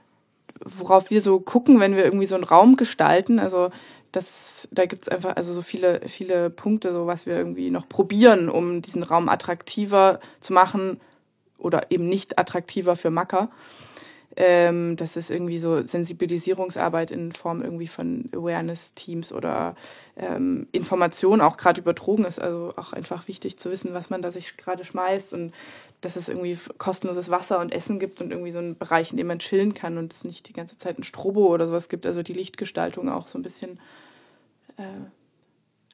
worauf 0.66 1.12
wir 1.12 1.22
so 1.22 1.40
gucken, 1.40 1.80
wenn 1.80 1.96
wir 1.96 2.04
irgendwie 2.04 2.26
so 2.26 2.36
einen 2.36 2.44
Raum 2.44 2.76
gestalten. 2.76 3.40
Also 3.40 3.70
das, 4.16 4.68
da 4.72 4.86
gibt's 4.86 5.10
einfach 5.10 5.36
also 5.36 5.54
so 5.54 5.62
viele, 5.62 6.02
viele 6.08 6.50
Punkte, 6.50 6.94
so 6.94 7.08
was 7.08 7.26
wir 7.26 7.38
irgendwie 7.38 7.70
noch 7.70 7.90
probieren, 7.90 8.50
um 8.50 8.82
diesen 8.82 9.04
Raum 9.04 9.30
attraktiver 9.30 10.20
zu 10.40 10.54
machen 10.54 11.00
oder 11.58 11.92
eben 11.92 12.08
nicht 12.08 12.40
attraktiver 12.40 12.96
für 12.96 13.10
Macker. 13.10 13.50
Ähm, 14.38 14.98
das 14.98 15.16
ist 15.16 15.32
irgendwie 15.32 15.58
so 15.58 15.86
Sensibilisierungsarbeit 15.86 17.10
in 17.10 17.32
Form 17.32 17.62
irgendwie 17.62 17.88
von 17.88 18.30
Awareness-Teams 18.34 19.32
oder 19.32 19.76
ähm, 20.18 20.68
Information 20.74 21.40
auch 21.40 21.56
gerade 21.56 21.80
über 21.80 21.94
Drogen 21.94 22.26
ist 22.26 22.40
also 22.40 22.74
auch 22.76 22.92
einfach 22.92 23.30
wichtig 23.30 23.58
zu 23.58 23.72
wissen, 23.72 23.94
was 23.94 24.10
man 24.10 24.22
da 24.22 24.34
sich 24.34 24.58
gerade 24.58 24.84
schmeißt 24.84 25.34
und 25.34 25.54
dass 26.02 26.18
es 26.18 26.28
irgendwie 26.28 26.58
kostenloses 26.78 27.30
Wasser 27.30 27.60
und 27.60 27.72
Essen 27.72 27.98
gibt 27.98 28.22
und 28.22 28.32
irgendwie 28.32 28.52
so 28.52 28.60
einen 28.60 28.78
Bereich, 28.78 29.12
in 29.12 29.18
dem 29.18 29.28
man 29.28 29.40
chillen 29.40 29.74
kann 29.74 29.98
und 29.98 30.12
es 30.12 30.26
nicht 30.26 30.50
die 30.50 30.54
ganze 30.54 30.78
Zeit 30.78 31.00
ein 31.00 31.04
Strobo 31.04 31.48
oder 31.48 31.68
sowas 31.68 31.88
gibt. 31.88 32.06
Also 32.06 32.22
die 32.22 32.34
Lichtgestaltung 32.34 33.10
auch 33.10 33.28
so 33.28 33.40
ein 33.40 33.44
bisschen 33.44 33.80
äh, 34.78 34.84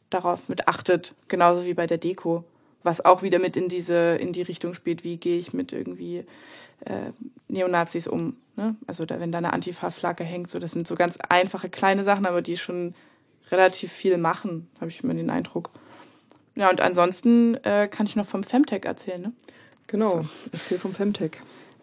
darauf 0.09 0.49
mit 0.49 0.67
achtet, 0.67 1.13
genauso 1.27 1.65
wie 1.65 1.73
bei 1.73 1.87
der 1.87 1.97
Deko. 1.97 2.43
Was 2.83 3.03
auch 3.03 3.21
wieder 3.21 3.39
mit 3.39 3.55
in 3.55 3.69
diese, 3.69 4.15
in 4.15 4.33
die 4.33 4.41
Richtung 4.41 4.73
spielt, 4.73 5.03
wie 5.03 5.17
gehe 5.17 5.37
ich 5.37 5.53
mit 5.53 5.71
irgendwie 5.71 6.25
äh, 6.85 7.11
Neonazis 7.47 8.07
um. 8.07 8.37
Ne? 8.55 8.75
Also 8.87 9.05
da, 9.05 9.19
wenn 9.19 9.31
da 9.31 9.37
eine 9.37 9.53
Antifa-Flagge 9.53 10.23
hängt, 10.23 10.49
so 10.49 10.57
das 10.57 10.71
sind 10.71 10.87
so 10.87 10.95
ganz 10.95 11.17
einfache 11.29 11.69
kleine 11.69 12.03
Sachen, 12.03 12.25
aber 12.25 12.41
die 12.41 12.57
schon 12.57 12.95
relativ 13.51 13.91
viel 13.91 14.17
machen, 14.17 14.67
habe 14.79 14.89
ich 14.89 15.03
immer 15.03 15.13
den 15.13 15.29
Eindruck. 15.29 15.69
Ja, 16.55 16.69
und 16.69 16.81
ansonsten 16.81 17.55
äh, 17.63 17.87
kann 17.87 18.07
ich 18.07 18.15
noch 18.15 18.25
vom 18.25 18.43
Femtech 18.43 18.85
erzählen, 18.85 19.21
ne? 19.21 19.33
Genau, 19.87 20.21
erzähl 20.51 20.79
vom 20.79 20.93
Femtech. 20.93 21.31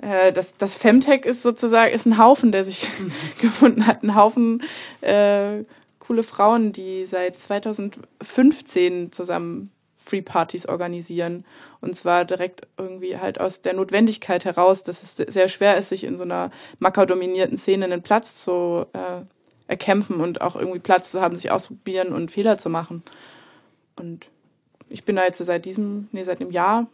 Äh, 0.00 0.32
das, 0.32 0.56
das 0.56 0.74
Femtech 0.74 1.24
ist 1.24 1.42
sozusagen 1.42 1.92
ist 1.92 2.06
ein 2.06 2.18
Haufen, 2.18 2.52
der 2.52 2.64
sich 2.64 2.88
gefunden 3.40 3.86
hat. 3.86 4.02
Ein 4.02 4.14
Haufen 4.14 4.62
äh, 5.00 5.64
coole 6.08 6.22
Frauen, 6.22 6.72
die 6.72 7.04
seit 7.04 7.38
2015 7.38 9.12
zusammen 9.12 9.70
Free 9.98 10.22
Partys 10.22 10.64
organisieren. 10.64 11.44
Und 11.82 11.96
zwar 11.96 12.24
direkt 12.24 12.66
irgendwie 12.78 13.18
halt 13.18 13.38
aus 13.38 13.60
der 13.60 13.74
Notwendigkeit 13.74 14.46
heraus, 14.46 14.82
dass 14.82 15.02
es 15.02 15.16
sehr 15.16 15.48
schwer 15.48 15.76
ist, 15.76 15.90
sich 15.90 16.04
in 16.04 16.16
so 16.16 16.22
einer 16.22 16.50
macker-dominierten 16.78 17.58
Szene 17.58 17.84
einen 17.84 18.02
Platz 18.02 18.42
zu 18.42 18.86
äh, 18.94 19.20
erkämpfen 19.66 20.22
und 20.22 20.40
auch 20.40 20.56
irgendwie 20.56 20.78
Platz 20.78 21.12
zu 21.12 21.20
haben, 21.20 21.36
sich 21.36 21.50
auszuprobieren 21.50 22.14
und 22.14 22.30
Fehler 22.30 22.56
zu 22.56 22.70
machen. 22.70 23.02
Und 23.96 24.30
ich 24.88 25.04
bin 25.04 25.16
da 25.16 25.24
jetzt 25.24 25.44
seit 25.44 25.66
diesem, 25.66 26.08
nee, 26.12 26.22
seit 26.22 26.40
einem 26.40 26.52
Jahr 26.52 26.86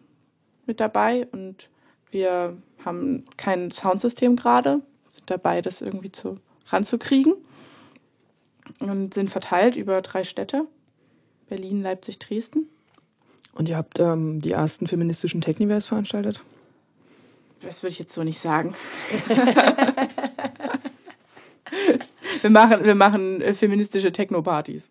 mit 0.66 0.80
dabei 0.80 1.28
und 1.30 1.68
wir 2.10 2.56
haben 2.84 3.26
kein 3.36 3.70
Soundsystem 3.70 4.34
gerade, 4.34 4.80
sind 5.12 5.30
dabei, 5.30 5.62
das 5.62 5.82
irgendwie 5.82 6.10
zu, 6.10 6.40
ranzukriegen 6.66 7.34
und 8.80 9.14
sind 9.14 9.30
verteilt 9.30 9.76
über 9.76 10.02
drei 10.02 10.24
Städte, 10.24 10.66
Berlin, 11.48 11.82
Leipzig, 11.82 12.18
Dresden. 12.18 12.68
Und 13.54 13.68
ihr 13.68 13.76
habt 13.76 14.00
ähm, 14.00 14.40
die 14.40 14.52
ersten 14.52 14.86
feministischen 14.86 15.40
Technivers 15.40 15.86
veranstaltet? 15.86 16.42
Das 17.60 17.82
würde 17.82 17.92
ich 17.92 17.98
jetzt 17.98 18.12
so 18.12 18.24
nicht 18.24 18.38
sagen. 18.38 18.74
wir 22.42 22.50
machen, 22.50 22.84
wir 22.84 22.94
machen 22.94 23.40
äh, 23.40 23.54
feministische 23.54 24.12
Techno-Partys. 24.12 24.90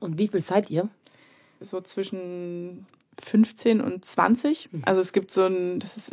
Und 0.00 0.18
wie 0.18 0.28
viel 0.28 0.42
seid 0.42 0.70
ihr? 0.70 0.88
So 1.60 1.80
zwischen 1.80 2.86
15 3.22 3.80
und 3.80 4.04
20. 4.04 4.72
Mhm. 4.72 4.82
Also 4.84 5.00
es 5.00 5.12
gibt 5.12 5.30
so 5.30 5.46
ein, 5.46 5.78
das 5.78 5.96
ist, 5.96 6.12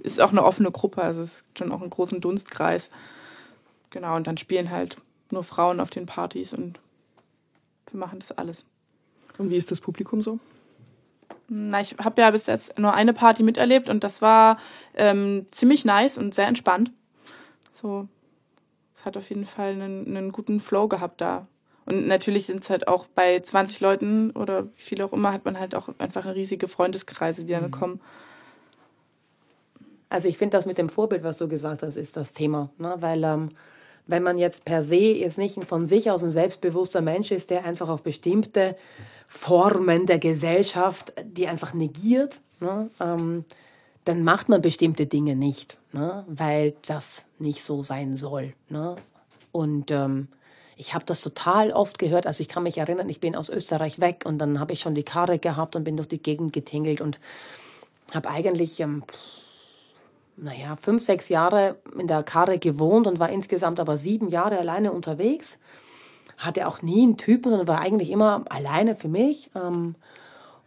ist 0.00 0.20
auch 0.20 0.30
eine 0.30 0.44
offene 0.44 0.70
Gruppe, 0.70 1.02
also 1.02 1.22
es 1.22 1.42
gibt 1.44 1.58
schon 1.58 1.72
auch 1.72 1.80
einen 1.80 1.90
großen 1.90 2.20
Dunstkreis. 2.20 2.90
Genau, 3.90 4.16
und 4.16 4.26
dann 4.26 4.36
spielen 4.36 4.70
halt 4.70 4.96
nur 5.32 5.44
Frauen 5.44 5.80
auf 5.80 5.90
den 5.90 6.06
Partys 6.06 6.52
und 6.52 6.80
wir 7.90 8.00
machen 8.00 8.18
das 8.18 8.32
alles. 8.32 8.64
Und 9.38 9.50
wie 9.50 9.56
ist 9.56 9.70
das 9.70 9.80
Publikum 9.80 10.20
so? 10.22 10.38
Na, 11.48 11.80
ich 11.80 11.96
habe 11.98 12.20
ja 12.20 12.30
bis 12.30 12.46
jetzt 12.46 12.78
nur 12.78 12.92
eine 12.92 13.14
Party 13.14 13.42
miterlebt 13.42 13.88
und 13.88 14.04
das 14.04 14.20
war 14.20 14.58
ähm, 14.94 15.46
ziemlich 15.50 15.84
nice 15.84 16.18
und 16.18 16.34
sehr 16.34 16.46
entspannt. 16.46 16.92
So, 17.72 18.08
es 18.94 19.04
hat 19.04 19.16
auf 19.16 19.28
jeden 19.30 19.46
Fall 19.46 19.72
einen, 19.72 20.06
einen 20.06 20.32
guten 20.32 20.60
Flow 20.60 20.88
gehabt 20.88 21.20
da. 21.20 21.46
Und 21.86 22.06
natürlich 22.06 22.44
sind 22.44 22.62
es 22.62 22.68
halt 22.68 22.86
auch 22.86 23.06
bei 23.06 23.40
20 23.40 23.80
Leuten 23.80 24.30
oder 24.32 24.64
wie 24.64 24.80
viel 24.80 25.00
auch 25.00 25.14
immer, 25.14 25.32
hat 25.32 25.46
man 25.46 25.58
halt 25.58 25.74
auch 25.74 25.88
einfach 25.98 26.26
riesige 26.26 26.68
Freundeskreise, 26.68 27.46
die 27.46 27.54
dann 27.54 27.66
mhm. 27.66 27.70
kommen. 27.70 28.00
Also 30.10 30.28
ich 30.28 30.36
finde 30.36 30.56
das 30.56 30.66
mit 30.66 30.76
dem 30.76 30.90
Vorbild, 30.90 31.22
was 31.22 31.38
du 31.38 31.48
gesagt 31.48 31.82
hast, 31.82 31.96
ist 31.96 32.18
das 32.18 32.34
Thema. 32.34 32.68
Ne? 32.76 32.96
Weil 32.98 33.24
ähm, 33.24 33.48
wenn 34.08 34.22
man 34.22 34.38
jetzt 34.38 34.64
per 34.64 34.82
se 34.82 34.96
jetzt 34.96 35.38
nicht 35.38 35.62
von 35.64 35.86
sich 35.86 36.10
aus 36.10 36.24
ein 36.24 36.30
selbstbewusster 36.30 37.02
Mensch 37.02 37.30
ist, 37.30 37.50
der 37.50 37.64
einfach 37.64 37.88
auf 37.88 38.02
bestimmte 38.02 38.76
Formen 39.28 40.06
der 40.06 40.18
Gesellschaft, 40.18 41.12
die 41.22 41.46
einfach 41.46 41.74
negiert, 41.74 42.40
ne? 42.58 42.90
ähm, 43.00 43.44
dann 44.04 44.24
macht 44.24 44.48
man 44.48 44.62
bestimmte 44.62 45.06
Dinge 45.06 45.36
nicht, 45.36 45.76
ne? 45.92 46.24
weil 46.26 46.74
das 46.86 47.26
nicht 47.38 47.62
so 47.62 47.82
sein 47.82 48.16
soll. 48.16 48.54
Ne? 48.70 48.96
Und 49.52 49.90
ähm, 49.90 50.28
ich 50.76 50.94
habe 50.94 51.04
das 51.04 51.20
total 51.20 51.72
oft 51.72 51.98
gehört. 51.98 52.26
Also 52.26 52.40
ich 52.40 52.48
kann 52.48 52.62
mich 52.62 52.78
erinnern, 52.78 53.10
ich 53.10 53.20
bin 53.20 53.36
aus 53.36 53.50
Österreich 53.50 54.00
weg 54.00 54.24
und 54.24 54.38
dann 54.38 54.58
habe 54.58 54.72
ich 54.72 54.80
schon 54.80 54.94
die 54.94 55.02
Karre 55.02 55.38
gehabt 55.38 55.76
und 55.76 55.84
bin 55.84 55.96
durch 55.96 56.08
die 56.08 56.22
Gegend 56.22 56.54
getingelt 56.54 57.02
und 57.02 57.20
habe 58.14 58.30
eigentlich, 58.30 58.80
ähm, 58.80 59.02
naja, 60.40 60.76
fünf, 60.76 61.02
sechs 61.02 61.28
Jahre 61.28 61.76
in 61.98 62.06
der 62.06 62.22
Karre 62.22 62.58
gewohnt 62.58 63.06
und 63.06 63.18
war 63.18 63.30
insgesamt 63.30 63.80
aber 63.80 63.96
sieben 63.96 64.28
Jahre 64.28 64.58
alleine 64.58 64.92
unterwegs. 64.92 65.58
Hatte 66.36 66.66
auch 66.66 66.82
nie 66.82 67.02
einen 67.02 67.16
Typen, 67.16 67.50
sondern 67.50 67.68
war 67.68 67.80
eigentlich 67.80 68.10
immer 68.10 68.44
alleine 68.48 68.94
für 68.94 69.08
mich. 69.08 69.50
Ähm, 69.54 69.96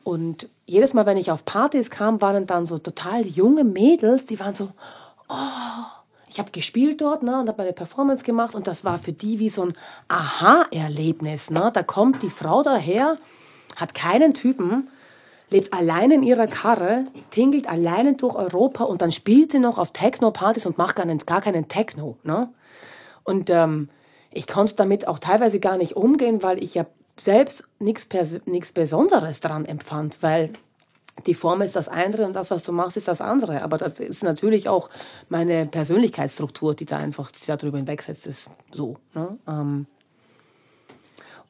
und 0.04 0.50
jedes 0.66 0.94
Mal, 0.94 1.06
wenn 1.06 1.18
ich 1.18 1.32
auf 1.32 1.46
Partys 1.46 1.90
kam, 1.90 2.22
waren 2.22 2.48
dann 2.48 2.66
so 2.66 2.78
total 2.78 3.26
junge 3.26 3.64
Mädels, 3.64 4.26
die 4.26 4.40
waren 4.40 4.54
so, 4.54 4.70
oh, 5.30 5.36
ich 6.30 6.40
habe 6.40 6.52
gespielt 6.52 7.02
dort 7.02 7.24
ne, 7.24 7.40
und 7.40 7.48
habe 7.48 7.62
meine 7.62 7.74
Performance 7.74 8.24
gemacht 8.24 8.56
und 8.56 8.68
das 8.68 8.84
war 8.84 8.98
für 8.98 9.12
die 9.12 9.40
wie 9.40 9.50
so 9.50 9.64
ein 9.64 9.74
Aha-Erlebnis. 10.08 11.50
Ne? 11.50 11.72
Da 11.74 11.84
kommt 11.84 12.24
die 12.24 12.30
Frau 12.30 12.64
daher, 12.64 13.18
hat 13.76 13.94
keinen 13.94 14.34
Typen, 14.34 14.88
lebt 15.52 15.74
allein 15.74 16.12
in 16.12 16.24
ihrer 16.24 16.48
Karre, 16.48 17.06
tingelt 17.30 17.70
alleine 17.70 18.16
durch 18.16 18.36
Europa 18.36 18.86
und 18.86 19.02
dann 19.02 19.12
spielt 19.12 19.52
sie 19.52 19.60
noch 19.60 19.78
auf 19.78 19.92
Techno-Partys 19.92 20.66
und 20.66 20.78
macht 20.78 20.96
gar, 20.96 21.06
nicht, 21.06 21.28
gar 21.28 21.42
keinen 21.42 21.68
Techno. 21.68 22.18
Ne? 22.24 22.50
Und 23.24 23.50
ähm, 23.50 23.90
ich 24.32 24.48
konnte 24.48 24.76
damit 24.76 25.08
auch 25.08 25.20
teilweise 25.20 25.60
gar 25.60 25.78
nicht 25.78 25.96
umgehen, 25.96 26.42
weil 26.42 26.64
ich 26.64 26.74
ja 26.74 26.86
selbst 27.18 27.66
nichts 27.80 28.08
Besonderes 28.72 29.42
daran 29.42 29.66
empfand, 29.66 30.24
weil 30.24 30.52
die 31.26 31.34
Form 31.34 31.62
ist 31.62 31.76
das 31.76 31.90
eine 31.90 32.26
und 32.26 32.34
das, 32.34 32.50
was 32.50 32.64
du 32.64 32.72
machst, 32.72 32.96
ist 32.96 33.10
das 33.10 33.20
andere. 33.20 33.62
Aber 33.62 33.78
das 33.78 34.00
ist 34.00 34.24
natürlich 34.24 34.70
auch 34.70 34.90
meine 35.28 35.66
Persönlichkeitsstruktur, 35.66 36.74
die 36.74 36.86
da 36.86 36.98
einfach 36.98 37.30
die 37.30 37.46
darüber 37.46 37.78
hinwegsetzt, 37.78 38.26
ist 38.26 38.50
so. 38.72 38.96
Ne? 39.14 39.38
Ähm 39.48 39.86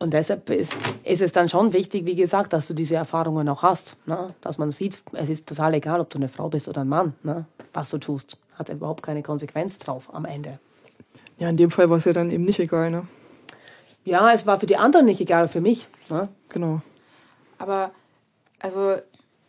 und 0.02 0.14
deshalb 0.14 0.50
ist, 0.50 0.74
ist, 1.04 1.22
es 1.22 1.32
dann 1.32 1.48
schon 1.48 1.74
wichtig, 1.74 2.06
wie 2.06 2.16
gesagt, 2.16 2.54
dass 2.54 2.68
du 2.68 2.74
diese 2.74 2.96
Erfahrungen 2.96 3.48
auch 3.50 3.62
hast. 3.62 3.98
Ne? 4.06 4.34
Dass 4.42 4.58
man 4.58 4.72
sieht, 4.72 5.00
es 5.14 5.30
ist 5.30 5.48
total 5.48 5.74
egal, 5.76 6.00
ob 6.00 6.10
du 6.10 6.18
eine 6.18 6.28
Frau 6.28 6.50
bist 6.50 6.68
oder 6.68 6.82
ein 6.82 6.90
Mann, 6.90 7.14
ne? 7.24 7.46
was 7.74 7.90
du 7.92 7.98
tust. 7.98 8.38
Hat 8.58 8.70
überhaupt 8.70 9.04
keine 9.04 9.22
Konsequenz 9.22 9.80
drauf 9.80 10.10
am 10.14 10.26
Ende. 10.26 10.60
Ja, 11.38 11.50
in 11.50 11.58
dem 11.58 11.72
Fall 11.72 11.90
war 11.90 11.98
es 11.98 12.06
ja 12.06 12.14
dann 12.14 12.30
eben 12.30 12.46
nicht 12.46 12.60
egal, 12.60 12.92
ne? 12.92 13.08
Ja, 14.04 14.34
es 14.34 14.48
war 14.48 14.60
für 14.60 14.66
die 14.66 14.78
anderen 14.78 15.06
nicht 15.06 15.22
egal, 15.22 15.48
für 15.48 15.62
mich. 15.62 15.88
Ne? 16.10 16.24
Genau. 16.50 16.82
Aber 17.60 17.92
also 18.60 18.96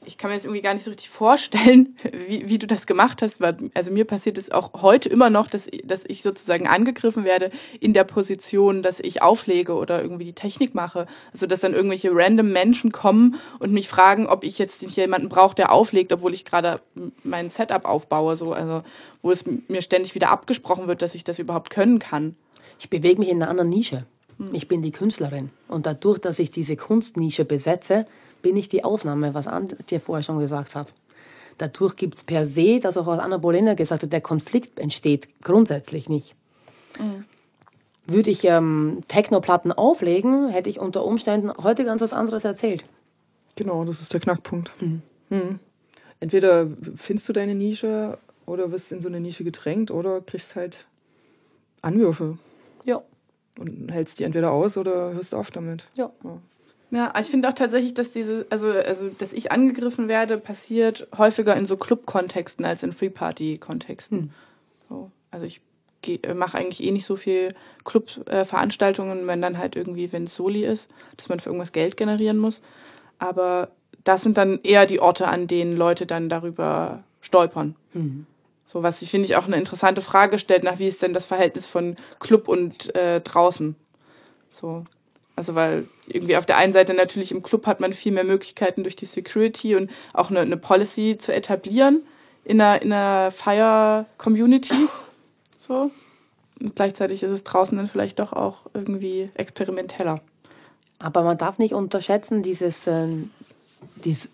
ich 0.05 0.19
kann 0.19 0.31
mir 0.31 0.37
das 0.37 0.45
irgendwie 0.45 0.63
gar 0.63 0.75
nicht 0.75 0.85
so 0.85 0.91
richtig 0.91 1.09
vorstellen, 1.09 1.97
wie, 2.29 2.49
wie 2.49 2.59
du 2.59 2.67
das 2.67 2.87
gemacht 2.87 3.23
hast. 3.23 3.41
Weil, 3.41 3.57
also 3.75 3.93
mir 3.93 4.05
passiert 4.05 4.39
es 4.39 4.51
auch 4.51 4.83
heute 4.83 5.09
immer 5.09 5.31
noch, 5.31 5.49
dass, 5.49 5.69
dass 5.85 6.05
ich 6.07 6.23
sozusagen 6.23 6.67
angegriffen 6.67 7.25
werde 7.25 7.51
in 7.81 7.93
der 7.93 8.05
Position, 8.05 8.83
dass 8.83 9.01
ich 9.01 9.23
auflege 9.23 9.75
oder 9.75 10.03
irgendwie 10.03 10.25
die 10.25 10.33
Technik 10.33 10.75
mache. 10.75 11.07
Also 11.33 11.47
dass 11.47 11.61
dann 11.61 11.75
irgendwelche 11.75 12.11
random 12.13 12.53
Menschen 12.53 12.93
kommen 12.93 13.37
und 13.59 13.73
mich 13.73 13.89
fragen, 13.89 14.27
ob 14.27 14.45
ich 14.45 14.59
jetzt 14.59 14.83
nicht 14.83 14.97
jemanden 14.97 15.29
brauche, 15.29 15.55
der 15.55 15.73
auflegt, 15.73 16.13
obwohl 16.13 16.35
ich 16.35 16.45
gerade 16.45 16.81
mein 17.23 17.51
Setup 17.51 17.85
aufbaue. 17.85 18.37
So, 18.37 18.53
also 18.53 18.83
wo 19.23 19.31
es 19.31 19.45
mir 19.69 19.83
ständig 19.83 20.15
wieder 20.15 20.31
abgesprochen 20.31 20.89
wird, 20.89 21.03
dass 21.03 21.15
ich 21.15 21.25
das 21.25 21.39
überhaupt 21.39 21.71
können 21.71 21.99
kann. 21.99 22.37
Ich 22.79 22.91
bewege 22.91 23.21
mich 23.21 23.29
in 23.29 23.43
einer 23.43 23.51
anderen 23.51 23.71
Nische. 23.71 24.05
Hm. 24.39 24.51
Ich 24.53 24.69
bin 24.69 24.83
die 24.83 24.93
Künstlerin. 24.93 25.51
Und 25.69 25.87
dadurch, 25.87 26.19
dass 26.19 26.39
ich 26.39 26.51
diese 26.51 26.77
Kunstnische 26.77 27.45
besetze, 27.45 28.07
bin 28.43 28.57
ich 28.57 28.69
die 28.69 28.85
Ausnahme, 28.85 29.35
was 29.35 29.47
Antje 29.47 30.01
vorher 30.01 30.23
schon 30.23 30.39
gesagt 30.39 30.75
hat. 30.75 30.95
Dadurch 31.59 31.97
gibt 31.97 32.17
es 32.17 32.25
per 32.25 32.47
se, 32.47 32.81
das 32.81 32.97
auch 32.97 33.07
was 33.07 33.19
Anna 33.19 33.39
Bolena 33.39 33.75
gesagt 33.75 34.03
hat, 34.03 34.13
der 34.13 34.21
Konflikt 34.21 34.79
entsteht 34.79 35.29
grundsätzlich 35.43 36.09
nicht. 36.09 36.35
Mhm. 36.99 37.25
Würde 38.07 38.31
ich 38.31 38.45
ähm, 38.45 39.03
Technoplatten 39.07 39.71
auflegen, 39.71 40.49
hätte 40.49 40.69
ich 40.69 40.81
unter 40.81 41.05
Umständen 41.05 41.53
heute 41.63 41.85
ganz 41.85 42.03
was 42.03 42.13
anderes 42.13 42.45
erzählt. 42.45 42.85
Genau, 43.55 43.85
das 43.85 44.01
ist 44.01 44.13
der 44.13 44.21
Knackpunkt. 44.21 44.71
Mhm. 44.81 45.03
Mhm. 45.31 45.59
Entweder 46.21 46.69
findest 46.97 47.29
du 47.29 47.33
deine 47.33 47.55
Nische 47.55 48.19
oder 48.47 48.73
wirst 48.73 48.93
in 48.93 49.01
so 49.01 49.09
eine 49.09 49.21
Nische 49.21 49.45
gedrängt 49.45 49.91
oder 49.91 50.21
kriegst 50.21 50.57
halt 50.57 50.87
Anwürfe. 51.81 52.39
Ja. 52.85 53.03
Und 53.59 53.93
hältst 53.93 54.19
die 54.19 54.25
entweder 54.25 54.51
aus 54.51 54.77
oder 54.77 55.13
hörst 55.13 55.35
auf 55.35 55.51
damit. 55.51 55.87
Ja. 55.95 56.11
ja. 56.25 56.39
Ja, 56.93 57.11
ich 57.19 57.27
finde 57.29 57.49
auch 57.49 57.55
tatsächlich, 57.55 57.95
dass 57.95 58.13
diese, 58.13 58.47
also, 58.51 58.71
also, 58.71 59.09
dass 59.09 59.33
ich 59.33 59.51
angegriffen 59.51 60.09
werde, 60.09 60.37
passiert 60.37 61.09
häufiger 61.17 61.57
in 61.57 61.65
so 61.65 61.79
Club-Kontexten 61.79 62.67
als 62.67 62.83
in 62.83 62.93
Free-Party-Kontexten. 62.93 64.19
Hm. 64.19 64.31
So. 64.91 65.11
Also 65.31 65.47
ich 65.47 65.63
äh, 66.07 66.35
mache 66.35 66.59
eigentlich 66.59 66.85
eh 66.85 66.91
nicht 66.91 67.07
so 67.07 67.17
viel 67.17 67.55
Club-Veranstaltungen, 67.85 69.27
wenn 69.27 69.41
dann 69.41 69.57
halt 69.57 69.75
irgendwie, 69.75 70.13
wenn 70.13 70.25
es 70.25 70.37
Soli 70.37 70.67
ist, 70.67 70.91
dass 71.17 71.31
man 71.31 71.41
für 71.41 71.49
irgendwas 71.49 71.73
Geld 71.73 71.97
generieren 71.97 72.37
muss. 72.37 72.61
Aber 73.19 73.71
das 74.05 74.23
sind 74.23 74.37
dann 74.37 74.61
eher 74.63 74.85
die 74.85 75.01
Orte, 75.01 75.29
an 75.29 75.47
denen 75.47 75.79
Leute 75.79 76.05
dann 76.05 76.29
darüber 76.29 77.05
stolpern. 77.23 77.75
Mhm. 77.95 78.27
So, 78.67 78.83
was 78.83 79.01
ich 79.01 79.11
finde 79.11 79.25
ich 79.25 79.37
auch 79.37 79.47
eine 79.47 79.57
interessante 79.57 80.03
Frage 80.03 80.39
stellt, 80.39 80.63
nach 80.63 80.79
wie 80.79 80.89
ist 80.89 81.01
denn 81.01 81.15
das 81.15 81.25
Verhältnis 81.25 81.65
von 81.65 81.97
Club 82.21 82.49
und 82.49 82.95
äh, 82.95 83.23
draußen? 83.23 83.77
So. 84.51 84.85
Also 85.35 85.55
weil 85.55 85.89
irgendwie 86.07 86.37
auf 86.37 86.47
der 86.47 86.59
einen 86.59 86.73
Seite 86.73 86.95
natürlich 86.95 87.33
im 87.33 87.43
Club 87.43 87.67
hat 87.67 87.81
man 87.81 87.93
viel 87.93 88.13
mehr 88.13 88.25
Möglichkeiten 88.25 88.83
durch 88.83 88.97
die 88.97 89.07
Security 89.07 89.77
und 89.77 89.91
auch 90.13 90.31
eine, 90.31 90.41
eine 90.41 90.57
Policy 90.57 91.17
zu 91.19 91.35
etablieren 91.35 92.03
in 92.45 92.61
einer, 92.61 92.83
in 92.83 92.93
einer 92.93 93.31
Fire-Community. 93.31 94.89
So. 95.59 95.91
Und 96.61 96.77
gleichzeitig 96.77 97.23
ist 97.23 97.31
es 97.31 97.45
draußen 97.45 97.79
dann 97.79 97.89
vielleicht 97.89 98.19
doch 98.19 98.33
auch 98.33 98.67
irgendwie 98.75 99.31
experimenteller. 99.35 100.21
Aber 100.99 101.23
man 101.23 101.39
darf 101.39 101.59
nicht 101.59 101.75
unterschätzen, 101.75 102.43
dieses, 102.43 102.87
äh, 102.87 103.09
dies, 104.05 104.31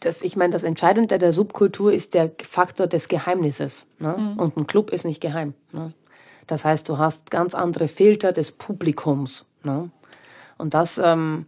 das, 0.00 0.22
ich 0.22 0.36
meine, 0.36 0.52
das 0.52 0.62
Entscheidende 0.62 1.18
der 1.18 1.32
Subkultur 1.32 1.92
ist 1.92 2.14
der 2.14 2.30
Faktor 2.44 2.86
des 2.86 3.08
Geheimnisses. 3.08 3.86
Ne? 3.98 4.14
Mhm. 4.16 4.38
Und 4.38 4.56
ein 4.56 4.66
Club 4.66 4.90
ist 4.90 5.04
nicht 5.04 5.20
geheim. 5.20 5.54
Ne? 5.72 5.92
Das 6.46 6.64
heißt, 6.64 6.88
du 6.88 6.98
hast 6.98 7.30
ganz 7.30 7.54
andere 7.54 7.88
Filter 7.88 8.32
des 8.32 8.52
Publikums. 8.52 9.48
Ne? 9.62 9.90
Und 10.64 10.72
das 10.72 10.96
ähm, 10.96 11.46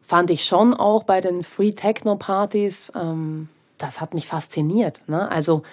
fand 0.00 0.30
ich 0.30 0.46
schon 0.46 0.72
auch 0.72 1.02
bei 1.02 1.20
den 1.20 1.44
Free 1.44 1.72
Techno 1.72 2.16
Partys, 2.16 2.90
ähm, 2.96 3.50
das 3.76 4.00
hat 4.00 4.14
mich 4.14 4.26
fasziniert. 4.26 5.02
Ne? 5.06 5.30
Also 5.30 5.64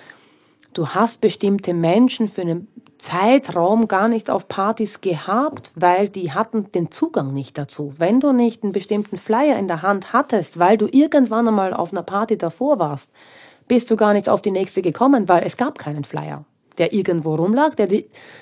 du 0.74 0.90
hast 0.90 1.22
bestimmte 1.22 1.74
Menschen 1.74 2.28
für 2.28 2.42
einen 2.42 2.68
Zeitraum 2.98 3.88
gar 3.88 4.10
nicht 4.10 4.30
auf 4.30 4.50
Partys 4.50 5.00
gehabt, 5.00 5.72
weil 5.76 6.10
die 6.10 6.34
hatten 6.34 6.70
den 6.74 6.92
Zugang 6.92 7.32
nicht 7.32 7.58
dazu. 7.58 7.94
Wenn 7.98 8.20
du 8.20 8.34
nicht 8.34 8.64
einen 8.64 8.74
bestimmten 8.74 9.16
Flyer 9.16 9.58
in 9.58 9.70
der 9.70 9.82
Hand 9.82 10.12
hattest, 10.12 10.60
weil 10.60 10.78
du 10.78 10.88
irgendwann 10.92 11.48
einmal 11.48 11.74
auf 11.74 11.94
einer 11.94 12.04
Party 12.04 12.38
davor 12.38 12.78
warst, 12.78 13.10
bist 13.70 13.90
du 13.90 13.96
gar 13.96 14.12
nicht 14.12 14.28
auf 14.28 14.42
die 14.42 14.52
nächste 14.52 14.82
gekommen, 14.82 15.30
weil 15.30 15.44
es 15.44 15.56
gab 15.56 15.80
keinen 15.80 16.04
Flyer 16.04 16.44
der 16.78 16.94
irgendwo 16.94 17.36
rumlag. 17.36 17.76
Der, 17.76 17.88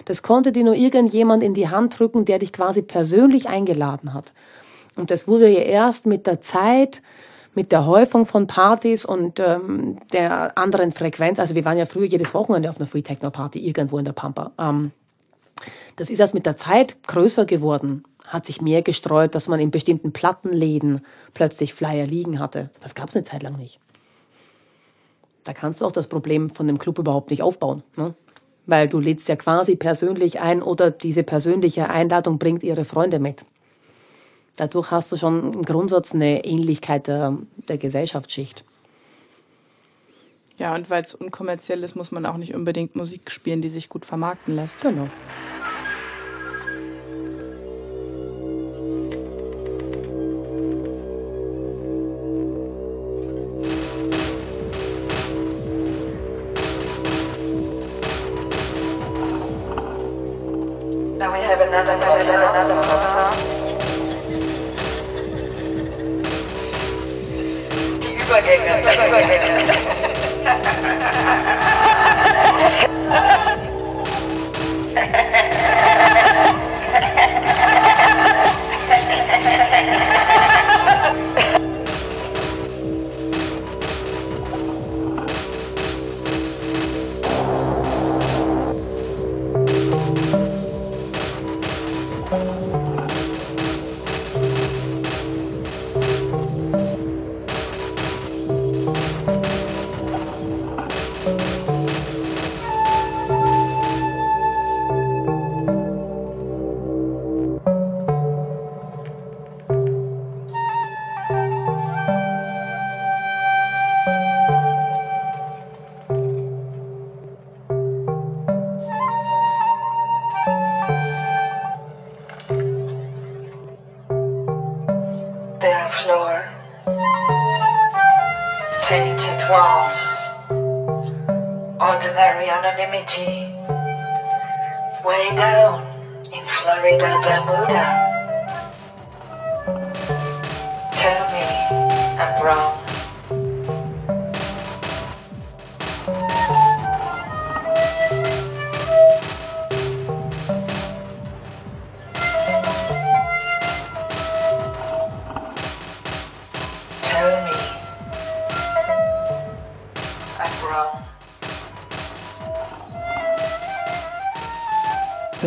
das 0.05 0.23
konnte 0.23 0.51
dir 0.51 0.63
nur 0.63 0.75
irgendjemand 0.75 1.43
in 1.43 1.53
die 1.53 1.69
Hand 1.69 1.99
drücken, 1.99 2.25
der 2.25 2.39
dich 2.39 2.53
quasi 2.53 2.81
persönlich 2.81 3.47
eingeladen 3.47 4.13
hat. 4.13 4.33
Und 4.95 5.11
das 5.11 5.27
wurde 5.27 5.49
ja 5.49 5.61
erst 5.61 6.05
mit 6.05 6.27
der 6.27 6.41
Zeit, 6.41 7.01
mit 7.55 7.71
der 7.71 7.85
Häufung 7.85 8.25
von 8.25 8.47
Partys 8.47 9.05
und 9.05 9.39
ähm, 9.39 9.97
der 10.11 10.57
anderen 10.57 10.91
Frequenz, 10.91 11.39
also 11.39 11.55
wir 11.55 11.65
waren 11.65 11.77
ja 11.77 11.85
früher 11.85 12.05
jedes 12.05 12.33
Wochenende 12.33 12.69
auf 12.69 12.77
einer 12.77 12.87
Free 12.87 13.01
Techno 13.01 13.29
Party 13.29 13.59
irgendwo 13.59 13.97
in 13.99 14.05
der 14.05 14.13
Pampa. 14.13 14.51
Ähm, 14.59 14.91
das 15.95 16.09
ist 16.09 16.19
erst 16.19 16.33
mit 16.33 16.45
der 16.45 16.55
Zeit 16.55 17.03
größer 17.03 17.45
geworden, 17.45 18.03
hat 18.25 18.45
sich 18.45 18.61
mehr 18.61 18.81
gestreut, 18.81 19.35
dass 19.35 19.47
man 19.47 19.59
in 19.59 19.71
bestimmten 19.71 20.11
Plattenläden 20.11 21.01
plötzlich 21.33 21.73
Flyer 21.73 22.07
liegen 22.07 22.39
hatte. 22.39 22.71
Das 22.81 22.95
gab 22.95 23.09
es 23.09 23.15
eine 23.15 23.23
Zeit 23.23 23.43
lang 23.43 23.55
nicht. 23.55 23.79
Da 25.43 25.53
kannst 25.53 25.81
du 25.81 25.85
auch 25.85 25.91
das 25.91 26.07
Problem 26.07 26.49
von 26.49 26.67
dem 26.67 26.79
Club 26.79 26.99
überhaupt 26.99 27.29
nicht 27.29 27.43
aufbauen. 27.43 27.83
Ne? 27.97 28.15
Weil 28.65 28.87
du 28.87 28.99
lädst 28.99 29.27
ja 29.29 29.35
quasi 29.35 29.75
persönlich 29.75 30.39
ein 30.39 30.61
oder 30.61 30.91
diese 30.91 31.23
persönliche 31.23 31.89
Einladung 31.89 32.39
bringt 32.39 32.63
ihre 32.63 32.85
Freunde 32.85 33.19
mit. 33.19 33.45
Dadurch 34.55 34.91
hast 34.91 35.11
du 35.11 35.17
schon 35.17 35.53
im 35.53 35.61
Grundsatz 35.63 36.13
eine 36.13 36.45
Ähnlichkeit 36.45 37.07
der, 37.07 37.37
der 37.67 37.77
Gesellschaftsschicht. 37.77 38.63
Ja, 40.57 40.75
und 40.75 40.89
weil 40.89 41.03
es 41.03 41.15
unkommerziell 41.15 41.83
ist, 41.83 41.95
muss 41.95 42.11
man 42.11 42.25
auch 42.25 42.37
nicht 42.37 42.53
unbedingt 42.53 42.95
Musik 42.95 43.31
spielen, 43.31 43.61
die 43.61 43.67
sich 43.67 43.89
gut 43.89 44.05
vermarkten 44.05 44.55
lässt. 44.55 44.79
Genau. 44.81 45.09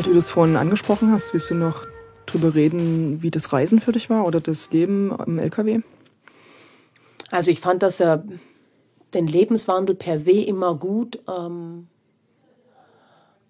Du 0.06 0.14
das 0.14 0.30
vorhin 0.30 0.56
angesprochen 0.56 1.10
hast, 1.10 1.32
willst 1.32 1.50
du 1.50 1.54
noch 1.54 1.86
drüber 2.26 2.54
reden, 2.54 3.22
wie 3.22 3.30
das 3.30 3.52
Reisen 3.52 3.80
für 3.80 3.92
dich 3.92 4.08
war 4.08 4.24
oder 4.24 4.40
das 4.40 4.70
Leben 4.70 5.14
im 5.26 5.38
LKW? 5.38 5.80
Also 7.30 7.50
ich 7.50 7.60
fand 7.60 7.82
das 7.82 8.00
äh, 8.00 8.18
den 9.14 9.26
Lebenswandel 9.26 9.94
per 9.94 10.18
se 10.18 10.32
immer 10.32 10.74
gut, 10.76 11.18
ähm, 11.28 11.88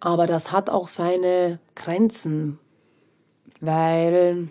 aber 0.01 0.27
das 0.27 0.53
hat 0.53 0.71
auch 0.71 0.89
seine 0.89 1.59
Grenzen, 1.75 2.59
weil 3.61 4.49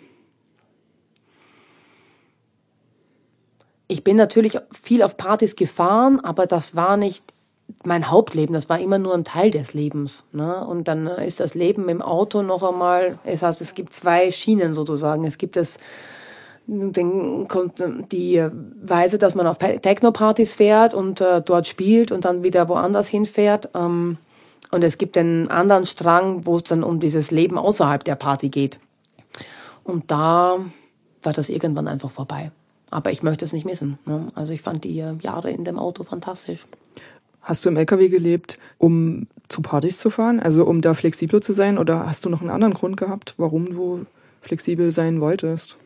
ich 3.88 4.04
bin 4.04 4.18
natürlich 4.18 4.58
viel 4.72 5.02
auf 5.02 5.18
Partys 5.18 5.56
gefahren, 5.56 6.20
aber 6.20 6.46
das 6.46 6.76
war 6.76 6.98
nicht 6.98 7.35
mein 7.84 8.10
Hauptleben, 8.10 8.54
das 8.54 8.70
war 8.70 8.80
immer 8.80 9.00
nur 9.00 9.14
ein 9.14 9.24
Teil 9.24 9.52
des 9.52 9.74
Lebens. 9.74 10.24
Ne? 10.32 10.66
Und 10.66 10.88
dann 10.88 11.08
ist 11.08 11.40
das 11.40 11.56
Leben 11.56 11.90
im 11.90 12.02
Auto 12.02 12.42
noch 12.42 12.64
einmal, 12.64 13.20
es 13.24 13.44
heißt, 13.44 13.62
es 13.62 13.74
gibt 13.74 13.94
zwei 13.94 14.32
Schienen 14.32 14.74
sozusagen. 14.74 15.26
Es 15.26 15.38
gibt 15.38 15.56
das, 15.56 15.78
den, 16.68 17.48
die 18.12 18.48
Weise, 18.82 19.18
dass 19.18 19.36
man 19.36 19.48
auf 19.48 19.58
Techno-Partys 19.58 20.54
fährt 20.54 20.94
und 20.94 21.22
äh, 21.22 21.42
dort 21.42 21.68
spielt 21.68 22.12
und 22.12 22.26
dann 22.26 22.44
wieder 22.44 22.70
woanders 22.70 23.08
hinfährt. 23.08 23.70
Ähm, 23.76 24.18
und 24.72 24.84
es 24.84 24.98
gibt 24.98 25.16
den 25.16 25.50
anderen 25.50 25.86
Strang, 25.86 26.46
wo 26.46 26.58
es 26.58 26.64
dann 26.64 26.84
um 26.84 27.00
dieses 27.00 27.32
Leben 27.32 27.58
außerhalb 27.58 28.04
der 28.04 28.16
Party 28.16 28.50
geht. 28.50 28.80
Und 29.84 30.12
da 30.12 30.58
war 31.22 31.34
das 31.34 31.50
irgendwann 31.50 31.88
einfach 31.88 32.12
vorbei. 32.12 32.52
Aber 32.90 33.12
ich 33.12 33.24
möchte 33.24 33.46
es 33.46 33.54
nicht 33.54 33.66
missen. 33.66 34.00
Ne? 34.06 34.28
Also 34.36 34.54
ich 34.54 34.62
fand 34.62 34.84
die 34.84 34.96
Jahre 34.96 35.52
in 35.52 35.64
dem 35.64 35.80
Auto 35.80 36.04
fantastisch. 36.04 36.66
Hast 37.46 37.64
du 37.64 37.70
im 37.70 37.78
LKW 37.78 38.10
gelebt, 38.10 38.58
um 38.80 39.28
zu 39.50 39.62
Partys 39.62 40.00
zu 40.00 40.10
fahren? 40.10 40.40
Also 40.40 40.66
um 40.66 40.82
da 40.82 40.96
flexibler 40.96 41.42
zu 41.42 41.54
sein? 41.54 41.78
Oder 41.78 42.08
hast 42.08 42.26
du 42.26 42.30
noch 42.30 42.42
einen 42.42 42.50
anderen 42.50 42.74
Grund 42.74 42.98
gehabt, 42.98 43.36
warum 43.38 43.68
du 43.68 44.06
flexibel 44.42 44.92
sein 44.92 45.22
wolltest? 45.22 45.78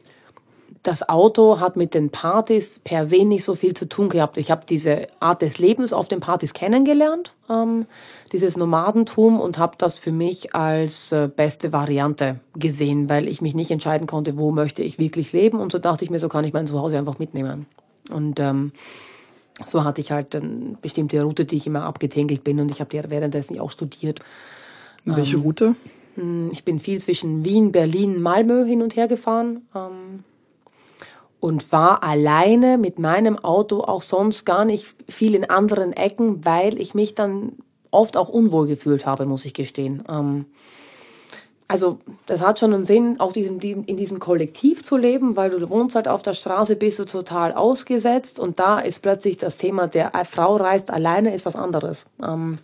Das 0.83 1.09
Auto 1.09 1.59
hat 1.59 1.75
mit 1.75 1.93
den 1.93 2.11
Partys 2.11 2.79
per 2.81 3.05
se 3.05 3.25
nicht 3.25 3.43
so 3.43 3.55
viel 3.55 3.73
zu 3.73 3.89
tun 3.89 4.07
gehabt. 4.07 4.37
Ich 4.37 4.49
habe 4.51 4.61
diese 4.69 5.07
Art 5.19 5.41
des 5.41 5.59
Lebens 5.59 5.91
auf 5.91 6.07
den 6.07 6.21
Partys 6.21 6.53
kennengelernt, 6.53 7.33
ähm, 7.49 7.85
dieses 8.31 8.55
Nomadentum 8.55 9.41
und 9.41 9.57
habe 9.57 9.75
das 9.77 9.97
für 9.97 10.13
mich 10.13 10.55
als 10.55 11.11
äh, 11.11 11.27
beste 11.27 11.73
Variante 11.73 12.39
gesehen, 12.55 13.09
weil 13.09 13.27
ich 13.27 13.41
mich 13.41 13.53
nicht 13.53 13.71
entscheiden 13.71 14.07
konnte, 14.07 14.37
wo 14.37 14.51
möchte 14.51 14.81
ich 14.81 14.97
wirklich 14.97 15.33
leben. 15.33 15.59
Und 15.59 15.73
so 15.73 15.79
dachte 15.79 16.05
ich 16.05 16.11
mir, 16.11 16.19
so 16.19 16.29
kann 16.29 16.45
ich 16.45 16.53
mein 16.53 16.67
Zuhause 16.67 16.97
einfach 16.97 17.19
mitnehmen. 17.19 17.65
Und 18.09 18.39
ähm, 18.39 18.71
so 19.65 19.83
hatte 19.83 20.01
ich 20.01 20.11
halt 20.11 20.35
eine 20.35 20.77
bestimmte 20.81 21.21
Route, 21.21 21.45
die 21.45 21.57
ich 21.57 21.67
immer 21.67 21.83
abgetängelt 21.83 22.43
bin 22.43 22.59
und 22.59 22.71
ich 22.71 22.79
habe 22.79 22.89
die 22.89 23.09
währenddessen 23.09 23.59
auch 23.59 23.71
studiert. 23.71 24.19
Welche 25.05 25.37
ähm, 25.37 25.41
Route? 25.43 25.75
Hm, 26.15 26.49
ich 26.51 26.63
bin 26.63 26.79
viel 26.79 26.99
zwischen 26.99 27.45
Wien, 27.45 27.71
Berlin, 27.71 28.21
Malmö 28.21 28.65
hin 28.65 28.81
und 28.81 28.95
her 28.95 29.07
gefahren 29.07 29.61
ähm, 29.75 30.23
und 31.39 31.71
war 31.71 32.03
alleine 32.03 32.77
mit 32.77 32.99
meinem 32.99 33.37
Auto 33.37 33.81
auch 33.81 34.01
sonst 34.01 34.45
gar 34.45 34.65
nicht 34.65 34.95
viel 35.07 35.35
in 35.35 35.49
anderen 35.49 35.93
Ecken, 35.93 36.45
weil 36.45 36.79
ich 36.79 36.93
mich 36.93 37.15
dann 37.15 37.53
oft 37.91 38.17
auch 38.17 38.29
unwohl 38.29 38.67
gefühlt 38.67 39.05
habe, 39.05 39.25
muss 39.25 39.45
ich 39.45 39.53
gestehen. 39.53 40.03
Ähm, 40.09 40.45
also 41.69 41.99
das 42.25 42.41
hat 42.41 42.57
schon 42.57 42.73
einen 42.73 42.83
Sinn, 42.83 43.19
auch 43.19 43.31
diesem, 43.31 43.59
in 43.59 43.95
diesem 43.95 44.19
Kollektiv 44.19 44.83
zu 44.83 44.97
leben, 44.97 45.35
weil 45.35 45.51
du 45.51 45.69
wohnst 45.69 45.95
halt 45.95 46.07
auf 46.07 46.23
der 46.23 46.33
Straße, 46.33 46.75
bist 46.75 46.97
du 46.97 47.05
total 47.05 47.53
ausgesetzt 47.53 48.39
und 48.39 48.59
da 48.59 48.79
ist 48.79 49.03
plötzlich 49.03 49.37
das 49.37 49.55
Thema, 49.55 49.87
der 49.87 50.11
Frau 50.25 50.55
reist 50.55 50.91
alleine, 50.91 51.33
ist 51.33 51.45
was 51.45 51.55
anderes. 51.55 52.07
Ähm, 52.23 52.57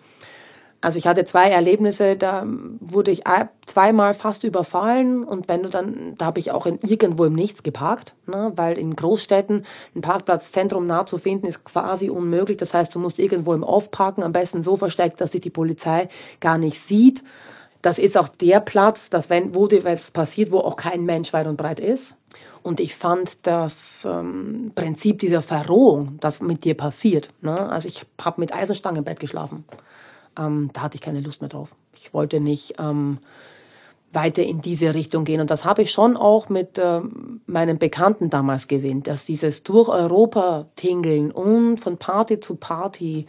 also 0.81 0.97
ich 0.97 1.05
hatte 1.05 1.23
zwei 1.23 1.51
Erlebnisse, 1.51 2.15
da 2.15 2.47
wurde 2.79 3.11
ich 3.11 3.23
zweimal 3.65 4.15
fast 4.15 4.43
überfallen 4.43 5.23
und 5.23 5.47
wenn 5.47 5.61
du 5.61 5.69
dann, 5.69 6.15
da 6.17 6.25
habe 6.25 6.39
ich 6.39 6.51
auch 6.51 6.65
in, 6.65 6.79
irgendwo 6.81 7.25
im 7.25 7.33
Nichts 7.33 7.61
geparkt, 7.61 8.15
ne, 8.25 8.53
weil 8.55 8.75
in 8.79 8.95
Großstädten 8.95 9.65
ein 9.95 10.01
Parkplatzzentrum 10.01 10.87
nah 10.87 11.05
zu 11.05 11.19
finden 11.19 11.45
ist 11.45 11.63
quasi 11.63 12.09
unmöglich. 12.09 12.57
Das 12.57 12.73
heißt, 12.73 12.93
du 12.95 12.99
musst 12.99 13.19
irgendwo 13.19 13.53
im 13.53 13.63
Off 13.63 13.91
parken, 13.91 14.23
am 14.23 14.31
besten 14.31 14.63
so 14.63 14.77
versteckt, 14.77 15.21
dass 15.21 15.31
sich 15.31 15.41
die 15.41 15.51
Polizei 15.51 16.09
gar 16.39 16.57
nicht 16.57 16.79
sieht. 16.79 17.23
Das 17.85 17.99
ist 17.99 18.17
auch 18.17 18.29
der 18.29 18.61
Platz, 18.61 19.11
dass 19.11 19.29
wenn, 19.29 19.53
wo 19.53 19.67
dir 19.67 19.83
was 19.83 20.09
passiert, 20.09 20.51
wo 20.51 20.57
auch 20.57 20.75
kein 20.75 21.05
Mensch 21.05 21.33
weit 21.33 21.45
und 21.45 21.55
breit 21.55 21.79
ist. 21.79 22.15
Und 22.63 22.79
ich 22.79 22.95
fand 22.95 23.45
das 23.45 24.07
ähm, 24.09 24.71
Prinzip 24.73 25.19
dieser 25.19 25.43
Verrohung, 25.43 26.17
das 26.19 26.41
mit 26.41 26.63
dir 26.63 26.73
passiert. 26.73 27.29
Ne? 27.41 27.69
Also 27.69 27.87
ich 27.87 28.03
habe 28.19 28.41
mit 28.41 28.55
Eisenstangen 28.55 28.97
im 28.97 29.03
Bett 29.03 29.19
geschlafen. 29.19 29.65
Ähm, 30.35 30.71
da 30.73 30.81
hatte 30.81 30.95
ich 30.95 31.01
keine 31.01 31.21
Lust 31.21 31.41
mehr 31.41 31.49
drauf. 31.49 31.75
Ich 31.95 32.11
wollte 32.11 32.39
nicht 32.39 32.73
ähm, 32.79 33.19
weiter 34.11 34.41
in 34.41 34.61
diese 34.61 34.95
Richtung 34.95 35.23
gehen. 35.23 35.39
Und 35.39 35.51
das 35.51 35.63
habe 35.63 35.83
ich 35.83 35.91
schon 35.91 36.17
auch 36.17 36.49
mit 36.49 36.79
äh, 36.79 37.01
meinen 37.45 37.77
Bekannten 37.77 38.31
damals 38.31 38.67
gesehen, 38.67 39.03
dass 39.03 39.25
dieses 39.25 39.61
durch 39.61 39.89
Europa 39.89 40.65
tingeln 40.75 41.29
und 41.29 41.77
von 41.77 41.97
Party 41.97 42.39
zu 42.39 42.55
Party 42.55 43.27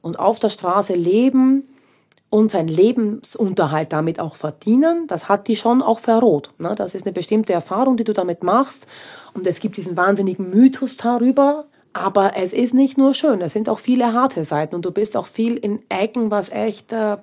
und 0.00 0.18
auf 0.18 0.40
der 0.40 0.50
Straße 0.50 0.94
leben, 0.94 1.68
und 2.32 2.50
seinen 2.50 2.68
Lebensunterhalt 2.68 3.92
damit 3.92 4.18
auch 4.18 4.36
verdienen, 4.36 5.06
das 5.06 5.28
hat 5.28 5.48
die 5.48 5.56
schon 5.56 5.82
auch 5.82 5.98
verroht. 5.98 6.48
Ne? 6.56 6.74
Das 6.74 6.94
ist 6.94 7.04
eine 7.04 7.12
bestimmte 7.12 7.52
Erfahrung, 7.52 7.98
die 7.98 8.04
du 8.04 8.14
damit 8.14 8.42
machst. 8.42 8.86
Und 9.34 9.46
es 9.46 9.60
gibt 9.60 9.76
diesen 9.76 9.98
wahnsinnigen 9.98 10.48
Mythos 10.48 10.96
darüber. 10.96 11.66
Aber 11.92 12.34
es 12.34 12.54
ist 12.54 12.72
nicht 12.72 12.96
nur 12.96 13.12
schön, 13.12 13.42
es 13.42 13.52
sind 13.52 13.68
auch 13.68 13.78
viele 13.78 14.14
harte 14.14 14.46
Seiten 14.46 14.74
und 14.74 14.86
du 14.86 14.92
bist 14.92 15.14
auch 15.18 15.26
viel 15.26 15.58
in 15.58 15.80
Ecken, 15.90 16.30
was 16.30 16.48
echt, 16.48 16.90
äh, 16.94 17.18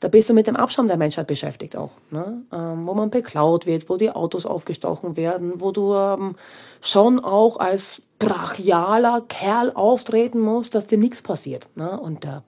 da 0.00 0.08
bist 0.10 0.28
du 0.28 0.34
mit 0.34 0.46
dem 0.46 0.56
Abschaum 0.56 0.86
der 0.86 0.98
Menschheit 0.98 1.26
beschäftigt 1.26 1.74
auch, 1.74 1.92
ne? 2.10 2.42
ähm, 2.52 2.86
wo 2.86 2.92
man 2.92 3.08
beklaut 3.08 3.64
wird, 3.64 3.88
wo 3.88 3.96
die 3.96 4.10
Autos 4.10 4.44
aufgestochen 4.44 5.16
werden, 5.16 5.54
wo 5.62 5.72
du 5.72 5.94
ähm, 5.94 6.36
schon 6.82 7.18
auch 7.18 7.58
als 7.58 8.02
brachialer 8.18 9.22
Kerl 9.26 9.72
auftreten 9.72 10.40
musst, 10.40 10.74
dass 10.74 10.86
dir 10.86 10.98
nichts 10.98 11.22
passiert. 11.22 11.66
Ne? 11.76 11.98
Und 11.98 12.26
äh, 12.26 12.42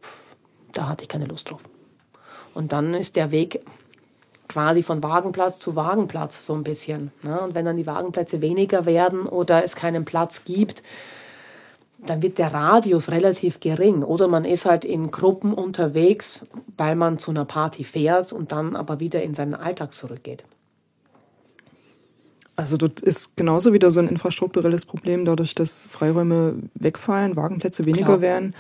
da 0.77 0.89
hatte 0.89 1.03
ich 1.03 1.09
keine 1.09 1.27
Lust 1.27 1.51
drauf. 1.51 1.62
Und 2.55 2.73
dann 2.73 2.94
ist 2.94 3.16
der 3.16 3.31
Weg 3.31 3.61
quasi 4.48 4.82
von 4.82 5.03
Wagenplatz 5.03 5.59
zu 5.59 5.77
Wagenplatz 5.77 6.47
so 6.47 6.55
ein 6.55 6.65
bisschen. 6.65 7.11
Ne? 7.23 7.40
Und 7.40 7.55
wenn 7.55 7.65
dann 7.65 7.77
die 7.77 7.86
Wagenplätze 7.86 8.40
weniger 8.40 8.86
werden 8.86 9.27
oder 9.27 9.65
es 9.65 9.74
keinen 9.77 10.05
Platz 10.05 10.44
gibt, 10.44 10.82
dann 11.98 12.23
wird 12.23 12.39
der 12.39 12.53
Radius 12.53 13.11
relativ 13.11 13.61
gering. 13.61 14.03
Oder 14.03 14.28
man 14.28 14.44
ist 14.44 14.66
halt 14.66 14.85
in 14.85 15.11
Gruppen 15.11 15.53
unterwegs, 15.53 16.47
weil 16.77 16.94
man 16.94 17.19
zu 17.19 17.31
einer 17.31 17.44
Party 17.44 17.85
fährt 17.85 18.32
und 18.32 18.53
dann 18.53 18.77
aber 18.77 19.01
wieder 19.01 19.23
in 19.23 19.35
seinen 19.35 19.55
Alltag 19.55 19.93
zurückgeht. 19.93 20.44
Also 22.55 22.77
das 22.77 23.03
ist 23.03 23.36
genauso 23.36 23.73
wieder 23.73 23.90
so 23.90 24.01
ein 24.01 24.09
infrastrukturelles 24.09 24.86
Problem, 24.86 25.27
dadurch, 25.27 25.55
dass 25.55 25.89
Freiräume 25.89 26.55
wegfallen, 26.74 27.36
Wagenplätze 27.36 27.85
weniger 27.85 28.07
Klar. 28.07 28.20
werden. 28.20 28.55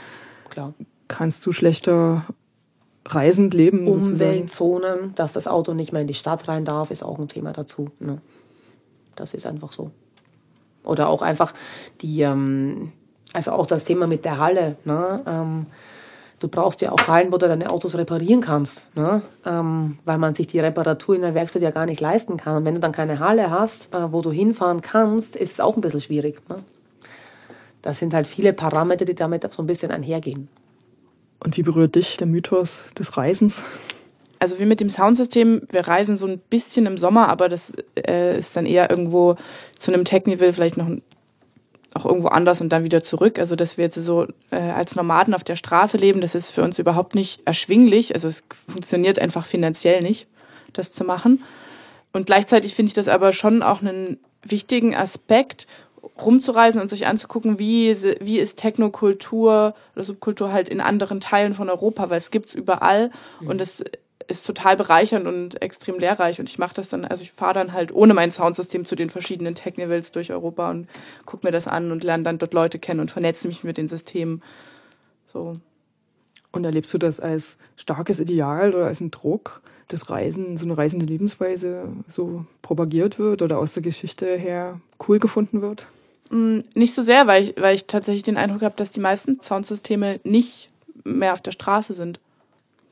Klar 0.50 0.74
kannst 1.08 1.44
du 1.46 1.52
schlechter 1.52 2.26
reisend 3.04 3.54
leben 3.54 3.86
Umweltzonen, 3.86 5.14
dass 5.14 5.32
das 5.32 5.46
Auto 5.46 5.74
nicht 5.74 5.92
mehr 5.92 6.02
in 6.02 6.08
die 6.08 6.14
Stadt 6.14 6.48
rein 6.48 6.64
darf, 6.64 6.90
ist 6.90 7.02
auch 7.02 7.18
ein 7.18 7.28
Thema 7.28 7.52
dazu. 7.52 7.88
Ne? 8.00 8.18
Das 9.14 9.34
ist 9.34 9.46
einfach 9.46 9.72
so. 9.72 9.90
Oder 10.84 11.08
auch 11.08 11.22
einfach 11.22 11.52
die, 12.00 12.22
ähm, 12.22 12.92
also 13.32 13.52
auch 13.52 13.66
das 13.66 13.84
Thema 13.84 14.06
mit 14.06 14.24
der 14.24 14.38
Halle. 14.38 14.76
Ne? 14.84 15.20
Ähm, 15.26 15.66
du 16.40 16.48
brauchst 16.48 16.80
ja 16.80 16.92
auch 16.92 17.08
Hallen, 17.08 17.32
wo 17.32 17.38
du 17.38 17.48
deine 17.48 17.70
Autos 17.70 17.96
reparieren 17.96 18.40
kannst, 18.40 18.84
ne? 18.94 19.22
ähm, 19.44 19.98
weil 20.04 20.18
man 20.18 20.34
sich 20.34 20.46
die 20.46 20.60
Reparatur 20.60 21.14
in 21.14 21.22
der 21.22 21.34
Werkstatt 21.34 21.62
ja 21.62 21.70
gar 21.70 21.86
nicht 21.86 22.00
leisten 22.00 22.36
kann. 22.36 22.58
Und 22.58 22.64
wenn 22.64 22.74
du 22.74 22.80
dann 22.80 22.92
keine 22.92 23.18
Halle 23.18 23.50
hast, 23.50 23.92
äh, 23.94 24.12
wo 24.12 24.22
du 24.22 24.30
hinfahren 24.30 24.80
kannst, 24.80 25.36
ist 25.36 25.52
es 25.52 25.60
auch 25.60 25.76
ein 25.76 25.80
bisschen 25.80 26.00
schwierig. 26.00 26.40
Ne? 26.48 26.62
Das 27.82 27.98
sind 27.98 28.14
halt 28.14 28.26
viele 28.26 28.52
Parameter, 28.52 29.04
die 29.04 29.14
damit 29.14 29.50
so 29.52 29.62
ein 29.62 29.66
bisschen 29.66 29.90
einhergehen. 29.92 30.48
Und 31.40 31.56
wie 31.56 31.62
berührt 31.62 31.94
dich 31.94 32.16
der 32.16 32.26
Mythos 32.26 32.90
des 32.98 33.16
Reisens? 33.16 33.64
Also 34.38 34.58
wie 34.58 34.66
mit 34.66 34.80
dem 34.80 34.90
Soundsystem, 34.90 35.62
wir 35.70 35.88
reisen 35.88 36.16
so 36.16 36.26
ein 36.26 36.38
bisschen 36.38 36.86
im 36.86 36.98
Sommer, 36.98 37.28
aber 37.28 37.48
das 37.48 37.72
äh, 37.96 38.38
ist 38.38 38.56
dann 38.56 38.66
eher 38.66 38.90
irgendwo 38.90 39.36
zu 39.78 39.92
einem 39.92 40.04
Technival, 40.04 40.52
vielleicht 40.52 40.76
noch 40.76 40.88
auch 41.94 42.04
irgendwo 42.04 42.28
anders 42.28 42.60
und 42.60 42.68
dann 42.68 42.84
wieder 42.84 43.02
zurück. 43.02 43.38
Also 43.38 43.56
dass 43.56 43.78
wir 43.78 43.86
jetzt 43.86 43.94
so 43.96 44.26
äh, 44.50 44.56
als 44.56 44.96
Nomaden 44.96 45.34
auf 45.34 45.44
der 45.44 45.56
Straße 45.56 45.96
leben, 45.96 46.20
das 46.20 46.34
ist 46.34 46.50
für 46.50 46.62
uns 46.62 46.78
überhaupt 46.78 47.14
nicht 47.14 47.40
erschwinglich. 47.46 48.14
Also 48.14 48.28
es 48.28 48.44
funktioniert 48.68 49.18
einfach 49.18 49.46
finanziell 49.46 50.02
nicht, 50.02 50.26
das 50.74 50.92
zu 50.92 51.04
machen. 51.04 51.42
Und 52.12 52.26
gleichzeitig 52.26 52.74
finde 52.74 52.88
ich 52.88 52.94
das 52.94 53.08
aber 53.08 53.32
schon 53.32 53.62
auch 53.62 53.80
einen 53.80 54.18
wichtigen 54.42 54.94
Aspekt, 54.94 55.66
rumzureisen 56.20 56.80
und 56.80 56.88
sich 56.88 57.06
anzugucken, 57.06 57.58
wie, 57.58 57.96
wie 58.20 58.38
ist 58.38 58.58
Technokultur 58.58 59.74
oder 59.94 60.04
Subkultur 60.04 60.52
halt 60.52 60.68
in 60.68 60.80
anderen 60.80 61.20
Teilen 61.20 61.54
von 61.54 61.68
Europa, 61.68 62.10
weil 62.10 62.18
es 62.18 62.30
gibt's 62.30 62.54
überall 62.54 63.10
mhm. 63.40 63.48
und 63.48 63.60
es 63.60 63.84
ist 64.28 64.46
total 64.46 64.76
bereichernd 64.76 65.26
und 65.26 65.62
extrem 65.62 65.98
lehrreich 65.98 66.40
und 66.40 66.48
ich 66.48 66.58
mache 66.58 66.74
das 66.74 66.88
dann, 66.88 67.04
also 67.04 67.22
ich 67.22 67.32
fahre 67.32 67.54
dann 67.54 67.72
halt 67.72 67.94
ohne 67.94 68.14
mein 68.14 68.32
Soundsystem 68.32 68.84
zu 68.84 68.96
den 68.96 69.10
verschiedenen 69.10 69.54
Technivals 69.54 70.10
durch 70.10 70.32
Europa 70.32 70.70
und 70.70 70.88
gucke 71.24 71.46
mir 71.46 71.52
das 71.52 71.68
an 71.68 71.92
und 71.92 72.02
lerne 72.02 72.24
dann 72.24 72.38
dort 72.38 72.54
Leute 72.54 72.78
kennen 72.78 73.00
und 73.00 73.10
vernetze 73.10 73.46
mich 73.46 73.62
mit 73.62 73.76
den 73.76 73.88
Systemen. 73.88 74.42
So. 75.26 75.54
Und 76.52 76.64
erlebst 76.64 76.92
du 76.94 76.98
das 76.98 77.20
als 77.20 77.58
starkes 77.76 78.18
Ideal 78.18 78.74
oder 78.74 78.86
als 78.86 79.00
ein 79.00 79.10
Druck, 79.10 79.62
dass 79.88 80.10
Reisen, 80.10 80.56
so 80.56 80.64
eine 80.64 80.76
reisende 80.76 81.06
Lebensweise 81.06 81.88
so 82.08 82.46
propagiert 82.62 83.18
wird 83.18 83.42
oder 83.42 83.58
aus 83.58 83.74
der 83.74 83.82
Geschichte 83.82 84.36
her 84.36 84.80
cool 85.06 85.18
gefunden 85.18 85.60
wird? 85.62 85.86
Mm, 86.30 86.60
nicht 86.74 86.94
so 86.94 87.02
sehr, 87.02 87.26
weil 87.26 87.44
ich, 87.44 87.54
weil 87.56 87.74
ich 87.74 87.86
tatsächlich 87.86 88.22
den 88.22 88.36
Eindruck 88.36 88.62
habe, 88.62 88.76
dass 88.76 88.90
die 88.90 89.00
meisten 89.00 89.40
Soundsysteme 89.40 90.20
nicht 90.24 90.68
mehr 91.04 91.32
auf 91.32 91.40
der 91.40 91.52
Straße 91.52 91.94
sind. 91.94 92.20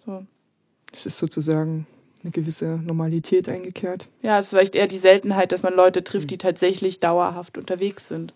So. 0.07 0.25
Es 0.93 1.07
ist 1.07 1.19
sozusagen 1.19 1.87
eine 2.23 2.31
gewisse 2.31 2.79
Normalität 2.79 3.49
eingekehrt. 3.49 4.09
Ja, 4.23 4.39
es 4.39 4.47
ist 4.47 4.51
vielleicht 4.51 4.75
eher 4.75 4.87
die 4.87 4.99
Seltenheit, 4.99 5.53
dass 5.53 5.63
man 5.63 5.75
Leute 5.75 6.05
trifft, 6.05 6.31
die 6.31 6.39
tatsächlich 6.39 7.01
dauerhaft 7.01 7.59
unterwegs 7.59 8.09
sind. 8.09 8.33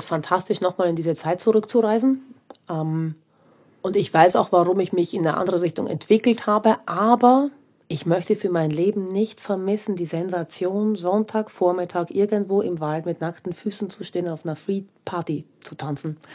Fantastisch, 0.00 0.60
nochmal 0.60 0.88
in 0.88 0.96
diese 0.96 1.14
Zeit 1.14 1.40
zurückzureisen. 1.40 2.22
Ähm, 2.68 3.14
und 3.82 3.96
ich 3.96 4.12
weiß 4.12 4.36
auch, 4.36 4.52
warum 4.52 4.78
ich 4.80 4.92
mich 4.92 5.12
in 5.12 5.26
eine 5.26 5.36
andere 5.36 5.60
Richtung 5.60 5.86
entwickelt 5.86 6.46
habe. 6.46 6.76
Aber 6.86 7.50
ich 7.88 8.06
möchte 8.06 8.36
für 8.36 8.48
mein 8.48 8.70
Leben 8.70 9.12
nicht 9.12 9.40
vermissen, 9.40 9.96
die 9.96 10.06
Sensation, 10.06 10.96
Sonntagvormittag 10.96 12.06
irgendwo 12.10 12.62
im 12.62 12.80
Wald 12.80 13.04
mit 13.04 13.20
nackten 13.20 13.52
Füßen 13.52 13.90
zu 13.90 14.02
stehen, 14.04 14.28
auf 14.28 14.46
einer 14.46 14.56
Free 14.56 14.84
Party 15.04 15.44
zu 15.62 15.74
tanzen. 15.74 16.16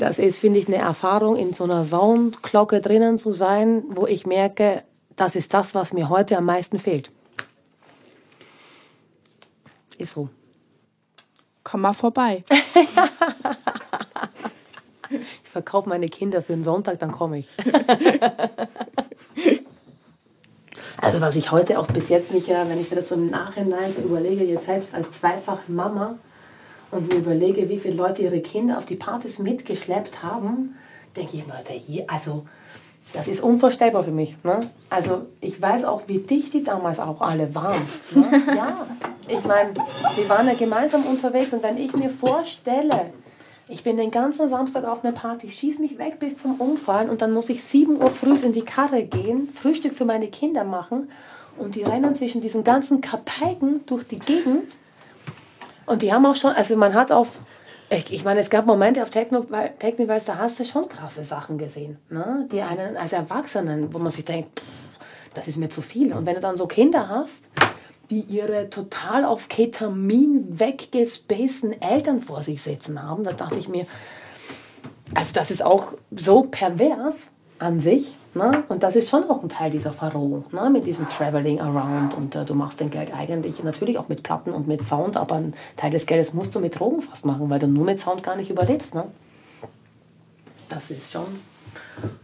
Das 0.00 0.18
ist, 0.18 0.40
finde 0.40 0.58
ich, 0.58 0.66
eine 0.66 0.78
Erfahrung, 0.78 1.36
in 1.36 1.54
so 1.54 1.64
einer 1.64 1.86
Soundglocke 1.86 2.80
drinnen 2.80 3.16
zu 3.16 3.32
sein, 3.32 3.84
wo 3.90 4.08
ich 4.08 4.26
merke, 4.26 4.82
das 5.14 5.36
ist 5.36 5.54
das, 5.54 5.74
was 5.76 5.92
mir 5.92 6.08
heute 6.08 6.36
am 6.36 6.46
meisten 6.46 6.80
fehlt. 6.80 7.12
Ist 9.96 10.14
so 10.14 10.28
komm 11.64 11.80
mal 11.80 11.92
vorbei. 11.94 12.44
ich 15.10 15.50
verkaufe 15.50 15.88
meine 15.88 16.08
Kinder 16.08 16.42
für 16.42 16.52
einen 16.52 16.64
Sonntag, 16.64 17.00
dann 17.00 17.10
komme 17.10 17.38
ich. 17.38 17.48
also 21.00 21.20
was 21.20 21.34
ich 21.36 21.50
heute 21.50 21.78
auch 21.78 21.86
bis 21.88 22.08
jetzt 22.10 22.32
nicht, 22.32 22.48
wenn 22.48 22.80
ich 22.80 22.90
das 22.90 23.08
so 23.08 23.16
im 23.16 23.26
Nachhinein 23.26 23.92
so 23.92 24.02
überlege, 24.02 24.44
jetzt 24.44 24.66
selbst 24.66 24.94
als 24.94 25.10
zweifache 25.10 25.72
Mama 25.72 26.18
und 26.90 27.12
mir 27.12 27.18
überlege, 27.18 27.68
wie 27.68 27.78
viele 27.78 27.94
Leute 27.94 28.22
ihre 28.22 28.40
Kinder 28.40 28.78
auf 28.78 28.86
die 28.86 28.96
Partys 28.96 29.38
mitgeschleppt 29.38 30.22
haben, 30.22 30.76
denke 31.16 31.36
ich 31.36 31.46
mir, 31.46 31.54
also 32.08 32.46
das 33.14 33.28
ist 33.28 33.42
unvorstellbar 33.42 34.04
für 34.04 34.10
mich. 34.10 34.36
Ne? 34.42 34.68
Also 34.90 35.26
ich 35.40 35.60
weiß 35.60 35.84
auch, 35.84 36.02
wie 36.06 36.18
dicht 36.18 36.52
die 36.52 36.64
damals 36.64 36.98
auch 36.98 37.20
alle 37.20 37.54
waren. 37.54 37.82
Ne? 38.10 38.42
Ja, 38.54 38.86
ich 39.28 39.44
meine, 39.44 39.72
wir 40.16 40.28
waren 40.28 40.46
ja 40.46 40.54
gemeinsam 40.54 41.04
unterwegs 41.04 41.52
und 41.52 41.62
wenn 41.62 41.78
ich 41.78 41.94
mir 41.94 42.10
vorstelle, 42.10 43.12
ich 43.68 43.82
bin 43.82 43.96
den 43.96 44.10
ganzen 44.10 44.48
Samstag 44.48 44.84
auf 44.84 45.04
einer 45.04 45.14
Party, 45.14 45.48
schieß 45.48 45.78
mich 45.78 45.96
weg 45.96 46.18
bis 46.18 46.36
zum 46.36 46.60
Umfallen 46.60 47.08
und 47.08 47.22
dann 47.22 47.32
muss 47.32 47.48
ich 47.48 47.62
7 47.64 48.00
Uhr 48.00 48.10
früh 48.10 48.36
in 48.36 48.52
die 48.52 48.62
Karre 48.62 49.04
gehen, 49.04 49.48
Frühstück 49.54 49.94
für 49.94 50.04
meine 50.04 50.28
Kinder 50.28 50.64
machen 50.64 51.08
und 51.56 51.76
die 51.76 51.82
rennen 51.82 52.14
zwischen 52.14 52.40
diesen 52.40 52.64
ganzen 52.64 53.00
Kapeiken 53.00 53.86
durch 53.86 54.06
die 54.06 54.18
Gegend 54.18 54.74
und 55.86 56.02
die 56.02 56.12
haben 56.12 56.26
auch 56.26 56.36
schon, 56.36 56.52
also 56.52 56.76
man 56.76 56.94
hat 56.94 57.12
auf 57.12 57.38
ich, 57.96 58.12
ich 58.12 58.24
meine, 58.24 58.40
es 58.40 58.50
gab 58.50 58.66
Momente 58.66 59.02
auf 59.02 59.10
Techniweis, 59.10 60.24
da 60.24 60.38
hast 60.38 60.60
du 60.60 60.64
schon 60.64 60.88
krasse 60.88 61.24
Sachen 61.24 61.58
gesehen. 61.58 61.98
Ne? 62.10 62.48
Die 62.50 62.62
einen 62.62 62.96
als 62.96 63.12
Erwachsenen, 63.12 63.92
wo 63.92 63.98
man 63.98 64.12
sich 64.12 64.24
denkt, 64.24 64.62
das 65.34 65.48
ist 65.48 65.56
mir 65.56 65.68
zu 65.68 65.82
viel. 65.82 66.12
Und 66.12 66.26
wenn 66.26 66.34
du 66.34 66.40
dann 66.40 66.56
so 66.56 66.66
Kinder 66.66 67.08
hast, 67.08 67.44
die 68.10 68.20
ihre 68.20 68.70
total 68.70 69.24
auf 69.24 69.48
Ketamin 69.48 70.58
weggespaceden 70.60 71.80
Eltern 71.80 72.20
vor 72.20 72.42
sich 72.42 72.62
sitzen 72.62 73.02
haben, 73.02 73.24
da 73.24 73.32
dachte 73.32 73.58
ich 73.58 73.68
mir, 73.68 73.86
also 75.14 75.32
das 75.32 75.50
ist 75.50 75.64
auch 75.64 75.94
so 76.14 76.42
pervers 76.42 77.30
an 77.58 77.80
sich. 77.80 78.16
Ne? 78.34 78.64
Und 78.68 78.82
das 78.82 78.96
ist 78.96 79.08
schon 79.08 79.30
auch 79.30 79.42
ein 79.42 79.48
Teil 79.48 79.70
dieser 79.70 79.92
Verrohung, 79.92 80.44
ne? 80.50 80.68
mit 80.68 80.86
diesem 80.86 81.08
Traveling 81.08 81.60
Around. 81.60 82.14
Und 82.14 82.34
äh, 82.34 82.44
du 82.44 82.54
machst 82.54 82.80
dein 82.80 82.90
Geld 82.90 83.14
eigentlich 83.14 83.62
natürlich 83.62 83.96
auch 83.96 84.08
mit 84.08 84.24
Platten 84.24 84.50
und 84.52 84.66
mit 84.66 84.82
Sound, 84.82 85.16
aber 85.16 85.36
ein 85.36 85.54
Teil 85.76 85.92
des 85.92 86.06
Geldes 86.06 86.34
musst 86.34 86.54
du 86.54 86.60
mit 86.60 86.78
Drogen 86.78 87.00
fast 87.00 87.24
machen, 87.24 87.48
weil 87.48 87.60
du 87.60 87.68
nur 87.68 87.84
mit 87.84 88.00
Sound 88.00 88.24
gar 88.24 88.34
nicht 88.36 88.50
überlebst. 88.50 88.94
Ne? 88.94 89.04
Das 90.68 90.90
ist 90.90 91.12
schon, 91.12 91.26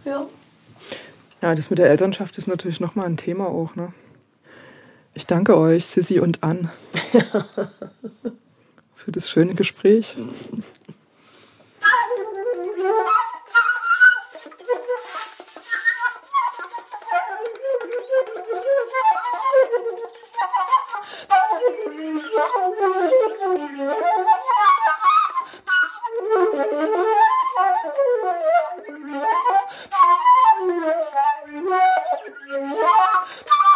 ja. 0.05 0.27
Ja, 1.43 1.55
das 1.55 1.71
mit 1.71 1.79
der 1.79 1.89
Elternschaft 1.89 2.37
ist 2.39 2.49
natürlich 2.49 2.81
nochmal 2.81 3.07
ein 3.07 3.17
Thema 3.17 3.47
auch. 3.47 3.77
Ne? 3.77 3.93
Ich 5.15 5.27
danke 5.27 5.57
euch, 5.57 5.87
Sissy 5.87 6.19
und 6.19 6.43
Ann, 6.43 6.71
für 8.95 9.13
das 9.13 9.31
schöne 9.31 9.55
Gespräch. 9.55 10.17
Yeah. 22.11 22.27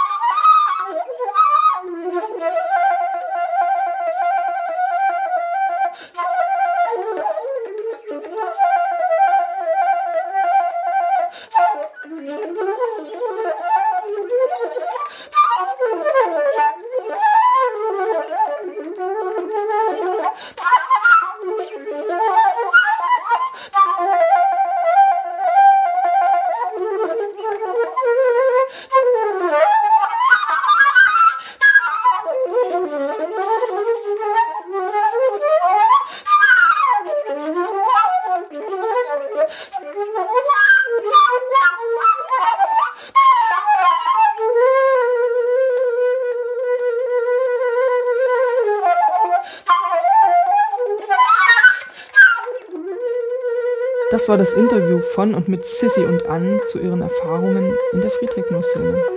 Das 54.25 54.31
war 54.31 54.39
das 54.39 54.55
Interview 54.55 55.01
von 55.03 55.35
und 55.35 55.49
mit 55.49 55.67
Sissy 55.67 56.03
und 56.03 56.25
Ann 56.25 56.59
zu 56.67 56.79
ihren 56.79 57.03
Erfahrungen 57.03 57.77
in 57.93 58.01
der 58.01 58.09
Freetechno-Szene. 58.09 59.14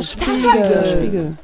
Zerspiegel. 0.00 0.70
Zerspiegel. 0.70 1.34